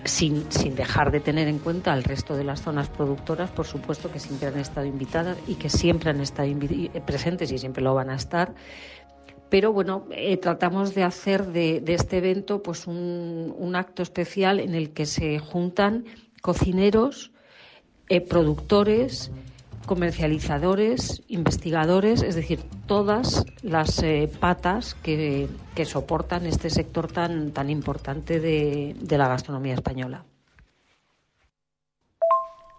Sin, 0.04 0.50
sin 0.50 0.76
dejar 0.76 1.10
de 1.10 1.18
tener 1.18 1.48
en 1.48 1.58
cuenta 1.58 1.92
al 1.92 2.04
resto 2.04 2.36
de 2.36 2.44
las 2.44 2.62
zonas 2.62 2.88
productoras, 2.88 3.50
por 3.50 3.66
supuesto 3.66 4.10
que 4.12 4.20
siempre 4.20 4.46
han 4.48 4.56
estado 4.58 4.86
invitadas 4.86 5.36
y 5.48 5.56
que 5.56 5.68
siempre 5.68 6.10
han 6.10 6.20
estado 6.20 6.48
invi- 6.48 6.88
presentes 7.02 7.50
y 7.50 7.58
siempre 7.58 7.82
lo 7.82 7.94
van 7.94 8.08
a 8.10 8.14
estar 8.14 8.54
pero 9.50 9.72
bueno, 9.72 10.06
eh, 10.10 10.36
tratamos 10.36 10.94
de 10.94 11.04
hacer 11.04 11.46
de, 11.46 11.82
este 11.86 12.18
evento 12.18 12.62
pues 12.62 12.86
un, 12.86 13.54
un 13.56 13.76
acto 13.76 14.02
especial 14.02 14.60
en 14.60 14.74
el 14.74 14.90
que 14.90 15.06
se 15.06 15.38
juntan 15.38 16.04
cocineros, 16.42 17.32
eh, 18.08 18.20
productores, 18.20 19.30
comercializadores, 19.86 21.22
investigadores, 21.28 22.22
es 22.22 22.34
decir, 22.34 22.60
todas 22.86 23.44
las 23.62 24.02
eh, 24.02 24.30
patas 24.38 24.94
que, 24.94 25.48
que 25.74 25.84
soportan 25.84 26.46
este 26.46 26.68
sector 26.68 27.10
tan, 27.10 27.52
tan 27.52 27.70
importante 27.70 28.38
de, 28.38 28.94
de 29.00 29.18
la 29.18 29.28
gastronomía 29.28 29.74
española. 29.74 30.24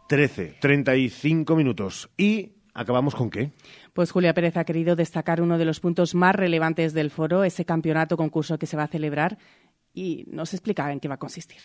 13, 0.07 0.57
35 0.59 1.55
minutos. 1.55 2.09
¿Y 2.17 2.58
acabamos 2.79 3.13
con 3.13 3.29
qué? 3.29 3.51
Pues 3.93 4.11
Julia 4.11 4.33
Pérez 4.33 4.55
ha 4.55 4.63
querido 4.63 4.95
destacar 4.95 5.41
uno 5.41 5.57
de 5.57 5.65
los 5.65 5.81
puntos 5.81 6.15
más 6.15 6.33
relevantes 6.33 6.93
del 6.93 7.11
foro, 7.11 7.43
ese 7.43 7.65
campeonato 7.65 8.15
concurso 8.15 8.57
que 8.57 8.67
se 8.67 8.77
va 8.77 8.83
a 8.83 8.87
celebrar 8.87 9.37
y 9.93 10.25
nos 10.27 10.53
explica 10.53 10.89
en 10.91 11.01
qué 11.01 11.09
va 11.09 11.15
a 11.15 11.19
consistir. 11.19 11.59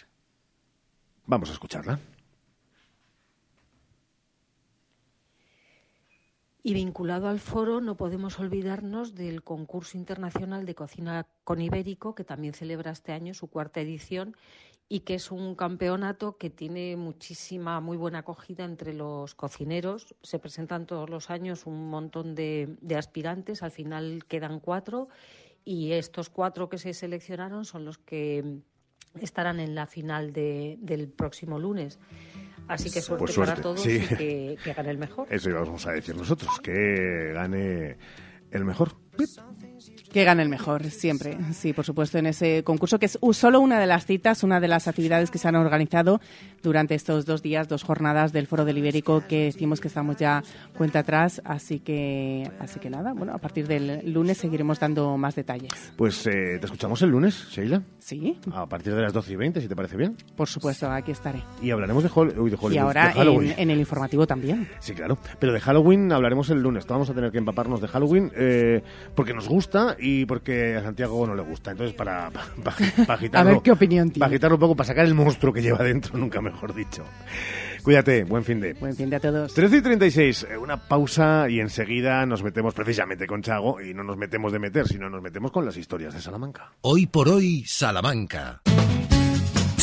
Vamos 1.27 1.51
a 1.51 1.53
escucharla. 1.53 2.01
Y 6.65 6.75
vinculado 6.75 7.29
al 7.29 7.39
foro, 7.39 7.81
no 7.81 7.97
podemos 7.97 8.41
olvidarnos 8.41 9.15
del 9.15 9.45
concurso 9.45 9.97
internacional 9.99 10.65
de 10.67 10.75
cocina 10.75 11.27
con 11.45 11.61
Ibérico, 11.61 12.15
que 12.15 12.25
también 12.25 12.55
celebra 12.55 12.91
este 12.91 13.13
año 13.13 13.35
su 13.35 13.49
cuarta 13.49 13.81
edición 13.81 14.35
y 14.89 15.01
que 15.01 15.15
es 15.15 15.31
un 15.31 15.55
campeonato 15.55 16.37
que 16.37 16.51
tiene 16.51 16.97
muchísima, 16.97 17.81
muy 17.81 17.97
buena 17.97 18.19
acogida 18.21 18.65
entre 18.65 18.93
los 18.93 19.35
cocineros. 19.35 20.15
Se 20.23 20.39
presentan 20.39 20.87
todos 20.87 21.09
los 21.11 21.31
años 21.31 21.67
un 21.67 21.89
montón 21.89 22.35
de, 22.35 22.77
de 22.81 22.97
aspirantes, 22.97 23.63
al 23.63 23.71
final 23.71 24.25
quedan 24.29 24.61
cuatro 24.61 25.09
y 25.65 25.93
estos 25.93 26.29
cuatro 26.29 26.69
que 26.69 26.79
se 26.79 26.93
seleccionaron 26.93 27.65
son 27.65 27.85
los 27.87 27.97
que 27.99 28.59
estarán 29.21 29.59
en 29.61 29.75
la 29.75 29.87
final 29.87 30.33
de- 30.33 30.77
del 30.81 31.09
próximo 31.09 31.59
lunes. 31.59 31.99
Así 32.69 32.91
que 32.91 33.01
suerte, 33.01 33.25
Pues 33.25 33.35
suerte, 33.35 33.53
para 33.53 33.63
todos 33.63 33.81
sí. 33.81 33.97
y 34.03 34.17
que, 34.17 34.59
que 34.63 34.73
gane 34.75 34.91
el 34.91 34.99
mejor. 34.99 35.27
Eso 35.31 35.51
íbamos 35.51 35.87
a 35.87 35.93
decir 35.93 36.17
nosotros, 36.17 36.59
que 36.61 37.33
gane 37.35 37.97
el 38.51 38.65
mejor. 38.65 38.93
Que 40.15 40.23
gane 40.25 40.45
el 40.45 40.49
mejor, 40.49 40.85
siempre. 40.85 41.37
Sí, 41.53 41.73
por 41.73 41.85
supuesto, 41.85 42.19
en 42.19 42.27
ese 42.27 42.63
concurso, 42.63 43.01
que 43.01 43.07
es 43.07 43.19
solo 43.33 43.59
una 43.61 43.81
de 43.81 43.87
las 43.87 44.07
citas, 44.07 44.45
una 44.45 44.61
de 44.61 44.69
las 44.69 44.87
actividades 44.87 45.31
que 45.33 45.39
se 45.39 45.49
han 45.49 45.57
organizado 45.57 46.21
durante 46.63 46.95
estos 46.95 47.27
dos 47.27 47.43
días, 47.43 47.67
dos 47.67 47.83
jornadas 47.83 48.33
del 48.33 48.47
Foro 48.47 48.65
del 48.65 48.79
Ibérico, 48.79 49.25
que 49.29 49.47
decimos 49.47 49.81
que 49.81 49.89
estamos 49.89 50.17
ya 50.17 50.45
cuenta 50.79 51.01
atrás. 51.01 51.43
Así 51.45 51.81
que, 51.81 52.49
así 52.61 52.79
que 52.79 52.91
nada, 52.91 53.13
bueno, 53.13 53.35
a 53.35 53.39
partir 53.39 53.67
del 53.67 54.13
lunes 54.13 54.39
seguiremos 54.39 54.79
dando 54.79 55.17
más 55.19 55.35
detalles. 55.35 55.73
Pues 55.97 56.25
eh, 56.29 56.59
te 56.61 56.67
escuchamos 56.67 57.03
el 57.03 57.11
lunes, 57.11 57.49
Sheila. 57.51 57.83
Sí. 57.99 58.39
A 58.53 58.67
partir 58.67 58.95
de 58.95 59.03
las 59.03 59.13
12 59.13 59.33
y 59.33 59.37
20, 59.37 59.61
si 59.61 59.67
te 59.69 59.75
parece 59.75 59.97
bien. 59.97 60.17
Por 60.37 60.49
supuesto, 60.49 60.89
aquí 60.91 61.11
estaré. 61.11 61.43
Y 61.61 61.73
hablaremos 61.73 62.05
de, 62.05 62.11
Hol- 62.11 62.39
uy, 62.39 62.51
de 62.51 62.57
Hollywood, 62.57 62.73
y 62.73 62.79
ahora 62.79 63.09
de 63.09 63.15
Halloween. 63.15 63.51
en, 63.53 63.59
en 63.59 63.71
el 63.71 63.81
informativo 63.81 64.29
también. 64.29 64.69
Sí, 64.79 64.95
claro. 64.95 65.19
Pero 65.41 65.53
de 65.53 65.59
Halloween 65.61 66.13
hablaremos 66.13 66.51
el 66.51 66.63
lunes. 66.63 66.87
Vamos 66.87 67.11
a 67.11 67.15
tener 67.15 67.33
que 67.33 67.39
empaparnos 67.39 67.81
de 67.81 67.89
Halloween 67.89 68.31
eh, 68.37 68.81
porque 69.17 69.35
nos 69.35 69.49
gusta 69.49 69.97
y 70.05 70.27
porque 70.27 70.77
a 70.77 70.83
Santiago 70.83 71.27
no 71.27 71.35
le 71.35 71.43
gusta. 71.43 71.71
Entonces, 71.71 71.97
para, 71.97 72.31
para, 72.31 72.47
para 73.07 73.15
agitarlo. 73.15 73.51
A 73.51 73.53
ver 73.55 73.63
qué 73.63 73.73
opinión 73.73 74.11
tiene. 74.11 74.21
Para 74.21 74.31
agitarlo 74.31 74.57
un 74.57 74.61
poco, 74.61 74.77
para 74.77 74.87
sacar 74.87 75.07
el 75.07 75.15
monstruo 75.15 75.53
que 75.53 75.63
lleva 75.63 75.83
dentro, 75.83 76.17
nunca 76.19 76.41
mejor 76.41 76.75
dicho. 76.75 77.05
Cuídate, 77.83 78.25
buen 78.25 78.45
fin 78.45 78.61
de. 78.61 78.75
Buen 78.75 78.95
fin 78.95 79.11
de 79.11 79.17
a 79.17 79.21
todos. 79.21 79.53
13 79.53 79.77
y 79.77 79.83
36, 79.83 80.47
eh, 80.51 80.57
una 80.57 80.77
pausa 80.89 81.49
y 81.49 81.61
enseguida 81.61 82.25
nos 82.25 82.43
metemos 82.43 82.75
precisamente 82.75 83.27
con 83.27 83.43
Chago 83.43 83.81
y 83.81 83.93
no 83.93 84.03
nos 84.03 84.17
metemos 84.17 84.53
de 84.53 84.59
meter, 84.59 84.89
sino 84.89 85.11
nos 85.11 85.23
metemos 85.23 85.51
con 85.53 85.67
las 85.67 85.77
historias 85.77 86.15
de 86.15 86.21
Salamanca. 86.21 86.73
Hoy 86.81 87.07
por 87.07 87.29
hoy, 87.29 87.65
Salamanca. 87.67 88.63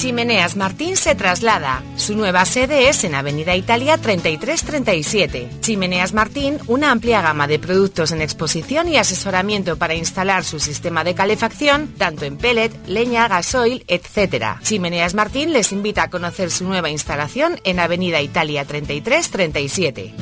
Chimeneas 0.02 0.56
Martín 0.56 0.98
se 0.98 1.14
traslada. 1.14 1.84
Su 1.96 2.16
nueva 2.16 2.44
sede 2.46 2.90
es 2.90 3.04
en 3.04 3.14
Avenida 3.14 3.56
Italia 3.56 4.00
3337. 4.00 5.48
Chimeneas 5.62 6.14
Martín, 6.14 6.58
una 6.66 6.90
amplia 6.90 7.22
gama 7.22 7.46
de 7.46 7.60
productos 7.60 8.12
en 8.12 8.20
exposición 8.20 8.88
y 8.88 8.98
asesoramiento 8.98 9.78
para 9.78 9.94
instalar 9.94 10.44
su 10.44 10.60
sistema 10.60 11.04
de 11.04 11.14
calefacción, 11.14 11.94
tanto 12.00 12.26
en 12.26 12.38
pellet, 12.38 12.72
leña, 12.88 13.28
gasoil, 13.28 13.86
etc. 13.88 14.60
Chimeneas 14.64 15.14
Martín 15.14 15.54
les 15.54 15.72
invita 15.72 16.02
a 16.02 16.10
conocer 16.10 16.50
su 16.50 16.64
nueva 16.64 16.90
instalación 16.90 17.60
en 17.64 17.80
Avenida 17.80 18.24
Italia 18.24 18.66
3337. 18.66 20.16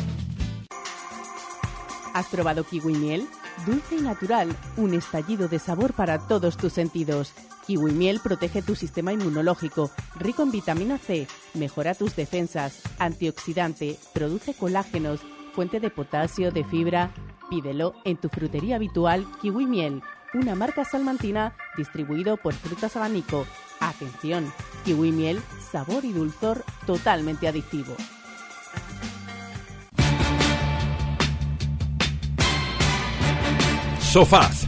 ¿Has 2.14 2.26
probado 2.26 2.66
kiwi 2.66 2.96
miel? 2.96 3.30
Dulce 3.66 3.96
y 3.96 4.02
natural, 4.02 4.54
un 4.76 4.94
estallido 4.94 5.48
de 5.48 5.60
sabor 5.60 5.94
para 5.94 6.20
todos 6.20 6.58
tus 6.58 6.74
sentidos. 6.74 7.32
Kiwi 7.70 7.92
miel 7.92 8.20
protege 8.20 8.64
tu 8.64 8.74
sistema 8.74 9.14
inmunológico, 9.14 9.92
rico 10.16 10.42
en 10.42 10.50
vitamina 10.50 10.98
C, 10.98 11.28
mejora 11.54 11.94
tus 11.94 12.16
defensas, 12.16 12.82
antioxidante, 12.98 14.00
produce 14.12 14.56
colágenos, 14.56 15.20
fuente 15.54 15.80
de 15.80 15.92
potasio, 15.92 16.52
de 16.52 16.64
fibra. 16.64 17.12
Pídelo 17.48 17.94
en 18.06 18.18
tu 18.18 18.28
frutería 18.30 18.78
habitual 18.78 19.28
Kiwi 19.40 19.68
Miel, 19.68 20.02
una 20.34 20.56
marca 20.56 20.84
salmantina 20.84 21.56
distribuido 21.78 22.38
por 22.38 22.56
Frutas 22.56 22.96
Abanico. 22.96 23.46
Atención, 23.80 24.52
Kiwi 24.84 25.12
Miel, 25.12 25.40
sabor 25.72 26.06
y 26.06 26.12
dulzor 26.12 26.66
totalmente 26.88 27.48
adictivo. 27.48 27.96
Sofaz, 34.02 34.68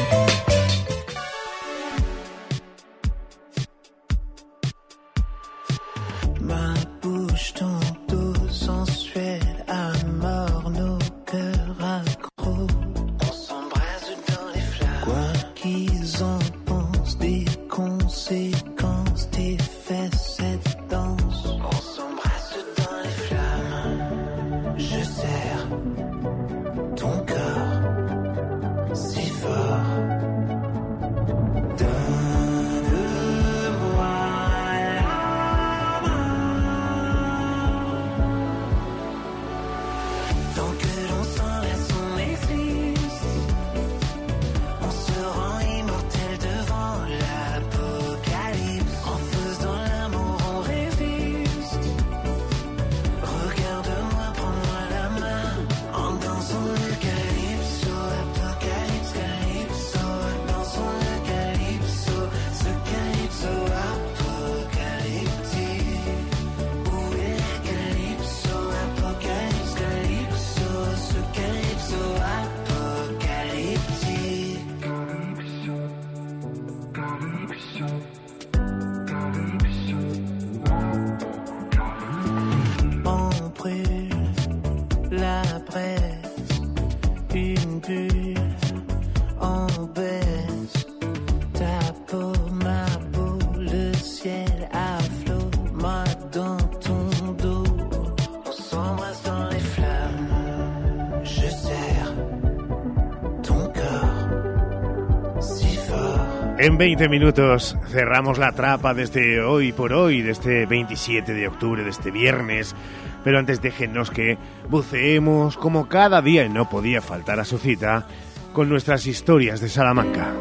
20 106.81 107.09
minutos 107.09 107.77
cerramos 107.89 108.39
la 108.39 108.53
trapa 108.53 108.95
desde 108.95 109.39
hoy 109.39 109.71
por 109.71 109.93
hoy, 109.93 110.23
de 110.23 110.31
este 110.31 110.65
27 110.65 111.31
de 111.31 111.47
octubre, 111.47 111.83
de 111.83 111.91
este 111.91 112.09
viernes. 112.09 112.75
Pero 113.23 113.37
antes 113.37 113.61
déjennos 113.61 114.09
que 114.09 114.39
buceemos 114.67 115.57
como 115.57 115.87
cada 115.87 116.23
día 116.23 116.43
y 116.43 116.49
no 116.49 116.67
podía 116.71 116.99
faltar 117.03 117.39
a 117.39 117.45
su 117.45 117.59
cita 117.59 118.07
con 118.51 118.67
nuestras 118.67 119.05
historias 119.05 119.61
de 119.61 119.69
Salamanca. 119.69 120.33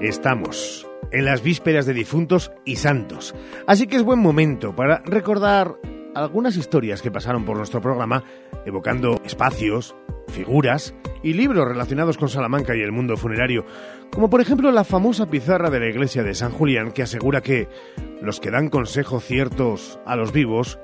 Estamos 0.00 0.88
en 1.12 1.24
las 1.26 1.44
vísperas 1.44 1.86
de 1.86 1.94
difuntos 1.94 2.50
y 2.64 2.74
santos, 2.74 3.36
así 3.68 3.86
que 3.86 3.94
es 3.94 4.02
buen 4.02 4.18
momento 4.18 4.74
para 4.74 5.00
recordar 5.04 5.76
algunas 6.24 6.56
historias 6.56 7.02
que 7.02 7.10
pasaron 7.10 7.44
por 7.44 7.56
nuestro 7.56 7.80
programa, 7.80 8.24
evocando 8.66 9.20
espacios, 9.24 9.94
figuras 10.28 10.94
y 11.22 11.32
libros 11.32 11.66
relacionados 11.66 12.18
con 12.18 12.28
Salamanca 12.28 12.76
y 12.76 12.80
el 12.80 12.92
mundo 12.92 13.16
funerario, 13.16 13.64
como 14.10 14.30
por 14.30 14.40
ejemplo 14.40 14.70
la 14.70 14.84
famosa 14.84 15.26
pizarra 15.26 15.70
de 15.70 15.80
la 15.80 15.88
iglesia 15.88 16.22
de 16.22 16.34
San 16.34 16.52
Julián 16.52 16.92
que 16.92 17.02
asegura 17.02 17.40
que 17.40 17.68
los 18.22 18.40
que 18.40 18.50
dan 18.50 18.68
consejos 18.68 19.24
ciertos 19.24 19.98
a 20.06 20.16
los 20.16 20.32
vivos 20.32 20.78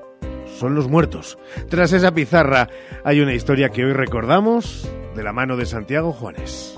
son 0.45 0.75
los 0.75 0.87
muertos. 0.87 1.37
Tras 1.69 1.93
esa 1.93 2.13
pizarra 2.13 2.69
hay 3.03 3.21
una 3.21 3.33
historia 3.33 3.69
que 3.69 3.85
hoy 3.85 3.93
recordamos 3.93 4.89
de 5.15 5.23
la 5.23 5.33
mano 5.33 5.55
de 5.55 5.65
Santiago 5.65 6.13
Juanes. 6.13 6.76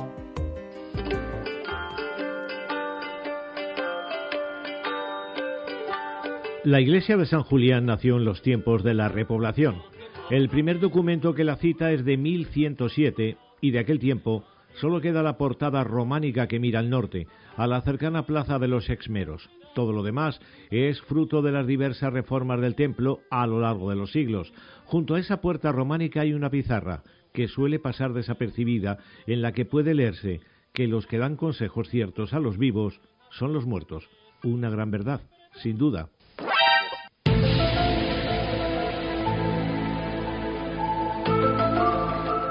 La 6.66 6.82
iglesia 6.82 7.16
de 7.16 7.26
San 7.26 7.44
Julián 7.44 7.86
nació 7.86 8.18
en 8.18 8.26
los 8.26 8.42
tiempos 8.42 8.84
de 8.84 8.94
la 8.94 9.08
repoblación. 9.08 9.82
El 10.30 10.50
primer 10.50 10.82
documento 10.82 11.34
que 11.34 11.46
la 11.46 11.56
cita 11.56 11.94
es 11.94 12.04
de 12.04 12.18
1107 12.18 13.38
y 13.62 13.72
de 13.72 13.80
aquel 13.80 13.98
tiempo 14.00 14.44
solo 14.76 15.00
queda 15.00 15.24
la 15.24 15.38
portada 15.38 15.86
románica 15.86 16.48
que 16.48 16.60
mira 16.60 16.80
al 16.80 16.90
norte, 16.90 17.28
a 17.56 17.66
la 17.66 17.82
cercana 17.82 18.26
plaza 18.26 18.60
de 18.60 18.68
los 18.68 18.90
Exmeros. 18.90 19.50
Todo 19.74 19.94
lo 19.94 20.04
demás 20.04 20.42
es 20.70 21.02
fruto 21.04 21.42
de 21.42 21.54
las 21.54 21.66
diversas 21.66 22.12
reformas 22.12 22.60
del 22.60 22.76
templo 22.76 23.22
a 23.32 23.48
lo 23.48 23.62
largo 23.62 23.90
de 23.90 23.96
los 23.96 24.12
siglos. 24.12 24.52
Junto 24.84 25.16
a 25.16 25.20
esa 25.20 25.40
puerta 25.40 25.72
románica 25.72 26.22
hay 26.22 26.34
una 26.34 26.50
pizarra 26.50 27.04
que 27.32 27.48
suele 27.48 27.80
pasar 27.80 28.12
desapercibida 28.12 28.98
en 29.28 29.42
la 29.42 29.54
que 29.54 29.64
puede 29.64 29.94
leerse 29.94 30.42
que 30.74 30.88
los 30.88 31.08
que 31.08 31.20
dan 31.20 31.38
consejos 31.38 31.88
ciertos 31.88 32.34
a 32.34 32.40
los 32.40 32.58
vivos 32.58 33.00
son 33.32 33.54
los 33.54 33.66
muertos. 33.66 34.10
Una 34.44 34.70
gran 34.70 34.92
verdad, 34.92 35.22
sin 35.54 35.78
duda. 35.78 36.10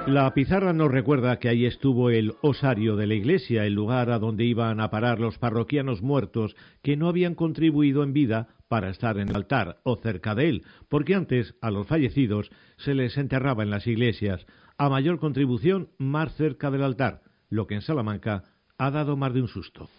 La 0.09 0.33
pizarra 0.33 0.73
nos 0.73 0.91
recuerda 0.91 1.39
que 1.39 1.51
ahí 1.51 1.67
estuvo 1.67 2.09
el 2.09 2.33
osario 2.41 2.97
de 2.97 3.07
la 3.07 3.13
iglesia, 3.13 3.67
el 3.67 3.75
lugar 3.75 4.11
a 4.11 4.19
donde 4.19 4.43
iban 4.43 4.81
a 4.81 4.89
parar 4.89 5.21
los 5.21 5.37
parroquianos 5.37 6.01
muertos 6.01 6.57
que 6.81 6.97
no 6.97 7.09
habían 7.09 7.35
contribuido 7.35 8.03
en 8.03 8.15
vida 8.15 8.49
para 8.69 8.89
estar 8.89 9.19
en 9.19 9.29
el 9.29 9.37
altar 9.37 9.81
o 9.83 9.97
cerca 9.97 10.35
de 10.35 10.49
él, 10.49 10.63
porque 10.89 11.15
antes 11.15 11.57
a 11.61 11.71
los 11.71 11.87
fallecidos 11.87 12.51
se 12.79 12.95
les 12.95 13.19
enterraba 13.19 13.63
en 13.63 13.69
las 13.69 13.87
iglesias, 13.87 14.47
a 14.79 14.89
mayor 14.89 15.19
contribución 15.19 15.91
más 15.99 16.35
cerca 16.37 16.71
del 16.71 16.85
altar, 16.85 17.21
lo 17.51 17.67
que 17.67 17.75
en 17.75 17.83
Salamanca 17.83 18.45
ha 18.79 18.91
dado 18.91 19.15
más 19.15 19.35
de 19.35 19.43
un 19.43 19.49
susto. 19.49 19.91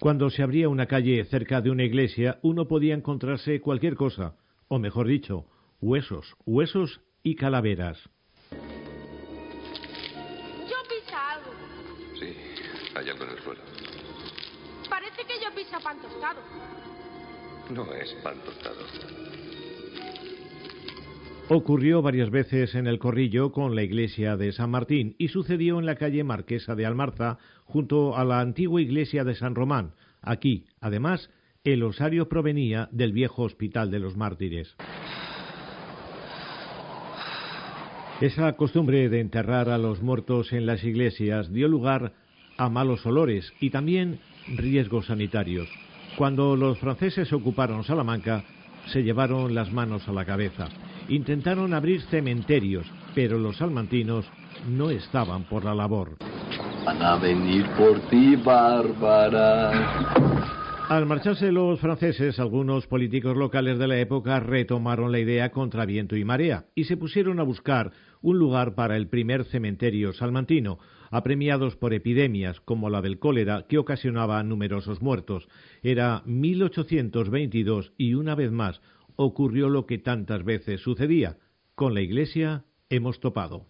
Cuando 0.00 0.30
se 0.30 0.42
abría 0.42 0.68
una 0.68 0.86
calle 0.86 1.24
cerca 1.26 1.60
de 1.60 1.70
una 1.70 1.84
iglesia, 1.84 2.40
uno 2.42 2.66
podía 2.66 2.94
encontrarse 2.94 3.60
cualquier 3.60 3.94
cosa, 3.94 4.34
o 4.66 4.80
mejor 4.80 5.06
dicho, 5.06 5.46
huesos, 5.80 6.34
huesos 6.44 7.02
y 7.22 7.36
calaveras. 7.36 8.10
El 13.12 13.42
suelo. 13.42 13.60
Parece 14.88 15.22
que 15.24 15.34
yo 15.42 15.54
pisa 15.54 15.78
pan 15.80 15.98
tostado. 16.00 16.40
No 17.70 17.92
es 17.94 18.12
pan 18.22 18.36
tostado. 18.44 18.78
Ocurrió 21.48 22.00
varias 22.00 22.30
veces 22.30 22.74
en 22.74 22.86
el 22.86 22.98
corrillo 22.98 23.52
con 23.52 23.74
la 23.74 23.82
iglesia 23.82 24.36
de 24.36 24.52
San 24.52 24.70
Martín 24.70 25.14
y 25.18 25.28
sucedió 25.28 25.78
en 25.78 25.84
la 25.84 25.96
calle 25.96 26.24
Marquesa 26.24 26.74
de 26.74 26.86
Almarza 26.86 27.38
junto 27.64 28.16
a 28.16 28.24
la 28.24 28.40
antigua 28.40 28.80
iglesia 28.80 29.24
de 29.24 29.34
San 29.34 29.54
Román. 29.54 29.92
Aquí, 30.22 30.64
además, 30.80 31.30
el 31.62 31.82
osario 31.82 32.30
provenía 32.30 32.88
del 32.92 33.12
viejo 33.12 33.42
hospital 33.42 33.90
de 33.90 33.98
los 33.98 34.16
mártires. 34.16 34.74
Esa 38.20 38.52
costumbre 38.54 39.10
de 39.10 39.20
enterrar 39.20 39.68
a 39.68 39.76
los 39.76 40.00
muertos 40.00 40.52
en 40.52 40.64
las 40.64 40.82
iglesias 40.82 41.52
dio 41.52 41.68
lugar 41.68 42.14
a 42.56 42.68
malos 42.68 43.04
olores 43.06 43.52
y 43.60 43.70
también 43.70 44.20
riesgos 44.48 45.06
sanitarios. 45.06 45.68
Cuando 46.16 46.56
los 46.56 46.78
franceses 46.78 47.32
ocuparon 47.32 47.84
Salamanca, 47.84 48.44
se 48.86 49.02
llevaron 49.02 49.54
las 49.54 49.72
manos 49.72 50.06
a 50.08 50.12
la 50.12 50.24
cabeza. 50.24 50.68
Intentaron 51.08 51.74
abrir 51.74 52.02
cementerios, 52.02 52.86
pero 53.14 53.38
los 53.38 53.56
salmantinos 53.56 54.24
no 54.68 54.90
estaban 54.90 55.44
por 55.44 55.64
la 55.64 55.74
labor. 55.74 56.16
Van 56.84 57.02
a 57.02 57.16
venir 57.16 57.66
por 57.70 57.98
ti, 58.10 58.36
Bárbara. 58.36 59.72
Al 60.88 61.06
marcharse 61.06 61.50
los 61.50 61.80
franceses, 61.80 62.38
algunos 62.38 62.86
políticos 62.86 63.34
locales 63.38 63.78
de 63.78 63.88
la 63.88 63.98
época 63.98 64.38
retomaron 64.38 65.12
la 65.12 65.18
idea 65.18 65.50
contra 65.50 65.86
viento 65.86 66.14
y 66.14 66.26
marea 66.26 66.66
y 66.74 66.84
se 66.84 66.98
pusieron 66.98 67.40
a 67.40 67.42
buscar 67.42 67.92
un 68.20 68.38
lugar 68.38 68.74
para 68.74 68.96
el 68.98 69.08
primer 69.08 69.46
cementerio 69.46 70.12
salmantino, 70.12 70.78
apremiados 71.10 71.76
por 71.76 71.94
epidemias 71.94 72.60
como 72.60 72.90
la 72.90 73.00
del 73.00 73.18
cólera 73.18 73.64
que 73.66 73.78
ocasionaba 73.78 74.42
numerosos 74.42 75.00
muertos. 75.00 75.48
Era 75.82 76.22
1822 76.26 77.94
y 77.96 78.12
una 78.12 78.34
vez 78.34 78.52
más 78.52 78.82
ocurrió 79.16 79.70
lo 79.70 79.86
que 79.86 79.96
tantas 79.96 80.44
veces 80.44 80.82
sucedía. 80.82 81.38
Con 81.74 81.94
la 81.94 82.02
Iglesia 82.02 82.66
hemos 82.90 83.20
topado. 83.20 83.66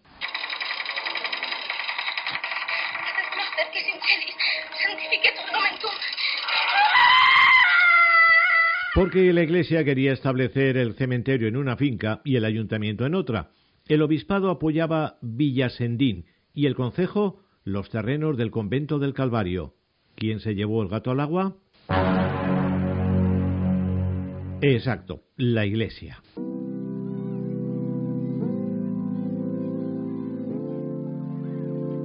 Porque 8.94 9.32
la 9.32 9.42
Iglesia 9.42 9.84
quería 9.84 10.12
establecer 10.12 10.76
el 10.76 10.94
cementerio 10.94 11.48
en 11.48 11.56
una 11.56 11.76
finca 11.76 12.20
y 12.24 12.36
el 12.36 12.44
ayuntamiento 12.44 13.04
en 13.04 13.16
otra. 13.16 13.50
El 13.88 14.02
obispado 14.02 14.50
apoyaba 14.50 15.18
Villasendín 15.20 16.26
y 16.54 16.66
el 16.66 16.76
concejo 16.76 17.40
los 17.64 17.90
terrenos 17.90 18.36
del 18.36 18.52
convento 18.52 19.00
del 19.00 19.12
Calvario. 19.12 19.74
¿Quién 20.14 20.38
se 20.38 20.54
llevó 20.54 20.80
el 20.80 20.88
gato 20.88 21.10
al 21.10 21.18
agua? 21.18 21.56
Exacto, 24.62 25.24
la 25.36 25.66
Iglesia. 25.66 26.22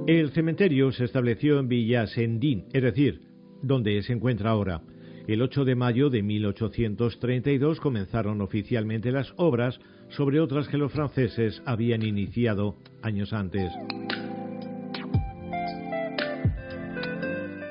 El 0.08 0.30
cementerio 0.32 0.90
se 0.90 1.04
estableció 1.04 1.60
en 1.60 1.68
Villasendín, 1.68 2.64
es 2.72 2.82
decir, 2.82 3.20
donde 3.62 4.02
se 4.02 4.12
encuentra 4.12 4.50
ahora. 4.50 4.82
El 5.30 5.42
8 5.42 5.64
de 5.64 5.76
mayo 5.76 6.10
de 6.10 6.24
1832 6.24 7.78
comenzaron 7.78 8.40
oficialmente 8.40 9.12
las 9.12 9.32
obras 9.36 9.78
sobre 10.08 10.40
otras 10.40 10.66
que 10.66 10.76
los 10.76 10.90
franceses 10.90 11.62
habían 11.66 12.02
iniciado 12.02 12.74
años 13.00 13.32
antes. 13.32 13.70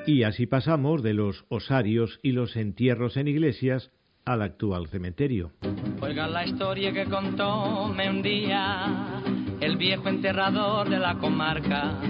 Y 0.06 0.22
así 0.22 0.46
pasamos 0.46 1.02
de 1.02 1.12
los 1.12 1.44
osarios 1.50 2.18
y 2.22 2.32
los 2.32 2.56
entierros 2.56 3.18
en 3.18 3.28
iglesias 3.28 3.90
al 4.24 4.40
actual 4.40 4.86
cementerio. 4.86 5.52
La 6.00 6.46
historia 6.46 6.94
que 6.94 7.04
un 7.04 8.22
día 8.22 9.20
el 9.60 9.76
viejo 9.76 10.08
enterrador 10.08 10.88
de 10.88 10.98
la 10.98 11.18
comarca, 11.18 12.00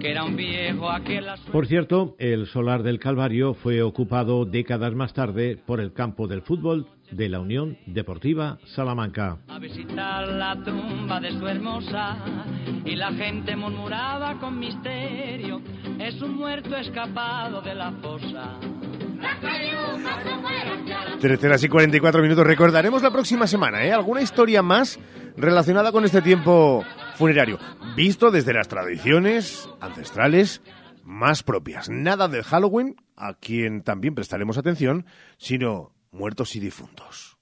que 0.00 0.10
era 0.10 0.24
un 0.24 0.36
viejo 0.36 0.90
aquel... 0.90 1.26
Por 1.50 1.66
cierto, 1.66 2.16
el 2.18 2.46
solar 2.46 2.82
del 2.82 2.98
Calvario 2.98 3.54
fue 3.54 3.82
ocupado 3.82 4.44
décadas 4.44 4.94
más 4.94 5.12
tarde 5.14 5.56
por 5.56 5.80
el 5.80 5.92
campo 5.92 6.26
del 6.26 6.42
fútbol 6.42 6.86
de 7.10 7.28
la 7.28 7.40
Unión 7.40 7.78
Deportiva 7.86 8.58
Salamanca. 8.64 9.38
A 9.48 9.58
visitar 9.58 10.28
la 10.28 10.56
tumba 10.62 11.20
de 11.20 11.30
su 11.30 11.46
hermosa 11.46 12.16
y 12.84 12.96
la 12.96 13.12
gente 13.12 13.54
murmuraba 13.54 14.38
con 14.38 14.58
misterio 14.58 15.60
es 15.98 16.20
un 16.20 16.36
muerto 16.36 16.76
escapado 16.76 17.60
de 17.62 17.74
la 17.74 17.92
fosa. 17.92 18.58
Trece 21.20 21.46
horas 21.46 21.62
y 21.62 21.68
44 21.68 22.22
minutos. 22.22 22.46
Recordaremos 22.46 23.02
la 23.02 23.10
próxima 23.10 23.46
semana, 23.46 23.84
¿eh? 23.84 23.92
Alguna 23.92 24.22
historia 24.22 24.62
más 24.62 24.98
relacionada 25.36 25.92
con 25.92 26.04
este 26.04 26.22
tiempo 26.22 26.84
funerario, 27.22 27.60
visto 27.94 28.32
desde 28.32 28.52
las 28.52 28.66
tradiciones 28.66 29.68
ancestrales 29.80 30.60
más 31.04 31.44
propias. 31.44 31.88
Nada 31.88 32.26
del 32.26 32.42
Halloween, 32.42 32.96
a 33.14 33.34
quien 33.34 33.82
también 33.82 34.16
prestaremos 34.16 34.58
atención, 34.58 35.06
sino 35.38 35.94
muertos 36.10 36.56
y 36.56 36.58
difuntos. 36.58 37.38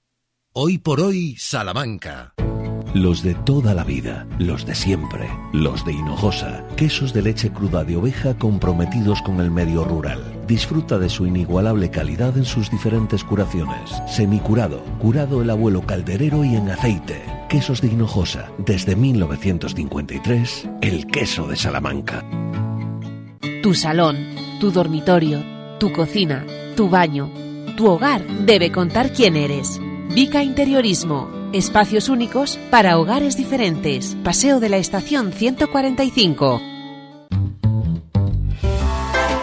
Hoy 0.53 0.77
por 0.77 1.01
hoy, 1.01 1.35
Salamanca. 1.39 2.35
Los 2.93 3.23
de 3.23 3.35
toda 3.35 3.73
la 3.73 3.85
vida, 3.85 4.27
los 4.37 4.65
de 4.65 4.75
siempre, 4.75 5.29
los 5.53 5.85
de 5.85 5.93
Hinojosa, 5.93 6.65
quesos 6.75 7.13
de 7.13 7.21
leche 7.21 7.49
cruda 7.49 7.85
de 7.85 7.95
oveja 7.95 8.33
comprometidos 8.37 9.21
con 9.21 9.39
el 9.39 9.49
medio 9.49 9.85
rural. 9.85 10.21
Disfruta 10.45 10.99
de 10.99 11.07
su 11.07 11.25
inigualable 11.25 11.89
calidad 11.89 12.37
en 12.37 12.43
sus 12.43 12.69
diferentes 12.69 13.23
curaciones. 13.23 13.91
Semicurado, 14.07 14.83
curado 14.99 15.41
el 15.41 15.49
abuelo 15.51 15.83
calderero 15.83 16.43
y 16.43 16.57
en 16.57 16.69
aceite. 16.69 17.21
Quesos 17.47 17.79
de 17.79 17.87
Hinojosa, 17.87 18.51
desde 18.57 18.97
1953, 18.97 20.69
el 20.81 21.07
queso 21.07 21.47
de 21.47 21.55
Salamanca. 21.55 22.25
Tu 23.63 23.73
salón, 23.73 24.17
tu 24.59 24.69
dormitorio, 24.69 25.41
tu 25.79 25.93
cocina, 25.93 26.45
tu 26.75 26.89
baño, 26.89 27.31
tu 27.77 27.87
hogar 27.87 28.21
debe 28.45 28.69
contar 28.69 29.13
quién 29.13 29.37
eres. 29.37 29.79
Vica 30.13 30.43
Interiorismo. 30.43 31.40
Espacios 31.53 32.07
únicos 32.07 32.57
para 32.69 32.97
hogares 32.97 33.35
diferentes. 33.35 34.15
Paseo 34.23 34.61
de 34.61 34.69
la 34.69 34.77
Estación 34.77 35.33
145. 35.33 36.61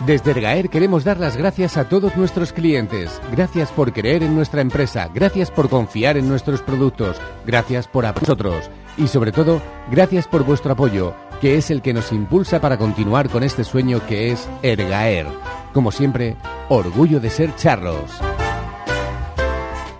Desde 0.06 0.30
Ergaer 0.30 0.70
queremos 0.70 1.04
dar 1.04 1.20
las 1.20 1.36
gracias 1.36 1.76
a 1.76 1.86
todos 1.86 2.16
nuestros 2.16 2.54
clientes. 2.54 3.20
Gracias 3.30 3.70
por 3.72 3.92
creer 3.92 4.22
en 4.22 4.34
nuestra 4.34 4.62
empresa. 4.62 5.10
Gracias 5.12 5.50
por 5.50 5.68
confiar 5.68 6.16
en 6.16 6.26
nuestros 6.28 6.62
productos. 6.62 7.20
Gracias 7.44 7.86
por 7.86 8.06
a 8.06 8.12
nosotros. 8.12 8.70
Y 8.96 9.08
sobre 9.08 9.30
todo, 9.30 9.60
gracias 9.90 10.26
por 10.26 10.44
vuestro 10.44 10.72
apoyo, 10.72 11.14
que 11.42 11.58
es 11.58 11.70
el 11.70 11.82
que 11.82 11.92
nos 11.92 12.10
impulsa 12.10 12.58
para 12.58 12.78
continuar 12.78 13.28
con 13.28 13.42
este 13.42 13.64
sueño 13.64 14.00
que 14.06 14.32
es 14.32 14.48
Ergaer. 14.62 15.26
Como 15.74 15.92
siempre, 15.92 16.36
orgullo 16.70 17.20
de 17.20 17.28
ser 17.28 17.54
charros. 17.56 18.10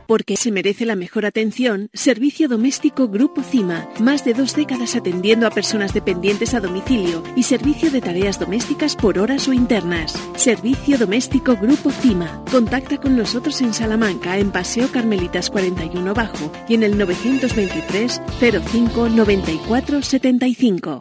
Porque 0.09 0.39
se 0.39 0.51
merece 0.51 0.87
la 0.87 0.97
mejor 0.97 1.27
atención, 1.27 1.91
Servicio 1.93 2.49
Doméstico 2.49 3.09
Grupo 3.09 3.43
CIMA. 3.43 3.91
Más 4.01 4.25
de 4.25 4.33
dos 4.33 4.57
décadas 4.57 4.97
atendiendo 4.97 5.47
a 5.47 5.51
personas 5.51 5.93
dependientes 5.93 6.55
a 6.55 6.61
domicilio 6.61 7.23
y 7.37 7.43
servicio 7.43 7.91
de 7.91 8.01
tareas 8.01 8.41
domésticas 8.41 8.97
por 8.97 9.19
horas 9.19 9.49
o 9.49 9.53
internas. 9.53 10.15
Servicio 10.35 10.97
Doméstico 10.97 11.57
Grupo 11.57 11.91
CIMA. 11.91 12.43
Contacta 12.51 12.97
con 12.97 13.19
nosotros 13.19 13.61
en 13.61 13.75
Salamanca, 13.75 14.39
en 14.39 14.51
Paseo 14.51 14.91
Carmelitas 14.91 15.51
41 15.51 16.15
Bajo 16.15 16.51
y 16.67 16.73
en 16.73 16.85
el 16.85 16.97
923 16.97 18.23
05 18.41 19.11
94 19.11 20.01
75. 20.01 21.01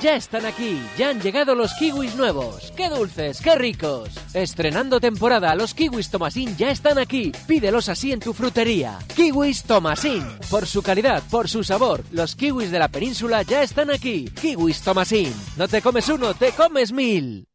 Ya 0.04 0.18
están 0.18 0.46
aquí, 0.46 0.78
ya 0.98 1.12
han 1.12 1.22
llegado 1.22 1.56
los 1.56 1.74
kiwis 1.76 2.16
nuevos. 2.16 2.74
¡Qué 2.76 2.90
dulces, 2.90 3.40
qué 3.40 3.56
ricos! 3.56 4.10
Estrenando 4.34 5.00
temporada, 5.00 5.56
los 5.56 5.74
kiwis 5.74 6.10
Tomasín 6.10 6.58
ya 6.58 6.72
están 6.72 6.98
aquí. 6.98 7.32
Pídelos 7.48 7.88
así 7.88 8.12
en 8.12 8.20
tu 8.20 8.34
frutería. 8.34 9.00
Kiwis 9.16 9.64
Tomasín. 9.64 10.26
Por 10.50 10.68
su 10.68 10.82
calidad, 10.82 11.24
por 11.32 11.48
su 11.48 11.64
sabor, 11.64 12.04
los 12.12 12.36
kiwis 12.36 12.70
de 12.70 12.80
la 12.80 12.90
península 12.90 13.44
ya 13.44 13.64
están 13.64 13.92
aquí. 13.92 14.26
Kiwis 14.26 14.82
Tomasín. 14.82 15.34
No 15.56 15.70
te 15.70 15.82
comes 15.82 16.10
uno, 16.10 16.34
te 16.34 16.52
comes 16.52 16.92
mil. 16.92 17.48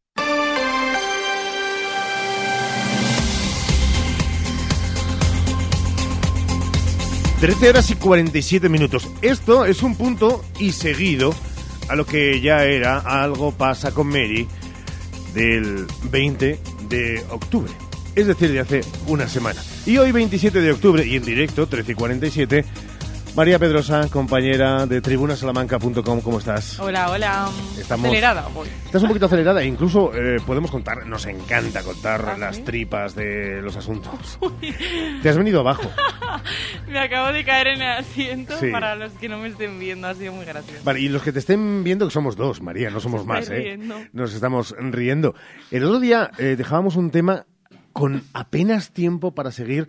Trece 7.39 7.69
horas 7.69 7.89
y 7.89 7.95
47 7.95 8.67
minutos. 8.67 9.07
Esto 9.21 9.63
es 9.63 9.81
un 9.81 9.95
punto 9.95 10.43
y 10.59 10.73
seguido 10.73 11.33
a 11.87 11.95
lo 11.95 12.05
que 12.05 12.41
ya 12.41 12.65
era 12.65 12.97
Algo 12.97 13.53
pasa 13.53 13.93
con 13.93 14.07
Mary 14.07 14.45
del 15.33 15.87
20 16.11 16.59
de 16.89 17.23
octubre. 17.29 17.71
Es 18.13 18.27
decir, 18.27 18.51
de 18.51 18.59
hace 18.59 18.81
una 19.07 19.29
semana. 19.29 19.61
Y 19.85 19.97
hoy 19.97 20.11
27 20.11 20.59
de 20.59 20.71
octubre 20.73 21.05
y 21.05 21.15
en 21.15 21.23
directo, 21.23 21.65
13 21.65 21.93
y 21.93 21.95
47, 21.95 22.65
María 23.39 23.57
Pedrosa, 23.57 24.09
compañera 24.11 24.85
de 24.85 24.99
tribunasalamanca.com, 24.99 26.19
¿cómo 26.19 26.39
estás? 26.39 26.77
Hola, 26.77 27.09
hola. 27.09 27.49
Estamos- 27.79 28.07
Acelerada 28.07 28.49
voy. 28.49 28.67
Estás 28.83 29.01
un 29.01 29.07
poquito 29.07 29.27
acelerada 29.27 29.63
incluso 29.63 30.11
eh, 30.13 30.41
podemos 30.45 30.69
contar, 30.69 31.05
nos 31.07 31.25
encanta 31.25 31.81
contar 31.81 32.31
¿Ah, 32.33 32.37
las 32.37 32.57
sí? 32.57 32.63
tripas 32.63 33.15
de 33.15 33.61
los 33.61 33.77
asuntos. 33.77 34.37
Te 35.23 35.29
has 35.29 35.37
venido 35.37 35.61
abajo. 35.61 35.89
Me 36.91 36.99
acabo 36.99 37.31
de 37.31 37.45
caer 37.45 37.67
en 37.67 37.81
el 37.81 37.91
asiento 37.99 38.59
Sí. 38.59 38.71
para 38.71 38.97
los 38.97 39.13
que 39.13 39.29
no 39.29 39.37
me 39.37 39.47
estén 39.47 39.79
viendo, 39.79 40.09
ha 40.09 40.15
sido 40.15 40.33
muy 40.33 40.43
gracioso. 40.43 40.81
Vale, 40.83 40.99
y 40.99 41.07
los 41.07 41.23
que 41.23 41.31
te 41.31 41.39
estén 41.39 41.81
viendo, 41.85 42.05
que 42.07 42.11
somos 42.11 42.35
dos, 42.35 42.61
María, 42.61 42.89
no 42.89 42.99
somos 42.99 43.25
más, 43.25 43.49
¿eh? 43.49 43.55
riendo. 43.55 43.95
Nos 44.11 44.33
estamos 44.33 44.75
riendo. 44.77 45.33
El 45.71 45.85
otro 45.85 46.01
día 46.01 46.29
eh, 46.39 46.55
dejábamos 46.57 46.97
un 46.97 47.09
tema 47.09 47.45
con 47.93 48.21
apenas 48.33 48.91
tiempo 48.91 49.33
para 49.33 49.51
seguir 49.53 49.87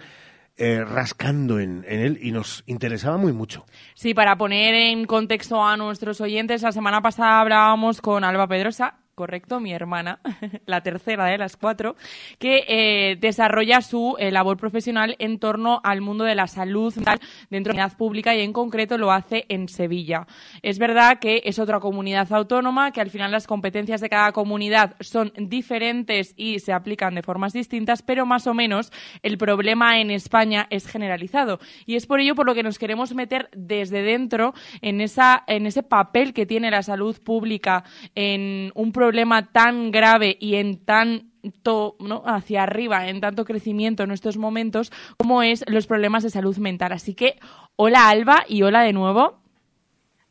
eh, 0.61 0.85
rascando 0.85 1.59
en, 1.59 1.87
en 1.89 2.01
él 2.01 2.19
y 2.21 2.33
nos 2.33 2.65
interesaba 2.67 3.17
muy 3.17 3.33
mucho. 3.33 3.65
Sí, 3.95 4.13
para 4.13 4.37
poner 4.37 4.75
en 4.75 5.07
contexto 5.07 5.65
a 5.65 5.79
nuestros 5.79 6.21
oyentes, 6.21 6.61
la 6.61 6.71
semana 6.71 7.01
pasada 7.01 7.41
hablábamos 7.41 8.03
con 8.03 8.25
Alba 8.25 8.47
Pedrosa, 8.47 8.99
correcto, 9.21 9.61
mi 9.61 9.75
hermana, 9.75 10.19
la 10.65 10.81
tercera 10.81 11.27
de 11.27 11.37
las 11.37 11.59
cuatro, 11.59 11.95
que 12.39 12.65
eh, 12.67 13.19
desarrolla 13.21 13.83
su 13.83 14.17
eh, 14.19 14.31
labor 14.31 14.57
profesional 14.57 15.15
en 15.19 15.39
torno 15.39 15.83
al 15.85 16.01
mundo 16.01 16.25
de 16.25 16.35
la 16.35 16.47
salud 16.47 16.95
mental 16.97 17.21
dentro 17.51 17.75
de 17.75 17.77
la 17.77 17.83
comunidad 17.83 17.99
pública 17.99 18.35
y 18.35 18.41
en 18.41 18.55
concreto 18.55 18.97
lo 18.97 19.13
hace 19.13 19.45
en 19.51 19.69
Sevilla. 19.69 20.27
Es 20.63 20.79
verdad 20.79 21.19
que 21.19 21.43
es 21.45 21.59
otra 21.59 21.81
comunidad 21.81 22.33
autónoma, 22.33 22.93
que 22.93 23.03
al 23.03 23.11
final 23.11 23.31
las 23.31 23.47
competencias 23.47 24.01
de 24.01 24.09
cada 24.09 24.33
comunidad 24.33 24.97
son 25.01 25.35
diferentes 25.37 26.33
y 26.35 26.61
se 26.61 26.73
aplican 26.73 27.15
de 27.15 27.23
formas 27.23 27.53
distintas, 27.53 28.01
pero 28.01 28.25
más 28.25 28.47
o 28.47 28.55
menos 28.55 28.91
el 29.23 29.37
problema 29.37 30.01
en 30.01 30.11
España 30.11 30.67
es 30.71 30.87
generalizado. 30.87 31.61
Y 31.85 31.97
es 31.97 32.07
por 32.07 32.21
ello 32.21 32.35
por 32.35 32.47
lo 32.47 32.55
que 32.55 32.63
nos 32.63 32.79
queremos 32.79 33.15
meter 33.15 33.51
desde 33.55 34.01
dentro 34.01 34.55
en, 34.81 35.03
esa, 35.03 35.45
en 35.47 35.67
ese 35.67 35.83
papel 35.83 36.33
que 36.33 36.47
tiene 36.47 36.71
la 36.71 36.83
salud 36.83 37.21
pública 37.23 37.85
en 38.15 38.73
un 38.75 38.93
problema 38.93 39.10
tan 39.53 39.91
grave 39.91 40.37
y 40.41 40.57
en 40.57 40.85
tan 40.85 41.31
to- 41.63 41.97
¿no? 42.01 42.23
hacia 42.27 42.63
arriba, 42.63 43.09
en 43.09 43.21
tanto 43.21 43.45
crecimiento 43.45 44.03
en 44.03 44.11
estos 44.11 44.37
momentos, 44.37 44.93
como 45.17 45.43
es 45.43 45.65
los 45.69 45.87
problemas 45.87 46.23
de 46.23 46.31
salud 46.31 46.57
mental. 46.59 46.93
Así 46.93 47.15
que, 47.15 47.39
hola 47.77 48.09
Alba 48.09 48.45
y 48.49 48.63
hola 48.63 48.83
de 48.83 48.93
nuevo. 48.93 49.39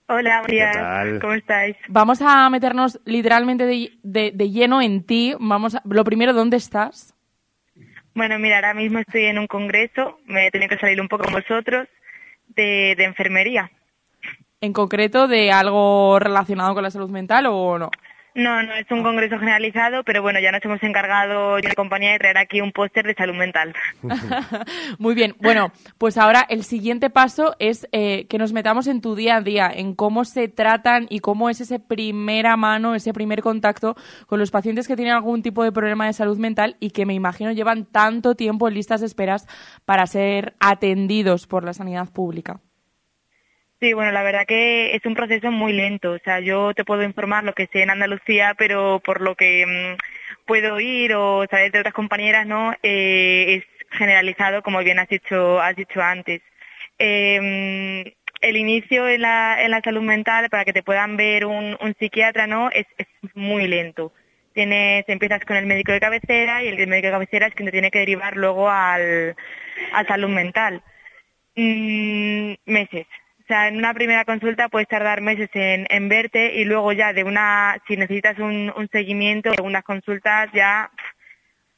Hola, 0.07 0.41
María. 0.41 1.19
¿Cómo 1.21 1.33
estáis? 1.33 1.75
Vamos 1.87 2.19
a 2.21 2.49
meternos 2.49 2.99
literalmente 3.05 3.65
de, 3.65 3.91
de- 4.01 4.31
de 4.33 4.49
lleno 4.49 4.81
en 4.81 5.03
ti. 5.03 5.35
Vamos 5.39 5.75
a- 5.75 5.81
lo 5.85 6.03
primero, 6.03 6.33
¿dónde 6.33 6.57
estás? 6.57 7.13
Bueno, 8.15 8.39
mira, 8.39 8.55
ahora 8.55 8.73
mismo 8.73 8.99
estoy 8.99 9.25
en 9.25 9.37
un 9.37 9.47
congreso, 9.47 10.17
me 10.25 10.47
he 10.47 10.51
tenido 10.51 10.69
que 10.69 10.77
salir 10.79 10.99
un 10.99 11.07
poco 11.07 11.25
con 11.25 11.33
vosotros, 11.33 11.87
de, 12.47 12.95
de 12.97 13.03
enfermería. 13.05 13.71
En 14.61 14.73
concreto, 14.73 15.27
de 15.27 15.51
algo 15.51 16.19
relacionado 16.19 16.73
con 16.73 16.83
la 16.83 16.91
salud 16.91 17.09
mental 17.09 17.45
o 17.47 17.77
no? 17.79 17.91
No, 18.39 18.63
no 18.63 18.73
es 18.73 18.89
un 18.89 19.03
congreso 19.03 19.37
generalizado, 19.37 20.03
pero 20.05 20.21
bueno, 20.21 20.39
ya 20.39 20.53
nos 20.53 20.63
hemos 20.63 20.81
encargado 20.81 21.57
en 21.57 21.65
la 21.65 21.75
compañía 21.75 22.13
de 22.13 22.19
traer 22.19 22.37
aquí 22.37 22.61
un 22.61 22.71
póster 22.71 23.05
de 23.05 23.13
salud 23.13 23.35
mental. 23.35 23.73
Muy 24.97 25.13
bien, 25.13 25.35
bueno, 25.41 25.73
pues 25.97 26.17
ahora 26.17 26.45
el 26.47 26.63
siguiente 26.63 27.09
paso 27.09 27.57
es 27.59 27.89
eh, 27.91 28.27
que 28.27 28.37
nos 28.37 28.53
metamos 28.53 28.87
en 28.87 29.01
tu 29.01 29.15
día 29.15 29.35
a 29.35 29.41
día, 29.41 29.69
en 29.75 29.93
cómo 29.93 30.23
se 30.23 30.47
tratan 30.47 31.05
y 31.09 31.19
cómo 31.19 31.49
es 31.49 31.59
ese 31.59 31.79
primera 31.79 32.55
mano, 32.55 32.95
ese 32.95 33.11
primer 33.11 33.41
contacto 33.41 33.97
con 34.25 34.39
los 34.39 34.51
pacientes 34.51 34.87
que 34.87 34.95
tienen 34.95 35.15
algún 35.15 35.43
tipo 35.43 35.65
de 35.65 35.73
problema 35.73 36.05
de 36.05 36.13
salud 36.13 36.37
mental 36.37 36.77
y 36.79 36.91
que 36.91 37.05
me 37.05 37.13
imagino 37.13 37.51
llevan 37.51 37.83
tanto 37.83 38.35
tiempo 38.35 38.69
en 38.69 38.75
listas 38.75 39.01
de 39.01 39.07
esperas 39.07 39.47
para 39.83 40.07
ser 40.07 40.55
atendidos 40.61 41.45
por 41.45 41.65
la 41.65 41.73
sanidad 41.73 42.07
pública. 42.09 42.61
Sí, 43.81 43.93
bueno, 43.93 44.11
la 44.11 44.23
verdad 44.23 44.45
que 44.45 44.93
es 44.95 45.05
un 45.05 45.13
proceso 45.15 45.51
muy 45.51 45.71
lento. 45.71 46.11
O 46.11 46.19
sea, 46.19 46.39
yo 46.41 46.73
te 46.73 46.83
puedo 46.83 47.03
informar 47.03 47.45
lo 47.45 47.53
que 47.53 47.67
sé 47.71 47.81
en 47.81 47.89
Andalucía, 47.89 48.53
pero 48.57 48.99
por 49.03 49.21
lo 49.21 49.35
que 49.35 49.65
mm, 49.65 50.45
puedo 50.45 50.75
oír 50.75 51.13
o 51.15 51.45
saber 51.49 51.71
de 51.71 51.79
otras 51.79 51.93
compañeras, 51.93 52.45
¿no? 52.45 52.73
Eh, 52.83 53.55
es 53.55 53.87
generalizado, 53.97 54.61
como 54.63 54.79
bien 54.79 54.99
has 54.99 55.07
dicho, 55.07 55.61
has 55.61 55.75
dicho 55.77 56.01
antes. 56.01 56.41
Eh, 56.97 58.13
el 58.41 58.57
inicio 58.57 59.07
en 59.07 59.21
la, 59.21 59.63
en 59.63 59.71
la 59.71 59.81
salud 59.81 60.01
mental, 60.01 60.49
para 60.49 60.65
que 60.65 60.73
te 60.73 60.83
puedan 60.83 61.17
ver 61.17 61.45
un, 61.45 61.77
psiquiatra, 61.99 62.47
¿no? 62.47 62.69
Es, 62.71 62.85
es 62.97 63.07
muy 63.35 63.67
lento. 63.67 64.13
Tienes, 64.53 65.05
empiezas 65.07 65.45
con 65.45 65.57
el 65.57 65.65
médico 65.65 65.91
de 65.91 65.99
cabecera 65.99 66.63
y 66.63 66.67
el 66.67 66.87
médico 66.87 67.07
de 67.07 67.13
cabecera 67.13 67.47
es 67.47 67.53
quien 67.55 67.67
te 67.67 67.71
tiene 67.71 67.91
que 67.91 67.99
derivar 67.99 68.35
luego 68.35 68.69
al, 68.69 69.35
a 69.93 70.03
salud 70.05 70.29
mental. 70.29 70.83
Mm, 71.55 72.53
meses, 72.65 73.07
sea, 73.49 73.67
en 73.67 73.77
una 73.77 73.93
primera 73.95 74.25
consulta 74.25 74.69
puedes 74.69 74.87
tardar 74.87 75.21
meses 75.21 75.49
en, 75.53 76.07
verte 76.07 76.53
y 76.53 76.65
luego 76.65 76.93
ya 76.93 77.13
de 77.13 77.23
una, 77.23 77.81
si 77.87 77.97
necesitas 77.97 78.37
un, 78.37 78.71
un 78.75 78.87
seguimiento, 78.89 79.53
segundas 79.55 79.83
consultas 79.83 80.49
ya 80.53 80.91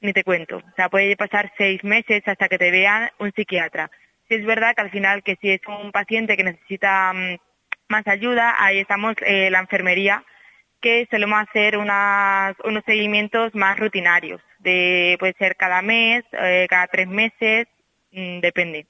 ni 0.01 0.11
te 0.11 0.23
cuento. 0.23 0.57
O 0.57 0.75
sea, 0.75 0.89
puede 0.89 1.15
pasar 1.15 1.51
seis 1.57 1.81
meses 1.83 2.23
hasta 2.25 2.49
que 2.49 2.57
te 2.57 2.71
vean 2.71 3.09
un 3.19 3.31
psiquiatra. 3.31 3.89
Si 4.27 4.35
es 4.35 4.45
verdad 4.45 4.75
que 4.75 4.81
al 4.81 4.91
final 4.91 5.23
que 5.23 5.37
si 5.41 5.49
es 5.49 5.61
un 5.67 5.91
paciente 5.91 6.35
que 6.35 6.43
necesita 6.43 7.13
mm, 7.13 7.37
más 7.87 8.05
ayuda, 8.07 8.55
ahí 8.57 8.79
estamos 8.79 9.15
eh, 9.25 9.49
la 9.49 9.59
enfermería, 9.59 10.25
que 10.81 11.07
solemos 11.09 11.39
hacer 11.39 11.77
unas, 11.77 12.55
unos 12.65 12.83
seguimientos 12.85 13.55
más 13.55 13.79
rutinarios. 13.79 14.41
De, 14.59 15.15
puede 15.19 15.35
ser 15.39 15.55
cada 15.55 15.81
mes, 15.81 16.25
eh, 16.33 16.65
cada 16.69 16.87
tres 16.87 17.07
meses, 17.07 17.67
mm, 18.11 18.39
depende 18.41 18.87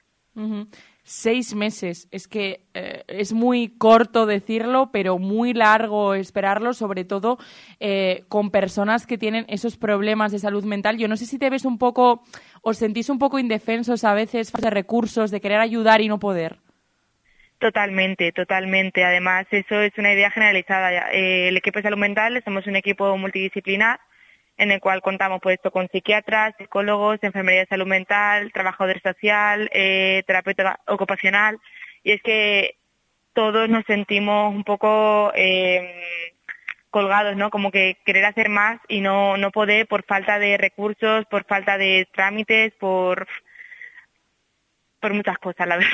seis 1.04 1.56
meses. 1.56 2.08
Es 2.12 2.28
que 2.28 2.66
eh, 2.74 3.04
es 3.08 3.34
muy 3.34 3.76
corto 3.78 4.26
decirlo, 4.26 4.92
pero 4.92 5.18
muy 5.18 5.54
largo 5.54 6.14
esperarlo, 6.14 6.74
sobre 6.74 7.06
todo 7.06 7.38
eh, 7.80 8.24
con 8.28 8.52
personas 8.52 9.08
que 9.08 9.18
tienen 9.18 9.46
esos 9.48 9.78
problemas 9.78 10.32
de 10.32 10.40
salud 10.40 10.64
mental. 10.64 10.98
Yo 10.98 11.08
no 11.08 11.18
sé 11.18 11.26
si 11.26 11.40
te 11.40 11.50
ves 11.50 11.66
un 11.66 11.78
poco, 11.78 12.24
os 12.62 12.78
sentís 12.78 13.10
un 13.10 13.20
poco 13.20 13.40
indefensos 13.40 14.04
a 14.04 14.14
veces 14.14 14.52
de 14.52 14.70
recursos, 14.70 15.32
de 15.32 15.42
querer 15.42 15.60
ayudar 15.60 16.02
y 16.02 16.08
no 16.08 16.20
poder. 16.20 16.60
Totalmente, 17.60 18.32
totalmente. 18.32 19.04
Además, 19.04 19.46
eso 19.52 19.80
es 19.82 19.96
una 19.98 20.14
idea 20.14 20.32
generalizada. 20.32 21.12
Eh, 21.12 21.50
el 21.50 21.58
equipo 21.58 21.78
de 21.78 21.84
salud 21.84 21.98
mental 22.00 22.42
somos 22.44 22.66
un 22.66 22.76
equipo 22.76 23.16
multidisciplinar 23.18 24.00
en 24.62 24.70
el 24.70 24.80
cual 24.80 25.02
contamos 25.02 25.40
pues 25.42 25.58
con 25.74 25.88
psiquiatras, 25.88 26.54
psicólogos, 26.56 27.18
enfermería 27.24 27.62
de 27.62 27.66
salud 27.66 27.88
mental, 27.88 28.52
trabajador 28.54 29.02
social, 29.02 29.68
eh, 29.74 30.22
terapeuta 30.28 30.80
ocupacional 30.86 31.58
y 32.04 32.12
es 32.12 32.22
que 32.22 32.76
todos 33.34 33.68
nos 33.70 33.84
sentimos 33.86 34.54
un 34.54 34.64
poco 34.64 35.32
eh, 35.34 36.04
colgados, 36.92 37.36
¿no? 37.36 37.50
Como 37.50 37.72
que 37.72 37.98
querer 38.06 38.24
hacer 38.26 38.50
más 38.50 38.80
y 38.88 39.02
no, 39.02 39.36
no 39.36 39.50
poder 39.50 39.88
por 39.88 40.06
falta 40.06 40.38
de 40.38 40.58
recursos, 40.58 41.26
por 41.26 41.44
falta 41.46 41.80
de 41.80 42.08
trámites, 42.14 42.72
por, 42.80 43.28
por 45.00 45.12
muchas 45.16 45.40
cosas, 45.40 45.68
la 45.68 45.78
verdad. 45.78 45.90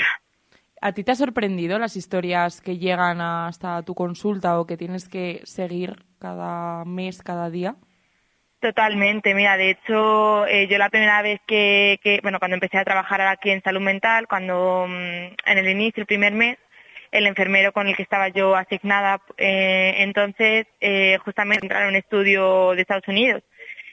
¿A 0.82 0.92
ti 0.92 1.06
te 1.06 1.14
ha 1.14 1.16
sorprendido 1.16 1.80
las 1.80 1.96
historias 1.96 2.60
que 2.60 2.78
llegan 2.78 3.22
hasta 3.22 3.82
tu 3.84 3.96
consulta 3.96 4.60
o 4.60 4.68
que 4.68 4.76
tienes 4.76 5.08
que 5.08 5.40
seguir 5.46 6.04
cada 6.20 6.84
mes, 6.84 7.24
cada 7.24 7.50
día? 7.50 7.78
Totalmente, 8.68 9.34
mira, 9.34 9.56
de 9.56 9.70
hecho, 9.70 10.46
eh, 10.46 10.68
yo 10.68 10.78
la 10.78 10.90
primera 10.90 11.22
vez 11.22 11.40
que, 11.48 12.20
bueno, 12.22 12.38
cuando 12.38 12.56
empecé 12.56 12.78
a 12.78 12.84
trabajar 12.84 13.22
aquí 13.22 13.50
en 13.50 13.64
salud 13.64 13.80
mental, 13.80 14.28
cuando 14.28 14.86
mm, 14.90 14.92
en 14.92 15.58
el 15.58 15.70
inicio, 15.70 16.02
el 16.02 16.06
primer 16.06 16.34
mes, 16.34 16.58
el 17.14 17.28
enfermero 17.28 17.72
con 17.72 17.88
el 17.88 17.96
que 17.96 18.04
estaba 18.04 18.28
yo 18.28 18.58
asignada, 18.58 19.22
eh, 19.38 19.94
entonces, 20.00 20.68
eh, 20.82 21.18
justamente 21.24 21.64
entraron 21.64 21.88
en 21.88 21.94
un 21.94 22.00
estudio 22.00 22.74
de 22.74 22.82
Estados 22.82 23.08
Unidos, 23.08 23.42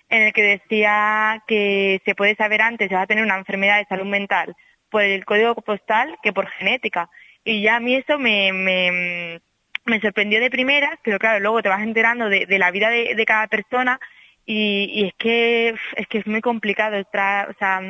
en 0.08 0.22
el 0.22 0.32
que 0.32 0.42
decía 0.42 1.40
que 1.46 2.02
se 2.04 2.16
puede 2.16 2.34
saber 2.34 2.60
antes 2.60 2.88
si 2.88 2.94
vas 2.94 3.04
a 3.04 3.06
tener 3.06 3.22
una 3.22 3.38
enfermedad 3.38 3.78
de 3.78 3.86
salud 3.86 4.06
mental 4.06 4.56
por 4.90 5.02
el 5.02 5.24
código 5.24 5.54
postal 5.54 6.18
que 6.20 6.32
por 6.32 6.48
genética. 6.48 7.10
Y 7.44 7.62
ya 7.62 7.76
a 7.76 7.80
mí 7.80 7.94
eso 7.94 8.18
me, 8.18 8.52
me, 8.52 10.00
sorprendió 10.00 10.40
de 10.40 10.50
primera, 10.50 10.98
pero 11.04 11.20
claro, 11.20 11.38
luego 11.38 11.62
te 11.62 11.68
vas 11.68 11.82
enterando 11.82 12.28
de, 12.28 12.58
la 12.58 12.72
vida 12.72 12.90
de 12.90 13.24
cada 13.24 13.46
persona 13.46 14.00
y, 14.46 15.06
es 15.06 15.14
que 15.14 15.74
es 15.96 16.06
que 16.08 16.18
es 16.18 16.26
muy 16.26 16.40
complicado 16.40 16.96
o 16.98 17.58
sea, 17.58 17.80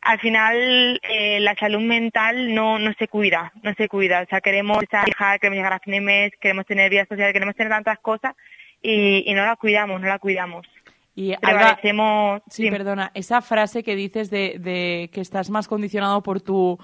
al 0.00 0.20
final 0.20 1.00
eh, 1.02 1.40
la 1.40 1.54
salud 1.56 1.80
mental 1.80 2.54
no 2.54 2.78
no 2.78 2.92
se 2.98 3.08
cuida, 3.08 3.52
no 3.62 3.74
se 3.74 3.88
cuida, 3.88 4.22
o 4.22 4.26
sea, 4.26 4.40
queremos 4.40 4.82
hija, 5.06 5.38
queremos 5.38 5.56
llegar 5.56 5.72
a 5.72 5.80
fin 5.80 5.94
de 5.94 6.00
mes, 6.00 6.32
queremos 6.40 6.66
tener 6.66 6.90
vida 6.90 7.06
social, 7.06 7.32
queremos 7.32 7.54
tener 7.54 7.72
tantas 7.72 7.98
cosas 7.98 8.34
y, 8.82 9.30
y 9.30 9.34
no 9.34 9.44
la 9.44 9.56
cuidamos, 9.56 10.00
no 10.00 10.06
la 10.06 10.18
cuidamos. 10.18 10.66
Y 11.14 11.32
agradecemos... 11.32 12.42
Sí, 12.48 12.70
perdona, 12.70 13.10
esa 13.12 13.42
frase 13.42 13.82
que 13.82 13.96
dices 13.96 14.30
de, 14.30 14.56
de 14.60 15.10
que 15.12 15.20
estás 15.20 15.50
más 15.50 15.66
condicionado 15.66 16.22
por 16.22 16.40
tu 16.40 16.78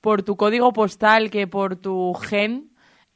por 0.00 0.22
tu 0.22 0.36
código 0.36 0.72
postal 0.72 1.28
que 1.28 1.46
por 1.46 1.76
tu 1.76 2.14
gen, 2.14 2.70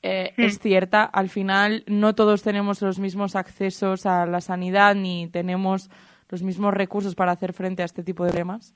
eh, 0.07 0.35
es 0.37 0.59
cierta. 0.59 1.05
Al 1.05 1.31
final 1.31 1.83
no 1.87 2.15
todos 2.15 2.43
tenemos 2.43 2.83
los 2.83 2.99
mismos 2.99 3.37
accesos 3.37 4.05
a 4.05 4.27
la 4.27 4.43
sanidad 4.43 4.95
ni 4.95 5.31
tenemos 5.31 5.91
los 6.29 6.43
mismos 6.43 6.75
recursos 6.75 7.15
para 7.15 7.33
hacer 7.33 7.55
frente 7.55 7.81
a 7.81 7.87
este 7.87 8.03
tipo 8.03 8.23
de 8.27 8.31
problemas. 8.31 8.75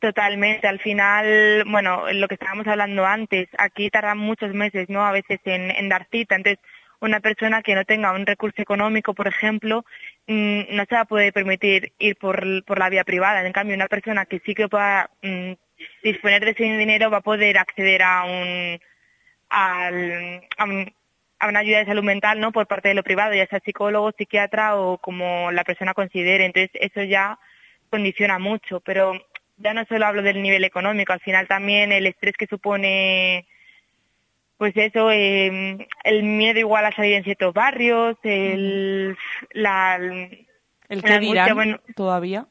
Totalmente. 0.00 0.66
Al 0.66 0.80
final, 0.80 1.62
bueno, 1.70 2.12
lo 2.12 2.26
que 2.26 2.34
estábamos 2.34 2.66
hablando 2.66 3.06
antes, 3.06 3.48
aquí 3.58 3.90
tardan 3.90 4.18
muchos 4.18 4.52
meses, 4.54 4.88
¿no? 4.88 5.06
A 5.06 5.12
veces 5.12 5.38
en, 5.44 5.88
dar 5.88 6.08
cita. 6.10 6.34
Entonces, 6.34 6.58
una 7.00 7.20
persona 7.20 7.62
que 7.62 7.76
no 7.76 7.84
tenga 7.84 8.12
un 8.12 8.26
recurso 8.26 8.60
económico, 8.60 9.14
por 9.14 9.28
ejemplo, 9.28 9.84
mm, 10.26 10.62
no 10.74 10.84
se 10.88 10.94
va 10.96 11.02
a 11.02 11.04
poder 11.04 11.32
permitir 11.32 11.92
ir 12.00 12.16
por, 12.16 12.64
por 12.64 12.80
la 12.80 12.90
vía 12.90 13.04
privada. 13.04 13.46
En 13.46 13.52
cambio, 13.52 13.76
una 13.76 13.86
persona 13.86 14.26
que 14.26 14.40
sí 14.40 14.52
que 14.52 14.68
pueda 14.68 15.10
mm, 15.22 15.52
disponer 16.02 16.44
de 16.44 16.50
ese 16.50 16.64
dinero 16.64 17.08
va 17.08 17.18
a 17.18 17.20
poder 17.20 17.56
acceder 17.56 18.02
a 18.02 18.24
un 18.24 18.80
al, 19.48 20.42
a, 20.58 21.48
una 21.48 21.60
ayuda 21.60 21.78
de 21.78 21.86
salud 21.86 22.04
mental 22.04 22.40
no 22.40 22.52
por 22.52 22.66
parte 22.66 22.88
de 22.88 22.94
lo 22.94 23.02
privado, 23.02 23.34
ya 23.34 23.46
sea 23.46 23.60
psicólogo, 23.60 24.12
psiquiatra 24.12 24.76
o 24.76 24.98
como 24.98 25.50
la 25.52 25.64
persona 25.64 25.94
considere. 25.94 26.44
Entonces 26.44 26.70
eso 26.74 27.02
ya 27.02 27.38
condiciona 27.90 28.38
mucho, 28.38 28.80
pero 28.80 29.12
ya 29.58 29.74
no 29.74 29.84
solo 29.86 30.06
hablo 30.06 30.22
del 30.22 30.42
nivel 30.42 30.64
económico, 30.64 31.12
al 31.12 31.20
final 31.20 31.46
también 31.46 31.92
el 31.92 32.06
estrés 32.06 32.36
que 32.36 32.46
supone 32.46 33.46
pues 34.58 34.74
eso, 34.76 35.10
eh, 35.10 35.86
el 36.04 36.22
miedo 36.22 36.58
igual 36.58 36.86
a 36.86 36.92
salir 36.92 37.14
en 37.14 37.24
ciertos 37.24 37.52
barrios, 37.52 38.16
el, 38.22 39.16
la, 39.52 39.96
el 39.96 41.02
que 41.02 41.18
dirán 41.18 41.80
todavía. 41.94 42.46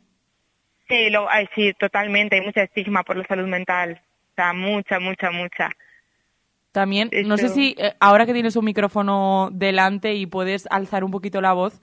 Sí, 0.88 1.10
lo, 1.10 1.28
sí, 1.56 1.74
totalmente, 1.80 2.36
hay 2.36 2.46
mucha 2.46 2.62
estigma 2.62 3.02
por 3.04 3.18
la 3.18 3.26
salud 3.26 3.48
mental, 3.48 4.02
o 4.32 4.36
sea, 4.36 4.54
mucha, 4.54 5.00
mucha, 5.00 5.32
mucha. 5.32 5.70
También, 6.76 7.10
no 7.26 7.38
sé 7.38 7.48
si 7.48 7.74
eh, 7.78 7.94
ahora 8.02 8.26
que 8.26 8.34
tienes 8.34 8.58
un 8.58 8.66
micrófono 8.66 9.48
delante 9.54 10.14
y 10.14 10.26
puedes 10.26 10.68
alzar 10.70 11.06
un 11.06 11.12
poquito 11.12 11.40
la 11.40 11.54
voz, 11.54 11.82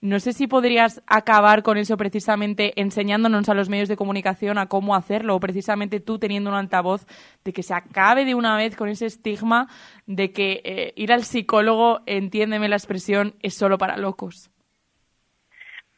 no 0.00 0.20
sé 0.20 0.32
si 0.32 0.46
podrías 0.46 1.02
acabar 1.06 1.62
con 1.62 1.76
eso 1.76 1.98
precisamente 1.98 2.72
enseñándonos 2.80 3.50
a 3.50 3.54
los 3.54 3.68
medios 3.68 3.90
de 3.90 3.96
comunicación 3.96 4.56
a 4.56 4.68
cómo 4.68 4.94
hacerlo, 4.94 5.36
o 5.36 5.40
precisamente 5.40 6.00
tú 6.00 6.18
teniendo 6.18 6.48
un 6.48 6.56
altavoz, 6.56 7.04
de 7.44 7.52
que 7.52 7.62
se 7.62 7.74
acabe 7.74 8.24
de 8.24 8.34
una 8.34 8.56
vez 8.56 8.74
con 8.74 8.88
ese 8.88 9.04
estigma 9.04 9.68
de 10.06 10.32
que 10.32 10.62
eh, 10.64 10.94
ir 10.96 11.12
al 11.12 11.24
psicólogo, 11.24 12.00
entiéndeme 12.06 12.70
la 12.70 12.76
expresión, 12.76 13.34
es 13.42 13.52
solo 13.52 13.76
para 13.76 13.98
locos. 13.98 14.50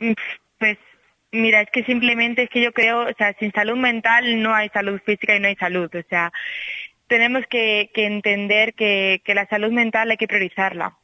Mm, 0.00 0.14
pues 0.58 0.76
mira, 1.30 1.60
es 1.60 1.70
que 1.70 1.84
simplemente 1.84 2.42
es 2.42 2.50
que 2.50 2.64
yo 2.64 2.72
creo, 2.72 3.02
o 3.02 3.14
sea, 3.16 3.32
sin 3.38 3.52
salud 3.52 3.76
mental 3.76 4.42
no 4.42 4.52
hay 4.52 4.70
salud 4.70 5.00
física 5.06 5.36
y 5.36 5.40
no 5.40 5.46
hay 5.46 5.54
salud, 5.54 5.88
o 5.94 6.02
sea, 6.08 6.32
tenemos 7.06 7.46
que, 7.48 7.90
entender 7.94 8.74
que, 8.74 9.20
la 9.26 9.46
salud 9.46 9.72
mental 9.72 10.10
hay 10.10 10.16
que 10.16 10.28
priorizarla. 10.28 10.96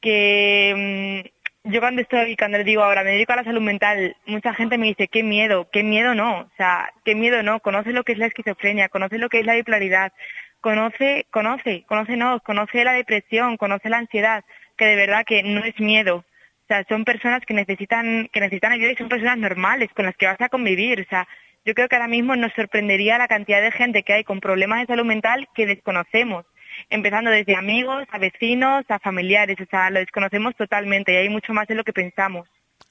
Que 0.00 1.22
mm, 1.64 1.70
yo 1.70 1.80
cuando 1.80 2.02
estoy, 2.02 2.36
cuando 2.36 2.62
digo 2.64 2.82
ahora, 2.82 3.04
me 3.04 3.12
dedico 3.12 3.32
a 3.32 3.36
la 3.36 3.44
salud 3.44 3.60
mental, 3.60 4.16
mucha 4.26 4.54
gente 4.54 4.78
me 4.78 4.86
dice, 4.86 5.08
qué 5.08 5.22
miedo, 5.22 5.68
qué 5.70 5.82
miedo 5.82 6.14
no, 6.14 6.40
o 6.40 6.50
sea, 6.56 6.92
qué 7.04 7.14
miedo 7.14 7.42
no, 7.42 7.60
conoce 7.60 7.92
lo 7.92 8.04
que 8.04 8.12
es 8.12 8.18
la 8.18 8.26
esquizofrenia, 8.26 8.88
conoce 8.88 9.18
lo 9.18 9.28
que 9.28 9.40
es 9.40 9.46
la 9.46 9.54
bipolaridad, 9.54 10.12
conoce, 10.60 11.26
conoce, 11.30 11.84
conoce 11.86 12.16
no, 12.16 12.40
conoce 12.40 12.84
la 12.84 12.92
depresión, 12.92 13.56
conoce 13.56 13.88
la 13.88 13.98
ansiedad, 13.98 14.44
que 14.76 14.86
de 14.86 14.96
verdad 14.96 15.24
que 15.26 15.42
no 15.42 15.64
es 15.64 15.78
miedo, 15.80 16.24
sea, 16.68 16.84
son 16.88 17.04
personas 17.04 17.44
que 17.44 17.54
necesitan, 17.54 18.28
que 18.32 18.40
necesitan 18.40 18.72
ayuda 18.72 18.92
y 18.92 18.96
son 18.96 19.08
personas 19.08 19.38
normales 19.38 19.90
con 19.94 20.04
las 20.04 20.16
que 20.16 20.26
vas 20.26 20.40
a 20.40 20.48
convivir. 20.48 21.00
O 21.00 21.08
sea, 21.08 21.26
yo 21.64 21.74
creo 21.74 21.88
que 21.88 21.96
ahora 21.96 22.08
mismo 22.08 22.36
nos 22.36 22.52
sorprendería 22.54 23.18
la 23.18 23.28
cantidad 23.28 23.60
de 23.60 23.72
gente 23.72 24.02
que 24.02 24.12
hay 24.14 24.24
con 24.24 24.40
problemas 24.40 24.80
de 24.80 24.86
salud 24.86 25.04
mental 25.04 25.48
que 25.54 25.66
desconocemos, 25.66 26.46
empezando 26.90 27.30
desde 27.30 27.56
amigos, 27.56 28.06
a 28.10 28.18
vecinos, 28.18 28.84
a 28.88 28.98
familiares, 28.98 29.56
o 29.60 29.66
sea, 29.70 29.90
lo 29.90 30.00
desconocemos 30.00 30.54
totalmente 30.56 31.12
y 31.12 31.16
hay 31.16 31.28
mucho 31.28 31.52
más 31.52 31.66
de 31.66 31.74
lo 31.74 31.84
que 31.84 31.92
pensamos. 31.92 32.48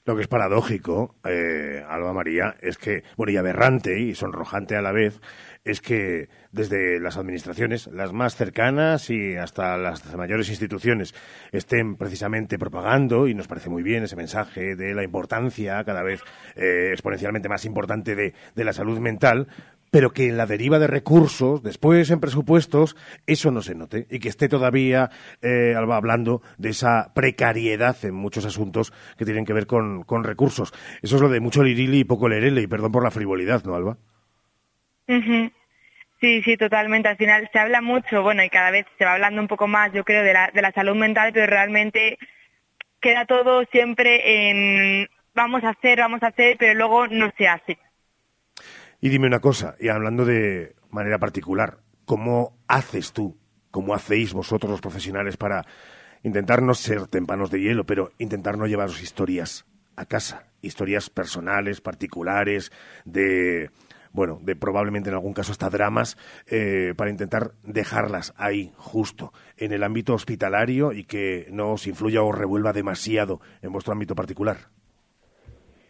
Lo 0.08 0.16
que 0.16 0.22
es 0.22 0.28
paradójico, 0.28 1.16
eh, 1.22 1.84
Alba 1.86 2.14
María, 2.14 2.56
es 2.62 2.78
que, 2.78 3.02
bueno, 3.18 3.30
y 3.30 3.36
aberrante 3.36 4.00
y 4.00 4.14
sonrojante 4.14 4.74
a 4.74 4.80
la 4.80 4.90
vez, 4.90 5.20
es 5.66 5.82
que 5.82 6.30
desde 6.50 6.98
las 6.98 7.18
administraciones, 7.18 7.88
las 7.88 8.14
más 8.14 8.34
cercanas 8.34 9.10
y 9.10 9.36
hasta 9.36 9.76
las 9.76 10.16
mayores 10.16 10.48
instituciones, 10.48 11.14
estén 11.52 11.96
precisamente 11.96 12.58
propagando, 12.58 13.28
y 13.28 13.34
nos 13.34 13.48
parece 13.48 13.68
muy 13.68 13.82
bien 13.82 14.02
ese 14.02 14.16
mensaje 14.16 14.76
de 14.76 14.94
la 14.94 15.04
importancia 15.04 15.84
cada 15.84 16.02
vez 16.02 16.22
eh, 16.56 16.88
exponencialmente 16.92 17.50
más 17.50 17.66
importante 17.66 18.14
de, 18.14 18.32
de 18.54 18.64
la 18.64 18.72
salud 18.72 18.98
mental, 19.00 19.46
pero 19.90 20.12
que 20.12 20.28
en 20.28 20.36
la 20.36 20.46
deriva 20.46 20.78
de 20.78 20.86
recursos, 20.86 21.62
después 21.62 22.10
en 22.10 22.20
presupuestos, 22.20 22.96
eso 23.26 23.50
no 23.50 23.62
se 23.62 23.74
note 23.74 24.06
y 24.10 24.18
que 24.18 24.28
esté 24.28 24.48
todavía 24.48 25.10
eh, 25.42 25.74
hablando 25.76 26.42
de 26.56 26.70
esa 26.70 27.12
precariedad 27.14 27.96
en 28.04 28.14
muchos 28.14 28.44
asuntos 28.44 28.92
que 29.16 29.24
tienen 29.24 29.44
que 29.44 29.52
ver 29.52 29.66
con, 29.66 30.02
con 30.04 30.24
recursos. 30.24 30.72
Eso 31.02 31.16
es 31.16 31.22
lo 31.22 31.28
de 31.28 31.40
mucho 31.40 31.62
lirili 31.62 32.00
y 32.00 32.04
poco 32.04 32.28
lerele, 32.28 32.62
y 32.62 32.66
perdón 32.66 32.92
por 32.92 33.04
la 33.04 33.10
frivolidad, 33.10 33.64
¿no, 33.64 33.74
Alba? 33.74 33.96
Sí, 36.20 36.42
sí, 36.42 36.56
totalmente. 36.56 37.08
Al 37.08 37.16
final 37.16 37.48
se 37.52 37.58
habla 37.58 37.80
mucho, 37.80 38.22
bueno, 38.22 38.42
y 38.42 38.50
cada 38.50 38.70
vez 38.70 38.86
se 38.98 39.04
va 39.04 39.14
hablando 39.14 39.40
un 39.40 39.48
poco 39.48 39.68
más, 39.68 39.92
yo 39.92 40.04
creo, 40.04 40.22
de 40.22 40.32
la, 40.32 40.50
de 40.52 40.62
la 40.62 40.72
salud 40.72 40.96
mental, 40.96 41.32
pero 41.32 41.46
realmente 41.46 42.18
queda 43.00 43.24
todo 43.24 43.64
siempre 43.70 44.50
en 44.50 45.08
vamos 45.34 45.62
a 45.62 45.70
hacer, 45.70 45.98
vamos 46.00 46.22
a 46.22 46.28
hacer, 46.28 46.56
pero 46.58 46.74
luego 46.74 47.06
no 47.06 47.30
se 47.38 47.46
hace. 47.46 47.78
Y 49.00 49.10
dime 49.10 49.28
una 49.28 49.40
cosa, 49.40 49.76
y 49.78 49.88
hablando 49.88 50.24
de 50.24 50.74
manera 50.90 51.18
particular, 51.18 51.78
¿cómo 52.04 52.58
haces 52.66 53.12
tú, 53.12 53.38
cómo 53.70 53.94
hacéis 53.94 54.32
vosotros 54.32 54.70
los 54.70 54.80
profesionales 54.80 55.36
para 55.36 55.66
intentar 56.24 56.62
no 56.62 56.74
ser 56.74 57.06
tempanos 57.06 57.50
de 57.52 57.60
hielo, 57.60 57.86
pero 57.86 58.10
intentar 58.18 58.58
no 58.58 58.66
llevaros 58.66 59.00
historias 59.00 59.66
a 59.94 60.06
casa, 60.06 60.48
historias 60.62 61.10
personales, 61.10 61.80
particulares, 61.80 62.72
de 63.04 63.70
bueno, 64.10 64.40
de 64.42 64.56
probablemente 64.56 65.10
en 65.10 65.14
algún 65.14 65.34
caso 65.34 65.52
hasta 65.52 65.70
dramas, 65.70 66.16
eh, 66.46 66.94
para 66.96 67.10
intentar 67.10 67.52
dejarlas 67.62 68.34
ahí, 68.36 68.72
justo, 68.76 69.32
en 69.56 69.72
el 69.72 69.84
ámbito 69.84 70.14
hospitalario 70.14 70.92
y 70.92 71.04
que 71.04 71.46
no 71.52 71.72
os 71.72 71.86
influya 71.86 72.22
o 72.22 72.32
revuelva 72.32 72.72
demasiado 72.72 73.40
en 73.62 73.70
vuestro 73.70 73.92
ámbito 73.92 74.16
particular? 74.16 74.70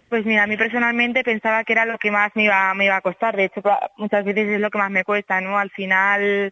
Pues 0.08 0.24
mira, 0.24 0.44
a 0.44 0.46
mí 0.46 0.56
personalmente 0.56 1.22
pensaba 1.22 1.64
que 1.64 1.72
era 1.74 1.84
lo 1.84 1.98
que 1.98 2.10
más 2.10 2.30
me 2.34 2.44
iba, 2.44 2.72
me 2.74 2.86
iba 2.86 2.96
a 2.96 3.00
costar. 3.02 3.36
De 3.36 3.44
hecho, 3.44 3.60
muchas 3.98 4.24
veces 4.24 4.48
es 4.48 4.60
lo 4.60 4.70
que 4.70 4.78
más 4.78 4.90
me 4.90 5.04
cuesta, 5.04 5.40
¿no? 5.40 5.58
Al 5.58 5.70
final 5.70 6.50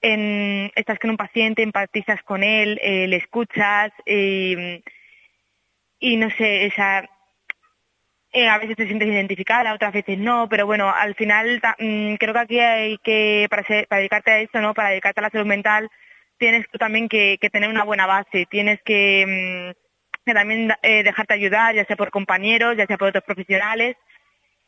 en, 0.00 0.70
estás 0.76 0.98
con 0.98 1.10
un 1.10 1.16
paciente, 1.18 1.62
empatizas 1.62 2.22
con 2.24 2.42
él, 2.42 2.78
eh, 2.82 3.06
le 3.08 3.16
escuchas 3.16 3.92
eh, 4.06 4.82
y 6.00 6.16
no 6.16 6.30
sé, 6.30 6.66
esa, 6.66 7.04
eh, 8.32 8.48
a 8.48 8.58
veces 8.58 8.76
te 8.76 8.86
sientes 8.86 9.08
identificada, 9.08 9.74
otras 9.74 9.92
veces 9.92 10.18
no, 10.18 10.48
pero 10.48 10.66
bueno, 10.66 10.92
al 10.94 11.14
final 11.14 11.60
mm, 11.78 12.14
creo 12.16 12.34
que 12.34 12.40
aquí 12.40 12.58
hay 12.60 12.98
que, 12.98 13.46
para, 13.50 13.64
ser- 13.64 13.86
para 13.88 14.00
dedicarte 14.00 14.30
a 14.30 14.40
esto, 14.40 14.60
¿no? 14.60 14.74
Para 14.74 14.90
dedicarte 14.90 15.20
a 15.20 15.22
la 15.24 15.30
salud 15.30 15.46
mental, 15.46 15.88
tienes 16.38 16.66
tú 16.70 16.78
también 16.78 17.08
que, 17.08 17.38
que 17.40 17.50
tener 17.50 17.70
una 17.70 17.84
buena 17.84 18.06
base, 18.06 18.46
tienes 18.50 18.80
que, 18.84 19.74
mm, 19.74 19.87
que 20.28 20.34
también 20.34 20.72
eh, 20.82 21.02
dejarte 21.02 21.34
ayudar, 21.34 21.74
ya 21.74 21.84
sea 21.86 21.96
por 21.96 22.10
compañeros, 22.10 22.76
ya 22.76 22.86
sea 22.86 22.98
por 22.98 23.08
otros 23.08 23.24
profesionales, 23.24 23.96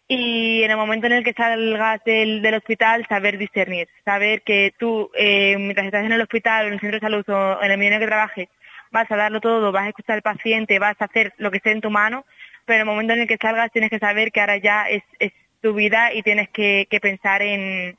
y 0.08 0.64
en 0.64 0.70
el 0.72 0.76
momento 0.76 1.06
en 1.06 1.12
el 1.12 1.22
que 1.22 1.34
salgas 1.34 2.02
del, 2.04 2.42
del 2.42 2.54
hospital, 2.54 3.06
saber 3.08 3.38
discernir, 3.38 3.88
saber 4.04 4.42
que 4.42 4.72
tú, 4.76 5.08
eh, 5.14 5.56
mientras 5.56 5.86
estás 5.86 6.04
en 6.04 6.12
el 6.12 6.20
hospital 6.20 6.66
en 6.66 6.72
el 6.72 6.80
centro 6.80 6.96
de 6.96 7.06
salud 7.06 7.24
o 7.28 7.62
en 7.62 7.70
el 7.70 7.78
medio 7.78 7.90
en 7.90 7.94
el 7.94 8.00
que 8.00 8.06
trabajes, 8.06 8.48
vas 8.90 9.08
a 9.08 9.16
darlo 9.16 9.40
todo, 9.40 9.70
vas 9.70 9.84
a 9.84 9.88
escuchar 9.90 10.16
al 10.16 10.22
paciente, 10.22 10.80
vas 10.80 10.96
a 10.98 11.04
hacer 11.04 11.32
lo 11.36 11.50
que 11.50 11.58
esté 11.58 11.70
en 11.70 11.80
tu 11.80 11.90
mano, 11.90 12.24
pero 12.64 12.78
en 12.78 12.80
el 12.80 12.92
momento 12.92 13.12
en 13.12 13.20
el 13.20 13.28
que 13.28 13.36
salgas 13.36 13.70
tienes 13.70 13.90
que 13.90 14.00
saber 14.00 14.32
que 14.32 14.40
ahora 14.40 14.56
ya 14.56 14.88
es, 14.88 15.04
es 15.20 15.32
tu 15.60 15.74
vida 15.74 16.12
y 16.12 16.22
tienes 16.22 16.48
que, 16.48 16.88
que 16.90 16.98
pensar 16.98 17.42
en, 17.42 17.96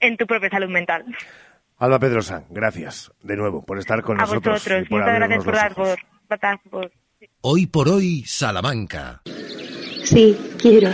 en 0.00 0.16
tu 0.18 0.26
propia 0.26 0.50
salud 0.50 0.68
mental. 0.68 1.06
Alba 1.78 1.98
Pedrosa, 1.98 2.44
gracias 2.50 3.12
de 3.22 3.36
nuevo 3.36 3.64
por 3.64 3.78
estar 3.78 4.02
con 4.02 4.18
a 4.18 4.22
nosotros. 4.22 4.56
vosotros, 4.56 4.82
y 4.82 4.88
por 4.90 5.00
muchas 5.00 5.14
gracias 5.14 5.44
por 5.44 5.54
dar, 5.54 5.74
por, 5.74 5.98
por- 6.70 6.90
Hoy 7.40 7.66
por 7.66 7.88
hoy, 7.88 8.24
Salamanca. 8.26 9.22
Sí, 10.04 10.36
quiero. 10.58 10.90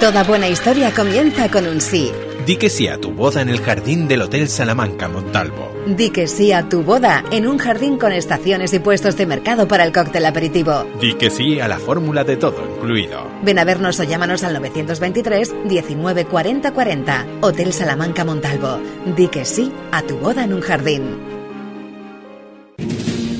Toda 0.00 0.22
buena 0.24 0.48
historia 0.48 0.92
comienza 0.94 1.50
con 1.50 1.66
un 1.66 1.80
sí. 1.80 2.12
Di 2.46 2.56
que 2.56 2.70
sí 2.70 2.86
a 2.88 2.98
tu 2.98 3.10
boda 3.12 3.42
en 3.42 3.48
el 3.48 3.60
jardín 3.60 4.06
del 4.08 4.22
Hotel 4.22 4.48
Salamanca 4.48 5.08
Montalvo. 5.08 5.70
Di 5.86 6.10
que 6.10 6.26
sí 6.28 6.52
a 6.52 6.68
tu 6.68 6.82
boda 6.82 7.24
en 7.30 7.46
un 7.46 7.58
jardín 7.58 7.98
con 7.98 8.12
estaciones 8.12 8.72
y 8.72 8.78
puestos 8.78 9.16
de 9.16 9.26
mercado 9.26 9.66
para 9.68 9.84
el 9.84 9.92
cóctel 9.92 10.24
aperitivo. 10.24 10.84
Di 11.00 11.14
que 11.14 11.30
sí 11.30 11.60
a 11.60 11.68
la 11.68 11.78
fórmula 11.78 12.24
de 12.24 12.36
todo 12.36 12.64
incluido. 12.76 13.26
Ven 13.42 13.58
a 13.58 13.64
vernos 13.64 13.98
o 14.00 14.04
llámanos 14.04 14.44
al 14.44 14.54
923 14.54 15.52
19 15.68 16.24
40 16.26 16.72
40. 16.72 17.26
Hotel 17.42 17.72
Salamanca 17.72 18.24
Montalvo. 18.24 18.80
Di 19.16 19.28
que 19.28 19.44
sí 19.44 19.72
a 19.92 20.02
tu 20.02 20.16
boda 20.18 20.44
en 20.44 20.54
un 20.54 20.60
jardín. 20.60 21.27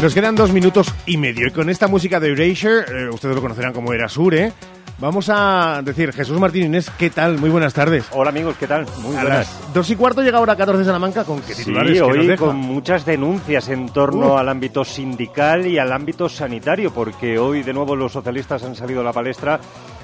Nos 0.00 0.14
quedan 0.14 0.36
dos 0.36 0.52
minutos 0.52 0.94
y 1.06 1.16
medio 1.16 1.48
y 1.48 1.50
con 1.50 1.68
esta 1.68 1.88
música 1.88 2.20
de 2.20 2.30
Erasure, 2.32 2.84
eh, 2.88 3.08
ustedes 3.12 3.34
lo 3.34 3.42
conocerán 3.42 3.72
como 3.72 3.92
Erasure, 3.92 4.52
vamos 5.00 5.28
a 5.28 5.80
decir, 5.84 6.12
Jesús 6.12 6.38
Martín 6.38 6.66
Inés, 6.66 6.88
¿qué 6.96 7.10
tal? 7.10 7.36
Muy 7.38 7.50
buenas 7.50 7.74
tardes. 7.74 8.04
Hola 8.12 8.30
amigos, 8.30 8.54
¿qué 8.60 8.68
tal? 8.68 8.86
Muy 9.02 9.16
a 9.16 9.22
buenas. 9.22 9.28
las 9.62 9.74
dos 9.74 9.90
y 9.90 9.96
cuarto 9.96 10.22
llega 10.22 10.38
ahora 10.38 10.54
14 10.54 10.78
de 10.78 10.84
Salamanca 10.84 11.24
con 11.24 11.40
qué 11.42 11.52
Sí, 11.52 11.64
titulares 11.64 11.94
que 11.94 11.98
nos 11.98 12.10
hoy 12.16 12.36
con 12.36 12.56
muchas 12.56 13.04
denuncias 13.04 13.68
en 13.70 13.88
torno 13.88 14.34
Uh. 14.34 14.38
al 14.38 14.48
ámbito 14.48 14.84
sindical 14.84 15.66
y 15.66 15.78
al 15.78 15.90
ámbito 15.92 16.28
sanitario, 16.28 16.92
porque 16.92 17.36
hoy 17.36 17.64
de 17.64 17.72
nuevo 17.72 17.96
los 17.96 18.12
socialistas 18.12 18.62
han 18.62 18.76
salido 18.76 19.00
a 19.00 19.04
la 19.04 19.12
palestra 19.12 19.58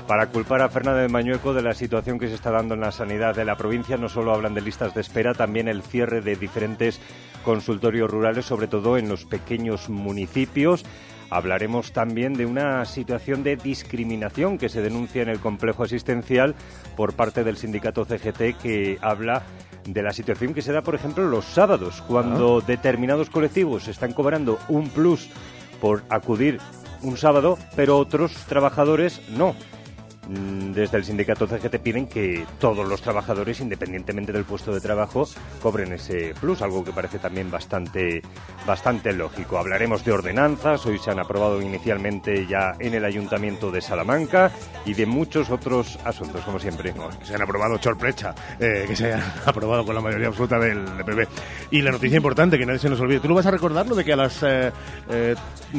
para 0.07 0.27
culpar 0.27 0.61
a 0.61 0.69
Fernández 0.69 1.11
Mañueco 1.11 1.55
de 1.55 1.63
la 1.63 1.75
situación 1.75 2.19
que 2.19 2.29
se 2.29 2.35
está 2.35 2.51
dando 2.51 2.75
en 2.75 2.81
la 2.81 2.93
sanidad 2.93 3.35
de 3.35 3.45
la 3.45 3.57
provincia. 3.57 3.97
No 3.97 4.09
solo 4.09 4.35
hablan 4.35 4.55
de 4.55 4.61
listas 4.61 4.95
de 4.95 5.01
espera, 5.01 5.35
también 5.35 5.69
el 5.69 5.83
cierre 5.83 6.21
de 6.21 6.37
diferentes 6.37 7.01
consultorios 7.45 8.11
rurales, 8.11 8.45
sobre 8.45 8.67
todo 8.67 8.99
en 8.99 9.09
los 9.09 9.25
pequeños 9.25 9.89
municipios. 9.89 10.85
Hablaremos 11.31 11.93
también 11.93 12.35
de 12.35 12.47
una 12.47 12.85
situación 12.85 13.43
de 13.43 13.57
discriminación 13.57 14.59
que 14.59 14.69
se 14.69 14.83
denuncia 14.83 15.23
en 15.23 15.31
el 15.31 15.41
complejo 15.41 15.83
asistencial 15.85 16.55
por 16.97 17.15
parte 17.15 17.43
del 17.43 17.57
sindicato 17.57 18.05
CGT 18.05 18.59
que 18.63 18.99
habla 19.01 19.43
de 19.87 20.03
la 20.03 20.13
situación 20.13 20.55
que 20.55 20.63
se 20.63 20.73
da, 20.73 20.83
por 20.83 20.95
ejemplo, 20.95 21.29
los 21.29 21.45
sábados, 21.45 22.03
cuando 22.07 22.61
determinados 22.61 23.31
colectivos 23.31 23.89
están 23.89 24.13
cobrando 24.13 24.59
un 24.69 24.89
plus 24.89 25.29
por 25.81 26.03
acudir 26.09 26.59
un 27.03 27.17
sábado, 27.17 27.59
pero 27.77 27.99
otros 27.99 28.33
trabajadores 28.47 29.21
no. 29.31 29.55
Mm, 30.29 30.73
Desde 30.73 30.97
el 30.97 31.05
sindicato 31.05 31.47
CGT 31.47 31.79
piden 31.79 32.07
que 32.07 32.47
todos 32.59 32.87
los 32.89 33.01
trabajadores, 33.03 33.61
independientemente 33.61 34.33
del 34.33 34.45
puesto 34.45 34.73
de 34.73 34.81
trabajo, 34.81 35.29
cobren 35.63 35.93
ese 35.93 36.35
plus, 36.41 36.63
algo 36.63 36.85
que 36.85 36.93
parece 36.93 37.19
también 37.19 37.51
bastante, 37.51 38.23
bastante 38.67 39.13
lógico. 39.13 39.59
Hablaremos 39.59 40.05
de 40.05 40.13
ordenanzas, 40.13 40.85
hoy 40.87 40.99
se 40.99 41.11
han 41.11 41.19
aprobado 41.19 41.61
inicialmente 41.61 42.47
ya 42.47 42.73
en 42.79 42.95
el 42.95 43.05
Ayuntamiento 43.05 43.71
de 43.71 43.81
Salamanca 43.81 44.51
y 44.85 44.95
de 44.95 45.07
muchos 45.07 45.51
otros 45.51 45.99
asuntos, 46.05 46.43
como 46.45 46.59
siempre. 46.59 46.93
que 46.93 47.27
se 47.27 47.35
han 47.35 47.43
aprobado 47.43 47.79
chorprecha, 47.79 48.35
eh, 48.59 48.85
que 48.87 48.97
se 48.97 49.13
han 49.13 49.23
aprobado 49.47 49.85
con 49.85 49.95
la 49.95 50.01
mayoría 50.01 50.29
absoluta 50.29 50.59
del 50.59 50.85
PP. 51.05 51.29
Y 51.71 51.83
la 51.83 51.93
noticia 51.93 52.17
importante, 52.17 52.59
que 52.59 52.67
nadie 52.67 52.79
se 52.79 52.89
nos 52.89 53.01
olvide. 53.01 53.21
¿Tú 53.21 53.29
lo 53.29 53.35
vas 53.35 53.47
a 53.47 53.51
recordar, 53.51 53.87
lo 53.87 53.95
de 53.95 54.05
que 54.05 54.13
a 54.13 54.17
las 54.17 54.43
eh, 54.43 54.73
eh, 55.11 55.35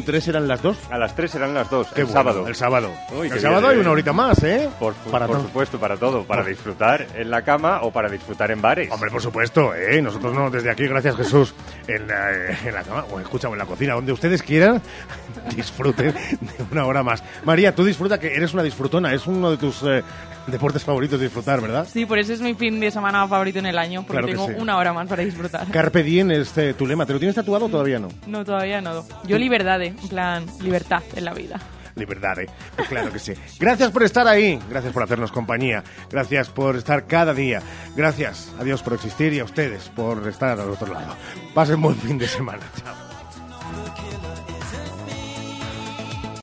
tres 0.05 0.27
eran 0.27 0.47
las 0.47 0.61
dos? 0.61 0.77
A 0.89 0.97
las 0.97 1.15
tres 1.15 1.35
eran 1.35 1.53
las 1.53 1.69
dos, 1.69 1.87
Qué 1.87 2.01
el 2.01 2.07
bueno, 2.07 2.19
sábado. 2.19 2.47
El 2.47 2.55
sábado. 2.55 2.91
Uy, 3.19 3.27
el 3.27 3.39
sábado 3.39 3.67
hay 3.67 3.77
eh. 3.77 3.81
una 3.81 3.91
horita 3.91 4.13
más. 4.13 4.34
Más, 4.35 4.43
¿eh? 4.43 4.69
Por, 4.79 4.93
Para 4.95 5.27
por 5.27 5.37
todo. 5.37 5.45
supuesto, 5.47 5.79
para 5.79 5.97
todo. 5.97 6.23
Para 6.23 6.43
disfrutar 6.43 7.07
en 7.15 7.29
la 7.29 7.41
cama 7.43 7.79
o 7.83 7.91
para 7.91 8.09
disfrutar 8.09 8.51
en 8.51 8.61
bares. 8.61 8.91
Hombre, 8.91 9.09
por 9.11 9.21
supuesto, 9.21 9.73
¿eh? 9.75 10.01
Nosotros 10.01 10.33
no, 10.33 10.49
desde 10.49 10.69
aquí, 10.71 10.87
gracias 10.87 11.15
Jesús, 11.15 11.53
en 11.87 12.07
la, 12.07 12.31
en 12.65 12.73
la 12.73 12.83
cama, 12.83 13.05
o 13.11 13.19
escucha, 13.19 13.47
en 13.47 13.57
la 13.57 13.65
cocina, 13.65 13.93
donde 13.93 14.11
ustedes 14.11 14.41
quieran, 14.43 14.81
disfruten 15.55 16.13
de 16.13 16.65
una 16.71 16.85
hora 16.85 17.03
más. 17.03 17.23
María, 17.43 17.73
tú 17.73 17.83
disfruta, 17.83 18.19
que 18.19 18.33
eres 18.35 18.53
una 18.53 18.63
disfrutona, 18.63 19.13
es 19.13 19.25
uno 19.27 19.51
de 19.51 19.57
tus 19.57 19.83
eh, 19.83 20.03
deportes 20.47 20.83
favoritos 20.83 21.19
disfrutar, 21.19 21.61
¿verdad? 21.61 21.87
Sí, 21.91 22.05
por 22.05 22.19
eso 22.19 22.33
es 22.33 22.41
mi 22.41 22.53
fin 22.53 22.79
de 22.79 22.91
semana 22.91 23.27
favorito 23.27 23.59
en 23.59 23.65
el 23.67 23.77
año, 23.77 24.01
porque 24.05 24.21
Claro 24.21 24.27
tengo 24.27 24.47
sí. 24.47 24.53
una 24.61 24.77
hora 24.77 24.93
más 24.93 25.07
para 25.07 25.23
disfrutar. 25.23 25.67
Carpe 25.71 26.03
diem 26.03 26.31
es 26.31 26.57
eh, 26.57 26.73
tu 26.73 26.85
lema, 26.85 27.05
¿te 27.05 27.13
lo 27.13 27.19
tienes 27.19 27.35
tatuado 27.35 27.65
o 27.65 27.69
todavía 27.69 27.99
no? 27.99 28.09
No, 28.27 28.43
todavía 28.43 28.81
no. 28.81 29.05
Yo 29.25 29.37
libertad, 29.37 29.81
en 29.81 29.95
plan, 29.95 30.45
libertad 30.61 31.03
en 31.15 31.25
la 31.25 31.33
vida. 31.33 31.59
Libertad, 32.05 32.39
¿eh? 32.39 32.49
Pues 32.75 32.87
claro 32.87 33.11
que 33.11 33.19
sí. 33.19 33.33
Gracias 33.59 33.91
por 33.91 34.03
estar 34.03 34.27
ahí, 34.27 34.59
gracias 34.69 34.93
por 34.93 35.03
hacernos 35.03 35.31
compañía, 35.31 35.83
gracias 36.09 36.49
por 36.49 36.75
estar 36.75 37.07
cada 37.07 37.33
día, 37.33 37.61
gracias 37.95 38.53
a 38.59 38.63
Dios 38.63 38.83
por 38.83 38.93
existir 38.93 39.33
y 39.33 39.39
a 39.39 39.45
ustedes 39.45 39.89
por 39.89 40.27
estar 40.27 40.59
al 40.59 40.69
otro 40.69 40.93
lado. 40.93 41.15
Pasen 41.53 41.81
buen 41.81 41.95
fin 41.95 42.17
de 42.17 42.27
semana. 42.27 42.63
Chao. 42.83 43.04